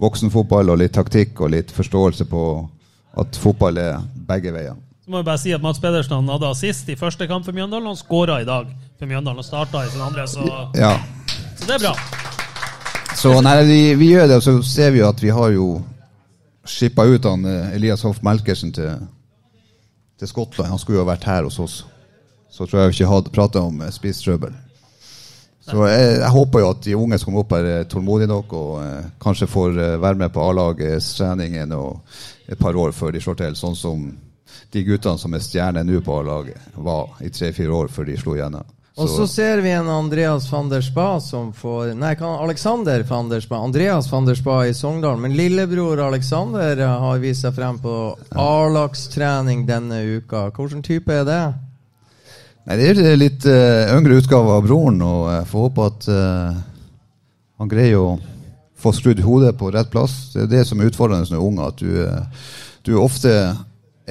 voksenfotball 0.02 0.72
og 0.72 0.80
litt 0.80 0.96
taktikk 0.96 1.42
og 1.44 1.52
litt 1.52 1.74
forståelse 1.76 2.26
på 2.32 2.46
at 3.20 3.36
fotball 3.42 3.82
er 3.82 4.00
begge 4.30 4.56
veier. 4.56 4.80
Så 5.04 5.12
må 5.12 5.20
jeg 5.20 5.28
bare 5.28 5.42
si 5.44 5.52
at 5.52 5.66
Mats 5.66 5.82
Pedersen 5.84 6.22
han 6.22 6.32
hadde 6.32 6.54
assist 6.56 6.88
i 6.94 6.96
første 6.96 7.28
kamp 7.28 7.44
for 7.44 7.58
Mjøndalen, 7.58 7.92
og 7.92 7.98
han 7.98 8.00
skåra 8.00 8.40
i 8.40 8.48
dag 8.48 8.72
for 8.96 9.12
Mjøndalen 9.12 9.44
og 9.44 9.50
starta 9.50 9.84
i 9.84 9.92
sin 9.92 10.08
andre, 10.08 10.30
så, 10.30 10.48
Ja. 10.80 10.96
så 11.58 11.68
det 11.68 11.82
er 11.82 11.90
bra. 11.90 12.31
Så 13.16 13.34
nei, 13.44 13.58
vi, 13.68 13.80
vi 14.00 14.12
gjør 14.14 14.28
det, 14.28 14.40
og 14.40 14.46
så 14.46 14.56
ser 14.66 14.94
vi 14.96 15.02
jo 15.02 15.10
at 15.10 15.22
vi 15.22 15.34
har 15.34 15.52
jo 15.54 15.68
skippa 16.68 17.06
ut 17.06 17.26
han 17.26 17.46
eh, 17.46 17.76
Elias 17.76 18.06
Hoff 18.08 18.22
Melkersen 18.26 18.74
til, 18.74 19.06
til 20.20 20.30
Skottland. 20.30 20.72
Han 20.72 20.82
skulle 20.82 21.00
jo 21.00 21.06
ha 21.06 21.12
vært 21.14 21.28
her 21.30 21.46
hos 21.46 21.60
oss. 21.62 21.78
Så 22.52 22.66
tror 22.66 22.82
jeg 22.82 22.92
vi 22.92 23.00
ikke 23.00 23.14
hadde 23.14 23.34
prata 23.36 23.64
om 23.68 23.82
eh, 23.82 23.94
spisetrøbbel. 23.94 24.56
Så 25.62 25.86
jeg, 25.86 26.18
jeg 26.18 26.34
håper 26.34 26.64
jo 26.64 26.70
at 26.74 26.82
de 26.84 26.98
unge 26.98 27.20
som 27.20 27.30
kommer 27.30 27.44
opp, 27.44 27.54
er 27.54 27.70
eh, 27.70 27.88
tålmodige 27.90 28.32
nok 28.32 28.54
og 28.58 28.72
eh, 28.82 29.10
kanskje 29.22 29.50
får 29.50 29.78
eh, 29.78 29.98
være 30.02 30.18
med 30.24 30.34
på 30.34 30.44
A-lagets 30.44 31.14
treningen 31.20 31.76
et 32.50 32.60
par 32.60 32.76
år 32.76 32.96
før 32.98 33.14
de 33.14 33.22
slår 33.22 33.38
til, 33.44 33.58
sånn 33.60 33.78
som 33.78 34.08
de 34.74 34.84
guttene 34.88 35.22
som 35.22 35.34
er 35.38 35.44
stjerner 35.44 35.86
nå 35.86 36.02
på 36.04 36.18
A-laget, 36.18 36.72
var 36.76 37.22
i 37.22 37.30
tre-fire 37.30 37.78
år 37.78 37.92
før 37.94 38.10
de 38.10 38.18
slo 38.18 38.36
igjennom. 38.36 38.66
Og 39.00 39.08
så 39.08 39.24
ser 39.28 39.62
vi 39.64 39.72
en 39.72 39.88
Andreas 39.88 40.50
van 40.52 40.68
der 40.70 40.84
Spa 40.84 41.16
som 41.24 41.54
får 41.56 41.94
Nei, 41.96 42.12
kan 42.20 42.42
Alexander 42.44 43.04
van 43.08 43.30
der 43.32 43.40
Spa. 43.42 43.62
Andreas 43.64 44.10
van 44.12 44.28
der 44.28 44.36
Spa 44.36 44.66
i 44.68 44.74
Sogndal. 44.76 45.18
Men 45.18 45.36
lillebror 45.38 46.02
Alexander 46.04 46.76
eh, 46.78 46.98
har 47.06 47.22
vist 47.24 47.46
seg 47.46 47.56
frem 47.56 47.80
på 47.80 47.96
A-lagstrening 48.36 49.64
denne 49.70 50.02
uka. 50.18 50.50
Hvilken 50.52 50.84
type 50.84 51.14
er 51.22 51.24
det? 51.28 51.44
Nei, 52.68 52.78
Det 52.78 52.92
er 52.92 53.18
litt 53.18 53.48
uh, 53.48 53.96
yngre 53.96 54.20
utgave 54.20 54.60
av 54.60 54.68
broren, 54.68 55.00
og 55.02 55.24
jeg 55.32 55.48
får 55.50 55.66
håpe 55.66 55.88
at 55.88 56.10
uh, 56.12 56.60
han 57.64 57.72
greier 57.72 57.98
å 57.98 58.12
få 58.82 58.92
skrudd 58.94 59.24
hodet 59.24 59.56
på 59.58 59.72
rett 59.74 59.90
plass. 59.94 60.34
Det 60.36 60.44
er 60.44 60.52
det 60.52 60.68
som 60.70 60.82
er 60.82 60.92
utfordrende 60.92 61.26
når 61.32 61.32
du 61.32 61.40
er 61.40 61.48
ung, 61.48 61.64
at 61.66 61.82
du, 61.82 61.90
uh, 62.06 62.54
du 62.86 62.94
ofte 63.02 63.34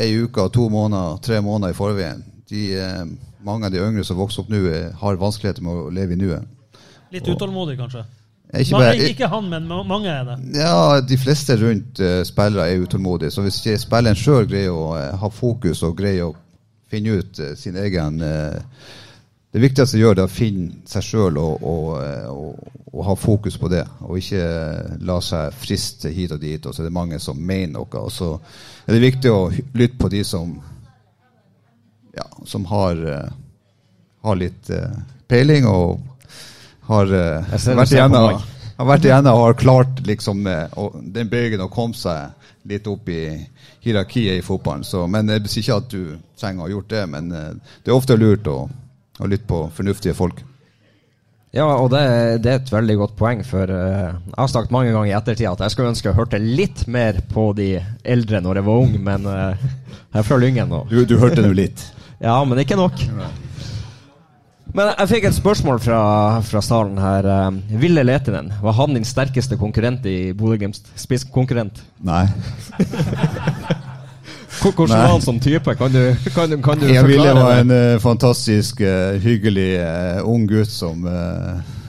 ei 0.01 0.15
uke, 0.25 0.49
to 0.55 0.69
måneder, 0.73 1.21
tre 1.23 1.41
måneder 1.45 1.75
i 1.75 1.77
forveien. 1.77 2.23
De, 2.51 2.63
eh, 2.79 3.05
mange 3.45 3.67
av 3.67 3.73
de 3.73 3.81
yngre 3.83 4.05
som 4.05 4.19
vokser 4.21 4.43
opp 4.43 4.51
nå, 4.53 4.63
eh, 4.71 4.89
har 5.01 5.21
vanskeligheter 5.21 5.63
med 5.63 5.73
å 5.73 5.91
leve 5.95 6.17
i 6.17 6.21
nuet. 6.21 6.43
Litt 7.13 7.29
utålmodig, 7.29 7.79
kanskje. 7.79 8.05
Ikke 8.51 8.79
bare- 8.79 9.09
ikke 9.09 9.29
han, 9.31 9.49
men 9.49 9.67
mange 9.87 10.09
er 10.11 10.25
det. 10.25 10.37
Ja, 10.59 11.01
de 11.01 11.17
fleste 11.19 11.55
rundt 11.57 12.01
uh, 12.03 12.25
spillere 12.27 12.67
er 12.71 12.83
utålmodige. 12.83 13.31
Så 13.31 13.45
hvis 13.45 13.61
ikke 13.63 13.79
spilleren 13.79 14.19
sjøl 14.19 14.49
greier 14.51 14.75
å 14.75 14.89
uh, 14.97 15.17
ha 15.23 15.29
fokus 15.31 15.83
og 15.87 15.97
greier 15.99 16.33
å 16.33 16.35
finne 16.91 17.21
ut 17.21 17.39
uh, 17.39 17.55
sin 17.55 17.77
egen 17.79 18.19
Det 19.51 19.59
viktigste 19.59 19.97
å 19.99 20.01
gjøre, 20.01 20.15
det 20.15 20.23
er 20.23 20.29
å 20.29 20.31
finne 20.31 20.73
seg 20.87 21.03
sjøl 21.03 21.39
og, 21.43 21.63
og, 21.67 21.87
og, 22.31 22.75
og 22.93 23.05
ha 23.09 23.15
fokus 23.19 23.57
på 23.59 23.69
det. 23.73 23.83
Og 24.07 24.19
ikke 24.19 24.45
la 25.03 25.17
seg 25.21 25.57
friste 25.59 26.13
hit 26.15 26.31
og 26.31 26.39
dit. 26.43 26.67
Og 26.67 26.75
så 26.75 26.83
er 26.83 26.87
det 26.87 26.95
mange 26.95 27.19
som 27.19 27.39
mener 27.39 27.73
noe. 27.81 28.03
Og 28.05 28.13
så 28.15 28.29
er 28.87 28.95
det 28.95 29.01
viktig 29.03 29.33
å 29.35 29.49
lytte 29.75 29.99
på 29.99 30.11
de 30.13 30.23
som 30.25 30.53
ja, 32.17 32.27
som 32.47 32.65
har, 32.71 33.01
eh, 33.07 33.33
har 34.23 34.41
litt 34.41 34.71
eh, 34.71 34.97
peiling 35.31 35.69
og 35.71 36.01
har 36.91 37.07
uh, 37.07 37.53
du 37.55 37.75
vært 37.79 37.93
igjennom 37.95 38.41
har 38.81 38.89
vært 38.89 39.07
igjennom 39.07 39.37
og 39.37 39.45
har 39.45 39.59
klart 39.61 39.99
liksom 40.09 40.47
eh, 40.49 40.79
den 41.15 41.29
bøygen 41.29 41.61
å 41.61 41.71
komme 41.73 41.97
seg 41.97 42.33
litt 42.71 42.87
opp 42.89 43.09
i 43.13 43.23
hierarkiet 43.85 44.41
i 44.41 44.45
fotballen. 44.45 44.87
Så, 44.89 45.05
men 45.11 45.29
jeg 45.29 45.49
sier 45.49 45.67
ikke 45.67 45.81
at 45.83 45.91
du 45.93 46.39
trenger 46.41 46.63
å 46.63 46.67
ha 46.67 46.73
gjort 46.75 46.93
det, 46.93 47.03
men 47.13 47.35
eh, 47.37 47.51
det 47.85 47.93
er 47.93 47.99
ofte 47.99 48.17
lurt 48.17 48.49
å, 48.49 48.63
å 49.21 49.29
lytte 49.29 49.49
på 49.51 49.67
fornuftige 49.77 50.17
folk. 50.17 50.41
Ja, 51.53 51.67
og 51.67 51.91
det, 51.93 52.01
det 52.45 52.51
er 52.53 52.61
et 52.61 52.73
veldig 52.73 52.95
godt 53.01 53.15
poeng, 53.19 53.41
for 53.43 53.67
uh, 53.67 54.13
jeg 54.15 54.37
har 54.39 54.51
sagt 54.53 54.71
mange 54.71 54.93
ganger 54.95 55.09
i 55.11 55.17
ettertid 55.19 55.49
at 55.51 55.65
jeg 55.65 55.75
skulle 55.75 55.91
ønske 55.91 56.07
jeg 56.07 56.15
hørte 56.15 56.39
litt 56.39 56.85
mer 56.87 57.19
på 57.27 57.49
de 57.59 57.73
eldre 58.07 58.39
når 58.45 58.61
jeg 58.61 58.69
var 58.69 58.85
ung, 58.85 58.93
men 59.03 59.27
uh, 59.27 59.65
jeg 60.13 60.21
er 60.23 60.29
fra 60.29 60.39
Lyngen 60.39 60.71
nå. 60.71 60.85
Du, 60.93 61.01
du 61.11 61.17
hørte 61.19 61.43
nå 61.43 61.51
litt. 61.59 61.83
Ja, 62.21 62.45
men 62.45 62.59
ikke 62.61 62.77
nok. 62.77 63.01
Men 64.75 64.93
jeg 64.93 65.09
fikk 65.11 65.25
et 65.27 65.35
spørsmål 65.35 65.81
fra, 65.83 66.01
fra 66.47 66.61
salen 66.63 66.99
her. 67.01 67.27
eh, 67.27 67.81
Ville 67.81 68.05
Letinen, 68.07 68.53
var 68.63 68.77
han 68.79 68.95
din 68.95 69.05
sterkeste 69.09 69.57
konkurrent 69.59 70.05
i 70.07 70.33
Bodø-Glimts 70.37 70.85
spisskonkurrent? 71.01 71.81
Nei. 72.07 72.27
Hvordan 74.61 74.93
Nei. 74.93 74.99
var 75.01 75.13
han 75.15 75.25
som 75.25 75.41
type? 75.41 75.75
Kan 75.75 75.93
du, 75.93 76.15
kan 76.35 76.51
du, 76.51 76.57
kan 76.63 76.79
du 76.79 76.87
Jeg 76.87 77.07
ville 77.09 77.33
var 77.35 77.63
en 77.63 77.71
uh, 77.73 78.01
fantastisk 78.01 78.81
uh, 78.85 79.17
hyggelig 79.23 79.81
uh, 79.81 80.21
ung 80.29 80.45
gutt 80.51 80.69
som, 80.71 81.07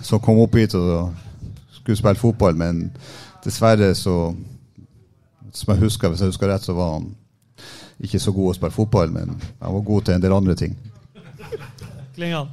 som 0.02 0.22
kom 0.24 0.40
opp 0.40 0.56
hit 0.56 0.74
og 0.80 1.12
skulle 1.76 2.00
spille 2.00 2.16
fotball, 2.16 2.56
men 2.56 2.86
dessverre 3.44 3.92
så 3.98 4.32
Som 5.52 5.74
jeg 5.74 5.82
husker, 5.84 6.08
hvis 6.10 6.22
jeg 6.22 6.32
husker 6.32 6.48
rett, 6.48 6.64
så 6.64 6.74
var 6.74 6.94
han 6.94 7.10
ikke 8.02 8.20
så 8.20 8.34
god 8.36 8.52
å 8.52 8.58
spille 8.58 8.76
fotball, 8.76 9.14
men 9.14 9.36
han 9.62 9.76
var 9.76 9.86
god 9.86 10.08
til 10.08 10.18
en 10.18 10.24
del 10.24 10.34
andre 10.36 10.56
ting. 10.58 10.76
Klingan. 12.16 12.50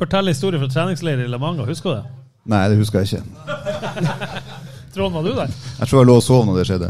Fortell 0.00 0.30
historien 0.32 0.62
fra 0.62 0.70
treningsleir 0.72 1.20
i 1.20 1.28
La 1.28 1.36
Manga. 1.38 1.66
Husker 1.68 1.90
du 1.90 1.96
det? 1.98 2.20
Nei, 2.48 2.62
det 2.72 2.78
husker 2.78 3.02
jeg 3.02 3.10
ikke. 3.10 3.24
Trond, 4.94 5.12
var 5.14 5.26
du 5.26 5.34
der? 5.36 5.50
Jeg 5.78 5.90
tror 5.90 6.00
jeg 6.00 6.08
lå 6.08 6.14
og 6.18 6.24
sov 6.24 6.46
når 6.48 6.56
det 6.56 6.64
skjedde. 6.70 6.88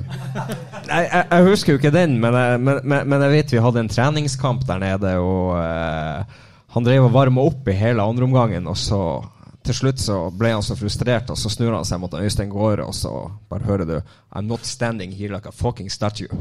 Nei, 0.86 1.01
jeg, 1.03 1.24
jeg 1.24 1.48
husker 1.48 1.74
jo 1.74 1.80
ikke 1.80 1.92
den, 1.92 2.14
men 2.22 2.38
jeg, 2.38 2.61
men, 2.62 2.78
men, 2.84 3.11
men 3.11 3.24
jeg 3.26 3.34
vet 3.34 3.57
vi 3.57 3.64
hadde 3.64 3.82
en 3.82 3.90
treningskamp 3.90 4.62
der 4.68 4.80
nede, 4.80 5.16
og 5.18 5.59
uh, 5.59 6.38
han 6.76 6.86
drev 6.86 7.09
og 7.09 7.12
varma 7.18 7.44
opp 7.51 7.68
i 7.68 7.76
hele 7.76 8.07
andreomgangen, 8.07 8.70
og 8.70 8.78
så 8.78 9.03
til 9.66 9.76
slutt 9.76 10.00
så 10.00 10.16
ble 10.32 10.54
han 10.54 10.64
så 10.64 10.76
frustrert, 10.78 11.30
og 11.30 11.38
så 11.38 11.50
snur 11.52 11.74
han 11.76 11.84
seg 11.84 12.00
mot 12.00 12.14
Øystein 12.16 12.50
Gaare, 12.52 12.86
og 12.86 12.94
så 12.96 13.12
bare 13.50 13.66
hører 13.68 13.88
du 13.88 13.96
I'm 14.32 14.48
not 14.48 14.64
standing 14.64 15.12
here 15.12 15.34
like 15.34 15.48
a 15.48 15.52
fucking 15.52 15.90
statue. 15.92 16.28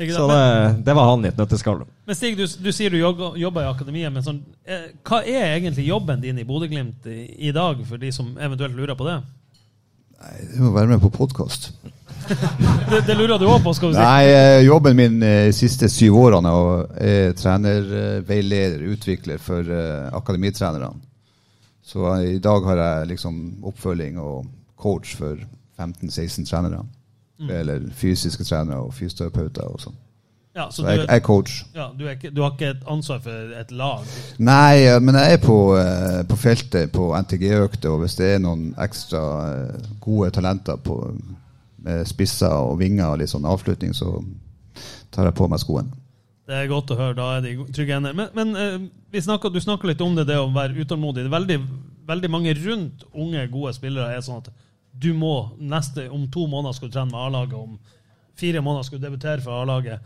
Ikke 0.00 0.14
Så 0.14 0.26
det, 0.26 0.84
det 0.86 0.94
var 0.96 1.10
han 1.10 1.24
i 1.24 1.28
et 1.28 1.38
nøtteskall. 1.38 1.82
Men 2.08 2.16
Stig, 2.16 2.36
du, 2.38 2.46
du 2.46 2.70
sier 2.74 2.90
du 2.90 2.98
jobber, 2.98 3.36
jobber 3.38 3.66
i 3.66 3.70
akademiet, 3.70 4.12
men 4.14 4.24
sånn, 4.24 4.40
eh, 4.64 4.88
hva 5.06 5.20
er 5.22 5.52
egentlig 5.52 5.86
jobben 5.86 6.22
din 6.24 6.40
i 6.40 6.46
Bodø-Glimt 6.48 7.06
i, 7.12 7.20
i 7.48 7.52
dag, 7.54 7.84
for 7.86 8.00
de 8.02 8.10
som 8.14 8.32
eventuelt 8.40 8.74
lurer 8.78 8.96
på 8.98 9.06
det? 9.06 9.20
Nei, 10.22 10.34
Det 10.48 10.62
må 10.64 10.72
være 10.74 10.94
med 10.94 11.04
på 11.04 11.12
podkast. 11.12 11.70
Det, 12.92 13.00
det 13.06 13.14
lurer 13.16 13.38
du 13.40 13.46
òg 13.48 13.62
på, 13.64 13.72
skal 13.72 13.92
du 13.92 13.96
si. 13.96 14.02
Nei, 14.02 14.26
eh, 14.28 14.58
jobben 14.66 14.96
min 14.98 15.22
eh, 15.24 15.46
de 15.48 15.54
siste 15.56 15.88
syv 15.88 16.18
årene 16.26 16.50
er 16.52 16.82
er 17.08 17.32
trenerveileder, 17.38 18.84
utvikler 18.92 19.40
for 19.40 19.64
eh, 19.64 20.10
akademitrenerne. 20.12 20.92
Så 21.82 22.04
eh, 22.16 22.34
i 22.34 22.38
dag 22.42 22.68
har 22.68 22.82
jeg 22.82 23.12
liksom 23.14 23.64
oppfølging 23.72 24.20
og 24.20 24.44
coach 24.76 25.16
for 25.16 25.40
15-16 25.80 26.46
trenere. 26.50 26.84
Mm. 27.40 27.50
Eller 27.50 27.90
fysiske 27.96 28.44
trenere 28.44 28.84
og 28.84 28.94
fysioterapeuter 28.94 29.66
og 29.66 29.80
sånn. 29.82 29.98
Ja, 30.54 30.66
Så 30.70 30.84
jeg, 30.84 30.98
jeg 30.98 31.16
er 31.16 31.20
coach. 31.24 31.62
Ja, 31.74 31.86
du, 31.98 32.04
er 32.08 32.18
du 32.20 32.42
har 32.42 32.52
ikke 32.52 32.74
et 32.74 32.82
ansvar 32.90 33.22
for 33.24 33.52
et 33.56 33.70
lag? 33.72 34.08
Nei, 34.36 34.84
eh, 34.84 34.98
men 35.00 35.16
jeg 35.16 35.38
er 35.38 35.40
på, 35.40 35.56
eh, 35.80 36.18
på 36.28 36.36
feltet 36.36 36.92
på 36.92 37.06
NTG-økter, 37.16 37.88
og 37.88 38.02
hvis 38.02 38.18
det 38.18 38.34
er 38.34 38.42
noen 38.44 38.74
ekstra 38.80 39.22
eh, 39.46 39.86
gode 40.04 40.28
talenter 40.36 40.76
på, 40.76 40.98
med 41.84 42.06
spisser 42.08 42.52
og 42.52 42.78
vinger 42.80 43.10
og 43.10 43.20
litt 43.22 43.32
sånn 43.32 43.48
avslutning, 43.48 43.94
så 43.96 44.14
tar 45.12 45.28
jeg 45.28 45.36
på 45.38 45.48
meg 45.50 45.62
skoene. 45.62 46.02
Det 46.48 46.58
er 46.58 46.70
godt 46.70 46.90
å 46.90 46.98
høre. 46.98 47.16
Da 47.16 47.28
er 47.36 47.44
de 47.44 47.54
trygge 47.74 47.96
hender. 47.96 48.16
Men, 48.18 48.32
men 48.34 48.58
eh, 48.58 49.22
snakker, 49.22 49.52
du 49.52 49.60
snakker 49.62 49.92
litt 49.92 50.02
om 50.04 50.16
det, 50.18 50.26
det 50.28 50.40
å 50.40 50.50
være 50.52 50.82
utålmodig. 50.82 51.28
Veldig, 51.32 51.58
veldig 52.08 52.30
mange 52.32 52.54
rundt 52.58 53.06
unge, 53.12 53.46
gode 53.52 53.74
spillere 53.76 54.16
er 54.16 54.24
sånn 54.26 54.42
at 54.42 54.50
du 54.92 55.12
må 55.16 55.52
neste, 55.58 56.08
om 56.12 56.26
to 56.32 56.44
måneder 56.50 56.76
skal 56.76 56.90
du 56.90 56.96
trene 56.96 57.12
med 57.14 57.20
A-laget, 57.20 57.56
om 57.56 57.78
fire 58.38 58.60
måneder 58.64 58.88
skal 58.88 59.00
du 59.00 59.06
debutere 59.06 59.40
for 59.44 59.62
A-laget. 59.62 60.02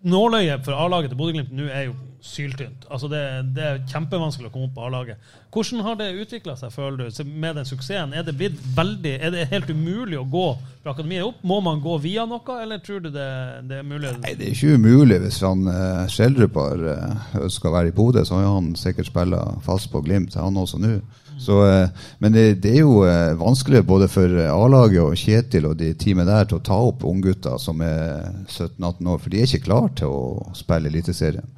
Eh, 0.00 0.10
nåløyet 0.10 0.64
for 0.64 0.72
A-laget 0.72 1.10
til 1.10 1.18
Bodø-Glimt 1.18 1.52
nå 1.52 1.68
er 1.68 1.90
jo 1.90 1.94
syltynt. 2.20 2.84
Altså 2.92 3.08
det, 3.08 3.20
det 3.56 3.64
er 3.64 3.78
kjempevanskelig 3.88 4.50
å 4.50 4.52
komme 4.52 4.68
opp 4.68 4.74
på 4.76 4.84
A-laget. 4.84 5.20
Hvordan 5.52 5.80
har 5.86 5.96
det 5.96 6.10
utvikla 6.20 6.56
seg, 6.56 6.72
føler 6.74 7.08
du, 7.08 7.22
med 7.24 7.56
den 7.56 7.68
suksessen? 7.68 8.12
Er 8.12 8.26
det 8.26 8.36
blitt 8.36 8.58
veldig, 8.76 9.14
er 9.16 9.32
det 9.34 9.46
helt 9.50 9.70
umulig 9.72 10.18
å 10.20 10.26
gå 10.28 10.46
fra 10.82 10.92
akademiet 10.92 11.24
opp? 11.24 11.40
Må 11.42 11.60
man 11.64 11.80
gå 11.80 11.96
via 12.04 12.26
noe, 12.28 12.58
eller 12.60 12.82
tror 12.84 13.00
du 13.04 13.08
det, 13.14 13.30
det 13.70 13.80
er 13.80 13.88
mulig? 13.88 14.12
Nei, 14.20 14.34
Det 14.36 14.50
er 14.50 14.56
ikke 14.56 14.76
umulig 14.76 15.20
hvis 15.24 15.40
han 15.46 15.64
uh, 15.68 16.04
Skjeldrup 16.12 16.60
har 16.60 16.84
uh, 16.84 17.40
ønska 17.40 17.72
å 17.72 17.74
være 17.78 17.92
i 17.92 17.96
Bodø, 17.96 18.24
så 18.28 18.36
har 18.36 18.52
han 18.52 18.74
sikkert 18.78 19.08
spilla 19.08 19.42
fast 19.64 19.90
på 19.92 20.04
Glimt, 20.04 20.36
han 20.36 20.60
også 20.60 20.80
nå. 20.82 20.98
Så, 21.40 21.56
eh, 21.66 21.88
men 22.18 22.34
det, 22.34 22.44
det 22.60 22.74
er 22.74 22.82
jo 22.82 23.00
eh, 23.08 23.32
vanskelig 23.40 23.80
både 23.88 24.10
for 24.12 24.28
eh, 24.28 24.52
A-laget 24.52 25.00
og 25.00 25.16
Kjetil 25.16 25.70
og 25.70 25.78
de 25.80 25.94
teamet 25.96 26.28
der 26.28 26.48
til 26.48 26.58
å 26.58 26.64
ta 26.66 26.76
opp 26.90 27.06
unggutter 27.08 27.56
som 27.62 27.80
er 27.84 28.26
17-18 28.44 29.08
år, 29.08 29.20
for 29.22 29.32
de 29.32 29.40
er 29.40 29.48
ikke 29.48 29.68
klar 29.70 29.88
til 29.96 30.12
å 30.12 30.50
spille 30.58 30.92
Eliteserien. 30.92 31.48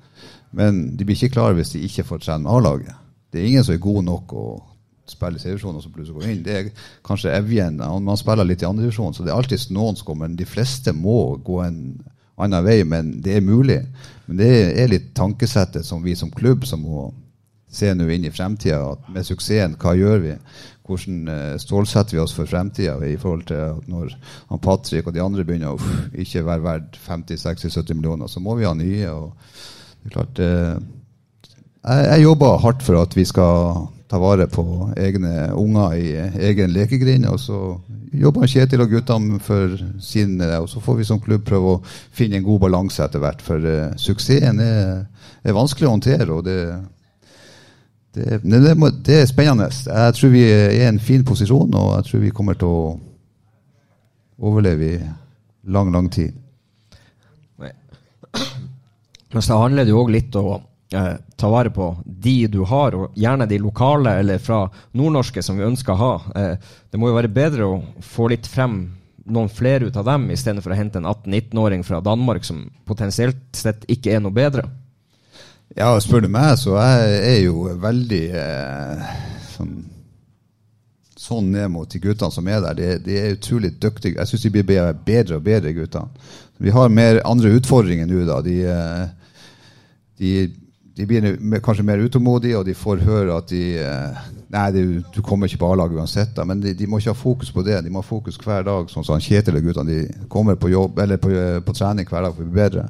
Men 0.54 0.84
de 0.94 1.06
blir 1.08 1.18
ikke 1.18 1.34
klare 1.34 1.56
hvis 1.58 1.74
de 1.74 1.82
ikke 1.88 2.06
får 2.06 2.22
trene 2.22 2.44
med 2.44 2.52
A-laget. 2.54 3.00
Det 3.32 3.40
er 3.40 3.48
ingen 3.48 3.66
som 3.66 3.74
er 3.74 3.82
god 3.82 4.06
nok 4.06 4.36
å 4.38 4.46
spille 5.10 5.40
i 5.40 5.42
serievisjonen 5.42 5.80
og 5.80 5.84
så 5.84 5.90
plutselig 5.90 6.20
gå 6.20 6.30
inn. 6.30 6.44
Det 6.46 6.54
er 6.54 6.88
kanskje 7.08 7.32
Evjen, 7.34 7.80
man 7.82 8.20
spiller 8.20 8.46
litt 8.46 8.62
i 8.62 8.68
andredivisjon, 8.68 9.16
så 9.16 9.26
det 9.26 9.32
er 9.32 9.40
alltid 9.40 9.72
noen 9.74 9.98
som 9.98 10.12
kommer. 10.12 10.28
Men 10.28 10.38
de 10.38 10.46
fleste 10.46 10.94
må 10.94 11.40
gå 11.42 11.58
en 11.64 11.80
annen 12.38 12.64
vei, 12.64 12.78
men 12.86 13.16
det 13.24 13.34
er 13.38 13.44
mulig. 13.44 13.80
Men 14.28 14.38
det 14.38 14.52
er 14.78 14.92
litt 14.92 15.10
tankesettet 15.18 15.86
som 15.88 16.04
vi 16.04 16.14
som 16.18 16.30
klubb 16.30 16.68
som 16.68 16.84
må 16.86 17.08
se 17.72 17.92
nå 17.96 18.08
inn 18.12 18.28
i 18.28 18.32
fremtida. 18.34 18.96
Med 19.12 19.26
suksessen, 19.26 19.78
hva 19.80 19.94
gjør 19.96 20.22
vi? 20.26 20.36
Hvordan 20.86 21.32
eh, 21.32 21.54
stålsetter 21.62 22.18
vi 22.18 22.22
oss 22.22 22.34
for 22.36 22.50
fremtida 22.50 22.98
i 23.06 23.16
forhold 23.20 23.46
til 23.48 23.60
at 23.70 23.88
når 23.90 24.16
han 24.50 24.62
Patrick 24.62 25.08
og 25.08 25.16
de 25.16 25.22
andre 25.24 25.46
begynner 25.48 25.76
å 25.76 25.94
ikke 26.12 26.44
være 26.46 26.66
verdt 26.66 26.98
50-60-70 27.06 27.96
millioner, 27.98 28.28
så 28.28 28.42
må 28.42 28.58
vi 28.58 28.68
ha 28.68 28.74
nye. 28.76 29.08
og 29.10 29.32
det 30.02 30.10
er 30.10 30.16
klart, 30.18 30.42
eh, 30.42 30.76
jeg, 31.82 32.06
jeg 32.10 32.24
jobber 32.26 32.62
hardt 32.62 32.82
for 32.86 33.00
at 33.00 33.16
vi 33.16 33.26
skal 33.26 33.88
ta 34.12 34.18
vare 34.20 34.44
på 34.50 34.64
egne 35.00 35.48
unger 35.56 35.94
i 35.96 36.08
egen 36.50 36.72
lekegrind. 36.74 37.24
Og 37.30 37.38
så 37.40 37.58
jobber 38.12 38.50
Kjetil 38.50 38.84
og 38.84 38.92
guttene 38.92 39.38
for 39.40 39.78
sin 40.04 40.36
Og 40.40 40.68
så 40.68 40.82
får 40.84 40.98
vi 40.98 41.06
som 41.08 41.20
klubb 41.20 41.46
prøve 41.48 41.76
å 41.76 41.82
finne 41.86 42.36
en 42.36 42.44
god 42.44 42.60
balanse 42.66 43.00
etter 43.04 43.22
hvert. 43.22 43.40
For 43.40 43.64
uh, 43.64 43.94
suksessen 43.96 44.60
er, 44.60 45.06
er 45.42 45.56
vanskelig 45.56 45.88
å 45.88 45.94
håndtere. 45.94 46.28
og 46.28 46.44
det, 46.44 46.58
det, 48.12 48.42
det, 48.44 48.74
det, 49.04 49.16
er 49.22 49.26
spennende. 49.26 49.70
Jeg 49.86 50.14
tror 50.18 50.32
vi 50.34 50.42
er 50.44 50.74
i 50.76 50.84
en 50.84 51.00
fin 51.00 51.24
posisjon, 51.24 51.72
og 51.74 51.94
jeg 51.96 52.08
tror 52.08 52.24
vi 52.26 52.34
kommer 52.36 52.58
til 52.60 52.68
å 52.68 52.82
overleve 54.42 54.88
i 54.88 54.98
lang, 55.72 55.92
lang 55.94 56.10
tid. 56.12 56.36
Men 59.32 59.42
så 59.42 59.56
handler 59.56 59.86
det 59.86 59.94
jo 59.94 60.02
òg 60.02 60.10
litt 60.12 60.34
om 60.36 60.48
å 60.50 60.56
eh, 60.92 61.14
ta 61.40 61.48
vare 61.48 61.72
på 61.72 61.86
de 62.04 62.34
du 62.52 62.60
har, 62.68 62.92
og 62.92 63.16
gjerne 63.16 63.48
de 63.48 63.60
lokale 63.62 64.18
eller 64.20 64.42
fra 64.42 64.66
nordnorske 64.92 65.40
som 65.44 65.56
vi 65.56 65.64
ønsker 65.64 65.94
å 65.94 66.02
ha. 66.02 66.12
Eh, 66.36 66.74
det 66.92 67.00
må 67.00 67.08
jo 67.08 67.16
være 67.16 67.32
bedre 67.32 67.68
å 67.68 67.80
få 68.04 68.28
litt 68.32 68.48
frem 68.50 68.82
noen 69.24 69.48
flere 69.48 69.88
ut 69.88 69.96
av 69.96 70.04
dem, 70.04 70.28
istedenfor 70.34 70.74
å 70.74 70.76
hente 70.76 71.00
en 71.00 71.08
18-19-åring 71.08 71.84
fra 71.86 72.02
Danmark 72.04 72.44
som 72.44 72.66
potensielt 72.84 73.40
sett 73.56 73.86
ikke 73.88 74.16
er 74.16 74.20
noe 74.20 74.34
bedre. 74.36 74.66
Ja, 75.76 75.94
spør 76.00 76.26
du 76.26 76.28
meg, 76.28 76.58
så 76.60 76.76
jeg 76.76 77.18
er 77.30 77.38
jo 77.46 77.64
veldig 77.80 78.22
eh, 78.36 79.04
sånn, 79.54 79.76
sånn 81.16 81.48
ned 81.54 81.70
mot 81.72 81.88
de 81.88 82.00
guttene 82.02 82.34
som 82.34 82.48
er 82.50 82.60
der. 82.66 82.76
De, 82.76 82.88
de 83.06 83.16
er 83.16 83.36
utrolig 83.38 83.72
dyktige. 83.80 84.18
Jeg 84.18 84.28
syns 84.28 84.44
de 84.44 84.52
blir 84.52 84.66
bedre 85.06 85.38
og 85.38 85.46
bedre, 85.46 85.72
guttene. 85.76 86.12
Vi 86.62 86.74
har 86.74 86.92
mer 86.92 87.22
andre 87.26 87.54
utfordringer 87.56 88.06
nå, 88.06 88.26
da. 88.28 88.40
De, 88.44 88.58
eh, 88.68 89.38
de, 90.20 90.34
de 90.96 91.06
blir 91.06 91.60
kanskje 91.64 91.84
mer 91.88 92.02
utålmodige, 92.04 92.58
og 92.58 92.66
de 92.66 92.74
får 92.76 93.04
høre 93.06 93.36
at 93.36 93.50
de 93.52 93.62
eh, 93.80 94.30
Nei, 94.52 94.66
du 95.16 95.22
kommer 95.24 95.48
ikke 95.48 95.62
på 95.62 95.68
A-laget 95.72 95.96
uansett. 95.96 96.40
Men 96.44 96.60
de, 96.60 96.74
de 96.76 96.84
må 96.86 96.98
ikke 97.00 97.14
ha 97.14 97.16
fokus 97.16 97.48
på 97.54 97.62
det. 97.64 97.78
De 97.86 97.88
må 97.88 98.02
ha 98.02 98.04
fokus 98.04 98.36
hver 98.36 98.66
dag. 98.66 98.90
Sånn 98.92 99.06
som 99.06 99.22
Kjetil 99.24 99.56
og 99.56 99.64
guttene. 99.64 99.88
De 99.88 100.26
kommer 100.28 100.58
på 100.60 100.68
jobb 100.68 101.00
på, 101.22 101.30
eh, 101.32 101.60
på 101.64 101.72
trening 101.72 102.04
hver 102.10 102.26
dag 102.26 102.34
for 102.36 102.44
å 102.44 102.50
bli 102.50 102.58
bedre. 102.58 102.84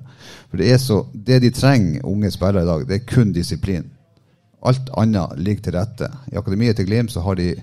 For 0.50 0.58
det 0.58 0.72
er 0.74 0.80
så, 0.82 0.98
det 1.14 1.38
de 1.44 1.52
trenger, 1.54 2.02
unge 2.02 2.32
spillere 2.34 2.66
i 2.66 2.70
dag, 2.72 2.82
det 2.88 2.98
er 2.98 3.06
kun 3.06 3.30
disiplin. 3.36 3.86
Alt 4.66 4.90
annet 4.98 5.38
ligger 5.38 5.68
til 5.68 5.78
rette. 5.78 6.10
I 6.32 6.38
akademiet 6.42 6.80
til 6.80 6.90
Glimt 6.90 7.14
så 7.14 7.22
har 7.22 7.38
de 7.38 7.54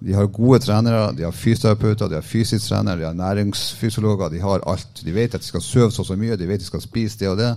de 0.00 0.14
har 0.16 0.30
gode 0.32 0.62
trenere, 0.64 1.10
de 1.12 1.26
har 1.26 1.32
fysioterapeuter, 1.36 2.08
de 2.08 2.16
har 2.16 2.24
fysisk 2.24 2.68
trener, 2.68 2.96
de 2.96 3.04
har 3.04 3.16
næringsfysiologer. 3.16 4.30
De 4.32 4.40
har 4.40 4.62
alt. 4.66 5.02
De 5.04 5.12
vet 5.12 5.34
at 5.34 5.40
de 5.40 5.46
skal 5.46 5.60
sove 5.60 5.90
så 5.92 6.00
og 6.04 6.08
så 6.08 6.16
mye, 6.16 6.36
de 6.40 6.48
vet 6.48 6.60
at 6.60 6.64
de 6.64 6.68
skal 6.70 6.84
spise 6.84 7.20
det 7.20 7.28
og 7.28 7.36
det. 7.40 7.50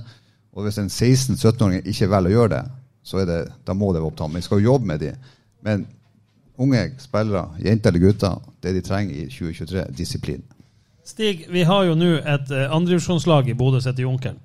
Og 0.54 0.68
hvis 0.68 0.80
en 0.82 0.89
16-17-åring 0.91 1.82
ikke 1.89 2.10
velger 2.12 2.30
å 2.30 2.38
gjøre 2.38 2.54
det, 2.56 2.64
så 3.04 3.26
det, 3.28 3.39
da 3.68 3.76
må 3.76 3.91
det 3.91 4.01
være 4.01 4.12
opp 4.12 4.18
til 4.18 4.28
ham. 4.28 4.38
Vi 4.38 4.45
skal 4.45 4.62
jo 4.62 4.72
jobbe 4.72 4.89
med 4.93 5.01
de. 5.04 5.12
Men 5.66 5.86
unge 6.62 6.86
spillere, 7.01 7.47
jenter 7.64 7.91
eller 7.91 8.06
gutter, 8.06 8.41
det 8.64 8.76
de 8.78 8.84
trenger 8.86 9.18
i 9.18 9.28
2023, 9.28 9.86
disiplin. 9.97 10.43
Stig, 11.04 11.47
vi 11.51 11.66
har 11.68 11.84
jo 11.89 11.97
nå 11.99 12.16
et 12.22 12.51
eh, 12.54 12.72
andredivisjonslag 12.72 13.49
i 13.51 13.58
Bodø 13.60 13.82
som 13.82 13.91
heter 13.91 14.06
Junkeren. 14.06 14.38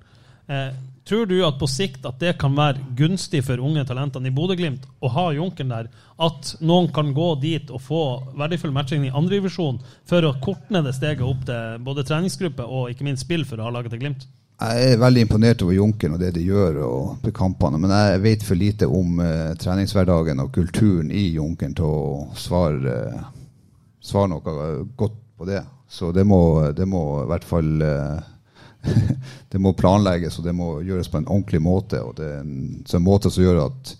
Eh, 0.49 0.73
tror 1.07 1.29
du 1.29 1.37
at 1.45 1.59
på 1.61 1.69
sikt 1.71 2.03
at 2.09 2.19
det 2.19 2.33
kan 2.41 2.57
være 2.57 2.83
gunstig 2.97 3.45
for 3.47 3.61
unge 3.63 3.85
talentene 3.87 4.27
i 4.27 4.35
Bodø-Glimt 4.35 4.89
å 4.99 5.11
ha 5.13 5.29
Junkeren 5.37 5.71
der? 5.71 5.87
At 6.19 6.57
noen 6.59 6.89
kan 6.93 7.13
gå 7.15 7.29
dit 7.39 7.71
og 7.71 7.79
få 7.85 8.01
verdifull 8.41 8.75
matching 8.75 9.07
i 9.07 9.13
andredivisjon 9.13 9.79
for 10.09 10.27
å 10.27 10.35
korte 10.43 10.75
ned 10.75 10.89
det 10.89 10.97
steget 10.97 11.23
opp 11.23 11.47
til 11.47 11.79
både 11.85 12.03
treningsgruppe 12.09 12.67
og 12.67 12.91
ikke 12.91 13.07
minst 13.07 13.23
spill 13.23 13.47
for 13.47 13.61
å 13.61 13.69
ha 13.69 13.77
laget 13.77 13.95
til 13.95 14.03
Glimt? 14.03 14.27
Jeg 14.59 14.87
er 14.91 14.99
veldig 14.99 15.21
imponert 15.23 15.61
over 15.63 15.71
Junkeren 15.77 16.17
og 16.17 16.19
det 16.19 16.33
de 16.35 16.41
gjør 16.43 16.81
og 16.83 17.27
kampene, 17.35 17.79
men 17.79 17.93
jeg 17.95 18.23
vet 18.25 18.41
for 18.43 18.59
lite 18.59 18.89
om 18.91 19.21
eh, 19.23 19.53
treningshverdagen 19.55 20.41
og 20.43 20.51
kulturen 20.51 21.13
i 21.15 21.29
Junkeren 21.37 21.77
til 21.77 21.87
å 21.87 22.25
svare, 22.35 22.95
eh, 22.97 23.21
svare 24.03 24.33
noe 24.33 24.55
godt 24.99 25.15
på 25.39 25.47
det. 25.47 25.61
Så 25.87 26.11
det 26.11 26.25
må, 26.27 26.41
det 26.75 26.89
må 26.91 27.03
i 27.21 27.29
hvert 27.31 27.47
fall 27.47 27.71
eh, 27.87 28.19
Det 29.51 29.59
må 29.59 29.73
planlegges, 29.75 30.37
og 30.39 30.45
det 30.45 30.53
må 30.55 30.67
gjøres 30.83 31.09
på 31.11 31.19
en 31.19 31.27
ordentlig 31.27 31.59
måte. 31.63 32.03
Og 32.03 32.13
det 32.19 32.27
er 32.27 32.43
en, 32.43 32.83
en 32.83 33.03
måte 33.03 33.31
som 33.31 33.43
gjør 33.43 33.63
at 33.65 33.95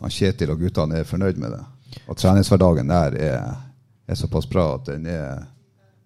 han 0.00 0.12
Kjetil 0.14 0.52
og 0.54 0.62
guttene 0.62 1.00
er 1.00 1.08
fornøyd 1.08 1.38
med 1.38 1.54
det. 1.54 1.62
Og 2.06 2.18
treningshverdagen 2.18 2.90
der 2.90 3.16
er, 3.30 3.48
er 4.06 4.18
såpass 4.18 4.46
bra 4.50 4.72
at 4.76 4.90
den 4.90 5.06
er 5.10 5.42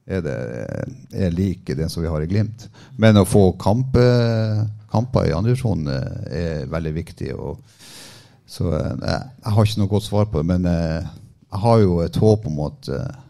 er, 0.07 0.21
det, 0.25 0.37
er 1.13 1.35
lik 1.35 1.71
den 1.77 1.91
som 1.93 2.05
vi 2.05 2.11
har 2.13 2.23
i 2.23 2.29
Glimt. 2.29 2.67
Men 3.01 3.21
å 3.21 3.27
få 3.29 3.53
kampe, 3.61 4.05
kamper 4.93 5.29
i 5.29 5.35
andredivisjon 5.37 5.89
er 5.89 6.67
veldig 6.71 6.95
viktig. 6.99 7.33
Og, 7.35 7.61
så 8.47 8.71
eh, 8.77 8.91
jeg, 9.01 9.21
jeg 9.45 9.55
har 9.57 9.69
ikke 9.69 9.83
noe 9.83 9.93
godt 9.95 10.09
svar 10.09 10.29
på 10.31 10.43
det, 10.43 10.49
men 10.53 10.69
eh, 10.71 11.13
jeg 11.55 11.63
har 11.63 11.79
jo 11.85 12.01
et 12.05 12.19
håp 12.19 12.49
om 12.51 12.61
at, 12.67 12.91
eh, 12.93 13.23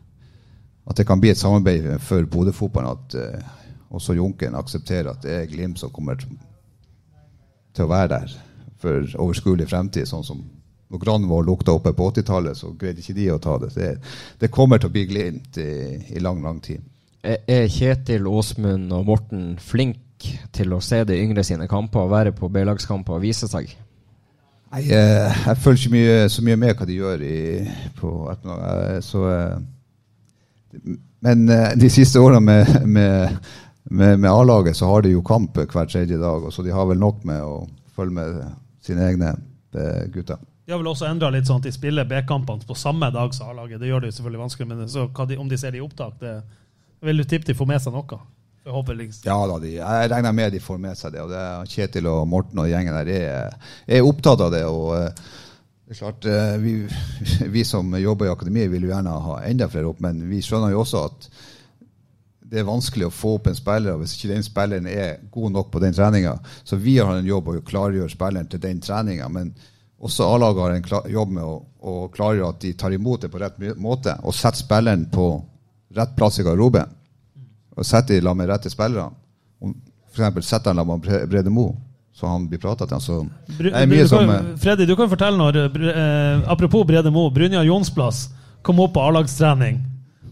at 0.90 0.98
det 0.98 1.06
kan 1.08 1.20
bli 1.22 1.30
et 1.32 1.40
samarbeid 1.40 1.90
for 2.02 2.26
Bodø-fotballen. 2.30 2.98
At 2.98 3.18
eh, 3.20 3.52
også 3.94 4.16
Junken 4.18 4.56
aksepterer 4.58 5.12
at 5.12 5.22
det 5.22 5.38
er 5.38 5.50
Glimt 5.50 5.78
som 5.80 5.92
kommer 5.94 6.18
til 6.18 7.84
å 7.84 7.90
være 7.90 8.10
der 8.16 8.34
for 8.82 9.06
overskuelig 9.22 9.68
fremtid. 9.70 10.08
Sånn 10.10 10.26
som 10.26 10.42
når 10.92 11.00
Granvoll 11.02 11.46
lukta 11.48 11.72
oppe 11.74 11.92
på 11.96 12.10
80-tallet, 12.12 12.58
så 12.58 12.72
greide 12.78 13.02
ikke 13.02 13.16
de 13.16 13.30
å 13.32 13.40
ta 13.42 13.56
det. 13.62 13.70
det. 13.74 13.92
Det 14.40 14.50
kommer 14.52 14.78
til 14.78 14.90
å 14.90 14.94
bli 14.94 15.06
Glimt 15.10 15.58
i, 15.58 15.70
i 16.14 16.22
lang, 16.22 16.42
lang 16.44 16.60
tid. 16.64 16.82
Er 17.24 17.68
Kjetil, 17.72 18.26
Åsmund 18.28 18.92
og 18.92 19.06
Morten 19.08 19.54
flink 19.62 20.28
til 20.52 20.72
å 20.76 20.80
se 20.84 21.02
de 21.08 21.16
yngre 21.20 21.44
sine 21.44 21.66
kamper, 21.68 22.08
være 22.10 22.34
på 22.36 22.50
B-lagskamper 22.52 23.16
og 23.16 23.24
vise 23.24 23.48
seg? 23.50 23.72
Nei, 24.74 24.82
jeg, 24.88 25.32
jeg 25.46 25.60
følger 25.62 25.80
ikke 25.80 25.94
mye, 25.94 26.14
så 26.32 26.44
mye 26.44 26.60
med 26.60 26.76
hva 26.76 26.86
de 26.88 26.98
gjør 26.98 27.24
i, 27.24 27.36
på 27.98 28.12
ettermiddagen. 28.32 28.94
Eh, 28.94 29.00
Så, 29.04 29.24
eh, 29.30 30.96
men 31.24 31.44
eh, 31.48 31.68
de 31.80 31.90
siste 31.92 32.20
årene 32.20 32.40
med, 32.44 32.72
med, 32.84 33.36
med, 33.90 34.18
med 34.18 34.30
A-laget 34.30 34.76
så 34.76 34.90
har 34.90 35.04
de 35.04 35.14
jo 35.14 35.22
kamp 35.24 35.56
hver 35.62 35.88
tredje 35.90 36.18
dag, 36.20 36.48
så 36.52 36.64
de 36.66 36.74
har 36.74 36.88
vel 36.90 37.00
nok 37.00 37.22
med 37.28 37.40
å 37.44 37.62
følge 37.94 38.18
med 38.18 38.42
sine 38.84 39.06
egne 39.08 39.32
eh, 39.32 40.04
gutter. 40.12 40.42
De 40.64 40.72
har 40.72 40.80
vel 40.80 40.88
også 40.88 41.08
endra 41.10 41.28
litt 41.32 41.48
sånn 41.48 41.60
at 41.60 41.66
de 41.68 41.74
spiller 41.74 42.06
B-kampene 42.08 42.64
på 42.64 42.76
samme 42.78 43.10
dag 43.12 43.34
som 43.36 43.50
A-laget. 43.52 43.82
Det 43.82 43.90
gjør 43.90 44.04
det 44.04 44.12
jo 44.12 44.16
selvfølgelig 44.18 44.44
vanskelig, 44.46 44.68
men 44.70 44.88
så 44.88 45.08
de, 45.28 45.36
om 45.36 45.50
de 45.50 45.58
ser 45.60 45.74
det 45.74 45.82
i 45.82 45.84
opptak, 45.84 46.16
det 46.22 46.38
vil 47.04 47.20
du 47.20 47.26
tippe 47.28 47.50
de 47.50 47.56
får 47.58 47.68
med 47.68 47.84
seg 47.84 47.92
noe. 47.92 48.20
Forhåpentligvis. 48.64 49.20
Ja 49.26 49.36
da, 49.44 49.58
de, 49.60 49.74
jeg 49.76 50.08
regner 50.08 50.32
med 50.32 50.54
de 50.54 50.60
får 50.64 50.78
med 50.80 50.96
seg 50.96 51.12
det. 51.12 51.20
og 51.20 51.32
det 51.34 51.40
er 51.40 51.66
Kjetil 51.68 52.06
og 52.08 52.22
Morten 52.32 52.62
og 52.62 52.70
gjengen 52.70 52.96
der 52.96 53.10
er, 53.12 53.58
er 53.84 54.06
opptatt 54.08 54.40
av 54.40 54.54
det. 54.54 54.62
og 54.64 54.94
eh, 54.96 55.26
det 55.84 55.92
er 55.92 55.98
klart, 55.98 56.24
eh, 56.24 56.54
vi, 56.62 56.72
vi 57.58 57.64
som 57.68 57.92
jobber 58.00 58.30
i 58.30 58.32
akademiet 58.32 58.72
vil 58.72 58.86
jo 58.86 58.94
gjerne 58.94 59.18
ha 59.26 59.42
enda 59.44 59.68
flere 59.68 59.90
opp, 59.90 60.00
men 60.00 60.24
vi 60.30 60.40
skjønner 60.40 60.72
jo 60.72 60.80
også 60.80 61.04
at 61.10 61.28
det 62.54 62.62
er 62.62 62.68
vanskelig 62.68 63.10
å 63.10 63.12
få 63.12 63.34
opp 63.36 63.50
en 63.50 63.56
spiller 63.58 64.00
hvis 64.00 64.16
ikke 64.16 64.32
den 64.32 64.44
spilleren 64.46 64.88
er 64.88 65.20
god 65.34 65.52
nok 65.58 65.68
på 65.74 65.84
den 65.84 65.92
treninga. 65.96 66.38
Så 66.64 66.80
vi 66.80 66.96
har 67.02 67.12
en 67.12 67.28
jobb 67.28 67.52
å 67.52 67.60
klargjøre 67.68 68.12
spilleren 68.12 68.48
til 68.48 68.64
den 68.64 68.80
treninga. 68.84 69.28
Men 69.28 69.52
også 70.00 70.26
A-laget 70.34 70.62
har 70.62 70.74
en 70.74 70.82
klar, 70.82 71.08
jobb 71.08 71.30
med 71.36 71.44
å, 71.46 71.56
å 71.80 71.94
klargjøre 72.12 72.50
at 72.52 72.60
de 72.60 72.72
tar 72.78 72.92
imot 72.92 73.24
det 73.24 73.30
på 73.32 73.40
rett 73.40 73.58
måte, 73.80 74.16
og 74.22 74.34
setter 74.36 74.64
spilleren 74.64 75.06
på 75.12 75.28
rett 75.94 76.14
plass 76.16 76.40
i 76.40 76.44
garderoben. 76.46 76.90
Og 77.74 77.86
setter 77.86 78.18
de 78.18 78.22
sammen 78.22 78.44
med 78.44 78.52
rette 78.52 78.70
spillere. 78.70 79.08
F.eks. 80.14 80.46
Setter 80.46 80.70
han 80.70 80.78
la 80.78 80.84
med 80.86 81.08
Brede 81.30 81.50
Mo, 81.50 81.70
så 82.14 82.30
han 82.30 82.46
blir 82.50 82.60
prata 82.62 82.86
til. 82.90 83.00
Så 83.02 83.22
det 83.58 83.72
er 83.72 83.88
mye 83.90 84.04
du 84.04 84.10
som 84.10 84.28
kan, 84.28 84.52
Freddy, 84.60 84.86
du 84.86 84.94
kan 84.98 85.10
fortelle 85.10 85.40
når 85.40 85.58
eh, 85.64 85.88
eh, 85.90 86.44
Apropos 86.52 86.84
Brede 86.86 87.10
Mo, 87.14 87.26
Brynjar 87.34 87.66
Jonsplass 87.66 88.28
kom 88.62 88.80
opp 88.84 88.94
på 88.94 89.02
A-lagstrening 89.02 89.80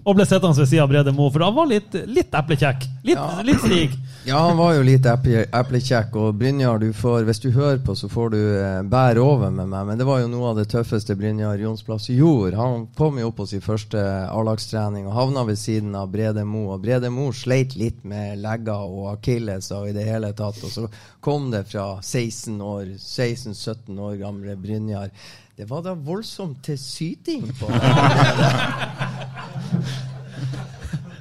og 0.05 0.17
ble 0.19 0.25
sittende 0.27 0.57
ved 0.59 0.67
siden 0.69 0.83
av 0.83 0.89
Brede 0.91 1.13
Mo, 1.15 1.29
for 1.31 1.45
han 1.47 1.55
var 1.55 1.69
litt, 1.71 1.95
litt 2.11 2.33
eplekjekk. 2.35 2.89
Litt, 3.07 3.21
litt 3.47 3.63
stig. 3.67 3.93
Ja, 4.23 4.39
han 4.47 4.55
var 4.55 4.77
jo 4.77 4.85
litt 4.87 5.03
eple- 5.11 5.49
eplekjekk. 5.59 6.13
Og 6.15 6.37
Brynjar, 6.39 6.77
du 6.79 6.93
får, 6.95 7.25
hvis 7.27 7.41
du 7.43 7.49
hører 7.57 7.81
på, 7.83 7.97
så 7.99 8.07
får 8.07 8.29
du 8.31 8.37
eh, 8.39 8.77
bære 8.87 9.19
over 9.19 9.51
med 9.51 9.67
meg. 9.73 9.89
Men 9.89 9.99
det 9.99 10.07
var 10.07 10.21
jo 10.23 10.29
noe 10.31 10.53
av 10.53 10.61
det 10.61 10.69
tøffeste 10.71 11.17
Brynjar 11.19 11.59
Jonsplass 11.59 12.07
gjorde. 12.15 12.55
Han 12.55 12.85
kom 12.95 13.19
jo 13.19 13.33
opp 13.33 13.41
på 13.41 13.49
sin 13.51 13.65
første 13.65 13.99
A-lagstrening 14.31 15.09
og 15.11 15.17
havna 15.19 15.43
ved 15.49 15.59
siden 15.59 15.91
av 15.99 16.13
Brede 16.15 16.45
Mo. 16.47 16.69
Og 16.77 16.85
Brede 16.85 17.11
Mo 17.11 17.33
sleit 17.35 17.75
litt 17.75 18.07
med 18.07 18.39
legger 18.45 18.87
og 18.87 19.09
akilles 19.17 19.73
og 19.75 19.91
i 19.91 19.97
det 19.99 20.07
hele 20.07 20.31
tatt. 20.39 20.63
Og 20.63 20.71
så 20.71 20.87
kom 21.19 21.51
det 21.51 21.65
fra 21.75 21.97
16 21.99 22.63
år, 22.63 22.93
16-17 23.03 23.99
år 24.07 24.21
gamle 24.23 24.55
Brynjar. 24.55 25.11
Det 25.59 25.67
var 25.69 25.83
da 25.85 25.97
voldsomt 25.99 26.63
til 26.65 26.79
syting 26.81 27.51
på 27.59 27.67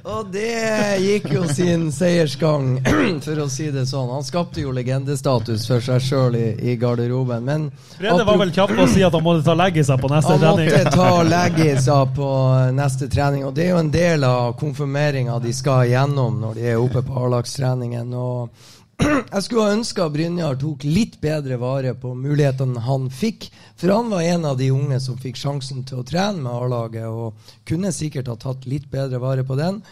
Og 0.02 0.32
det 0.34 0.98
gikk 0.98 1.28
jo 1.30 1.44
sin 1.46 1.84
seiersgang, 1.94 2.80
for 3.24 3.42
å 3.44 3.46
si 3.50 3.68
det 3.70 3.84
sånn. 3.86 4.10
Han 4.10 4.24
skapte 4.26 4.64
jo 4.64 4.72
legendestatus 4.74 5.68
for 5.70 5.84
seg 5.84 6.02
sjøl 6.02 6.38
i, 6.38 6.48
i 6.72 6.74
garderoben. 6.80 7.44
Men 7.46 7.68
Brede 8.00 8.26
var 8.26 8.40
vel 8.40 8.50
kjapp 8.54 8.74
å 8.82 8.88
si 8.90 9.04
at 9.06 9.14
han 9.14 9.22
måtte 9.22 9.46
ta 9.46 9.54
leggisa 9.54 9.94
på 10.02 10.10
neste 10.10 10.34
han 10.34 10.42
trening. 10.42 10.72
måtte 10.72 10.96
ta 10.96 11.22
leggisa 11.28 12.00
på 12.18 12.30
neste 12.74 13.10
trening, 13.12 13.46
og 13.46 13.54
det 13.54 13.68
er 13.68 13.74
jo 13.76 13.82
en 13.84 13.94
del 13.94 14.26
av 14.26 14.56
konfirmeringa 14.58 15.38
de 15.44 15.54
skal 15.54 15.86
igjennom 15.86 16.42
når 16.42 16.58
de 16.58 16.68
er 16.72 16.82
oppe 16.82 17.04
på 17.06 17.22
A-lagstreningen. 17.22 18.10
Og 18.18 18.71
jeg 19.02 19.44
skulle 19.46 19.72
ønske 19.76 20.06
Brynjar 20.12 20.58
tok 20.60 20.86
litt 20.86 21.18
bedre 21.22 21.58
vare 21.60 21.94
på 21.98 22.14
mulighetene 22.18 22.84
han 22.86 23.08
fikk. 23.12 23.48
For 23.80 23.92
han 23.94 24.12
var 24.12 24.22
en 24.22 24.46
av 24.52 24.60
de 24.60 24.70
unge 24.74 25.00
som 25.02 25.18
fikk 25.20 25.40
sjansen 25.40 25.84
til 25.88 26.02
å 26.02 26.06
trene 26.06 26.42
med 26.44 26.52
A-laget, 26.52 27.08
og 27.08 27.52
kunne 27.68 27.92
sikkert 27.94 28.30
ha 28.32 28.38
tatt 28.40 28.66
litt 28.70 28.90
bedre 28.92 29.22
vare 29.22 29.44
på 29.46 29.58
den. 29.58 29.82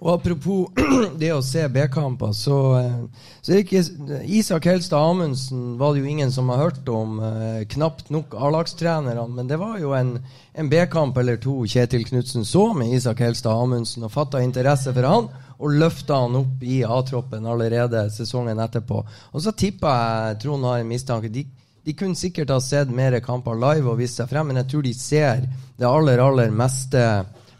Og 0.00 0.14
apropos 0.14 0.70
det 1.20 1.28
å 1.34 1.42
se 1.44 1.66
B-kamper, 1.68 2.32
så, 2.36 2.58
eh, 2.78 3.26
så 3.44 3.58
ikke 3.60 3.82
Isak 4.24 4.70
Helstad 4.70 5.10
Amundsen 5.10 5.74
var 5.80 5.92
det 5.92 6.00
jo 6.00 6.08
ingen 6.08 6.32
som 6.32 6.48
har 6.48 6.62
hørt 6.62 6.88
om. 6.88 7.18
Eh, 7.20 7.66
knapt 7.74 8.08
nok 8.14 8.32
A-lagstrenerne, 8.38 9.26
men 9.28 9.50
det 9.50 9.60
var 9.60 9.76
jo 9.82 9.92
en, 9.96 10.14
en 10.56 10.72
B-kamp 10.72 11.20
eller 11.20 11.36
to 11.42 11.58
Kjetil 11.68 12.06
Knutsen 12.08 12.48
så 12.48 12.70
med 12.76 12.94
Isak 12.96 13.20
Helstad 13.20 13.60
Amundsen, 13.60 14.08
og 14.08 14.14
fatta 14.16 14.40
interesse 14.44 14.94
for 14.96 15.08
han. 15.10 15.28
Og 15.60 15.76
løfta 15.76 16.22
han 16.22 16.38
opp 16.40 16.62
i 16.64 16.80
A-troppen 16.84 17.46
allerede 17.46 18.06
sesongen 18.14 18.60
etterpå. 18.64 19.02
Og 19.32 19.42
så 19.44 19.52
tippa 19.52 19.96
jeg 19.96 20.38
Trond 20.44 20.64
har 20.64 20.80
en 20.80 20.88
mistanke. 20.88 21.28
De, 21.32 21.44
de 21.84 21.96
kunne 21.96 22.16
sikkert 22.16 22.52
ha 22.54 22.60
sett 22.64 22.88
mer 22.92 23.18
kamper 23.24 23.58
live 23.60 23.92
og 23.92 24.00
vist 24.00 24.20
seg 24.20 24.30
frem, 24.30 24.48
men 24.48 24.62
jeg 24.62 24.70
tror 24.72 24.86
de 24.86 24.94
ser 24.96 25.44
det 25.76 25.88
aller, 25.88 26.22
aller 26.24 26.50
meste 26.54 27.04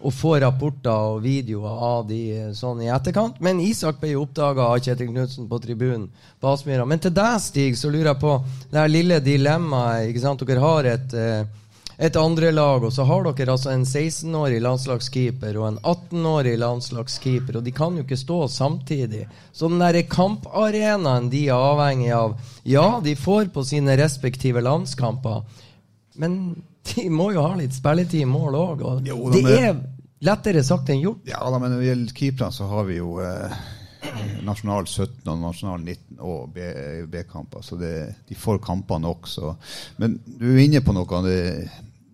og 0.01 0.14
får 0.16 0.38
rapporter 0.46 1.12
og 1.12 1.20
videoer 1.24 1.82
av 1.84 2.07
de 2.09 2.20
eh, 2.32 2.53
sånn 2.57 2.80
i 2.84 2.90
etterkant. 2.92 3.40
Men 3.44 3.61
Isak 3.61 4.01
ble 4.01 4.14
jo 4.14 4.24
oppdaga 4.24 4.70
av 4.72 4.80
Kjetil 4.80 5.11
Knutsen 5.11 5.48
på 5.51 5.61
tribunen 5.61 6.07
på 6.40 6.53
Aspmyra. 6.55 6.86
Men 6.88 7.03
til 7.05 7.12
deg, 7.16 7.36
Stig, 7.44 7.76
så 7.76 7.92
lurer 7.92 8.14
jeg 8.14 8.22
på 8.22 8.36
det 8.70 8.80
her 8.80 8.92
lille 8.92 9.20
dilemmaet. 9.24 10.40
Dere 10.46 10.64
har 10.64 10.88
et, 10.88 11.14
eh, 11.14 11.44
et 12.01 12.16
andre 12.16 12.48
lag, 12.55 12.84
og 12.86 12.92
så 12.96 13.05
har 13.05 13.26
dere 13.26 13.53
altså 13.53 13.74
en 13.74 13.82
16-årig 13.84 14.62
landslagskeeper 14.64 15.59
og 15.61 15.66
en 15.66 15.78
18-årig 15.84 16.55
landslagskeeper, 16.62 17.59
og 17.61 17.66
de 17.66 17.74
kan 17.76 17.98
jo 17.98 18.05
ikke 18.07 18.16
stå 18.16 18.38
samtidig. 18.48 19.26
Så 19.53 19.68
den 19.68 19.82
der 19.82 20.01
kamparenaen 20.09 21.28
de 21.32 21.42
er 21.51 21.61
avhengig 21.61 22.09
av 22.16 22.38
Ja, 22.64 22.86
de 23.05 23.12
får 23.20 23.51
på 23.53 23.64
sine 23.68 23.98
respektive 24.01 24.62
landskamper, 24.64 25.44
men 26.16 26.38
de 26.94 27.05
må 27.12 27.34
jo 27.34 27.44
ha 27.44 27.59
litt 27.59 27.76
spilletid 27.76 28.24
i 28.24 28.30
mål 28.30 28.57
òg. 28.57 28.86
Og 28.86 29.11
Jo, 29.11 29.18
det 29.34 29.44
er 29.59 29.82
lettere 30.24 30.64
sagt 30.64 30.88
enn 30.88 31.05
gjort. 31.05 31.28
Ja, 31.28 31.42
da, 31.44 31.61
men 31.61 31.74
når 31.74 31.82
det 31.82 31.90
gjelder 31.90 32.16
keeperne, 32.16 32.57
så 32.57 32.70
har 32.70 32.88
vi 32.88 32.96
jo 32.96 33.18
eh, 33.24 33.61
nasjonal 34.48 34.88
17 34.88 35.28
og 35.28 35.38
nasjonal 35.44 35.84
19 35.84 36.24
og 36.24 36.57
B-kamper. 37.12 37.64
Så 37.64 37.76
det, 37.80 37.94
de 38.28 38.40
får 38.40 38.61
kamper 38.64 39.05
nok. 39.05 39.28
Så. 39.28 39.55
Men 40.01 40.16
du 40.24 40.48
er 40.55 40.64
inne 40.64 40.84
på 40.84 40.96
noe. 40.96 41.22
Det, 41.28 41.38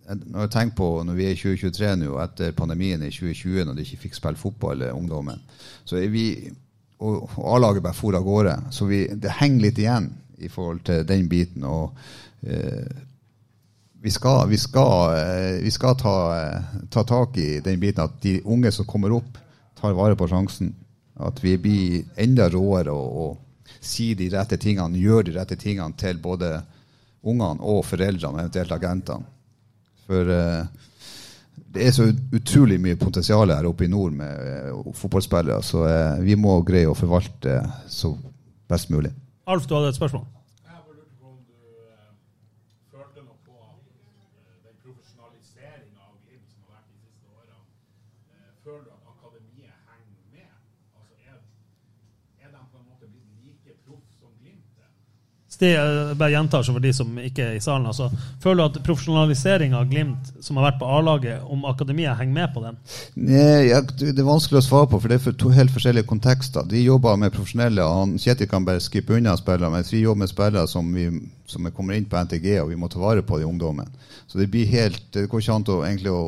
når 0.07 0.45
jeg 0.45 0.53
tenker 0.53 0.77
på 0.77 0.89
når 1.03 1.17
vi 1.17 1.25
er 1.27 1.33
i 1.35 1.39
2023 1.39 1.95
nå, 1.99 2.13
etter 2.23 2.55
pandemien 2.55 3.03
i 3.03 3.11
2020, 3.11 3.65
når 3.67 3.75
de 3.75 3.83
ikke 3.83 4.05
fikk 4.05 4.15
spille 4.19 4.39
fotball, 4.39 4.85
eh, 4.85 4.95
ungdommen, 4.95 5.41
så 5.87 5.99
er 5.99 6.07
vi 6.13 6.27
og, 6.97 7.27
og 7.35 7.43
A-laget 7.55 7.83
bare 7.85 7.97
for 7.97 8.15
av 8.17 8.23
gårde. 8.25 8.55
Så 8.73 8.87
vi, 8.89 9.03
det 9.13 9.35
henger 9.39 9.67
litt 9.67 9.81
igjen 9.81 10.09
i 10.41 10.49
forhold 10.49 10.83
til 10.87 11.03
den 11.07 11.27
biten. 11.29 11.65
og 11.67 11.97
eh, 12.41 12.87
vi 14.01 14.11
skal, 14.11 14.47
vi 14.49 14.57
skal, 14.57 15.17
eh, 15.17 15.61
vi 15.63 15.71
skal 15.71 15.97
ta, 15.97 16.17
eh, 16.37 16.81
ta 16.89 17.03
tak 17.03 17.37
i 17.37 17.59
den 17.59 17.79
biten 17.79 18.03
at 18.03 18.21
de 18.21 18.41
unge 18.45 18.71
som 18.71 18.85
kommer 18.85 19.11
opp, 19.11 19.37
tar 19.77 19.93
vare 19.97 20.15
på 20.15 20.27
sjansen. 20.29 20.73
At 21.17 21.41
vi 21.43 21.57
blir 21.57 22.03
enda 22.15 22.49
råere 22.53 22.93
og, 22.93 23.17
og 23.17 23.79
sier 23.81 24.17
de 24.17 24.29
rette 24.33 24.57
tingene, 24.61 24.97
gjør 25.01 25.25
de 25.25 25.37
rette 25.37 25.57
tingene 25.57 25.97
til 25.97 26.21
både 26.21 26.61
ungene 27.27 27.61
og 27.61 27.83
foreldrene, 27.85 28.45
eventuelt 28.45 28.71
agentene. 28.71 29.36
For 30.07 30.31
uh, 30.31 30.63
det 31.75 31.83
er 31.83 31.91
så 31.93 32.07
utrolig 32.33 32.79
mye 32.81 32.95
potensial 32.97 33.51
her 33.51 33.67
oppe 33.67 33.85
i 33.85 33.91
nord 33.91 34.15
med 34.15 34.71
uh, 34.71 34.93
fotballspillere, 34.95 35.59
så 35.63 35.83
uh, 35.83 36.23
vi 36.23 36.39
må 36.39 36.61
greie 36.65 36.87
å 36.87 36.95
forvalte 36.97 37.59
så 37.91 38.13
best 38.71 38.89
mulig. 38.91 39.11
Alf, 39.47 39.67
du 39.67 39.75
hadde 39.77 39.93
et 39.93 39.99
spørsmål? 39.99 40.25
Jeg 40.67 40.79
bare 40.83 40.95
lurte 40.97 41.15
på 41.21 41.27
om 41.31 41.37
du 41.47 41.55
eh, 41.87 42.09
følte 42.91 43.21
noe 43.23 43.37
på 43.47 43.55
eh, 43.55 44.57
den 44.65 44.75
profesjonaliseringa 44.83 46.01
av 46.03 46.17
Glimt 46.25 46.49
som 46.51 46.65
har 46.65 46.73
vært 46.75 46.89
de 46.91 46.97
siste 47.05 47.31
årene. 47.31 47.61
Eh, 48.35 48.49
føler 48.65 48.83
du 48.83 48.91
at 48.91 49.07
akademiet 49.13 49.77
henger 49.87 50.19
med? 50.35 50.51
Altså, 50.99 51.15
er, 51.31 51.39
er 52.43 52.51
de 52.51 52.59
på 52.73 52.81
en 52.81 52.87
måte 52.91 53.07
blitt 53.07 53.31
like 53.45 53.77
proff 53.87 54.03
som 54.19 54.35
Glimt 54.41 54.83
er? 54.83 54.91
Sti, 55.57 55.71
jeg 55.71 56.15
bare 56.19 56.35
gjentar 56.35 56.61
så 56.61 56.73
for 56.75 56.83
de 56.85 56.91
som 56.93 57.15
ikke 57.17 57.41
er 57.41 57.55
i 57.57 57.61
salen. 57.63 57.87
Altså, 57.89 58.11
føler 58.43 58.59
du 58.59 58.65
at 58.67 58.83
profesjonaliseringa 58.85 59.79
av 59.79 59.87
Glimt, 59.89 60.27
som 60.45 60.59
har 60.59 60.67
vært 60.67 60.77
på 60.83 60.89
A-laget, 60.93 61.47
om 61.49 61.63
akademiet 61.65 62.19
henger 62.19 62.35
med 62.35 62.51
på 62.53 62.61
den? 62.61 62.77
Nei, 63.17 63.71
jeg, 63.71 63.87
det 64.03 64.13
er 64.13 64.27
vanskelig 64.27 64.59
å 64.61 64.67
svare 64.67 64.89
på, 64.91 64.99
for 65.01 65.09
det 65.09 65.17
er 65.17 65.23
for 65.23 65.39
to 65.41 65.49
helt 65.55 65.73
forskjellige 65.73 66.05
kontekster. 66.11 66.67
De 66.69 66.83
jobber 66.83 67.17
med 67.17 67.33
profesjonelle, 67.33 67.87
han, 67.89 68.13
Kjetil 68.21 68.51
kan 68.51 68.67
bare 68.67 68.83
skippe 68.85 69.17
unna 69.17 69.33
spillere, 69.39 69.71
mens 69.73 69.89
vi 69.89 70.03
jobber 70.03 70.27
med 70.27 70.33
spillere 70.35 70.69
som, 70.69 70.93
vi, 70.93 71.07
som 71.49 71.71
kommer 71.73 71.97
inn 71.97 72.05
på 72.05 72.21
NTG, 72.21 72.51
og 72.61 72.69
vi 72.69 72.77
må 72.77 72.91
ta 72.93 73.01
vare 73.01 73.25
på 73.25 73.41
de 73.41 73.49
ungdommene. 73.49 73.89
Så 74.29 74.37
det 74.37 74.51
blir 74.53 74.69
helt, 74.69 75.07
det 75.17 75.25
går 75.31 75.41
ikke 75.41 75.57
an 75.57 75.67
å 75.73 75.79
egentlig 75.87 76.13
å 76.13 76.21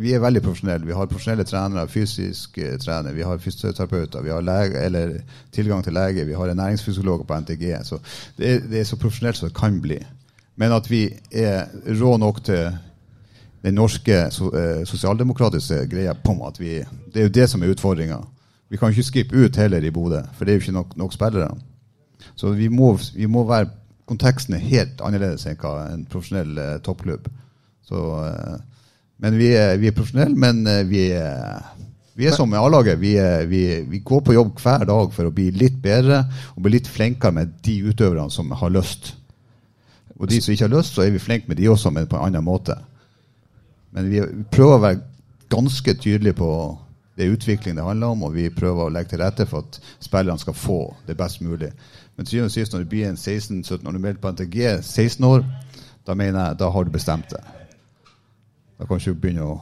vi 0.00 0.12
er 0.14 0.22
veldig 0.22 0.42
profesjonelle. 0.42 0.86
Vi 0.86 0.94
har 0.96 1.08
profesjonelle 1.10 1.44
trenere, 1.44 1.88
fysisk 1.88 2.54
trenere, 2.58 2.78
trener, 2.82 3.12
vi 3.16 3.24
har 3.26 3.38
fysioterapeuter, 3.38 4.22
vi 4.22 4.30
har 4.30 4.44
lege, 4.44 5.22
tilgang 5.52 5.84
til 5.84 5.92
lege, 5.92 6.26
vi 6.26 6.36
har 6.36 6.48
en 6.48 6.56
næringsfysiolog 6.56 7.26
på 7.26 7.40
NTG. 7.40 7.64
Så 7.84 7.98
det 8.38 8.52
er, 8.52 8.60
det 8.60 8.80
er 8.80 8.84
så 8.84 8.96
profesjonelt 8.96 9.36
som 9.36 9.48
det 9.48 9.56
kan 9.56 9.80
bli. 9.80 9.98
Men 10.56 10.72
at 10.72 10.90
vi 10.90 11.08
er 11.32 11.66
rå 12.00 12.16
nok 12.16 12.44
til 12.44 12.70
den 13.66 13.74
norske 13.74 14.14
eh, 14.14 14.84
sosialdemokratiske 14.86 15.86
greia 15.90 16.14
på 16.14 16.36
at 16.46 16.60
vi 16.60 16.84
Det 17.14 17.20
er 17.20 17.22
jo 17.22 17.34
det 17.40 17.50
som 17.50 17.62
er 17.62 17.72
utfordringa. 17.74 18.18
Vi 18.68 18.76
kan 18.76 18.90
ikke 18.90 19.02
skippe 19.02 19.36
ut 19.36 19.56
heller 19.56 19.84
i 19.84 19.90
Bodø, 19.90 20.22
for 20.34 20.44
det 20.44 20.52
er 20.52 20.56
jo 20.56 20.60
ikke 20.60 20.72
nok, 20.72 20.96
nok 20.96 21.12
spillere. 21.12 21.50
Så 22.36 22.50
vi 22.50 22.68
må, 22.68 22.98
vi 23.14 23.26
må 23.26 23.44
være 23.44 23.68
Konteksten 24.06 24.54
er 24.54 24.62
helt 24.62 25.00
annerledes 25.02 25.48
enn 25.50 25.56
hva 25.58 25.88
en 25.90 26.04
profesjonell 26.06 26.58
eh, 26.62 26.74
toppklubb. 26.78 27.24
Så, 27.82 28.02
eh, 28.22 28.75
men 29.22 29.38
vi 29.40 29.50
er, 29.56 29.76
vi 29.80 29.88
er 29.88 29.96
profesjonelle, 29.96 30.36
men 30.36 30.66
eh, 30.68 30.82
vi 30.88 31.06
er, 31.16 31.62
vi 32.16 32.28
er 32.28 32.36
som 32.36 32.50
med 32.52 32.60
A-laget. 32.60 32.98
Vi, 33.00 33.14
vi, 33.48 33.62
vi 33.88 34.00
går 34.04 34.24
på 34.24 34.36
jobb 34.36 34.56
hver 34.60 34.86
dag 34.88 35.12
for 35.12 35.28
å 35.28 35.34
bli 35.34 35.50
litt 35.56 35.78
bedre 35.82 36.22
og 36.54 36.64
bli 36.64 36.76
litt 36.76 36.90
flinkere 36.90 37.34
med 37.38 37.56
de 37.64 37.78
utøverne 37.90 38.32
som 38.32 38.52
har 38.56 38.72
lyst. 38.72 39.14
Og 40.16 40.30
de 40.30 40.40
som 40.40 40.54
ikke 40.54 40.68
har 40.68 40.72
lyst, 40.72 40.96
så 40.96 41.04
er 41.04 41.12
vi 41.12 41.20
flinke 41.20 41.48
med 41.48 41.60
de 41.60 41.68
også, 41.68 41.92
men 41.92 42.08
på 42.08 42.16
en 42.16 42.28
annen 42.28 42.44
måte. 42.44 42.76
Men 43.96 44.08
vi 44.12 44.22
prøver 44.52 44.76
å 44.76 44.84
være 44.84 45.02
ganske 45.52 45.94
tydelige 46.00 46.36
på 46.36 46.50
det 47.16 47.30
utvikling 47.32 47.76
det 47.76 47.84
handler 47.84 48.12
om, 48.12 48.24
og 48.26 48.34
vi 48.36 48.50
prøver 48.52 48.86
å 48.86 48.92
legge 48.92 49.14
til 49.14 49.22
rette 49.22 49.46
for 49.48 49.64
at 49.64 49.78
spillerne 50.04 50.40
skal 50.40 50.56
få 50.56 50.80
det 51.08 51.16
best 51.16 51.40
mulig. 51.40 51.70
Men 52.16 52.28
syvende 52.28 52.50
og 52.50 52.56
sist, 52.56 52.72
når 52.72 52.84
du 52.84 52.90
blir 52.92 53.08
en 53.08 53.16
16-17, 53.16 53.84
når 53.84 53.96
du 53.96 54.00
melder 54.00 54.20
på 54.20 54.32
NTG 54.32 54.58
16 54.82 55.24
år, 55.24 55.44
da 56.06 56.16
mener 56.16 56.42
jeg, 56.42 56.58
da 56.60 56.68
har 56.72 56.84
du 56.84 56.92
bestemt 56.92 57.32
det. 57.32 57.40
Da 58.76 58.86
kan 58.86 58.98
du 58.98 59.02
ikke 59.02 59.20
begynne 59.22 59.46
å 59.46 59.58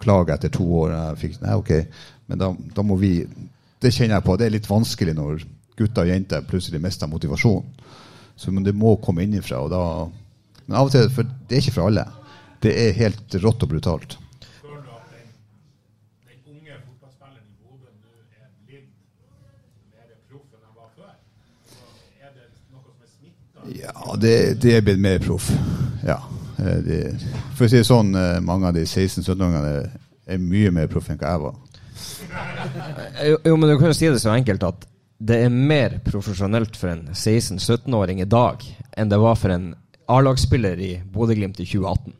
klage 0.00 0.34
etter 0.34 0.52
to 0.52 0.64
år. 0.80 0.94
Fikk, 1.20 1.38
nei, 1.42 1.56
ok, 1.60 1.72
men 2.30 2.40
da, 2.40 2.50
da 2.76 2.84
må 2.86 2.96
vi 3.00 3.16
Det 3.84 3.90
kjenner 3.92 4.16
jeg 4.16 4.24
på. 4.24 4.36
Det 4.40 4.46
er 4.46 4.54
litt 4.54 4.68
vanskelig 4.70 5.12
når 5.12 5.42
gutter 5.76 6.06
og 6.06 6.08
jenter 6.08 6.44
plutselig 6.48 6.80
mister 6.80 7.10
motivasjon. 7.10 7.64
Så 8.36 8.50
men 8.50 8.64
det 8.64 8.72
må 8.72 8.94
komme 8.96 9.26
innenfra. 9.26 9.60
Og 9.60 9.70
da, 9.74 9.82
men 10.64 10.78
av 10.78 10.88
og 10.88 10.94
til, 10.94 11.10
for 11.12 11.28
det 11.28 11.58
er 11.58 11.64
ikke 11.66 11.74
for 11.76 11.90
alle. 11.90 12.06
Det 12.64 12.72
er 12.72 12.96
helt 12.96 13.36
rått 13.42 13.66
og 13.66 13.74
brutalt. 13.74 14.16
Ja, 23.64 24.16
det, 24.20 24.60
det 24.60 24.74
er 24.76 24.82
blitt 24.84 25.00
mer 25.00 25.18
proff. 25.24 25.50
Ja. 26.04 26.18
Eh, 26.64 26.80
Det, 26.84 26.98
for 27.54 27.66
å 27.66 27.70
si 27.70 27.78
det 27.78 27.86
sånn, 27.88 28.14
eh, 28.18 28.40
mange 28.44 28.70
av 28.70 28.74
de 28.76 28.86
16-17-åringene 28.86 29.76
er 30.24 30.40
mye 30.40 30.72
mer 30.72 30.90
proff 30.90 31.10
enn 31.12 31.20
hva 31.20 31.34
jeg 31.34 31.44
var. 31.44 31.60
Jo, 33.24 33.38
jo, 33.44 33.56
men 33.56 33.70
du 33.70 33.76
kan 33.78 33.92
jo 33.92 33.96
si 33.96 34.08
det 34.10 34.20
så 34.22 34.32
enkelt 34.34 34.64
at 34.66 34.86
det 35.24 35.38
er 35.44 35.52
mer 35.52 35.98
profesjonelt 36.04 36.76
for 36.76 36.90
en 36.90 37.06
16-17-åring 37.12 38.20
i 38.24 38.28
dag 38.28 38.64
enn 38.96 39.10
det 39.12 39.20
var 39.20 39.38
for 39.38 39.54
en 39.54 39.72
A-lagsspiller 40.10 40.80
i 40.84 40.90
Bodø-Glimt 41.12 41.60
i 41.62 41.66
2018. 41.66 42.12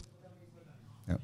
Ja. 1.10 1.18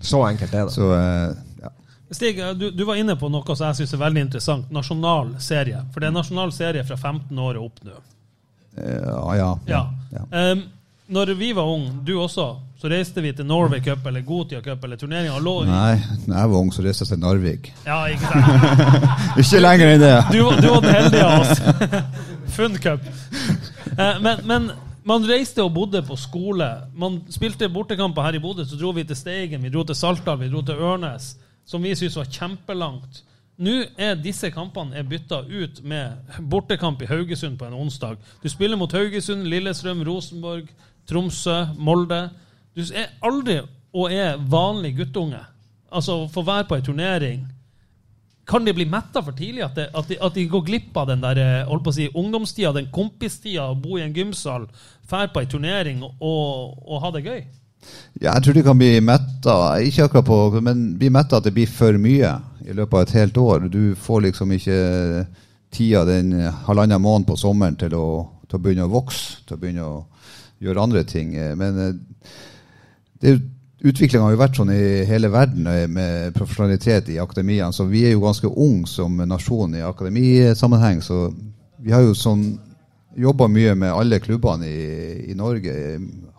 Så 0.00 0.22
enkelt 0.24 0.54
er 0.54 0.64
det. 0.64 0.72
Så 0.72 0.86
uh, 0.88 1.34
ja. 1.60 1.72
Stig, 2.10 2.38
du, 2.56 2.70
du 2.72 2.84
var 2.88 2.96
inne 2.96 3.18
på 3.20 3.28
noe 3.28 3.56
som 3.56 3.66
jeg 3.68 3.82
syns 3.82 3.92
er 3.98 4.00
veldig 4.00 4.22
interessant. 4.28 4.70
Nasjonal 4.72 5.34
serie. 5.44 5.82
For 5.92 6.00
det 6.00 6.08
er 6.08 6.16
nasjonal 6.16 6.54
serie 6.56 6.86
fra 6.88 6.96
15 6.96 7.42
år 7.48 7.60
og 7.60 7.68
opp 7.68 7.84
nå. 7.84 7.98
Uh, 8.78 8.86
ja, 8.86 9.20
ja, 9.42 9.50
Ja. 9.74 9.82
ja. 10.14 10.24
Når 11.08 11.34
vi 11.38 11.52
var 11.54 11.62
unge, 11.70 11.92
du 12.06 12.16
også, 12.18 12.44
så 12.80 12.88
reiste 12.90 13.22
vi 13.22 13.30
til 13.32 13.46
Norway 13.46 13.78
Cup 13.84 14.06
eller 14.10 14.24
Gotia 14.26 14.58
Cup 14.60 14.84
eller 14.84 14.96
turneringer. 14.98 15.38
lå 15.40 15.52
i- 15.62 15.66
Nei, 15.66 16.00
når 16.26 16.36
jeg 16.40 16.50
var 16.50 16.56
ung, 16.58 16.72
så 16.74 16.82
reiste 16.82 17.04
jeg 17.04 17.08
til 17.12 17.18
Narvik. 17.22 17.68
Ja, 17.86 17.98
ikke 18.10 18.26
sant? 18.26 19.38
Ikke 19.44 19.60
lenger 19.62 19.92
enn 19.94 20.00
det. 20.02 20.16
Du, 20.32 20.40
du 20.62 20.66
var 20.72 20.80
den 20.80 20.94
heldige 20.94 21.24
av 21.24 21.40
oss. 21.40 21.62
Funn 22.56 22.74
Cup. 22.82 23.00
Eh, 23.98 24.18
men, 24.22 24.42
men 24.50 24.66
man 25.06 25.28
reiste 25.30 25.62
og 25.62 25.70
bodde 25.76 26.02
på 26.02 26.16
skole. 26.18 26.66
Man 26.98 27.20
spilte 27.30 27.68
bortekamper 27.70 28.26
her 28.26 28.34
i 28.34 28.42
Bodø. 28.42 28.64
Så 28.66 28.76
dro 28.80 28.90
vi 28.96 29.04
til 29.06 29.16
Steigen, 29.16 29.62
vi 29.62 29.70
dro 29.70 29.84
til 29.86 29.94
Saltdal, 29.94 30.40
vi 30.40 30.50
dro 30.50 30.64
til 30.66 30.74
Ørnes, 30.82 31.36
som 31.66 31.82
vi 31.86 31.94
syntes 31.94 32.16
var 32.18 32.26
kjempelangt. 32.34 33.22
Nå 33.62 33.76
er 33.96 34.18
disse 34.20 34.50
kampene 34.52 34.98
er 34.98 35.06
bytta 35.08 35.38
ut 35.46 35.78
med 35.86 36.34
bortekamp 36.50 37.00
i 37.02 37.06
Haugesund 37.08 37.54
på 37.58 37.64
en 37.70 37.78
onsdag. 37.78 38.18
Du 38.42 38.48
spiller 38.52 38.76
mot 38.76 38.92
Haugesund, 38.92 39.46
Lillestrøm, 39.48 40.02
Rosenborg, 40.04 40.66
Tromsø, 41.08 41.58
Molde. 41.78 42.22
Du 42.76 42.82
er 42.86 43.12
aldri 43.24 43.60
og 43.96 44.12
er 44.12 44.40
vanlig 44.50 44.96
guttunge. 44.98 45.40
Altså 45.92 46.24
få 46.32 46.42
være 46.44 46.66
på 46.68 46.76
ei 46.76 46.84
turnering 46.84 47.44
kan 48.46 48.64
de 48.64 48.72
bli 48.74 48.86
metta 48.86 49.22
for 49.24 49.34
tidlig? 49.34 49.64
At, 49.66 49.74
det, 49.74 49.88
at, 49.90 50.08
de, 50.08 50.18
at 50.22 50.34
de 50.34 50.46
går 50.50 50.64
glipp 50.68 50.96
av 50.96 51.08
den 51.10 51.22
der, 51.24 51.40
eh, 51.42 51.68
holdt 51.68 51.84
på 51.86 51.92
å 51.92 51.96
si, 51.96 52.08
ungdomstida, 52.14 52.72
den 52.76 52.90
kompistida, 52.94 53.68
å 53.72 53.78
bo 53.78 53.98
i 53.98 54.04
en 54.04 54.14
gymsal, 54.14 54.68
fære 55.10 55.32
på 55.34 55.42
ei 55.42 55.48
turnering 55.50 56.04
og, 56.06 56.76
og 56.86 57.00
ha 57.02 57.12
det 57.16 57.24
gøy? 57.26 57.40
Ja, 58.20 58.32
jeg 58.36 58.44
tror 58.44 58.56
de 58.56 58.64
kan 58.66 58.78
bli 58.78 58.92
metta, 59.04 59.56
ikke 59.82 60.06
akkurat 60.06 60.28
på, 60.30 60.38
men 60.64 60.86
bli 60.98 61.10
metta 61.14 61.40
at 61.40 61.46
det 61.46 61.54
blir 61.56 61.70
for 61.70 61.98
mye 62.02 62.32
i 62.66 62.74
løpet 62.74 62.94
av 62.94 63.04
et 63.04 63.16
helt 63.18 63.42
år. 63.42 63.66
Du 63.70 63.82
får 63.98 64.24
liksom 64.28 64.54
ikke 64.54 64.78
tida 65.74 66.06
den 66.08 66.32
halvannen 66.66 67.02
måneden 67.02 67.28
på 67.28 67.38
sommeren 67.38 67.78
til 67.78 67.94
å, 67.98 68.06
til 68.46 68.58
å 68.58 68.62
begynne 68.62 68.86
å 68.86 68.94
vokse, 68.94 69.42
til 69.46 69.58
å 69.58 69.62
begynne 69.62 69.86
å 69.86 69.98
gjøre 70.62 70.82
andre 70.82 71.04
ting. 71.08 71.34
Men 71.58 71.78
eh, 71.82 71.94
det, 73.20 73.36
utviklinga 73.86 74.24
har 74.24 74.34
jo 74.34 74.40
vært 74.40 74.58
sånn 74.58 74.72
i 74.74 74.84
hele 75.08 75.30
verden 75.32 75.66
eh, 75.70 75.86
med 75.90 76.36
profesjonalitet 76.36 77.10
i 77.12 77.18
akademiene. 77.22 77.72
Så 77.74 77.88
vi 77.90 78.06
er 78.06 78.16
jo 78.16 78.24
ganske 78.24 78.50
unge 78.50 78.88
som 78.90 79.18
nasjon 79.28 79.76
i 79.76 79.84
akademisammenheng. 79.86 81.02
Så 81.04 81.28
vi 81.82 81.92
har 81.94 82.04
jo 82.06 82.16
sånn 82.16 82.48
jobba 83.16 83.48
mye 83.48 83.74
med 83.78 83.94
alle 83.96 84.20
klubbene 84.20 84.68
i, 84.68 84.88
i 85.32 85.36
Norge. 85.36 85.76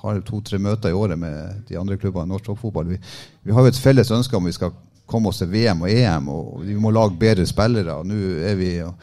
Har 0.03 0.19
to-tre 0.25 0.59
møter 0.61 0.93
i 0.93 0.97
året 0.97 1.19
med 1.19 1.63
de 1.69 1.79
andre 1.79 1.97
klubbene 1.97 2.29
i 2.29 2.33
norsk 2.33 2.51
toppfotball. 2.51 2.91
Vi, 2.93 2.99
vi 3.47 3.55
har 3.55 3.65
jo 3.65 3.73
et 3.73 3.81
felles 3.81 4.13
ønske 4.13 4.37
om 4.37 4.45
vi 4.45 4.55
skal 4.55 4.75
komme 5.07 5.31
oss 5.31 5.39
til 5.39 5.49
VM 5.49 5.85
og 5.85 5.89
EM, 5.89 6.27
og 6.29 6.61
vi 6.67 6.75
må 6.77 6.91
lage 6.91 7.15
bedre 7.19 7.47
spillere. 7.47 8.01
Nå 8.05 8.17
er 8.43 8.57
vi 8.59 8.71
og 8.83 8.97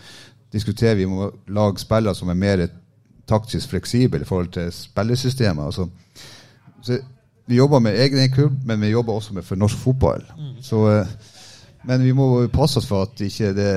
diskuterer 0.54 0.98
vi 1.00 1.08
må 1.10 1.30
lage 1.50 1.82
spillere 1.82 2.14
som 2.14 2.30
er 2.30 2.38
mer 2.38 2.66
taktisk 3.28 3.70
fleksibel 3.70 4.22
i 4.22 4.28
forhold 4.28 4.52
til 4.54 4.72
spillesystemet. 4.72 5.64
Altså, 5.64 5.88
så 6.82 6.98
vi 7.46 7.56
jobber 7.56 7.78
med 7.84 7.98
egen 8.00 8.30
klubb, 8.32 8.60
men 8.64 8.80
vi 8.80 8.92
jobber 8.92 9.12
også 9.12 9.34
med 9.34 9.42
for 9.42 9.60
norsk 9.60 9.76
fotball. 9.76 10.22
Så, 10.62 10.84
eh, 10.90 11.06
men 11.84 12.04
vi 12.04 12.12
må 12.12 12.46
passe 12.52 12.78
oss 12.78 12.88
for 12.88 13.02
at 13.02 13.20
ikke 13.20 13.52
det 13.56 13.72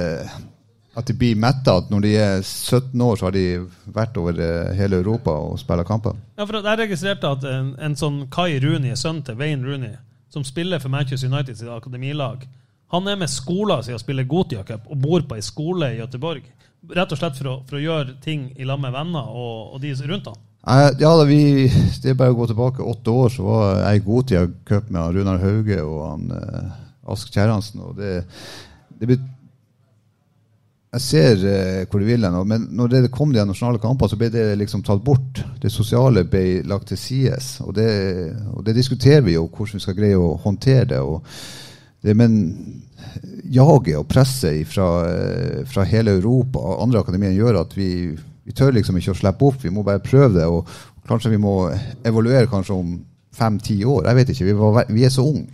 at 0.98 1.08
de 1.08 1.14
blir 1.14 1.38
metta. 1.40 1.78
At 1.78 1.92
når 1.94 2.06
de 2.06 2.14
er 2.18 2.42
17 2.42 3.02
år, 3.02 3.16
så 3.16 3.28
har 3.28 3.36
de 3.36 3.46
vært 3.94 4.18
over 4.18 4.40
eh, 4.42 4.76
hele 4.78 5.02
Europa 5.02 5.32
og 5.32 5.60
spiller 5.60 5.84
kamper. 5.84 6.18
Ja, 6.38 6.44
for 6.44 6.62
Jeg 6.64 6.80
registrerte 6.80 7.28
at 7.28 7.44
en, 7.44 7.76
en 7.80 7.96
sånn 7.96 8.24
Kai 8.34 8.58
Rooney, 8.64 8.96
sønnen 8.96 9.24
til 9.24 9.38
Wayne 9.38 9.68
Rooney, 9.68 9.98
som 10.34 10.44
spiller 10.44 10.80
for 10.80 10.90
Manchester 10.90 11.30
United 11.30 11.56
sitt 11.56 11.70
akademilag, 11.70 12.48
han 12.92 13.08
er 13.08 13.18
med 13.20 13.28
skolen 13.28 13.84
sin 13.84 13.98
og 13.98 14.00
spiller 14.00 14.24
Gotia 14.24 14.64
Cup 14.64 14.88
og 14.88 15.00
bor 15.04 15.24
på 15.28 15.36
ei 15.36 15.44
skole 15.44 15.92
i 15.92 16.00
Göteborg. 16.00 16.46
Rett 16.94 17.12
og 17.12 17.20
slett 17.20 17.36
for 17.40 17.50
å, 17.52 17.56
for 17.68 17.80
å 17.80 17.84
gjøre 17.84 18.14
ting 18.24 18.52
i 18.56 18.64
lag 18.68 18.80
med 18.80 18.94
venner 18.96 19.28
og, 19.34 19.74
og 19.76 19.82
de 19.84 19.94
rundt 20.08 20.30
han. 20.30 20.44
Ja, 20.68 20.92
da 21.00 21.24
vi, 21.28 21.68
Det 22.04 22.12
er 22.12 22.18
bare 22.20 22.34
å 22.34 22.38
gå 22.38 22.48
tilbake 22.50 22.84
åtte 22.84 23.12
år, 23.14 23.30
så 23.32 23.44
var 23.48 23.82
jeg 23.86 24.02
i 24.02 24.06
Gotia 24.06 24.44
Cup 24.68 24.90
med 24.92 25.16
Runar 25.16 25.40
Hauge 25.40 25.78
og 25.84 26.00
han 26.10 26.32
eh, 26.36 26.70
Ask 27.14 27.32
Kjerransen. 27.32 27.82
og 27.88 27.96
det, 28.00 28.24
det 29.00 29.08
bet- 29.14 29.28
Jeg 30.98 31.02
ser 31.04 31.44
eh, 31.48 31.86
hvor 31.92 32.00
det 32.04 32.08
vil 32.08 32.24
hen, 32.28 32.36
men 32.48 32.68
når 32.76 32.88
det 32.94 33.12
kom 33.16 33.32
de 33.36 33.44
nasjonale 33.46 33.80
kampene, 33.84 34.10
så 34.12 34.20
ble 34.20 34.30
det 34.34 34.46
liksom 34.60 34.84
tatt 34.88 35.04
bort. 35.04 35.42
Det 35.62 35.72
sosiale 35.72 36.24
ble 36.28 36.62
lagt 36.68 36.88
til 36.94 36.98
sides. 37.00 37.50
Og 37.68 37.74
det, 37.76 37.88
og 38.54 38.64
det 38.66 38.76
diskuterer 38.78 39.22
vi 39.28 39.36
jo, 39.36 39.48
hvordan 39.52 39.80
vi 39.80 39.84
skal 39.84 39.98
greie 40.00 40.20
å 40.20 40.36
håndtere 40.46 40.86
det. 40.94 41.00
og 41.04 41.24
men 42.16 42.38
jaget 43.52 43.98
og 44.00 44.08
presset 44.08 44.68
fra, 44.68 44.88
eh, 45.10 45.66
fra 45.66 45.84
hele 45.84 46.18
Europa 46.20 46.60
og 46.60 46.84
andre 46.84 47.00
akademier 47.00 47.36
gjør 47.36 47.62
at 47.62 47.78
vi, 47.78 48.18
vi 48.46 48.56
tør 48.56 48.76
liksom 48.76 48.98
ikke 48.98 49.16
å 49.16 49.20
slippe 49.20 49.48
opp. 49.48 49.62
Vi 49.64 49.74
må 49.74 49.84
bare 49.84 50.04
prøve 50.04 50.40
det. 50.40 50.48
Og 50.48 50.68
kanskje 51.08 51.34
vi 51.34 51.42
må 51.42 51.56
evaluere 52.06 52.48
kanskje 52.52 52.76
om 52.76 52.98
fem-ti 53.38 53.84
år. 53.86 54.08
Jeg 54.08 54.16
vet 54.16 54.34
ikke. 54.34 54.50
Vi, 54.50 54.58
var, 54.58 54.84
vi 54.90 55.06
er 55.06 55.14
så 55.14 55.26
unge. 55.28 55.48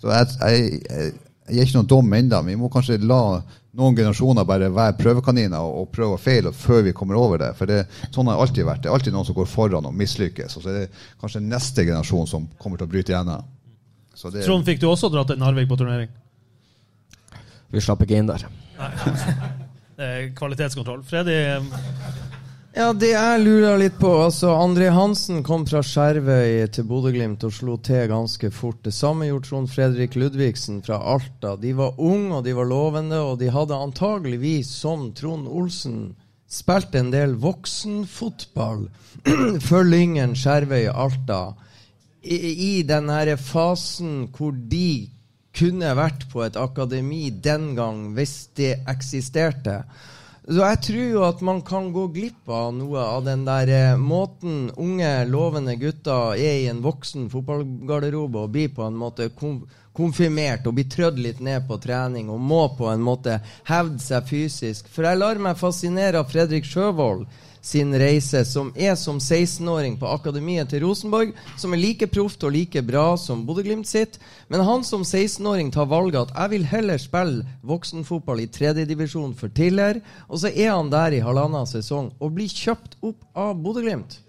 Så 0.00 0.08
jeg, 0.08 0.28
jeg, 0.40 0.82
jeg, 0.88 1.12
jeg 1.48 1.56
gir 1.56 1.66
ikke 1.66 1.80
noen 1.80 1.90
dom 1.94 2.14
ennå. 2.16 2.42
Vi 2.46 2.58
må 2.60 2.70
kanskje 2.72 3.00
la 3.04 3.22
noen 3.78 3.94
generasjoner 3.94 4.46
bare 4.48 4.70
være 4.74 4.96
prøvekaniner 4.98 5.62
og, 5.62 5.82
og 5.82 5.92
prøve 5.94 6.16
og 6.16 6.22
feile 6.22 6.52
før 6.56 6.82
vi 6.88 6.94
kommer 6.96 7.18
over 7.20 7.38
det. 7.42 7.52
For 7.58 7.70
det, 7.70 7.84
sånn 8.10 8.30
har 8.30 8.38
det 8.38 8.46
alltid 8.46 8.68
vært. 8.68 8.82
Det 8.82 8.90
er 8.90 8.96
alltid 8.96 9.14
noen 9.14 9.28
som 9.28 9.36
går 9.36 9.50
foran 9.50 9.88
og 9.88 9.96
mislykkes. 9.96 10.56
Og 10.56 10.64
så 10.64 10.72
er 10.72 10.78
det 10.80 11.06
kanskje 11.22 11.44
neste 11.44 11.86
generasjon 11.86 12.30
som 12.30 12.48
kommer 12.60 12.80
til 12.80 12.88
å 12.88 12.92
bryte 12.94 13.14
igjennom. 13.14 13.46
Så 14.20 14.30
det- 14.32 14.44
Trond, 14.44 14.66
fikk 14.68 14.80
du 14.82 14.88
også 14.90 15.08
dra 15.12 15.24
til 15.24 15.38
Narvik 15.40 15.68
på 15.70 15.78
turnering? 15.80 16.10
Vi 17.72 17.80
slapp 17.80 18.02
ikke 18.04 18.18
inn 18.20 18.26
der. 18.28 18.42
Det 19.96 20.06
er 20.06 20.30
kvalitetskontroll. 20.36 21.02
Freddy, 21.06 21.36
Ja, 22.70 22.92
det 22.94 23.08
jeg 23.10 23.40
lurer 23.42 23.78
litt 23.80 23.96
på 23.98 24.10
altså 24.22 24.52
André 24.54 24.92
Hansen 24.94 25.40
kom 25.42 25.64
fra 25.66 25.80
Skjervøy 25.82 26.68
til 26.70 26.84
Bodø-Glimt 26.86 27.42
og 27.48 27.50
slo 27.56 27.74
til 27.82 28.04
ganske 28.12 28.50
fort. 28.54 28.78
Det 28.86 28.92
samme 28.94 29.26
gjorde 29.26 29.48
Trond 29.48 29.70
Fredrik 29.72 30.14
Ludvigsen 30.14 30.78
fra 30.86 31.00
Alta. 31.14 31.56
De 31.58 31.72
var 31.74 31.98
unge 31.98 32.36
og 32.38 32.44
de 32.46 32.54
var 32.54 32.68
lovende, 32.70 33.18
og 33.18 33.40
de 33.40 33.50
hadde 33.50 33.74
antageligvis, 33.74 34.70
som 34.70 35.08
Trond 35.18 35.48
Olsen, 35.50 36.14
spilt 36.46 36.94
en 36.94 37.10
del 37.10 37.34
voksenfotball 37.42 38.86
for 39.68 39.82
Lyngen, 39.82 40.36
Skjervøy, 40.38 40.86
Alta. 40.94 41.40
I, 42.22 42.82
den 42.84 43.08
fasen 43.38 44.28
hvor 44.36 44.52
de 44.52 45.08
kunne 45.56 45.96
vært 45.96 46.28
på 46.30 46.44
et 46.44 46.56
akademi 46.56 47.30
den 47.30 47.74
gang, 47.74 48.12
hvis 48.14 48.50
det 48.56 48.78
eksisterte. 48.88 49.82
Så 50.50 50.62
jeg 50.64 50.78
tror 50.82 51.10
jo 51.12 51.24
at 51.26 51.42
man 51.46 51.60
kan 51.62 51.90
gå 51.94 52.06
glipp 52.14 52.48
av 52.50 52.72
noe 52.74 53.02
av 53.02 53.26
den 53.26 53.44
der 53.46 53.70
eh, 53.70 53.98
måten 54.00 54.70
unge, 54.80 55.10
lovende 55.28 55.76
gutter 55.78 56.32
er 56.34 56.62
i 56.62 56.70
en 56.70 56.80
voksen 56.82 57.28
fotballgarderobe 57.30 58.46
og 58.46 58.54
blir 58.56 58.72
på 58.74 58.82
en 58.86 58.96
måte 58.98 59.28
konfirmert 59.36 60.66
og 60.66 60.78
blir 60.78 60.88
trødd 60.90 61.20
litt 61.22 61.44
ned 61.44 61.68
på 61.68 61.78
trening 61.84 62.32
og 62.32 62.40
må 62.40 62.64
på 62.78 62.88
en 62.90 63.04
måte 63.04 63.36
hevde 63.68 64.00
seg 64.02 64.26
fysisk. 64.32 64.88
For 64.90 65.06
jeg 65.06 65.20
lar 65.20 65.38
meg 65.44 65.60
fascinere 65.60 66.24
av 66.24 66.32
Fredrik 66.32 66.66
Sjøvold 66.66 67.28
sin 67.60 67.92
reise, 67.98 68.44
som 68.48 68.70
er 68.74 68.94
som 68.96 69.18
16-åring 69.20 69.98
på 70.00 70.08
akademiet 70.08 70.70
til 70.72 70.84
Rosenborg, 70.86 71.34
som 71.60 71.74
er 71.74 71.82
like 71.82 72.08
proft 72.12 72.44
og 72.46 72.54
like 72.54 72.82
bra 72.86 73.04
som 73.20 73.44
Bodø-Glimt 73.48 73.88
sitt. 73.88 74.18
Men 74.48 74.64
han 74.66 74.86
som 74.86 75.04
16-åring 75.04 75.72
tar 75.74 75.90
valget 75.90 76.30
at 76.30 76.34
jeg 76.36 76.54
vil 76.54 76.66
heller 76.70 77.02
spille 77.02 77.44
voksenfotball 77.66 78.42
i 78.44 78.48
tredjedivisjon 78.52 79.36
for 79.36 79.52
Tiller, 79.52 80.00
og 80.28 80.42
så 80.42 80.52
er 80.54 80.72
han 80.72 80.90
der 80.92 81.18
i 81.18 81.22
halvannen 81.24 81.68
sesong 81.68 82.10
og 82.18 82.34
blir 82.38 82.50
kjøpt 82.50 82.98
opp 83.04 83.20
av 83.36 83.54
Bodø-Glimt. 83.60 84.20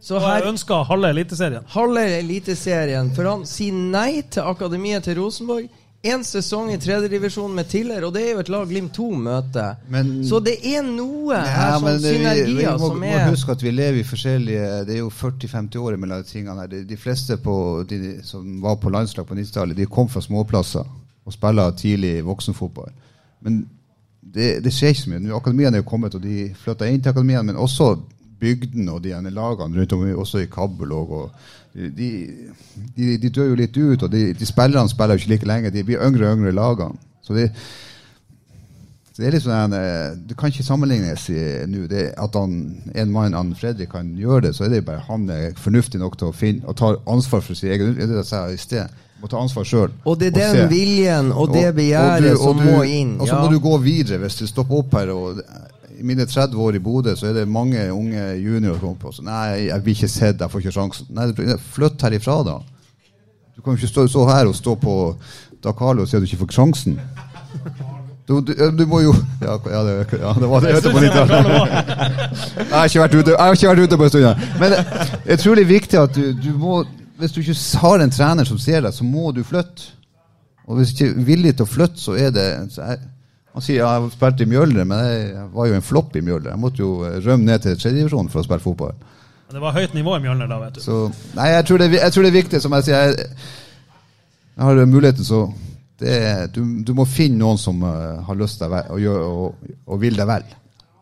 Så 0.00 0.16
her 0.16 0.46
ønsker 0.48 0.86
halve 0.88 1.10
Eliteserien. 1.12 1.66
Halve 1.74 2.06
Eliteserien. 2.22 3.10
For 3.12 3.28
han 3.28 3.42
sier 3.48 3.76
nei 3.76 4.22
til 4.32 4.48
akademiet 4.48 5.04
til 5.04 5.18
Rosenborg. 5.20 5.68
Én 6.02 6.22
sesong 6.24 6.70
i 6.72 6.78
tredjedivisjon 6.80 7.52
med 7.52 7.68
Tiller, 7.68 8.04
og 8.06 8.14
det 8.14 8.22
er 8.24 8.30
jo 8.32 8.40
et 8.40 8.48
lag 8.48 8.68
Glimt 8.70 8.94
2 8.96 9.10
møter. 9.20 9.74
Men- 9.92 10.22
så 10.24 10.38
det 10.40 10.54
er 10.64 10.80
noe 10.82 11.34
Ja, 11.34 11.42
her 11.44 11.72
som 11.74 11.84
men 11.84 12.00
det- 12.00 12.12
vi, 12.46 12.54
vi 12.54 12.64
må, 12.64 12.78
som 12.78 13.00
må 13.00 13.04
er 13.04 13.28
huske 13.30 13.52
at 13.52 13.62
vi 13.62 13.70
lever 13.70 13.98
i 14.00 14.02
forskjellige 14.02 14.86
Det 14.86 14.94
er 14.94 14.98
jo 14.98 15.10
40-50 15.10 15.76
år 15.76 15.96
mellom 15.98 16.22
de 16.22 16.28
tingene 16.30 16.60
her. 16.60 16.66
De, 16.68 16.84
de 16.84 16.96
fleste 16.96 17.36
på, 17.36 17.84
de, 17.86 18.20
som 18.24 18.62
var 18.62 18.76
på 18.76 18.88
landslag 18.90 19.26
på 19.26 19.34
90-tallet, 19.34 19.76
de 19.76 19.86
kom 19.86 20.08
fra 20.08 20.20
småplasser 20.20 20.86
og 21.26 21.32
spiller 21.32 21.70
tidlig 21.76 22.24
voksenfotball. 22.24 22.88
Men 23.42 23.68
det, 24.24 24.62
det 24.64 24.72
skjer 24.72 24.88
ikke 24.94 25.02
så 25.02 25.10
mye. 25.10 25.20
Nå, 25.20 25.36
Akademiene 25.36 25.76
er 25.76 25.82
jo 25.82 25.88
kommet, 25.90 26.14
og 26.14 26.22
de 26.22 26.48
flytta 26.64 26.88
inn 26.88 27.02
til 27.02 27.10
akademiene, 27.12 27.44
men 27.52 27.56
også 27.56 27.98
bygdene 28.40 28.90
og 28.92 29.02
de 29.02 29.12
ene 29.12 29.28
lagene 29.30 29.76
rundt 29.76 29.92
om, 29.92 30.00
også 30.16 30.40
i 30.40 30.46
Kabul. 30.46 30.92
Og, 30.96 31.10
og 31.12 31.30
de, 31.74 32.08
de, 32.96 33.18
de 33.22 33.30
dør 33.30 33.52
jo 33.52 33.60
litt 33.60 33.76
ut, 33.76 34.02
og 34.02 34.10
de, 34.10 34.32
de 34.34 34.48
spillerne 34.48 34.90
spiller 34.90 35.14
jo 35.14 35.22
ikke 35.22 35.34
like 35.34 35.48
lenge. 35.48 35.70
De 35.74 35.84
blir 35.86 36.02
yngre 36.02 36.26
og 36.26 36.38
yngre 36.38 36.50
i 36.50 36.56
lagene. 36.56 36.98
Så 37.22 37.36
det, 37.36 37.50
så 39.12 39.22
det 39.22 39.28
er 39.28 39.36
litt 39.36 39.44
sånn 39.44 39.74
du 39.74 40.30
Det 40.30 40.36
kan 40.38 40.50
ikke 40.50 40.66
sammenlignes 40.66 41.28
nå. 41.70 41.84
At 42.18 42.38
han, 42.38 42.56
en 42.94 43.12
mann, 43.14 43.36
han 43.38 43.54
Fredrik, 43.58 43.92
kan 43.94 44.10
gjøre 44.18 44.48
det, 44.48 44.56
så 44.56 44.66
er 44.66 44.74
det 44.74 44.84
bare 44.88 45.04
han 45.06 45.28
er 45.30 45.54
fornuftig 45.58 46.00
nok 46.02 46.18
til 46.18 46.30
å 46.30 46.34
finne 46.34 46.66
og 46.66 46.78
ta 46.80 46.94
ansvar 47.10 47.44
for 47.46 47.58
sin 47.58 47.74
egen 47.74 47.94
Det 47.98 48.10
det 48.10 48.20
jeg 48.22 48.30
sa 48.32 48.44
i 48.50 48.58
sted. 48.58 49.00
Må 49.20 49.28
ta 49.28 49.36
ansvar 49.36 49.66
sjøl. 49.68 49.90
Og 50.08 50.16
det 50.16 50.30
er 50.30 50.54
den 50.56 50.70
viljen 50.70 51.28
og 51.36 51.52
det 51.52 51.68
begjæret 51.76 52.38
som 52.40 52.56
må 52.56 52.80
inn. 52.88 53.18
Og 53.20 53.28
så 53.28 53.34
ja. 53.36 53.42
må 53.44 53.52
du 53.52 53.60
gå 53.60 53.76
videre 53.84 54.22
hvis 54.22 54.40
du 54.40 54.46
stopper 54.48 54.80
opp 54.80 54.96
her. 54.96 55.12
Og, 55.12 55.42
I 56.00 56.06
mine 56.06 56.24
30 56.26 56.56
år 56.56 56.78
i 56.78 56.80
Bodø 56.80 57.12
så 57.16 57.28
er 57.28 57.34
det 57.36 57.48
mange 57.48 57.82
unge 57.92 58.22
juniorer 58.40 58.78
som 58.78 58.86
kommer 58.86 59.02
på 59.02 59.12
så, 59.12 59.24
Nei, 59.26 59.66
jeg 59.68 59.84
blir 59.84 59.98
ikke 59.98 60.08
sett, 60.08 60.40
jeg 60.40 60.52
får 60.52 60.62
ikke 60.62 60.72
sjansen. 60.72 61.10
Nei, 61.12 61.28
Flytt 61.74 62.02
herifra, 62.06 62.38
da. 62.46 62.58
Du 63.56 63.60
kan 63.60 63.74
jo 63.74 63.82
ikke 63.82 63.90
stå, 63.92 64.06
stå 64.08 64.24
her 64.30 64.48
og 64.48 64.56
stå 64.56 64.74
på 64.80 64.94
Dakar 65.60 66.00
og 66.00 66.08
si 66.08 66.16
at 66.16 66.24
du 66.24 66.28
ikke 66.30 66.46
får 66.46 66.54
sjansen. 66.56 66.96
Du, 68.30 68.38
du, 68.40 68.52
du 68.78 68.84
må 68.86 69.00
jo 69.02 69.12
Ja, 69.42 69.58
ja, 69.58 69.82
det, 69.84 69.94
ja 70.20 70.32
det 70.38 70.48
var 70.48 70.64
det. 70.64 70.72
Jeg, 70.72 70.82
på 70.94 71.02
90-tallet. 71.02 71.46
jeg 72.56 72.72
har 72.72 72.88
ikke 72.88 73.02
vært 73.02 73.16
ute 73.18 73.34
ikke 73.34 73.72
vært 73.72 73.84
ute 73.84 73.98
på 73.98 74.06
en 74.06 74.12
stund. 74.12 74.44
Men 74.60 74.74
det 74.74 74.82
er 75.26 75.38
utrolig 75.40 75.64
viktig 75.68 75.98
at 76.00 76.14
du, 76.14 76.28
du 76.38 76.50
må 76.56 76.84
Hvis 77.18 77.34
du 77.34 77.40
ikke 77.42 77.56
har 77.82 78.04
en 78.04 78.12
trener 78.14 78.48
som 78.48 78.58
ser 78.58 78.84
deg, 78.86 78.94
så 78.96 79.04
må 79.04 79.32
du 79.36 79.42
flytte. 79.44 79.90
Og 80.70 80.78
hvis 80.78 80.94
du 80.94 81.02
ikke 81.02 81.10
er 81.10 81.24
villig 81.26 81.56
til 81.58 81.66
å 81.66 81.68
flytte, 81.68 82.00
så 82.00 82.14
er 82.16 82.30
det 82.32 82.46
så 82.72 82.86
jeg, 82.92 83.02
Han 83.54 83.64
sier 83.64 83.80
jeg 83.82 84.10
spilte 84.14 84.44
i 84.46 84.50
Mjøldre, 84.50 84.84
men 84.86 85.00
jeg 85.06 85.46
var 85.54 85.70
jo 85.70 85.78
en 85.78 85.86
flopp 85.86 86.14
i 86.16 86.22
Mjøldre. 86.22 86.52
Jeg 86.52 86.62
måtte 86.62 86.84
jo 86.84 86.90
rømme 87.24 87.48
ned 87.48 87.64
til 87.64 87.78
tredjedivisjon 87.78 88.30
for 88.30 88.42
å 88.42 88.46
spille 88.46 88.62
fotball. 88.62 88.94
Men 89.48 89.56
Det 89.58 89.64
var 89.64 89.74
høyt 89.74 89.96
nivå 89.96 90.14
i 90.14 90.22
Mjølner 90.22 90.50
da, 90.50 90.60
vet 90.62 90.78
du. 90.78 90.84
Så 90.84 91.00
Nei, 91.34 91.48
jeg 91.56 91.66
tror, 91.66 91.82
det, 91.82 91.88
er 91.90 92.04
jeg 92.04 92.14
tror 92.14 92.26
det 92.26 92.30
er 92.30 92.38
viktig, 92.38 92.62
som 92.62 92.76
jeg 92.78 92.86
sier. 92.86 93.10
Jeg, 93.10 93.26
jeg 94.54 94.68
har 94.68 94.86
muligheten, 94.86 95.26
så 95.26 95.42
det 96.00 96.14
er, 96.14 96.46
du, 96.54 96.62
du 96.86 96.94
må 96.96 97.04
finne 97.08 97.42
noen 97.42 97.58
som 97.60 97.82
eh, 97.84 98.22
har 98.24 98.38
lyst 98.38 98.60
til 98.60 98.68
deg 98.68 98.76
vel, 98.76 98.94
og, 98.94 99.02
gjør, 99.02 99.24
og, 99.26 99.74
og 99.90 100.00
vil 100.00 100.16
deg 100.16 100.30
vel. 100.30 100.46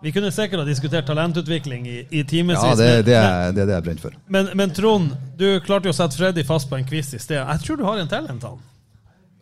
Vi 0.02 0.12
kunne 0.14 0.30
sikkert 0.30 0.62
ha 0.62 0.66
diskutert 0.66 1.06
talentutvikling 1.10 1.86
i, 1.90 1.98
i 2.14 2.22
timevis. 2.22 2.62
Ja, 2.62 2.74
det, 2.78 2.88
det, 3.06 3.14
er, 3.18 3.52
det 3.52 3.64
er 3.64 3.70
det 3.70 3.76
jeg 3.76 3.86
brenner 3.88 4.04
for. 4.06 4.18
Men, 4.30 4.50
men 4.58 4.74
Trond, 4.74 5.12
du 5.38 5.46
klarte 5.66 5.90
jo 5.90 5.94
å 5.94 5.98
sette 5.98 6.18
Freddy 6.18 6.44
fast 6.46 6.70
på 6.70 6.78
en 6.78 6.86
quiz 6.86 7.12
i 7.18 7.20
sted. 7.22 7.40
Jeg 7.42 7.64
tror 7.64 7.80
du 7.80 7.84
har 7.86 8.00
en 8.00 8.10
talent, 8.10 8.30
en 8.36 8.42
tann. 8.42 8.60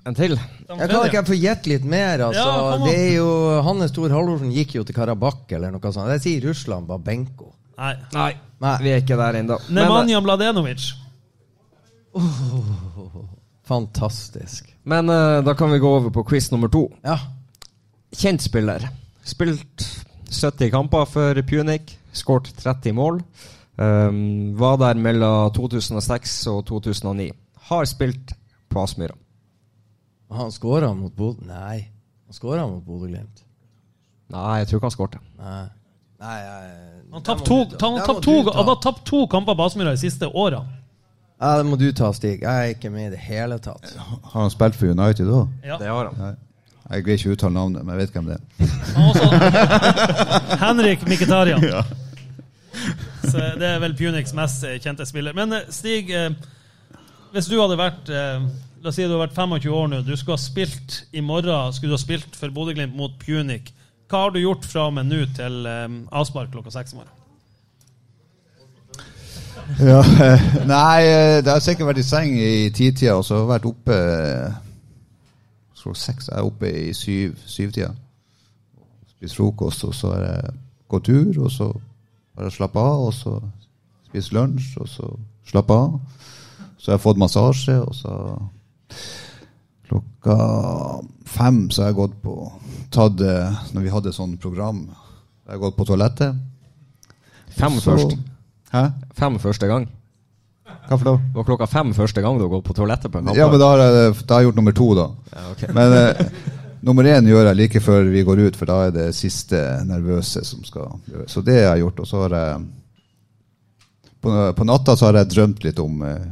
En 0.07 0.15
til? 0.15 0.37
Jeg 0.37 0.87
kan 0.87 1.01
ikke 1.09 1.19
jeg 1.19 1.27
få 1.27 1.37
gjette 1.39 1.71
litt 1.73 1.87
mer? 1.91 2.29
Altså. 2.29 2.43
Ja, 2.47 2.77
det 2.85 2.95
er 2.95 3.15
jo, 3.17 3.31
Hannes 3.67 3.95
Thor 3.95 4.13
Halvorsen 4.15 4.53
gikk 4.55 4.77
jo 4.79 4.85
til 4.87 4.95
Karabakh 4.95 5.57
eller 5.57 5.73
noe 5.75 5.91
sånt. 5.91 6.13
Jeg 6.15 6.23
sier 6.23 6.47
Russland, 6.47 6.87
Babenko. 6.87 7.51
Nei. 7.77 7.95
Nei, 8.15 8.77
vi 8.81 8.93
er 8.95 9.03
ikke 9.03 9.19
der 9.19 9.41
ennå. 9.43 9.59
Nemanja 9.75 10.21
Mladenovic. 10.23 10.87
Fantastisk. 13.67 14.71
men 14.87 15.11
uh, 15.11 15.43
da 15.45 15.55
kan 15.59 15.73
vi 15.73 15.83
gå 15.83 15.91
over 15.99 16.15
på 16.15 16.25
quiz 16.31 16.53
nummer 16.53 16.71
to. 16.73 16.87
Ja. 17.05 17.19
Kjent 18.15 18.47
spiller. 18.47 18.87
Spilt 19.27 19.85
70 20.31 20.71
kamper 20.71 21.05
for 21.11 21.43
Punic. 21.43 21.97
Skåret 22.17 22.55
30 22.63 22.95
mål. 22.97 23.21
Um, 23.77 24.55
var 24.57 24.79
der 24.81 24.95
mellom 24.95 25.51
2006 25.53 26.39
og 26.55 26.63
2009. 26.71 27.33
Har 27.69 27.85
spilt 27.91 28.33
på 28.71 28.81
Aspmyra. 28.87 29.19
Han 30.31 30.53
skåra 30.53 30.95
mot 30.95 31.15
Bodø 31.15 31.47
Nei, 31.47 31.87
han 32.27 32.35
skåra 32.35 32.67
mot 32.67 32.85
Bodø-Glimt. 32.85 33.45
Nei, 34.35 34.59
jeg 34.59 34.69
tror 34.69 34.81
ikke 34.81 34.89
han 34.89 34.95
skårte. 34.97 35.21
Nei. 35.39 35.67
Nei, 36.17 36.37
jeg, 36.41 36.73
Han 37.13 37.21
har 37.21 38.81
tapt 38.83 39.05
to 39.07 39.27
kamper 39.31 39.55
på 39.55 39.69
Aspmyra 39.69 39.93
de 39.95 40.01
siste 40.01 40.27
åra. 40.27 40.65
Ja, 41.37 41.59
det 41.59 41.67
må 41.69 41.77
du 41.77 41.91
ta, 41.93 42.09
Stig. 42.17 42.41
Jeg 42.43 42.49
er 42.49 42.73
ikke 42.73 42.91
med 42.91 43.11
i 43.11 43.13
det 43.13 43.21
hele 43.21 43.59
tatt. 43.61 43.93
Har 44.01 44.41
han 44.41 44.51
spilt 44.51 44.79
for 44.79 44.89
United 44.89 45.29
òg? 45.29 45.53
Ja. 45.67 45.77
Det 45.79 45.91
har 45.93 46.09
han. 46.09 46.17
Nei. 46.19 46.35
Jeg 46.87 47.03
greier 47.05 47.19
ikke 47.19 47.33
å 47.33 47.37
uttale 47.37 47.55
navnet, 47.57 47.85
men 47.85 47.97
jeg 47.97 48.01
vet 48.05 48.13
hvem 48.15 48.29
det 48.31 48.37
er. 48.39 48.43
Henrik 50.57 50.61
Henrik 50.65 51.07
Mkhitaryan. 51.11 51.65
Så 53.27 53.43
det 53.59 53.67
er 53.69 53.81
vel 53.83 53.97
Punics 53.99 54.35
mest 54.39 54.63
eh, 54.65 54.79
kjente 54.83 55.07
spiller. 55.09 55.35
Men 55.37 55.53
eh, 55.57 55.67
Stig, 55.75 56.13
eh, 56.15 56.31
hvis 57.35 57.51
du 57.51 57.57
hadde 57.59 57.79
vært 57.81 58.13
La 58.87 58.93
oss 58.93 59.01
si 59.01 59.03
du 59.03 59.17
har 59.17 59.25
vært 59.25 59.35
25 59.35 59.73
år 59.75 59.89
nå. 59.91 59.99
Du 60.07 60.13
skulle 60.15 60.37
ha 60.37 60.39
spilt 60.39 61.09
i 61.11 61.19
morgen 61.19 61.73
skulle 61.75 61.91
du 61.91 61.97
ha 61.97 61.99
spilt 61.99 62.37
for 62.39 62.55
Bodø-Glimt 62.55 62.95
mot 62.95 63.17
Punic. 63.19 63.73
Hva 64.07 64.21
har 64.21 64.31
du 64.31 64.39
gjort 64.39 64.63
fra 64.63 64.85
og 64.87 64.95
med 64.95 65.09
nå 65.11 65.25
til 65.35 65.67
um, 65.67 65.97
avspark 66.15 66.53
klokka 66.53 66.71
seks 66.71 66.95
i 66.95 67.01
morgen? 67.01 67.11
Ja, 69.91 69.99
eh, 70.07 70.47
nei, 70.71 71.03
eh, 71.03 71.41
det 71.43 71.51
har 71.51 71.67
sikkert 71.67 71.91
vært 71.91 72.05
i 72.05 72.07
seng 72.07 72.39
i 72.39 72.71
titida, 72.71 73.19
og 73.19 73.27
så 73.27 73.35
har 73.35 73.43
jeg 73.43 73.51
vært 73.57 73.69
oppe 73.73 74.01
Klokka 75.83 76.03
seks, 76.05 76.31
jeg 76.31 76.39
er 76.39 76.47
oppe 76.55 76.71
i 76.71 76.95
syv, 76.95 77.37
syvtida. 77.43 77.91
Spist 79.17 79.43
frokost, 79.43 79.83
og 79.91 79.99
så 79.99 80.15
har 80.15 80.27
jeg 80.29 80.59
gått 80.95 81.11
tur, 81.11 81.41
og 81.43 81.51
så 81.51 81.73
har 81.75 82.47
jeg 82.47 82.61
slappa 82.61 82.87
av, 82.95 83.09
og 83.11 83.15
så 83.19 83.41
spist 84.13 84.31
lunsj, 84.31 84.77
og 84.79 84.95
så 84.95 85.17
slappa 85.51 85.87
av. 85.89 85.99
Så 86.79 86.93
har 86.93 87.01
jeg 87.01 87.09
fått 87.11 87.27
massasje, 87.27 87.83
og 87.83 87.99
så 87.99 88.15
klokka 89.89 90.37
fem 91.27 91.71
så 91.71 91.83
har 91.83 91.91
jeg 91.93 91.99
gått 92.01 92.17
på 92.23 92.37
tatt, 92.91 93.21
eh, 93.21 93.59
Når 93.75 93.83
vi 93.83 93.93
hadde 93.93 94.13
sånn 94.15 94.37
program, 94.41 94.87
så 94.89 95.51
har 95.51 95.57
jeg 95.59 95.61
gått 95.61 95.77
på 95.77 95.87
toalettet. 95.87 96.37
Fem 97.57 97.79
Så- 97.81 97.91
først. 97.91 98.19
Hæ? 98.73 98.93
Fem 99.15 99.39
første 99.39 99.67
gang. 99.69 99.87
Hva 100.89 100.99
for 100.99 101.05
noe? 101.05 101.19
Det 101.19 101.35
var 101.35 101.45
klokka 101.45 101.69
fem 101.69 101.93
første 101.95 102.23
gang 102.23 102.39
du 102.39 102.45
har 102.45 102.51
gått 102.51 102.65
på 102.65 102.75
toalettet 102.75 103.11
på 103.11 103.19
en 103.19 103.27
kamp. 103.27 103.37
Ja, 103.37 103.49
men 103.51 103.59
da 103.61 103.69
har 103.71 103.79
jeg, 103.79 104.27
da 104.27 104.35
har 104.35 104.43
jeg 104.43 104.49
gjort 104.53 104.57
nummer 104.57 104.73
to, 104.73 104.95
da. 104.95 105.07
Ja, 105.33 105.51
okay. 105.51 105.73
Men 105.79 105.93
eh, 105.93 106.27
nummer 106.83 107.05
én 107.05 107.27
gjør 107.27 107.47
jeg 107.51 107.57
like 107.57 107.81
før 107.83 108.11
vi 108.11 108.23
går 108.25 108.39
ut, 108.47 108.57
for 108.57 108.67
da 108.67 108.81
er 108.87 108.91
det 108.95 109.15
siste 109.15 109.57
nervøse 109.87 110.45
som 110.45 110.63
skal 110.65 111.01
gjøre. 111.11 111.29
Så 111.29 111.43
det 111.45 111.65
har 111.65 111.77
jeg 111.77 111.85
gjort. 111.87 112.01
Og 112.01 112.07
så 112.07 112.23
har 112.27 112.37
jeg 112.37 112.67
På, 114.23 114.33
på 114.57 114.65
natta 114.67 114.97
så 114.97 115.07
har 115.07 115.13
jeg 115.21 115.29
drømt 115.31 115.63
litt 115.63 115.79
om 115.79 116.03
eh, 116.03 116.25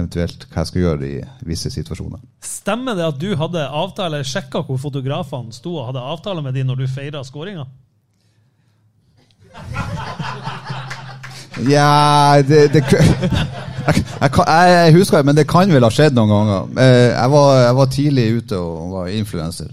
eventuelt 0.00 0.46
hva 0.50 0.62
jeg 0.64 0.70
skal 0.70 0.84
gjøre 0.86 1.06
i 1.08 1.20
visse 1.46 1.70
situasjoner. 1.72 2.22
Stemmer 2.44 2.98
det 2.98 3.06
at 3.06 3.20
du 3.20 3.30
hadde 3.38 3.66
avtale, 3.68 4.22
sjekka 4.26 4.64
hvor 4.66 4.80
fotografene 4.80 5.54
sto 5.54 5.76
og 5.76 5.90
hadde 5.90 6.02
avtale 6.14 6.44
med 6.44 6.56
de 6.58 6.66
når 6.66 6.82
du 6.82 6.88
feira 6.90 7.22
skåringa? 7.26 7.68
Ja 11.66 12.40
det, 12.46 12.68
det 12.72 12.84
jeg, 12.90 14.04
jeg, 14.20 14.30
jeg, 14.46 14.94
husker 14.94 15.18
det, 15.18 15.26
men 15.26 15.36
det 15.36 15.48
kan 15.50 15.72
vel 15.72 15.84
ha 15.84 15.90
skjedd 15.92 16.16
noen 16.16 16.30
ganger. 16.30 16.68
Eh, 16.80 17.08
Jeg 17.16 17.32
var, 17.32 17.50
jeg 17.64 17.76
var 17.80 17.92
tidlig 17.96 18.26
ute 18.38 18.60
og 18.60 18.92
var 18.94 19.10
influenser. 19.14 19.72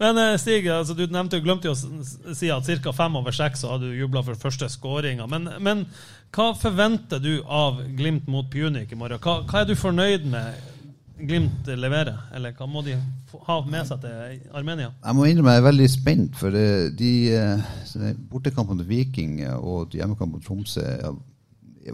Men 0.00 0.18
eh, 0.18 0.36
Stig, 0.40 0.68
altså, 0.72 0.94
du 0.96 1.04
nevnte, 1.12 1.42
glemte 1.44 1.68
jo 1.68 1.74
å 1.74 2.34
si 2.36 2.48
at 2.52 2.70
ca. 2.84 2.94
fem 2.96 3.18
over 3.20 3.36
seks 3.36 3.64
så 3.64 3.74
hadde 3.74 3.90
du 3.90 3.98
jubla 4.00 4.22
for 4.24 4.38
første 4.40 4.68
skåringa. 4.72 5.26
Men, 5.28 5.50
men 5.60 5.84
hva 6.30 6.52
forventer 6.54 7.18
du 7.18 7.40
av 7.42 7.80
Glimt 7.96 8.28
mot 8.30 8.46
Punic 8.50 8.92
i 8.92 8.98
morgen? 8.98 9.18
Hva, 9.22 9.40
hva 9.48 9.62
er 9.62 9.70
du 9.70 9.74
fornøyd 9.78 10.28
med? 10.30 10.66
Glimt 11.20 11.66
leverer? 11.66 12.16
Eller 12.32 12.54
hva 12.56 12.68
må 12.70 12.80
de 12.86 12.94
ha 13.48 13.56
med 13.66 13.88
seg 13.88 14.04
til 14.04 14.54
Armenia? 14.56 14.92
Jeg 15.02 15.16
må 15.18 15.26
innrømme 15.26 15.56
jeg 15.56 15.60
er 15.60 15.66
veldig 15.66 15.88
spent, 15.92 16.38
for 16.38 16.54
de 16.54 17.10
eh, 17.34 17.66
de 17.92 18.12
bortekampene 18.30 18.80
til 18.80 18.88
Viking 18.88 19.34
og 19.58 19.96
hjemmekamp 19.98 20.36
mot 20.36 20.46
Tromsø 20.46 20.86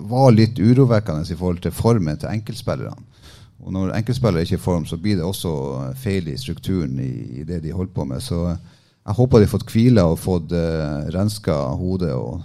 var 0.06 0.30
litt 0.34 0.60
urovekkende 0.60 1.26
i 1.32 1.38
forhold 1.38 1.62
til 1.64 1.74
formen 1.74 2.20
til 2.20 2.30
enkeltspillerne. 2.30 3.22
Og 3.64 3.72
når 3.72 3.94
enkeltspillere 3.96 4.44
ikke 4.44 4.58
er 4.58 4.60
i 4.60 4.66
form, 4.66 4.84
så 4.86 4.98
blir 5.00 5.16
det 5.16 5.24
også 5.24 5.50
feil 5.98 6.28
i 6.28 6.36
strukturen 6.38 6.98
i, 7.00 7.40
i 7.40 7.46
det 7.46 7.62
de 7.64 7.72
holder 7.72 7.94
på 7.94 8.04
med. 8.04 8.20
Så 8.22 8.42
jeg 8.50 9.16
håper 9.16 9.40
de 9.40 9.48
har 9.48 9.54
fått 9.54 9.72
hvile 9.72 10.04
og 10.04 10.20
fått 10.20 10.52
uh, 10.52 11.08
renska 11.14 11.56
hodet. 11.80 12.12
og 12.12 12.44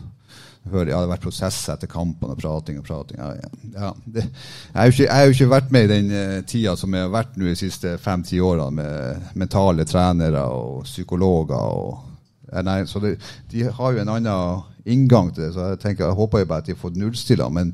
hører, 0.69 0.91
ja, 0.91 0.99
det 0.99 1.07
har 1.07 1.13
vært 1.15 1.25
prosess 1.25 1.57
etter 1.73 1.89
kampene 1.89 2.35
og 2.35 2.41
prating 2.41 2.77
og 2.81 2.85
prating. 2.85 3.17
Ja, 3.17 3.31
ja. 3.73 3.89
Det, 4.05 4.27
jeg 4.27 4.77
har 4.77 4.93
ikke, 4.93 5.07
jeg 5.07 5.15
har 5.15 5.25
jo 5.25 5.35
ikke 5.35 5.53
vært 5.55 5.73
med 5.73 5.87
i 5.87 5.91
den 5.91 6.11
uh, 6.13 6.37
tida 6.47 6.75
som 6.77 6.93
jeg 6.93 7.07
har 7.07 7.15
vært 7.15 7.39
nå 7.39 7.49
de 7.49 7.57
siste 7.57 7.95
fem-ti 8.01 8.41
årene, 8.43 8.69
med 8.77 9.33
mentale 9.41 9.87
trenere 9.89 10.43
og 10.53 10.85
psykologer. 10.85 11.81
Og, 11.81 12.61
nei, 12.67 12.77
så 12.89 13.01
det, 13.01 13.15
de 13.51 13.65
har 13.73 13.95
jo 13.95 14.03
en 14.03 14.13
annen 14.13 14.69
inngang 14.85 15.33
til 15.33 15.47
det, 15.47 15.51
så 15.55 15.71
jeg 15.71 15.81
tenker, 15.81 16.07
jeg 16.07 16.19
håper 16.19 16.43
jo 16.43 16.49
bare 16.51 16.63
at 16.63 16.69
de 16.69 16.75
har 16.75 16.83
fått 16.83 16.99
nullstilla. 17.01 17.49
Men 17.53 17.73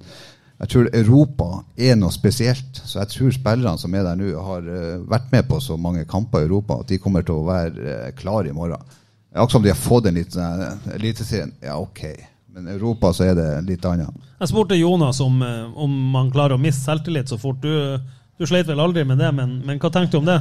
jeg 0.58 0.72
tror 0.72 0.90
Europa 0.96 1.50
er 1.76 2.00
noe 2.00 2.16
spesielt. 2.16 2.80
Så 2.88 3.02
jeg 3.02 3.12
tror 3.12 3.36
spillerne 3.36 3.82
som 3.82 3.94
er 4.00 4.08
der 4.08 4.18
nå, 4.20 4.32
har 4.48 4.64
uh, 4.64 5.04
vært 5.12 5.28
med 5.36 5.52
på 5.52 5.60
så 5.64 5.76
mange 5.76 6.08
kamper 6.08 6.46
i 6.46 6.48
Europa 6.48 6.80
at 6.82 6.96
de 6.96 7.02
kommer 7.04 7.28
til 7.28 7.42
å 7.42 7.46
være 7.52 7.76
uh, 7.84 8.08
klare 8.16 8.54
i 8.54 8.56
morgen. 8.56 8.96
Akkurat 9.36 9.60
som 9.60 9.68
de 9.68 9.70
har 9.70 9.78
fått 9.78 10.08
en 10.08 10.16
liten 10.18 10.66
eliteserien. 10.96 11.52
Ja, 11.62 11.76
ok. 11.78 12.37
Men 12.58 12.68
i 12.68 12.72
Europa 12.74 13.12
så 13.14 13.28
er 13.28 13.36
det 13.38 13.50
litt 13.68 13.84
annet. 13.86 14.14
Jeg 14.40 14.50
spurte 14.50 14.78
Jonas 14.80 15.20
om, 15.22 15.36
eh, 15.46 15.66
om 15.78 15.92
man 16.10 16.32
klarer 16.34 16.56
å 16.56 16.62
miste 16.62 16.82
selvtillit 16.88 17.30
så 17.30 17.38
fort. 17.38 17.60
Du, 17.62 18.00
du 18.34 18.46
sleit 18.50 18.66
vel 18.66 18.80
aldri 18.82 19.04
med 19.06 19.20
det, 19.22 19.28
men, 19.38 19.60
men 19.68 19.78
hva 19.78 19.92
tenkte 19.94 20.18
du 20.18 20.24
om 20.24 20.32
det? 20.32 20.40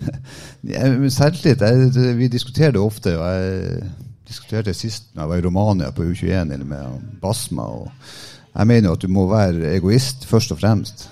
Selvtillit 1.20 1.62
jeg, 1.62 2.16
Vi 2.18 2.26
diskuterer 2.32 2.74
det 2.74 2.82
ofte. 2.82 3.12
og 3.14 3.28
Jeg 3.30 3.84
diskuterte 4.26 4.74
sist 4.74 5.12
når 5.14 5.22
jeg 5.22 5.30
var 5.30 5.38
i 5.38 5.44
Romania 5.44 5.90
på 5.94 6.08
U21 6.08 6.50
eller 6.56 6.66
med 6.66 7.04
Basma. 7.22 7.68
og 7.78 8.56
Jeg 8.56 8.70
mener 8.72 8.96
at 8.98 9.06
du 9.06 9.14
må 9.14 9.28
være 9.30 9.70
egoist 9.76 10.26
først 10.26 10.56
og 10.56 10.58
fremst, 10.64 11.04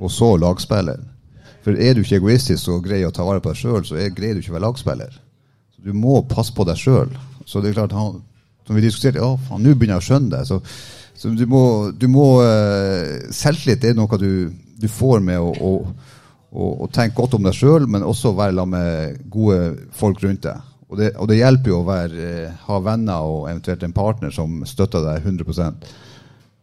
og 0.00 0.08
så 0.14 0.30
lagspiller. 0.40 1.02
For 1.66 1.76
er 1.76 1.92
du 1.92 2.00
ikke 2.00 2.22
egoistisk 2.22 2.72
og 2.72 2.88
greier 2.88 3.10
å 3.10 3.12
ta 3.12 3.28
vare 3.28 3.44
på 3.44 3.52
deg 3.52 3.60
sjøl, 3.60 3.84
så 3.84 4.00
er, 4.00 4.08
greier 4.16 4.38
du 4.38 4.40
ikke 4.40 4.54
å 4.54 4.56
være 4.56 4.70
lagspiller. 4.70 5.20
Så 5.76 5.84
Du 5.84 5.92
må 5.92 6.22
passe 6.32 6.56
på 6.56 6.64
deg 6.64 6.80
sjøl. 6.80 7.12
Så 7.44 7.60
det 7.60 7.74
er 7.74 7.82
klart, 7.82 7.92
han, 7.92 8.22
som 8.66 8.76
vi 8.76 8.84
diskuterte, 8.84 9.22
ja, 9.22 9.32
faen, 9.48 9.62
nå 9.62 9.74
begynner 9.74 9.96
jeg 9.96 10.04
å 10.04 10.06
skjønne 10.08 10.32
det. 10.34 10.42
Så, 10.48 10.60
så 11.16 11.32
du 11.32 11.46
må, 11.50 11.62
du 11.94 12.08
må 12.12 12.26
uh, 12.42 13.30
Selvtillit 13.34 13.86
er 13.86 13.96
noe 13.96 14.20
du, 14.20 14.50
du 14.76 14.88
får 14.90 15.22
med 15.24 15.40
å, 15.40 15.52
å, 15.54 15.72
å, 16.50 16.70
å 16.86 16.88
tenke 16.92 17.16
godt 17.20 17.38
om 17.38 17.46
deg 17.46 17.56
sjøl, 17.56 17.86
men 17.90 18.06
også 18.06 18.34
være 18.36 18.56
sammen 18.58 18.74
med 18.74 19.22
gode 19.32 19.60
folk 19.96 20.22
rundt 20.24 20.44
deg. 20.48 20.72
Og 20.86 21.00
det, 21.00 21.12
og 21.18 21.30
det 21.30 21.40
hjelper 21.40 21.72
jo 21.72 21.80
å 21.80 21.86
være, 21.86 22.26
eh, 22.26 22.58
ha 22.68 22.76
venner 22.78 23.26
og 23.26 23.48
eventuelt 23.50 23.82
en 23.82 23.94
partner 23.94 24.30
som 24.34 24.60
støtter 24.70 25.02
deg 25.02 25.24
100 25.24 25.72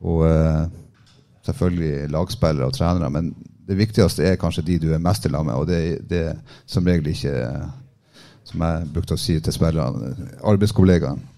Og 0.07 0.23
uh, 0.23 0.63
selvfølgelig 1.47 2.11
lagspillere 2.11 2.69
og 2.69 2.77
trenere, 2.77 3.09
men 3.11 3.33
det 3.67 3.79
viktigste 3.79 4.23
er 4.27 4.39
kanskje 4.39 4.63
de 4.67 4.79
du 4.79 4.89
er 4.93 5.03
mest 5.03 5.25
i 5.25 5.31
lag 5.31 5.45
med, 5.47 5.55
og 5.55 5.67
det, 5.67 6.19
er 6.19 6.39
som 6.67 6.87
regel 6.87 7.11
ikke 7.11 7.35
som 8.47 8.63
jeg 8.63 8.89
brukte 8.93 9.15
å 9.15 9.19
si 9.19 9.37
til 9.39 9.55
spillerne, 9.55 10.11
arbeidskollegaene. 10.43 11.32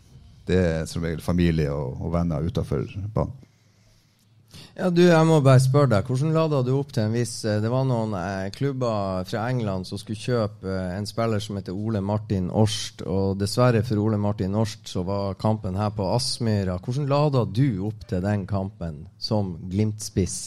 Det 0.45 0.61
er 0.61 0.85
som 0.89 1.03
regel 1.05 1.23
familie 1.25 1.71
og, 1.73 1.97
og 2.01 2.13
venner 2.13 2.45
utafor 2.45 2.85
banen. 3.13 3.33
Ja, 4.75 4.89
du, 4.91 5.01
jeg 5.05 5.27
må 5.27 5.37
bare 5.43 5.61
spørre 5.63 5.87
deg, 5.93 6.07
Hvordan 6.09 6.33
lada 6.35 6.59
du 6.65 6.73
opp 6.75 6.89
til 6.95 7.05
en 7.05 7.13
viss 7.15 7.45
eh, 7.47 7.61
Det 7.63 7.69
var 7.71 7.85
noen 7.87 8.11
eh, 8.19 8.49
klubber 8.55 9.23
fra 9.27 9.45
England 9.51 9.87
som 9.87 9.99
skulle 9.99 10.19
kjøpe 10.19 10.67
eh, 10.67 10.97
en 10.97 11.07
spiller 11.07 11.39
som 11.43 11.55
heter 11.55 11.75
Ole 11.75 12.01
Martin 12.03 12.49
Årst. 12.51 13.05
Og 13.07 13.39
dessverre 13.39 13.85
for 13.87 14.03
Ole 14.03 14.19
Martin 14.19 14.55
Årst 14.59 14.91
så 14.91 15.05
var 15.07 15.39
kampen 15.39 15.79
her 15.79 15.95
på 15.95 16.09
Aspmyra. 16.11 16.75
Hvordan 16.83 17.07
lada 17.07 17.45
du 17.47 17.87
opp 17.87 18.03
til 18.09 18.23
den 18.25 18.43
kampen 18.49 19.05
som 19.15 19.55
Glimt-spiss? 19.71 20.37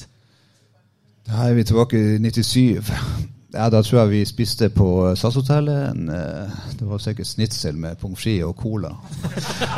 Da 1.29 1.49
er 1.49 1.57
vi 1.57 1.65
tilbake 1.69 1.97
i 1.97 2.21
97. 2.21 3.37
Ja, 3.59 3.65
da 3.75 3.81
tror 3.83 4.05
jeg 4.05 4.11
vi 4.13 4.19
spiste 4.29 4.69
på 4.71 4.87
SAS-hotellet. 5.19 5.97
eh, 6.15 6.59
Det 6.79 6.87
var 6.87 6.99
sikkert 7.03 7.27
snitsel 7.27 7.75
med 7.77 7.99
pommes 7.99 8.21
frites 8.23 8.45
og 8.47 8.55
cola. 8.61 8.93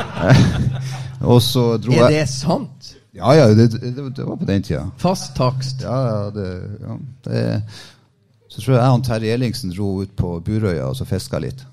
og 1.32 1.40
så 1.42 1.64
dro 1.80 1.92
Er 1.94 2.10
jeg 2.10 2.18
det 2.20 2.26
sant? 2.32 2.90
Ja, 3.16 3.32
ja, 3.34 3.48
det, 3.54 3.70
det, 3.72 3.94
det 4.16 4.24
var 4.26 4.36
på 4.38 4.46
den 4.46 4.62
tida. 4.62 4.84
Fast 5.00 5.32
takst? 5.36 5.82
Ja, 5.82 5.96
ja, 6.06 6.30
det, 6.30 6.46
ja 6.84 6.98
det, 7.26 7.40
Så 8.50 8.60
tror 8.62 8.76
jeg 8.76 8.82
jeg 8.84 8.98
og 9.00 9.04
Terje 9.08 9.32
Ellingsen 9.34 9.72
dro 9.74 9.88
ut 10.04 10.12
på 10.18 10.36
Burøya 10.46 10.84
og 10.90 10.96
så 10.98 11.04
fiska 11.08 11.38
litt. 11.42 11.64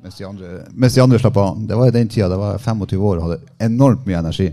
Mens 0.00 0.16
de, 0.16 0.24
andre, 0.24 0.62
mens 0.72 0.94
de 0.96 1.02
andre 1.02 1.18
slapp 1.20 1.36
av. 1.36 1.58
Det 1.68 1.76
var 1.76 1.90
i 1.90 1.94
den 1.98 2.08
tida 2.08 2.28
da 2.32 2.38
var 2.40 2.54
jeg 2.54 2.62
25 2.64 3.04
år 3.10 3.18
og 3.20 3.26
hadde 3.26 3.40
enormt 3.66 4.06
mye 4.08 4.22
energi. 4.22 4.48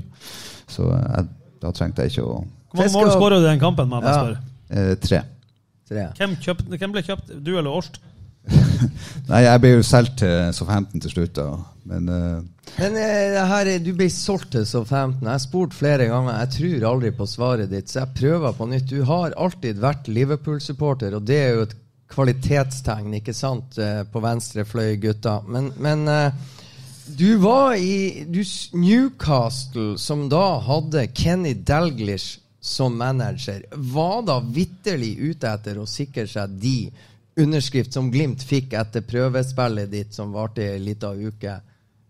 Så 0.68 0.90
jeg, 0.92 1.30
da 1.64 1.72
trengte 1.72 2.04
jeg 2.04 2.12
ikke 2.18 2.26
å 2.28 2.42
Hvor 2.74 2.82
mange 2.82 2.94
mål 2.98 3.12
skåra 3.16 3.40
du 3.40 3.46
i 3.46 3.50
den 3.54 3.62
kampen? 3.64 3.88
med, 3.90 4.04
Ja. 4.04 4.36
eh, 4.70 4.96
Tre. 5.00 5.22
Hvem, 5.90 6.36
kjøpt, 6.44 6.68
hvem 6.74 6.94
ble 6.94 7.04
kjøpt? 7.06 7.34
Du 7.44 7.54
eller 7.58 7.72
Årst? 7.72 8.00
Nei, 9.32 9.42
jeg 9.44 9.60
ble 9.64 9.72
jo 9.74 9.84
solgt 9.84 10.20
til 10.22 10.54
Southampton 10.56 11.04
til 11.04 11.12
slutt, 11.14 11.34
da. 11.40 11.48
Men 11.88 12.12
uh... 12.12 12.44
Men 12.78 12.96
det 12.96 13.44
her, 13.50 13.70
er- 13.72 13.84
du 13.84 13.94
ble 13.96 14.10
solgt 14.12 14.52
til 14.56 14.66
Southampton. 14.68 15.28
Jeg 15.28 15.34
har 15.34 15.44
spurt 15.44 15.76
flere 15.76 16.08
ganger. 16.12 16.38
Jeg 16.44 16.54
tror 16.58 16.88
aldri 16.92 17.12
på 17.16 17.28
svaret 17.28 17.72
ditt, 17.72 17.92
så 17.92 18.04
jeg 18.04 18.16
prøver 18.20 18.56
på 18.56 18.68
nytt. 18.72 18.88
Du 18.92 19.04
har 19.08 19.36
alltid 19.40 19.80
vært 19.84 20.08
Liverpool-supporter, 20.12 21.16
og 21.18 21.28
det 21.28 21.40
er 21.44 21.56
jo 21.56 21.66
et 21.68 21.76
kvalitetstegn, 22.12 23.18
ikke 23.20 23.36
sant, 23.36 23.80
eh, 23.84 24.04
på 24.08 24.24
venstre 24.24 24.64
fløy, 24.68 24.94
gutta. 25.04 25.42
Men, 25.48 25.74
men 25.84 26.06
du 27.08 27.38
var 27.44 27.76
i 27.80 28.26
du, 28.28 28.42
Newcastle, 28.76 29.98
som 30.00 30.28
da 30.32 30.60
hadde 30.64 31.08
Kenny 31.16 31.54
Dalglish 31.68 32.40
som 32.68 32.98
manager, 32.98 33.64
var 33.72 34.26
da 34.28 34.40
vitterlig 34.44 35.16
ute 35.18 35.48
etter 35.50 35.80
å 35.80 35.88
sikre 35.88 36.28
seg 36.28 36.58
de 36.60 36.90
underskrift 37.38 37.94
som 37.94 38.10
Glimt 38.12 38.44
fikk 38.44 38.74
etter 38.76 39.06
prøvespillet 39.08 39.92
ditt, 39.92 40.14
som 40.14 40.34
varte 40.36 40.66
ei 40.66 40.82
lita 40.82 41.14
uke. 41.14 41.58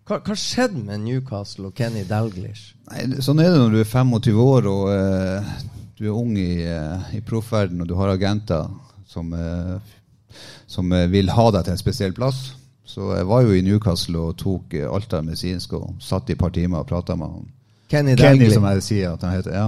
Hva, 0.08 0.22
hva 0.24 0.38
skjedde 0.40 0.86
med 0.88 1.04
Newcastle 1.04 1.70
og 1.70 1.78
Kenny 1.78 2.06
Dalglish? 2.08 2.72
nei, 2.88 3.20
sånn 3.24 3.42
er 3.44 3.52
det 3.52 3.60
når 3.60 3.76
du 3.76 3.82
er 3.82 3.90
25 3.92 4.40
år 4.40 4.70
og 4.72 4.84
uh, 4.88 5.50
du 6.00 6.06
er 6.08 6.16
ung 6.16 6.38
i, 6.40 6.64
uh, 6.64 7.10
i 7.18 7.20
proffverdenen 7.26 7.84
og 7.84 7.90
du 7.90 7.98
har 8.00 8.14
agenter 8.14 8.70
som, 9.10 9.34
uh, 9.36 9.76
som 10.66 10.96
vil 11.12 11.34
ha 11.36 11.50
deg 11.52 11.68
til 11.68 11.76
en 11.76 11.84
spesiell 11.84 12.16
plass. 12.16 12.48
Så 12.88 13.12
jeg 13.18 13.28
var 13.28 13.44
jo 13.44 13.54
i 13.54 13.62
Newcastle 13.66 14.30
og 14.30 14.40
tok 14.40 14.78
uh, 14.80 14.88
av 14.96 15.28
medisinsk 15.28 15.76
og 15.76 16.00
satt 16.04 16.32
i 16.32 16.38
et 16.38 16.42
par 16.42 16.56
timer 16.56 16.82
og 16.82 16.90
prata 16.90 17.20
med 17.20 17.36
han. 17.36 17.52
Kenny 17.88 18.16
Kenny, 18.20 18.50
som 18.52 18.66
jeg 18.68 18.84
sier 18.84 19.14
at 19.14 19.22
han 19.24 19.36
heter. 19.38 19.54
Ja. 19.56 19.68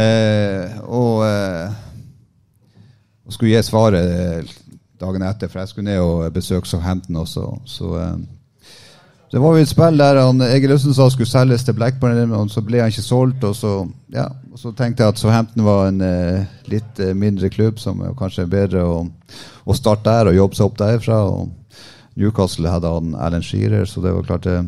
Eh, 0.00 0.76
og, 0.86 1.24
eh, 1.26 1.72
og 3.26 3.34
skulle 3.34 3.54
gi 3.56 3.62
svaret 3.66 4.12
eh, 4.14 4.52
dagen 5.00 5.24
etter, 5.26 5.50
for 5.50 5.62
jeg 5.62 5.72
skulle 5.72 5.90
ned 5.90 6.02
og 6.04 6.32
besøke 6.34 6.68
Southampton 6.68 7.18
også. 7.24 7.46
Så 7.66 7.94
eh, 7.98 8.20
det 9.30 9.38
var 9.38 9.54
jo 9.54 9.62
et 9.62 9.70
spill 9.70 9.98
der 10.00 10.18
han, 10.18 10.42
Egil 10.42 10.74
Østen 10.74 10.94
sa 10.94 11.06
skulle 11.10 11.30
selges 11.30 11.62
til 11.62 11.76
Blackburn, 11.78 12.32
og 12.34 12.48
så 12.50 12.64
ble 12.66 12.80
han 12.82 12.90
ikke 12.90 13.04
solgt. 13.06 13.44
Og 13.46 13.54
så, 13.54 13.74
ja, 14.10 14.26
og 14.50 14.58
så 14.58 14.72
tenkte 14.74 15.04
jeg 15.04 15.14
at 15.14 15.22
Southampton 15.22 15.64
var 15.66 15.86
en 15.86 16.00
eh, 16.02 16.48
litt 16.70 16.98
eh, 16.98 17.14
mindre 17.14 17.50
klubb 17.52 17.78
som 17.78 18.02
eh, 18.02 18.14
kanskje 18.18 18.42
er 18.42 18.50
bedre 18.50 18.82
å, 18.82 19.04
å 19.64 19.76
starte 19.78 20.10
der 20.10 20.32
og 20.32 20.38
jobbe 20.38 20.58
seg 20.58 20.66
opp 20.66 20.80
derfra. 20.82 21.20
Og 21.30 21.78
Newcastle 22.18 22.74
hadde 22.74 22.90
han 22.90 23.14
Alan 23.14 23.46
Shearer, 23.46 23.86
så 23.86 24.02
det 24.02 24.16
var 24.16 24.26
klart 24.26 24.48
det 24.50 24.58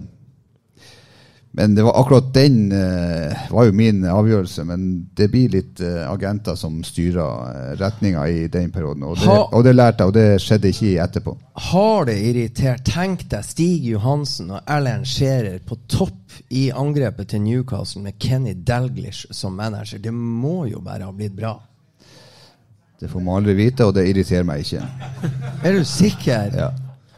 men 1.54 1.74
det 1.76 1.82
var 1.84 1.98
akkurat 2.00 2.30
den 2.34 2.72
eh, 2.72 3.40
var 3.52 3.66
jo 3.68 3.72
min 3.76 4.04
avgjørelse. 4.08 4.62
Men 4.64 4.84
det 5.12 5.26
blir 5.28 5.50
litt 5.52 5.80
eh, 5.84 5.98
agenter 6.08 6.56
som 6.56 6.78
styrer 6.84 7.50
eh, 7.50 7.72
retninga 7.76 8.22
i 8.32 8.46
den 8.48 8.70
perioden. 8.72 9.04
Og 9.04 9.18
det, 9.20 9.26
Ha- 9.28 9.50
og 9.52 9.64
det 9.66 9.74
lærte 9.76 10.00
jeg, 10.06 10.08
og 10.08 10.14
det 10.16 10.40
skjedde 10.40 10.70
ikke 10.72 10.92
etterpå. 11.04 11.34
Har 11.68 12.08
det 12.08 12.14
irritert 12.24 12.86
Tenk 12.88 13.26
deg 13.28 13.44
Stig 13.44 13.84
Johansen 13.90 14.54
og 14.56 14.62
Erlend 14.64 15.04
Scherer 15.10 15.58
på 15.68 15.76
topp 15.92 16.38
i 16.48 16.70
angrepet 16.72 17.28
til 17.34 17.44
Newcastle 17.44 18.00
med 18.06 18.16
Kenny 18.18 18.54
Dalglish 18.56 19.28
som 19.36 19.52
manager. 19.60 20.00
Det 20.00 20.14
må 20.14 20.62
jo 20.70 20.80
bare 20.80 21.04
ha 21.04 21.12
blitt 21.12 21.36
bra. 21.36 21.52
Det 23.02 23.10
får 23.12 23.20
man 23.26 23.42
aldri 23.42 23.58
vite, 23.58 23.84
og 23.84 23.92
det 23.98 24.06
irriterer 24.08 24.48
meg 24.48 24.64
ikke. 24.64 24.80
Er 25.68 25.76
du 25.76 25.84
sikker? 25.84 26.56
Ja. 26.56 26.72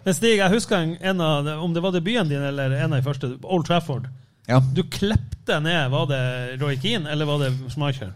Men 0.04 0.18
Stig, 0.18 0.34
jeg 0.42 0.50
husker 0.50 0.82
en, 0.82 0.98
en 1.00 1.22
av, 1.22 1.46
om 1.62 1.70
det 1.76 1.86
var 1.86 1.94
debuten 1.94 2.34
din 2.34 2.42
eller 2.50 2.74
en 2.80 2.90
av 2.90 2.98
de 2.98 3.06
første, 3.06 3.30
Old 3.46 3.70
Trafford. 3.70 4.10
Ja. 4.48 4.60
Du 4.74 4.82
klepte 4.82 5.60
ned. 5.60 5.90
Var 5.90 6.06
det 6.10 6.22
Roy 6.60 6.76
Keane, 6.80 7.10
eller 7.10 7.28
var 7.28 7.40
det 7.40 7.52
Schmeichel? 7.72 8.12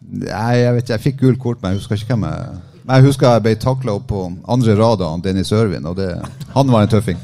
Nei, 0.00 0.56
jeg 0.56 0.74
vet 0.74 0.84
ikke, 0.84 0.94
jeg 0.94 1.04
fikk 1.04 1.18
gult 1.20 1.40
kort, 1.42 1.60
men 1.60 1.74
jeg 1.74 1.82
husker 1.82 2.00
ikke 2.00 2.14
hvem 2.14 2.22
jeg 2.24 2.60
Men 2.86 2.94
jeg 2.96 3.04
husker 3.10 3.34
jeg 3.34 3.42
ble 3.44 3.52
takla 3.60 3.92
opp 3.98 4.06
på 4.08 4.22
andre 4.48 4.76
rad 4.78 5.02
av 5.04 5.20
Dennis 5.22 5.52
Ørvin, 5.52 5.84
og 5.86 5.98
det, 5.98 6.08
han 6.54 6.72
var 6.72 6.86
en 6.86 6.92
tøffing. 6.94 7.20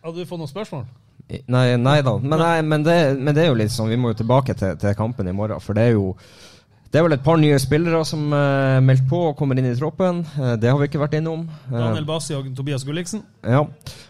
Hadde 0.00 0.16
du 0.16 0.24
fått 0.24 0.40
noen 0.40 0.48
spørsmål? 0.48 0.86
Nei, 1.52 1.76
nei 1.76 2.00
da. 2.02 2.16
Men, 2.18 2.38
nei, 2.40 2.62
men, 2.66 2.82
det, 2.82 2.96
men 3.20 3.36
det 3.36 3.44
er 3.44 3.52
jo 3.52 3.58
litt 3.60 3.70
sånn 3.70 3.92
Vi 3.92 3.98
må 4.00 4.10
jo 4.10 4.16
tilbake 4.18 4.56
til, 4.58 4.74
til 4.80 4.96
kampen 4.98 5.28
i 5.30 5.36
morgen, 5.36 5.60
for 5.62 5.78
det 5.78 5.84
er 5.90 5.92
jo 5.94 6.14
Det 6.90 6.98
er 6.98 7.04
vel 7.06 7.14
et 7.14 7.22
par 7.22 7.38
nye 7.38 7.58
spillere 7.62 8.00
som 8.08 8.32
er 8.34 8.80
meldt 8.82 9.04
på 9.10 9.18
og 9.28 9.36
kommer 9.38 9.58
inn 9.60 9.68
i 9.70 9.76
troppen. 9.78 10.24
Eh, 10.34 10.56
det 10.58 10.72
har 10.72 10.78
vi 10.80 10.88
ikke 10.88 11.02
vært 11.02 11.14
innom. 11.20 11.44
Eh, 11.68 11.76
Daniel 11.76 12.08
Basi 12.08 12.34
og 12.34 12.48
Tobias 12.56 12.82
Gulliksen. 12.86 13.22
Ja, 13.46 13.62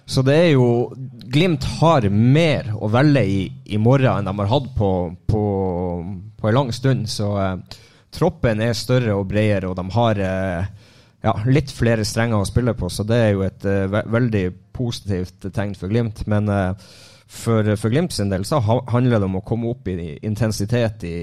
så 0.08 0.24
det 0.24 0.36
er 0.46 0.48
jo 0.54 0.68
Glimt 1.30 1.66
har 1.78 2.08
mer 2.08 2.72
å 2.74 2.88
velge 2.90 3.22
i 3.28 3.42
i 3.70 3.78
morgen 3.78 4.16
enn 4.16 4.26
de 4.26 4.34
har 4.40 4.48
hatt 4.50 4.70
på, 4.74 4.90
på, 5.28 5.42
på 6.40 6.48
en 6.48 6.56
lang 6.56 6.72
stund. 6.72 7.04
Så 7.12 7.28
eh, 7.38 7.82
troppen 8.16 8.64
er 8.64 8.72
større 8.78 9.14
og 9.18 9.28
bredere, 9.30 9.68
og 9.68 9.76
de 9.76 9.84
har 9.94 10.24
eh, 10.24 10.72
ja, 11.20 11.36
litt 11.52 11.72
flere 11.76 12.06
strenger 12.08 12.40
å 12.40 12.48
spille 12.48 12.74
på. 12.78 12.88
Så 12.88 13.04
det 13.06 13.20
er 13.26 13.30
jo 13.34 13.44
et 13.46 13.68
eh, 13.68 13.86
ve 13.92 14.02
veldig 14.08 14.44
positivt 14.72 15.50
tegn 15.52 15.76
for 15.76 15.92
Glimt. 15.92 16.24
Men 16.30 16.48
eh, 16.48 16.90
for, 17.30 17.76
for 17.78 17.92
Glimt 17.92 18.12
sin 18.12 18.30
del 18.32 18.44
så 18.48 18.58
handler 18.60 19.20
det 19.20 19.28
om 19.28 19.38
å 19.38 19.44
komme 19.46 19.70
opp 19.70 19.86
i 19.88 20.16
intensitet 20.26 21.04
i 21.06 21.18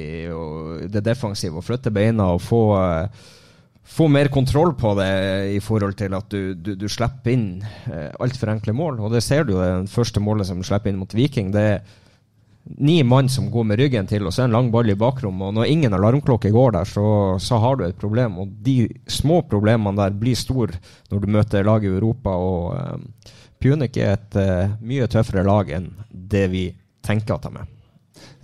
det 0.88 1.04
defensive 1.04 1.60
og 1.60 1.68
flytte 1.68 1.92
beina 1.92 2.30
og 2.32 2.40
få 2.46 2.62
eh, 2.80 3.26
få 3.88 4.08
mer 4.12 4.28
kontroll 4.28 4.74
på 4.76 4.94
det 5.00 5.12
i 5.56 5.60
forhold 5.64 5.96
til 6.00 6.16
at 6.18 6.28
du, 6.32 6.56
du, 6.56 6.74
du 6.76 6.88
slipper 6.92 7.32
inn 7.32 7.48
eh, 7.64 8.12
altfor 8.20 8.52
enkle 8.52 8.76
mål. 8.76 9.00
Og 9.00 9.16
det 9.16 9.24
ser 9.24 9.48
du 9.48 9.56
jo 9.56 9.62
det 9.64 9.92
første 9.92 10.24
målet 10.24 10.50
som 10.50 10.64
slipper 10.66 10.92
inn 10.92 11.00
mot 11.00 11.16
Viking. 11.16 11.54
Det 11.56 11.64
er 11.72 11.80
ni 12.84 12.98
mann 13.08 13.30
som 13.32 13.48
går 13.52 13.64
med 13.70 13.80
ryggen 13.80 14.10
til, 14.10 14.26
og 14.28 14.36
så 14.36 14.44
er 14.44 14.50
en 14.50 14.58
lang 14.58 14.72
ball 14.74 14.92
i 14.92 14.98
bakrommet. 15.00 15.48
Og 15.48 15.56
når 15.56 15.72
ingen 15.72 15.96
alarmklokke 15.96 16.52
går 16.52 16.76
der, 16.76 16.90
så, 16.90 17.08
så 17.40 17.62
har 17.64 17.80
du 17.80 17.86
et 17.88 18.00
problem. 18.00 18.42
Og 18.44 18.52
de 18.66 18.90
små 19.08 19.40
problemene 19.48 19.96
der 20.02 20.20
blir 20.20 20.36
store 20.36 20.82
når 21.12 21.24
du 21.24 21.32
møter 21.38 21.68
lag 21.68 21.88
i 21.88 21.94
Europa. 21.94 22.36
Og 22.36 22.76
eh, 22.76 23.34
Punic 23.64 23.98
er 23.98 24.14
et 24.18 24.38
uh, 24.38 24.76
mye 24.86 25.08
tøffere 25.10 25.46
lag 25.48 25.72
enn 25.74 25.90
det 26.10 26.46
vi 26.54 26.68
tenker 27.06 27.38
at 27.38 27.48
de 27.48 27.64
er. 27.64 27.74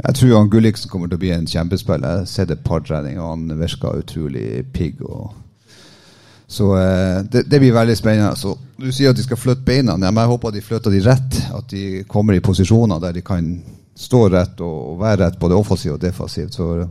Jeg 0.04 0.18
tror 0.18 0.36
han 0.38 0.50
Gulliksen 0.50 0.90
kommer 0.90 1.10
til 1.10 1.20
å 1.20 1.22
bli 1.22 1.32
en 1.36 1.50
kjempespiller. 1.50 2.10
Jeg 2.10 2.24
har 2.24 2.30
sett 2.30 2.54
et 2.54 2.64
par 2.66 2.82
treninger, 2.86 3.22
og 3.22 3.36
han 3.36 3.60
virker 3.60 4.02
utrolig 4.02 4.64
pigg. 4.74 5.02
Så 6.48 6.72
uh, 6.74 7.22
det, 7.24 7.46
det, 7.50 7.60
blir 7.62 7.76
veldig 7.76 7.98
spennende. 7.98 8.34
Så 8.40 8.56
Du 8.80 8.90
sier 8.92 9.14
at 9.14 9.20
de 9.20 9.26
skal 9.26 9.40
flytte 9.40 9.66
beina. 9.66 9.98
men 9.98 10.24
jeg 10.24 10.34
håper 10.34 10.52
de 10.52 10.66
flytter 10.66 10.92
de 10.92 11.06
rett. 11.06 11.40
At 11.54 11.70
de 11.70 12.04
kommer 12.10 12.34
i 12.34 12.44
posisjoner 12.44 13.02
der 13.04 13.14
de 13.20 13.26
kan 13.26 13.56
stå 13.96 14.28
rett 14.34 14.62
og, 14.66 14.98
være 15.02 15.26
rett, 15.26 15.40
både 15.40 15.58
offensivt 15.58 15.98
og 15.98 16.02
defensivt. 16.02 16.58
Så 16.58 16.88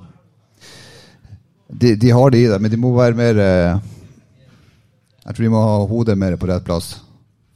de, 1.68 1.94
de, 1.96 2.10
har 2.10 2.30
det 2.30 2.42
i 2.42 2.50
det, 2.50 2.58
men 2.60 2.70
de 2.70 2.78
må 2.78 2.92
være 2.94 3.16
mer 3.16 3.38
eh, 3.40 3.78
Jeg 5.24 5.34
tror 5.34 5.44
de 5.44 5.52
må 5.54 5.62
ha 5.64 5.78
hodet 5.88 6.18
mer 6.18 6.36
på 6.36 6.48
rett 6.50 6.64
plass. 6.66 6.94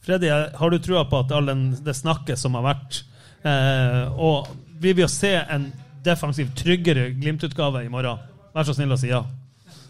Freddy, 0.06 0.30
har 0.30 0.70
du 0.70 0.78
trua 0.78 1.02
på 1.10 1.18
at 1.24 1.32
all 1.34 1.48
den, 1.50 1.64
det 1.82 1.96
snakket 1.98 2.38
som 2.38 2.54
har 2.54 2.62
vært, 2.68 3.00
eh, 3.42 4.04
og 4.14 4.46
vil 4.78 4.94
vi 5.00 5.08
se 5.10 5.32
en 5.40 5.72
defensivt 6.06 6.54
tryggere 6.60 7.08
Glimt-utgave 7.16 7.82
i 7.82 7.90
morgen? 7.90 8.22
Vær 8.54 8.68
så 8.68 8.76
snill 8.76 8.94
å 8.94 9.00
si 9.00 9.10
ja. 9.10 9.24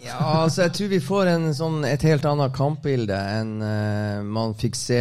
Ja, 0.04 0.42
altså 0.42 0.66
jeg 0.66 0.72
tror 0.76 0.90
vi 0.90 0.98
får 1.02 1.28
en, 1.30 1.46
sånn, 1.56 1.76
et 1.88 2.02
helt 2.06 2.24
annet 2.28 2.52
kampbilde 2.56 3.16
enn 3.16 3.52
uh, 3.62 4.20
man 4.22 4.52
fikk 4.58 4.76
se 4.78 4.98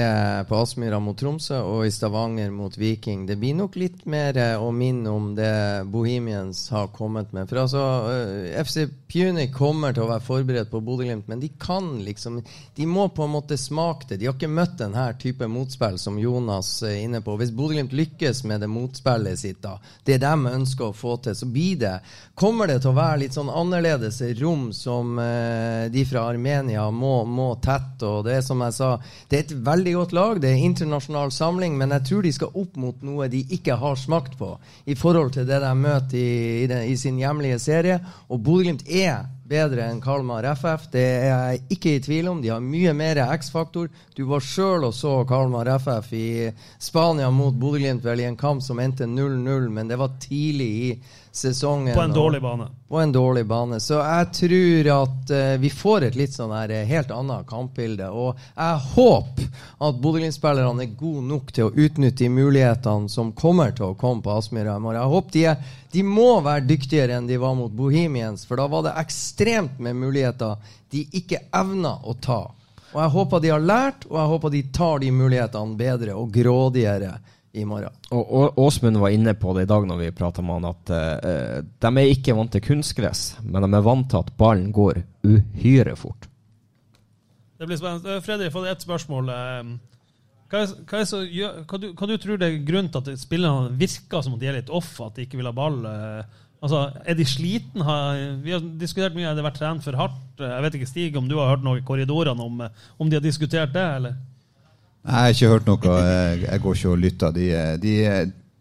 på 0.47 0.57
Aspmyra 0.57 1.01
mot 1.03 1.17
Tromsø 1.19 1.59
og 1.59 1.83
i 1.87 1.91
Stavanger 1.93 2.53
mot 2.55 2.73
Viking. 2.79 3.25
Det 3.27 3.37
blir 3.41 3.57
nok 3.57 3.75
litt 3.79 4.05
mer 4.09 4.37
uh, 4.39 4.63
å 4.63 4.71
minne 4.75 5.11
om 5.11 5.33
det 5.37 5.85
Bohemians 5.91 6.63
har 6.73 6.91
kommet 6.95 7.33
med. 7.35 7.49
For 7.51 7.63
altså, 7.65 7.83
uh, 8.07 8.45
eh, 8.47 8.61
FC 8.63 8.85
Punic 9.11 9.53
kommer 9.55 9.95
til 9.95 10.05
å 10.05 10.09
være 10.13 10.25
forberedt 10.25 10.71
på 10.71 10.81
Bodø-Glimt, 10.85 11.27
men 11.31 11.43
de 11.43 11.51
kan 11.59 11.91
liksom 12.05 12.41
De 12.75 12.87
må 12.89 13.07
på 13.13 13.25
en 13.25 13.33
måte 13.35 13.59
smake 13.59 14.09
det. 14.09 14.21
De 14.21 14.29
har 14.29 14.37
ikke 14.37 14.51
møtt 14.51 14.77
denne 14.79 15.05
type 15.21 15.47
motspill 15.51 15.99
som 16.01 16.19
Jonas 16.21 16.71
er 16.87 17.01
inne 17.03 17.21
på. 17.25 17.35
Hvis 17.39 17.53
Bodø-Glimt 17.55 17.95
lykkes 17.95 18.45
med 18.47 18.63
det 18.63 18.71
motspillet 18.71 19.43
sitt, 19.43 19.61
da, 19.65 19.75
det 20.07 20.21
de 20.23 20.33
ønsker 20.55 20.89
å 20.89 20.95
få 20.95 21.19
til, 21.25 21.35
så 21.35 21.49
blir 21.51 21.83
det 21.83 21.95
Kommer 22.35 22.67
det 22.67 22.81
til 22.83 22.91
å 22.91 22.97
være 22.97 23.21
litt 23.21 23.35
sånn 23.35 23.47
annerledes 23.47 24.17
rom 24.41 24.67
som 24.75 24.84
som 24.85 25.19
eh, 25.19 25.85
de 25.91 26.05
fra 26.07 26.27
Armenia 26.29 26.85
må, 26.93 27.17
må 27.25 27.49
tette. 27.63 28.05
Og 28.05 28.25
det 28.27 28.37
er 28.37 28.45
som 28.45 28.61
jeg 28.65 28.75
sa, 28.77 28.91
det 29.29 29.39
er 29.39 29.45
et 29.45 29.55
veldig 29.69 29.95
godt 29.99 30.15
lag. 30.17 30.41
Det 30.43 30.51
er 30.51 30.65
internasjonal 30.67 31.33
samling, 31.33 31.77
men 31.79 31.95
jeg 31.97 32.07
tror 32.09 32.25
de 32.25 32.33
skal 32.35 32.59
opp 32.63 32.77
mot 32.81 33.05
noe 33.05 33.29
de 33.31 33.41
ikke 33.57 33.77
har 33.81 33.97
smakt 33.99 34.37
på 34.39 34.53
i 34.85 34.97
forhold 34.97 35.33
til 35.35 35.47
det 35.49 35.61
de 35.63 35.73
møter 35.79 36.19
i, 36.19 36.35
i, 36.63 36.67
den, 36.71 36.85
i 36.91 36.97
sin 36.99 37.19
hjemlige 37.21 37.59
serie. 37.63 37.99
Og 38.29 38.43
Bodø-Glimt 38.45 38.85
er 38.85 39.25
bedre 39.45 39.85
enn 39.85 40.01
Kalmar 40.01 40.43
FF. 40.55 40.87
Det 40.91 41.03
er 41.05 41.27
jeg 41.29 41.61
ikke 41.75 41.95
i 41.95 42.01
tvil 42.01 42.29
om. 42.31 42.41
De 42.41 42.49
har 42.49 42.63
mye 42.63 42.93
mer 42.97 43.21
X-faktor. 43.37 43.91
Du 44.17 44.23
var 44.29 44.41
sjøl 44.41 44.87
og 44.87 44.95
så 44.97 45.19
Kalmar 45.29 45.69
FF 45.77 46.13
i 46.17 46.29
Spania 46.81 47.29
mot 47.31 47.53
Bodø-Glimt 47.53 48.05
i 48.05 48.25
en 48.25 48.39
kamp 48.39 48.63
som 48.63 48.81
endte 48.81 49.05
0-0, 49.05 49.69
men 49.69 49.91
det 49.91 49.99
var 50.01 50.17
tidlig 50.21 50.71
i 50.87 50.89
sesongen. 51.35 51.93
På 51.95 52.01
en 52.01 52.15
dårlig 52.15 52.41
bane. 52.41 52.69
På 52.87 52.99
en 53.01 53.11
dårlig 53.11 53.45
bane. 53.45 53.79
Så 53.83 53.99
jeg 53.99 54.31
tror 54.39 54.89
at 54.95 55.33
uh, 55.35 55.55
vi 55.61 55.69
får 55.69 56.07
et 56.07 56.17
litt 56.17 56.33
sånn 56.33 56.53
her 56.55 56.71
eh, 56.71 56.85
helt 56.87 57.11
annet 57.11 57.45
kampbilde. 57.49 58.07
Og 58.09 58.39
jeg 58.55 58.81
håper 58.95 59.49
at 59.85 60.01
Bodø-Glimt-spillerne 60.01 60.87
er 60.87 60.97
gode 60.97 61.25
nok 61.29 61.51
til 61.53 61.67
å 61.67 61.73
utnytte 61.75 62.23
de 62.23 62.31
mulighetene 62.31 63.11
som 63.11 63.33
kommer 63.35 63.75
til 63.75 63.91
å 63.91 63.97
komme 63.99 64.23
på 64.25 64.33
Aspmyra 64.33 64.79
i 64.79 64.81
morgen. 64.81 65.01
Jeg 65.01 65.13
håper 65.13 65.35
de, 65.35 65.45
er, 65.51 65.81
de 65.91 66.05
må 66.07 66.29
være 66.45 66.69
dyktigere 66.71 67.19
enn 67.19 67.27
de 67.27 67.41
var 67.41 67.57
mot 67.59 67.73
Bohemians, 67.75 68.47
for 68.47 68.61
da 68.61 68.69
var 68.71 68.87
det 68.87 68.95
ekstremt 69.03 69.34
med 69.77 69.95
muligheter 69.95 70.55
de 70.89 71.05
ikke 71.11 71.47
evner 71.53 72.03
å 72.07 72.13
ta. 72.21 72.41
Og 72.95 73.01
jeg 73.01 73.11
håper 73.11 73.41
de 73.43 73.51
har 73.51 73.63
lært, 73.63 74.05
og 74.07 74.19
jeg 74.19 74.31
håper 74.31 74.53
de 74.53 74.61
tar 74.71 74.99
de 75.03 75.11
mulighetene 75.11 75.75
bedre 75.79 76.13
og 76.15 76.29
grådigere 76.31 77.17
i 77.55 77.65
morgen. 77.67 77.91
Og 78.11 78.59
Åsmund 78.59 78.99
var 78.99 79.11
inne 79.15 79.33
på 79.39 79.53
det 79.55 79.65
i 79.65 79.69
dag 79.71 79.87
når 79.87 79.99
vi 79.99 80.13
prata 80.15 80.43
med 80.43 80.59
han, 80.59 80.69
at 80.71 80.93
uh, 80.93 81.57
de 81.63 81.91
er 81.91 82.13
ikke 82.13 82.35
vant 82.35 82.51
til 82.51 82.63
kunstgress, 82.63 83.25
men 83.43 83.63
de 83.63 83.71
er 83.75 83.83
vant 83.83 84.07
til 84.11 84.23
at 84.23 84.31
ballen 84.39 84.71
går 84.75 85.01
uhyre 85.27 85.95
fort. 85.99 86.29
Det 87.55 87.67
blir 87.67 87.79
spennende. 87.79 88.17
Eh, 88.17 88.23
Fredrik, 88.23 88.49
jeg 88.49 88.55
får 88.55 88.65
ett 88.67 88.83
spørsmål. 88.83 89.29
Hva, 90.51 90.63
hva, 90.67 90.99
er 90.99 91.05
så, 91.07 91.21
hva, 91.23 91.79
du, 91.79 91.87
hva 91.95 92.09
du 92.09 92.15
tror 92.19 92.39
det 92.39 92.49
er 92.49 92.65
grunnen 92.67 92.91
til 92.91 93.13
at 93.13 93.21
spillerne 93.21 93.71
virker 93.79 94.23
som 94.23 94.35
om 94.35 94.41
de 94.41 94.49
er 94.51 94.59
litt 94.59 94.71
off, 94.71 94.91
at 95.03 95.15
de 95.15 95.23
ikke 95.23 95.39
vil 95.39 95.47
ha 95.47 95.55
ball? 95.55 95.79
Altså, 96.65 96.85
Er 97.05 97.13
de 97.13 97.25
sliten? 97.29 97.83
Vi 98.41 98.53
har 98.55 98.63
diskutert 98.79 99.13
mye, 99.13 99.27
har 99.29 99.35
det 99.37 99.45
vært 99.45 99.59
trent 99.61 99.83
for 99.85 99.97
hardt? 99.99 100.21
Jeg 100.41 100.63
vet 100.65 100.77
ikke, 100.79 100.89
Stig, 100.89 101.17
om 101.19 101.27
du 101.29 101.37
har 101.37 101.51
hørt 101.53 101.65
noe 101.65 101.77
i 101.77 101.85
korridorene 101.85 102.41
om, 102.41 102.63
om 102.97 103.11
de 103.11 103.19
har 103.19 103.23
diskutert 103.23 103.73
det? 103.75 103.83
eller? 103.99 104.15
Nei, 105.05 105.13
Jeg 105.13 105.21
har 105.21 105.35
ikke 105.35 105.51
hørt 105.51 105.67
noe. 105.69 105.99
Jeg, 106.41 106.61
går 106.63 106.79
ikke 106.79 106.89
og 106.89 107.03
lytter. 107.03 107.35
De, 107.35 107.45
de, 107.83 107.93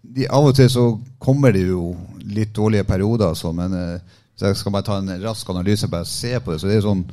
de, 0.02 0.26
av 0.28 0.50
og 0.50 0.58
til 0.58 0.68
så 0.70 0.84
kommer 1.18 1.54
det 1.56 1.64
jo 1.64 1.94
litt 2.24 2.52
dårlige 2.56 2.84
perioder, 2.84 3.32
så, 3.38 3.52
men 3.56 3.72
eh, 3.78 4.20
så 4.36 4.50
jeg 4.50 4.58
skal 4.58 4.74
bare 4.74 4.86
ta 4.88 4.98
en 4.98 5.12
rask 5.22 5.50
analyse 5.50 5.88
bare 5.88 6.08
se 6.08 6.34
på 6.42 6.52
det. 6.52 6.60
så 6.60 6.68
det 6.68 6.76
er 6.76 6.84
sånn, 6.84 7.04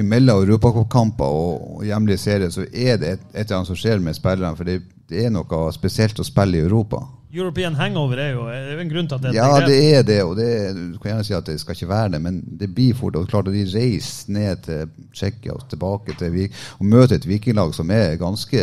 Mellom 0.00 0.42
europacupkamper 0.42 1.38
og 1.38 1.84
hjemlige 1.86 2.22
serier 2.22 2.50
så 2.50 2.64
er 2.72 2.98
det 2.98 3.12
et, 3.12 3.26
et 3.34 3.44
eller 3.44 3.60
annet 3.60 3.70
som 3.70 3.78
skjer 3.78 4.02
med 4.02 4.16
spillerne. 4.16 4.56
For 4.58 4.66
det, 4.66 4.80
det 5.06 5.26
er 5.26 5.34
noe 5.34 5.68
spesielt 5.76 6.18
å 6.18 6.26
spille 6.26 6.58
i 6.58 6.64
Europa. 6.64 7.04
European 7.34 7.74
hangover 7.74 8.20
er 8.22 8.30
jo, 8.36 8.44
er 8.48 8.78
en 8.80 8.90
grunn 8.90 9.08
til 9.08 9.16
at 9.16 9.24
det 9.24 9.30
er 9.32 9.34
Ja, 9.34 9.66
det 9.66 9.78
er 9.96 10.02
det. 10.06 10.20
og 10.24 10.36
det, 10.38 10.48
Du 10.76 10.98
kan 10.98 11.10
gjerne 11.10 11.24
si 11.26 11.34
at 11.34 11.46
det 11.46 11.58
skal 11.60 11.74
ikke 11.74 11.88
være 11.90 12.12
det, 12.14 12.20
men 12.22 12.38
det 12.60 12.68
blir 12.74 12.94
fort. 12.94 13.16
og 13.16 13.28
klart 13.28 13.48
at 13.48 13.54
De 13.54 13.64
reiser 13.74 14.32
ned 14.32 14.62
til 14.62 14.86
Tsjekkia 15.12 15.52
og 15.52 15.66
tilbake 15.68 16.14
til 16.18 16.32
Vik 16.32 16.54
og 16.78 16.86
møter 16.86 17.16
et 17.16 17.26
vikinglag 17.28 17.74
som 17.74 17.90
er 17.90 18.16
ganske 18.16 18.62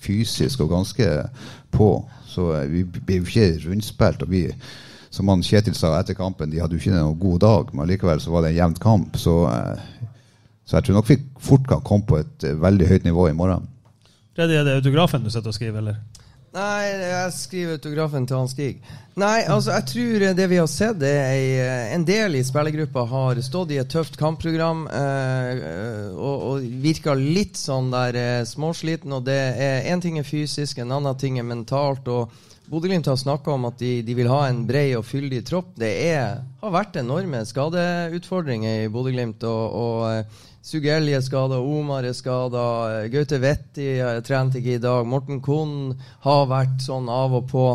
fysisk 0.00 0.60
og 0.60 0.70
ganske 0.70 1.10
på. 1.70 1.90
Så 2.26 2.52
eh, 2.56 2.70
vi 2.72 2.84
blir 2.84 3.20
jo 3.22 3.28
ikke 3.28 3.68
rundspilt. 3.68 4.22
og 4.22 4.30
vi 4.30 4.48
som 5.14 5.28
han 5.30 5.44
Kjetil 5.46 5.76
sa 5.78 5.92
etter 6.00 6.16
kampen, 6.18 6.50
de 6.50 6.58
hadde 6.58 6.74
jo 6.74 6.82
ikke 6.82 6.94
noen 6.96 7.18
god 7.20 7.38
dag, 7.44 7.68
men 7.74 7.86
likevel 7.86 8.18
så 8.20 8.32
var 8.34 8.42
det 8.42 8.50
en 8.50 8.56
jevn 8.56 8.74
kamp. 8.82 9.16
Så, 9.20 9.34
eh, 9.46 10.10
så 10.66 10.80
jeg 10.80 10.88
tror 10.88 10.98
nok 10.98 11.08
vi 11.12 11.20
fort 11.38 11.68
kan 11.70 11.84
komme 11.86 12.08
på 12.08 12.18
et 12.18 12.48
eh, 12.48 12.56
veldig 12.58 12.88
høyt 12.90 13.06
nivå 13.06 13.28
i 13.30 13.36
morgen. 13.36 13.68
Freddy, 14.34 14.56
er 14.58 14.66
det 14.66 14.74
autografen 14.80 15.22
du 15.22 15.30
sitter 15.30 15.52
og 15.52 15.54
skriver, 15.54 15.78
eller? 15.78 16.00
Nei, 16.54 16.86
jeg 16.86 17.32
skriver 17.34 17.78
autografen 17.80 18.28
til 18.30 18.38
Hans 18.38 18.52
Stig. 18.54 18.76
Nei, 19.18 19.42
altså, 19.50 19.72
jeg 19.74 19.86
tror 19.90 20.24
det 20.38 20.44
vi 20.52 20.60
har 20.60 20.68
sett, 20.70 21.02
er 21.02 21.90
en 21.96 22.04
del 22.06 22.38
i 22.38 22.44
spillergruppa 22.46 23.02
har 23.10 23.40
stått 23.42 23.72
i 23.74 23.80
et 23.82 23.90
tøft 23.90 24.14
kampprogram 24.18 24.84
eh, 24.86 25.64
og, 26.14 26.46
og 26.52 26.68
virka 26.82 27.16
litt 27.18 27.58
sånn 27.58 27.90
der 27.90 28.18
eh, 28.20 28.46
småsliten. 28.46 29.16
Og 29.18 29.26
det 29.26 29.40
er 29.66 29.90
én 29.90 30.02
ting 30.02 30.20
er 30.22 30.28
fysisk, 30.28 30.78
en 30.78 30.94
annen 30.94 31.18
ting 31.18 31.42
er 31.42 31.48
mentalt. 31.48 32.06
og 32.06 32.30
Bodø-Glimt 32.70 33.10
har 33.10 33.18
snakka 33.18 33.58
om 33.58 33.66
at 33.72 33.82
de, 33.82 33.98
de, 34.06 34.14
vil 34.14 34.30
ha 34.30 34.44
en 34.46 34.62
bred 34.66 34.94
og 35.00 35.06
fyldig 35.10 35.42
tropp. 35.50 35.74
Det 35.78 35.90
er, 36.06 36.38
har 36.62 36.74
vært 36.78 37.02
enorme 37.02 37.42
skadeutfordringer 37.50 38.86
i 38.86 38.90
Bodø-Glimt. 38.94 39.42
og, 39.42 39.74
og 39.74 40.53
eh, 40.64 40.68
Sugelli 40.68 41.12
er 41.12 41.20
skada, 41.20 41.60
Omar 41.60 42.04
er 42.04 42.14
skada, 42.16 43.06
Gaute 43.12 43.38
Vetti 43.38 43.98
trente 44.24 44.58
ikke 44.58 44.78
i 44.78 44.82
dag. 44.82 45.06
Morten 45.06 45.42
Kohn 45.44 45.94
har 46.24 46.48
vært 46.48 46.82
sånn 46.82 47.08
av 47.08 47.34
og 47.34 47.48
på. 47.50 47.68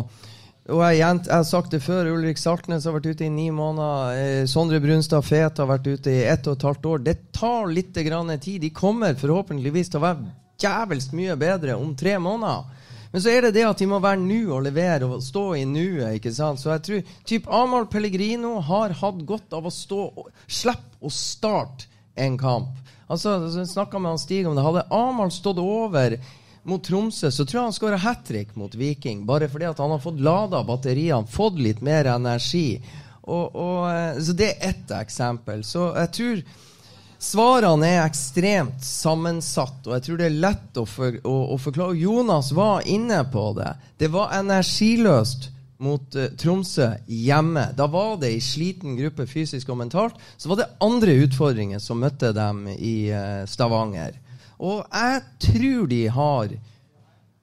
Og 0.70 0.82
jeg, 0.84 1.00
jeg, 1.00 1.30
har 1.30 1.46
sagt 1.48 1.72
det 1.74 1.80
før, 1.82 2.12
Ulrik 2.12 2.38
Saltnes 2.38 2.84
har 2.86 2.94
vært 2.94 3.08
ute 3.10 3.26
i 3.26 3.32
ni 3.32 3.48
måneder. 3.50 4.18
Eh, 4.18 4.42
Sondre 4.50 4.80
Brunstad 4.82 5.24
Fet 5.26 5.58
har 5.58 5.70
vært 5.70 5.88
ute 5.88 6.12
i 6.12 6.26
ett 6.28 6.46
og 6.46 6.58
et 6.58 6.66
halvt 6.68 6.90
år. 6.90 7.02
Det 7.06 7.16
tar 7.32 7.70
litt 7.72 7.94
tid. 7.94 8.60
De 8.60 8.70
kommer 8.70 9.14
forhåpentligvis 9.18 9.90
til 9.90 9.98
å 9.98 10.06
være 10.06 10.36
jævelst 10.60 11.16
mye 11.16 11.36
bedre 11.40 11.74
om 11.74 11.94
tre 11.96 12.18
måneder. 12.18 12.78
Men 13.10 13.22
så 13.22 13.32
er 13.32 13.42
det 13.42 13.56
det 13.56 13.66
at 13.66 13.78
de 13.80 13.88
må 13.90 13.98
være 13.98 14.22
nu 14.22 14.52
og 14.54 14.62
levere 14.62 15.08
og 15.08 15.22
stå 15.24 15.56
i 15.58 15.64
nuet. 15.66 16.20
ikke 16.20 16.32
sant? 16.32 16.60
Så 16.60 16.70
jeg 16.70 16.82
tror 16.86 17.14
typ 17.26 17.48
Amahl 17.50 17.88
Pellegrino 17.90 18.60
har 18.62 18.94
hatt 19.00 19.24
godt 19.26 19.56
av 19.56 19.66
å 19.66 19.74
stå 19.74 20.02
og 20.14 20.28
slippe 20.46 21.00
å 21.02 21.10
starte 21.10 21.89
en 22.20 22.38
kamp. 22.38 22.76
Altså, 23.10 23.50
så 23.50 23.66
snakka 23.66 23.98
med 23.98 24.14
han 24.14 24.22
Stig 24.22 24.48
om 24.48 24.56
det. 24.56 24.62
Hadde 24.62 24.86
Amahl 24.94 25.32
stått 25.34 25.58
over 25.58 26.18
mot 26.62 26.84
Tromsø, 26.84 27.30
så 27.32 27.44
tror 27.44 27.58
jeg 27.58 27.66
han 27.66 27.74
skåra 27.74 28.00
hat 28.00 28.24
trick 28.28 28.54
mot 28.56 28.74
Viking. 28.74 29.24
Bare 29.26 29.48
fordi 29.48 29.66
at 29.70 29.78
han 29.80 29.90
har 29.90 30.02
fått 30.02 30.20
lada 30.20 30.62
batteriene, 30.64 31.26
fått 31.26 31.58
litt 31.58 31.80
mer 31.82 32.12
energi. 32.12 32.80
Og, 33.22 33.56
og, 33.56 33.78
eh, 33.90 34.20
så 34.22 34.36
det 34.36 34.50
er 34.52 34.68
ett 34.70 34.92
eksempel. 35.00 35.64
Så 35.64 35.92
jeg 35.96 36.12
tror 36.18 36.42
Svarene 37.20 37.84
er 37.84 38.06
ekstremt 38.06 38.80
sammensatt, 38.80 39.82
og 39.84 39.92
jeg 39.92 40.04
tror 40.06 40.20
det 40.22 40.28
er 40.30 40.38
lett 40.40 40.78
å, 40.80 40.86
for, 40.88 41.18
å, 41.28 41.34
å 41.52 41.58
forklare. 41.60 41.98
Jonas 42.00 42.48
var 42.56 42.86
inne 42.88 43.18
på 43.28 43.42
det. 43.58 43.74
Det 44.00 44.08
var 44.08 44.32
energiløst 44.38 45.50
mot 45.80 46.16
uh, 46.16 46.28
Tromsø 46.38 46.90
hjemme. 47.06 47.70
Da 47.76 47.88
var 47.90 48.16
det 48.20 48.32
ei 48.34 48.40
sliten 48.44 48.96
gruppe 48.98 49.26
fysisk 49.30 49.72
og 49.72 49.80
mentalt. 49.82 50.18
Så 50.36 50.50
var 50.50 50.60
det 50.60 50.70
andre 50.84 51.16
utfordringer 51.26 51.82
som 51.82 52.02
møtte 52.02 52.34
dem 52.36 52.66
i 52.76 53.10
uh, 53.12 53.46
Stavanger. 53.48 54.18
Og 54.60 54.84
jeg 54.84 55.22
tror 55.40 55.86
de 55.88 56.02
har 56.12 56.58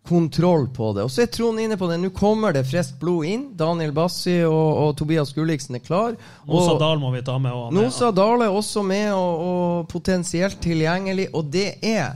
kontroll 0.08 0.68
på 0.70 0.94
det. 0.94 1.04
Og 1.04 1.12
så 1.12 1.26
er 1.26 1.32
Trond 1.32 1.60
inne 1.60 1.78
på 1.78 1.90
det. 1.90 1.98
Nå 2.00 2.12
kommer 2.16 2.56
det 2.56 2.64
friskt 2.70 3.00
blod 3.02 3.28
inn. 3.28 3.48
Daniel 3.60 3.92
Bassi 3.96 4.40
og, 4.48 4.70
og 4.84 4.94
Tobias 5.00 5.34
Gulliksen 5.36 5.80
er 5.80 5.84
klar. 5.84 6.16
Nosa 6.48 6.78
Dahl 6.80 7.02
må 7.02 7.12
vi 7.16 7.24
ta 7.28 7.36
med. 7.42 7.74
Nosa 7.76 8.14
Dahl 8.16 8.46
er 8.46 8.54
også 8.54 8.86
med 8.88 9.12
og, 9.16 9.44
og 9.50 9.90
potensielt 9.92 10.62
tilgjengelig. 10.64 11.30
Og 11.36 11.52
det 11.52 11.70
er 11.84 12.16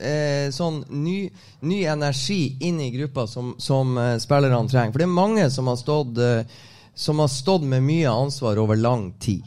eh, 0.00 0.48
sånn 0.54 0.82
ny, 0.88 1.18
ny, 1.66 1.82
energi 1.90 2.56
inn 2.66 2.80
i 2.80 2.90
gruppa 2.94 3.26
som, 3.30 3.54
som 3.60 3.98
eh, 3.98 4.16
spillerne 4.22 4.64
trenger. 4.68 4.94
For 4.94 5.02
det 5.02 5.08
er 5.08 5.14
mange 5.14 5.46
som 5.52 5.70
har, 5.70 5.78
stått, 5.80 6.18
eh, 6.24 6.64
som 6.94 7.22
har 7.22 7.30
stått 7.32 7.66
med 7.68 7.84
mye 7.86 8.10
ansvar 8.10 8.60
over 8.62 8.80
lang 8.80 9.10
tid. 9.22 9.44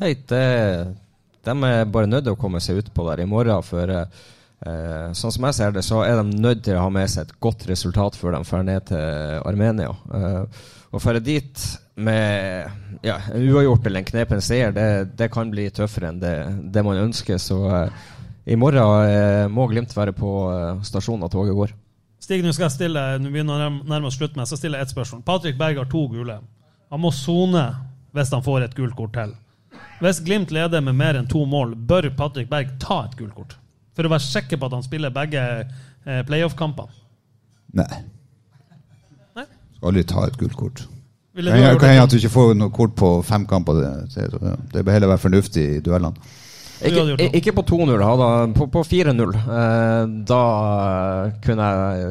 Hei, 0.00 0.14
det, 0.28 0.44
de 1.46 1.56
er 1.70 1.84
bare 1.86 2.10
nødt 2.10 2.26
til 2.26 2.34
å 2.34 2.40
komme 2.40 2.62
seg 2.62 2.82
utpå 2.82 3.06
der 3.10 3.24
i 3.24 3.28
morgen. 3.30 3.62
for 3.62 3.90
eh, 3.94 4.06
sånn 5.12 5.34
som 5.34 5.48
jeg 5.48 5.58
ser 5.58 5.74
det, 5.74 5.84
så 5.86 6.02
er 6.04 6.20
de 6.20 6.40
nødt 6.40 6.64
til 6.66 6.78
å 6.78 6.86
ha 6.86 6.92
med 6.92 7.10
seg 7.10 7.26
et 7.26 7.36
godt 7.40 7.66
resultat 7.70 8.16
før 8.18 8.36
de 8.36 8.42
drar 8.48 8.66
ned 8.66 8.88
til 8.90 9.44
Armenia. 9.44 9.92
Eh, 10.14 10.64
å 10.94 11.00
dra 11.02 11.18
dit 11.18 11.64
med 11.94 12.70
ja, 13.02 13.16
uavgjort 13.34 13.86
eller 13.86 14.02
en 14.02 14.08
knepen 14.08 14.42
seier, 14.42 14.72
det, 14.74 15.16
det, 15.18 15.28
kan 15.34 15.50
bli 15.50 15.68
tøffere 15.74 16.10
enn 16.10 16.20
det, 16.22 16.34
det 16.74 16.82
man 16.86 17.00
ønsker. 17.02 17.38
Så 17.38 17.58
eh, 17.70 18.04
i 18.44 18.56
morgen 18.60 19.08
eh, 19.08 19.46
må 19.48 19.66
Glimt 19.70 19.94
være 19.96 20.12
på 20.16 20.32
eh, 20.52 20.82
stasjonen 20.84 21.24
og 21.24 21.32
toget 21.32 21.56
går. 21.56 21.72
Stig, 22.24 22.42
nå 22.44 22.52
skal 22.56 22.68
jeg 22.70 22.76
stille 22.78 23.00
Nå 23.20 23.32
begynner 23.32 23.66
jeg 23.66 23.72
nærme 23.88 24.08
oss 24.08 24.16
slutt 24.16 24.36
med, 24.36 24.48
så 24.48 24.56
stiller 24.56 24.80
jeg 24.80 24.88
ett 24.88 24.94
spørsmål. 24.94 25.24
Patrick 25.26 25.58
Berg 25.60 25.80
har 25.80 25.88
to 25.92 26.06
gule. 26.12 26.38
Han 26.92 27.02
må 27.02 27.12
sone 27.12 27.64
hvis 28.14 28.30
han 28.32 28.44
får 28.46 28.68
et 28.68 28.76
gult 28.78 28.94
kort 28.96 29.14
til. 29.16 29.34
Hvis 30.00 30.20
Glimt 30.24 30.52
leder 30.54 30.84
med 30.84 30.96
mer 30.98 31.18
enn 31.18 31.28
to 31.30 31.42
mål, 31.48 31.74
bør 31.74 32.10
Patrick 32.16 32.50
Berg 32.52 32.76
ta 32.82 33.04
et 33.08 33.16
gult 33.18 33.34
kort? 33.36 33.56
For 33.94 34.06
å 34.06 34.12
være 34.12 34.26
sikker 34.26 34.60
på 34.60 34.68
at 34.68 34.76
han 34.76 34.84
spiller 34.86 35.14
begge 35.14 35.42
eh, 35.42 36.22
playoff-kampene? 36.28 37.02
Nei. 37.74 37.88
Nei. 39.34 39.46
Skal 39.76 39.90
aldri 39.90 40.04
ta 40.10 40.26
et 40.28 40.38
gult 40.38 40.56
kort. 40.58 40.84
Det 41.34 41.50
kan 41.50 41.90
hende 41.90 42.04
at 42.04 42.12
du 42.12 42.20
ikke 42.20 42.30
får 42.30 42.52
noe 42.54 42.70
kort 42.74 42.94
på 42.98 43.10
fem 43.26 43.46
kamper. 43.50 43.80
Det, 44.06 44.28
det 44.70 44.84
bør 44.84 44.94
heller 44.94 45.10
være 45.10 45.24
fornuftig 45.24 45.64
i 45.78 45.80
duellene. 45.82 46.34
Ikke, 46.84 47.28
ikke, 47.38 47.52
på 47.56 47.62
2-0, 47.70 48.02
på, 48.56 48.66
på 48.72 48.82
4-0. 48.84 49.34
Eh, 49.34 50.14
da 50.28 50.40
kunne 51.44 51.68
jeg, 51.68 52.08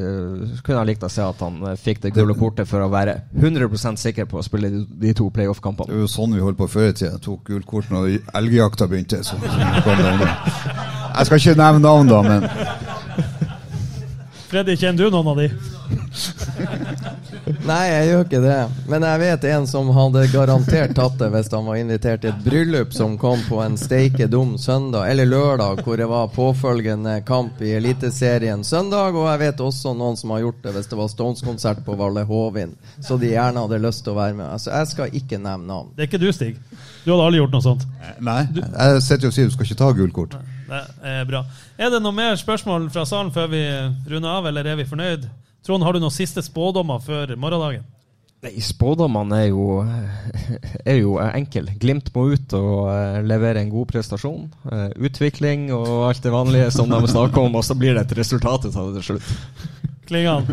kunne 0.65 0.77
jeg 0.79 0.89
likt 0.89 1.05
å 1.05 1.11
se 1.13 1.25
at 1.25 1.43
han 1.45 1.59
eh, 1.69 1.77
fikk 1.79 2.01
det 2.05 2.13
gule 2.15 2.35
kortet 2.39 2.69
for 2.69 2.85
å 2.85 2.89
være 2.93 3.19
100 3.37 3.99
sikker 4.01 4.29
på 4.29 4.41
å 4.41 4.45
spille 4.45 4.71
de, 4.73 4.83
de 5.05 5.13
to 5.17 5.29
playoff-kampene. 5.33 5.91
Det 5.91 5.99
var 5.99 6.07
jo 6.07 6.13
sånn 6.15 6.33
vi 6.33 6.43
holdt 6.43 6.59
på 6.61 6.69
før 6.73 6.89
i 6.89 6.97
tida. 6.97 7.19
Tok 7.21 7.45
gult 7.51 7.69
kort 7.69 7.91
når 7.93 8.17
elgjakta 8.39 8.89
begynte. 8.89 9.21
Så 9.25 9.37
jeg 9.39 11.27
skal 11.27 11.37
ikke 11.39 11.59
nevne 11.59 11.83
navn, 11.83 12.09
da, 12.09 12.23
men 12.25 12.41
Freddy, 14.53 14.75
kjenner 14.77 15.07
du 15.07 15.13
noen 15.13 15.31
av 15.31 15.39
de? 15.41 15.47
Nei, 17.67 17.81
jeg 17.89 18.07
gjør 18.07 18.21
ikke 18.25 18.39
det. 18.43 18.57
Men 18.91 19.03
jeg 19.07 19.19
vet 19.21 19.45
en 19.51 19.65
som 19.67 19.89
hadde 19.95 20.23
garantert 20.31 20.93
tatt 20.95 21.17
det 21.19 21.27
hvis 21.33 21.49
han 21.51 21.65
var 21.67 21.79
invitert 21.79 22.21
til 22.23 22.31
et 22.31 22.45
bryllup 22.45 22.93
som 22.95 23.17
kom 23.19 23.41
på 23.49 23.59
en 23.63 23.75
steike 23.79 24.27
dum 24.31 24.55
søndag 24.61 25.09
eller 25.11 25.27
lørdag, 25.27 25.81
hvor 25.83 25.99
det 25.99 26.07
var 26.11 26.31
påfølgende 26.35 27.17
kamp 27.27 27.61
i 27.63 27.73
Eliteserien 27.77 28.63
søndag. 28.67 29.17
Og 29.19 29.27
jeg 29.27 29.41
vet 29.43 29.63
også 29.65 29.93
noen 29.97 30.19
som 30.19 30.31
har 30.35 30.45
gjort 30.45 30.63
det 30.63 30.75
hvis 30.77 30.89
det 30.91 30.99
var 30.99 31.11
Stones-konsert 31.11 31.83
på 31.85 31.97
Valle 31.99 32.23
Hovin, 32.29 32.73
så 33.03 33.19
de 33.19 33.33
gjerne 33.33 33.65
hadde 33.65 33.83
lyst 33.83 34.05
til 34.07 34.15
å 34.15 34.19
være 34.21 34.39
med. 34.39 34.47
Altså, 34.47 34.71
Jeg 34.71 34.91
skal 34.93 35.19
ikke 35.21 35.41
nevne 35.43 35.67
navn. 35.67 35.91
Det 35.95 36.05
er 36.05 36.11
ikke 36.11 36.23
du, 36.23 36.31
Stig? 36.35 36.57
Du 37.03 37.11
hadde 37.11 37.27
aldri 37.27 37.43
gjort 37.43 37.55
noe 37.57 37.67
sånt? 37.67 37.87
Nei. 38.23 38.41
Jeg 38.55 39.03
sitter 39.03 39.27
jo 39.27 39.33
og 39.33 39.35
sier 39.35 39.51
du 39.51 39.55
skal 39.57 39.67
ikke 39.67 39.81
ta 39.83 39.91
gullkort. 39.99 40.39
Det 40.73 40.83
er 41.05 41.25
bra. 41.29 41.43
Er 41.77 41.91
det 41.93 41.99
noe 42.01 42.15
mer 42.15 42.37
spørsmål 42.39 42.87
fra 42.93 43.03
salen 43.05 43.31
før 43.35 43.49
vi 43.51 43.63
runder 44.09 44.29
av, 44.39 44.47
eller 44.49 44.71
er 44.71 44.79
vi 44.79 44.87
fornøyd? 44.89 45.27
Trond, 45.63 45.83
har 45.83 45.95
du 45.95 46.03
noen 46.03 46.11
siste 46.11 46.43
spådommer 46.43 46.99
før 46.99 47.37
morgendagen? 47.39 47.85
Nei, 48.43 48.57
Spådommene 48.59 49.37
er 49.45 49.49
jo, 49.53 49.77
er 50.91 50.97
jo 50.99 51.15
enkel. 51.23 51.69
Glimt 51.79 52.09
må 52.11 52.25
ut 52.33 52.55
og 52.57 52.89
uh, 52.91 53.21
levere 53.23 53.61
en 53.63 53.71
god 53.71 53.87
prestasjon. 53.93 54.49
Uh, 54.67 54.89
utvikling 55.07 55.69
og 55.71 56.09
alt 56.09 56.23
det 56.25 56.33
vanlige 56.33 56.67
som 56.75 56.91
de 56.91 56.99
snakker 57.07 57.47
om, 57.47 57.55
og 57.55 57.63
så 57.63 57.77
blir 57.79 57.95
det 57.95 58.03
et 58.03 58.17
resultat 58.19 58.67
ut 58.67 58.75
av 58.75 58.91
det 58.91 58.99
til 58.99 59.13
slutt. 59.13 59.29
Klingan? 60.09 60.51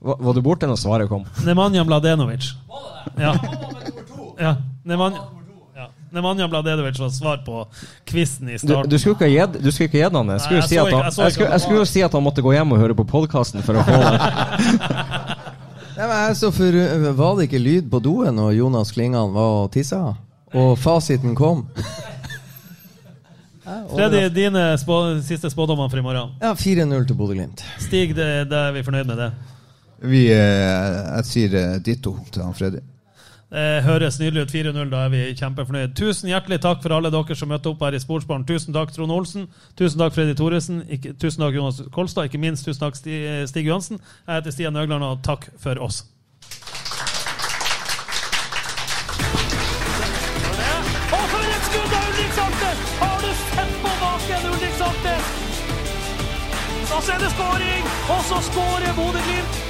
Var, 0.00 0.16
var 0.16 0.32
du 0.32 0.40
borte 0.40 0.70
når 0.70 0.78
svaret 0.80 1.10
kom? 1.10 1.26
Nemanja 1.44 1.82
Mladenovic. 1.84 2.54
Ja. 3.18 3.34
ja. 4.38 4.54
Nemanja 4.86 5.26
Nemanja 6.10 6.48
Bladedovic 6.50 6.98
var 6.98 7.10
svar 7.14 7.42
på 7.46 7.64
quizen 8.04 8.48
i 8.50 8.58
starten. 8.58 8.90
Du, 8.90 8.96
du 8.96 8.98
skulle 8.98 9.14
ikke 9.14 9.98
gitt 10.00 10.16
han 10.16 10.26
det. 10.26 10.38
Jeg 10.38 10.46
skulle, 10.46 10.60
Nei, 10.60 10.64
jeg, 10.64 10.68
si 10.68 10.78
at 10.78 10.92
han, 10.92 11.04
jeg, 11.06 11.32
skulle, 11.34 11.50
jeg 11.50 11.64
skulle 11.64 11.82
jo 11.82 11.90
si 11.92 12.02
at 12.06 12.16
han 12.18 12.24
måtte 12.24 12.42
gå 12.42 12.54
hjem 12.56 12.74
og 12.74 12.82
høre 12.82 12.96
på 12.98 13.06
podkasten 13.12 13.62
for 13.66 13.78
å 13.78 13.84
få 13.86 14.00
det. 14.02 14.18
Nei, 16.00 16.06
men 16.08 16.36
så 16.38 16.50
for, 16.54 16.80
var 17.18 17.38
det 17.38 17.46
ikke 17.50 17.62
lyd 17.62 17.90
på 17.92 18.00
doen 18.02 18.34
når 18.34 18.54
Jonas 18.58 18.90
Klingan 18.96 19.34
var 19.36 19.56
og 19.62 19.70
tissa? 19.74 20.00
Og 20.56 20.72
fasiten 20.80 21.36
kom? 21.38 21.66
Freddy, 23.94 24.28
dine 24.34 24.78
spå, 24.78 24.96
siste 25.22 25.50
spådommer 25.52 25.90
for 25.92 26.00
i 26.00 26.02
morgen? 26.02 26.32
Ja, 26.40 26.54
4-0 26.58 27.06
til 27.06 27.16
Bodø-Glimt. 27.16 27.62
Stig, 27.78 28.16
det, 28.16 28.28
det, 28.50 28.58
er 28.58 28.72
vi 28.74 28.82
fornøyd 28.82 29.06
med 29.06 29.20
det? 29.20 29.30
Vi, 30.10 30.24
eh, 30.32 30.96
jeg 31.20 31.28
sier 31.28 31.54
eh, 31.60 31.76
ditto 31.84 32.16
til 32.32 32.42
han 32.42 32.56
Freddy. 32.56 32.80
Det 33.50 33.82
høres 33.82 34.20
nydelig 34.20 34.44
ut. 34.46 34.52
4-0, 34.54 34.90
da 34.92 35.00
er 35.04 35.10
vi 35.10 35.22
kjempefornøyd. 35.34 35.94
Tusen 35.98 36.30
hjertelig 36.30 36.60
takk 36.62 36.84
for 36.84 36.94
alle 36.94 37.10
dere 37.10 37.34
som 37.34 37.50
møtte 37.50 37.72
opp 37.72 37.82
her 37.82 37.96
i 37.98 38.02
Sportsbarn. 38.02 38.46
Tusen 38.46 38.76
takk, 38.76 38.92
Trond 38.94 39.10
Olsen. 39.10 39.48
Tusen 39.78 39.98
takk, 39.98 40.14
Freddy 40.14 40.36
Thoresen. 40.38 40.84
Tusen 41.18 41.42
takk, 41.42 41.58
Jonas 41.58 41.82
Kolstad. 41.90 42.30
Ikke 42.30 42.38
minst 42.38 42.68
tusen 42.68 42.84
takk, 42.84 42.98
Stig, 43.00 43.26
Stig 43.50 43.66
Johansen. 43.66 43.98
Jeg 44.26 44.38
heter 44.38 44.54
Stian 44.54 44.78
Øgland, 44.78 45.02
og 45.02 45.18
takk 45.26 45.50
for 45.58 45.82
oss. 45.82 46.04
Og 56.90 57.02
så 57.06 57.12
er 57.12 57.18
det 57.18 57.30
skåring! 57.32 57.84
Og 58.12 58.20
så 58.28 58.38
skårer 58.50 58.92
Bodø-Glimt! 58.98 59.69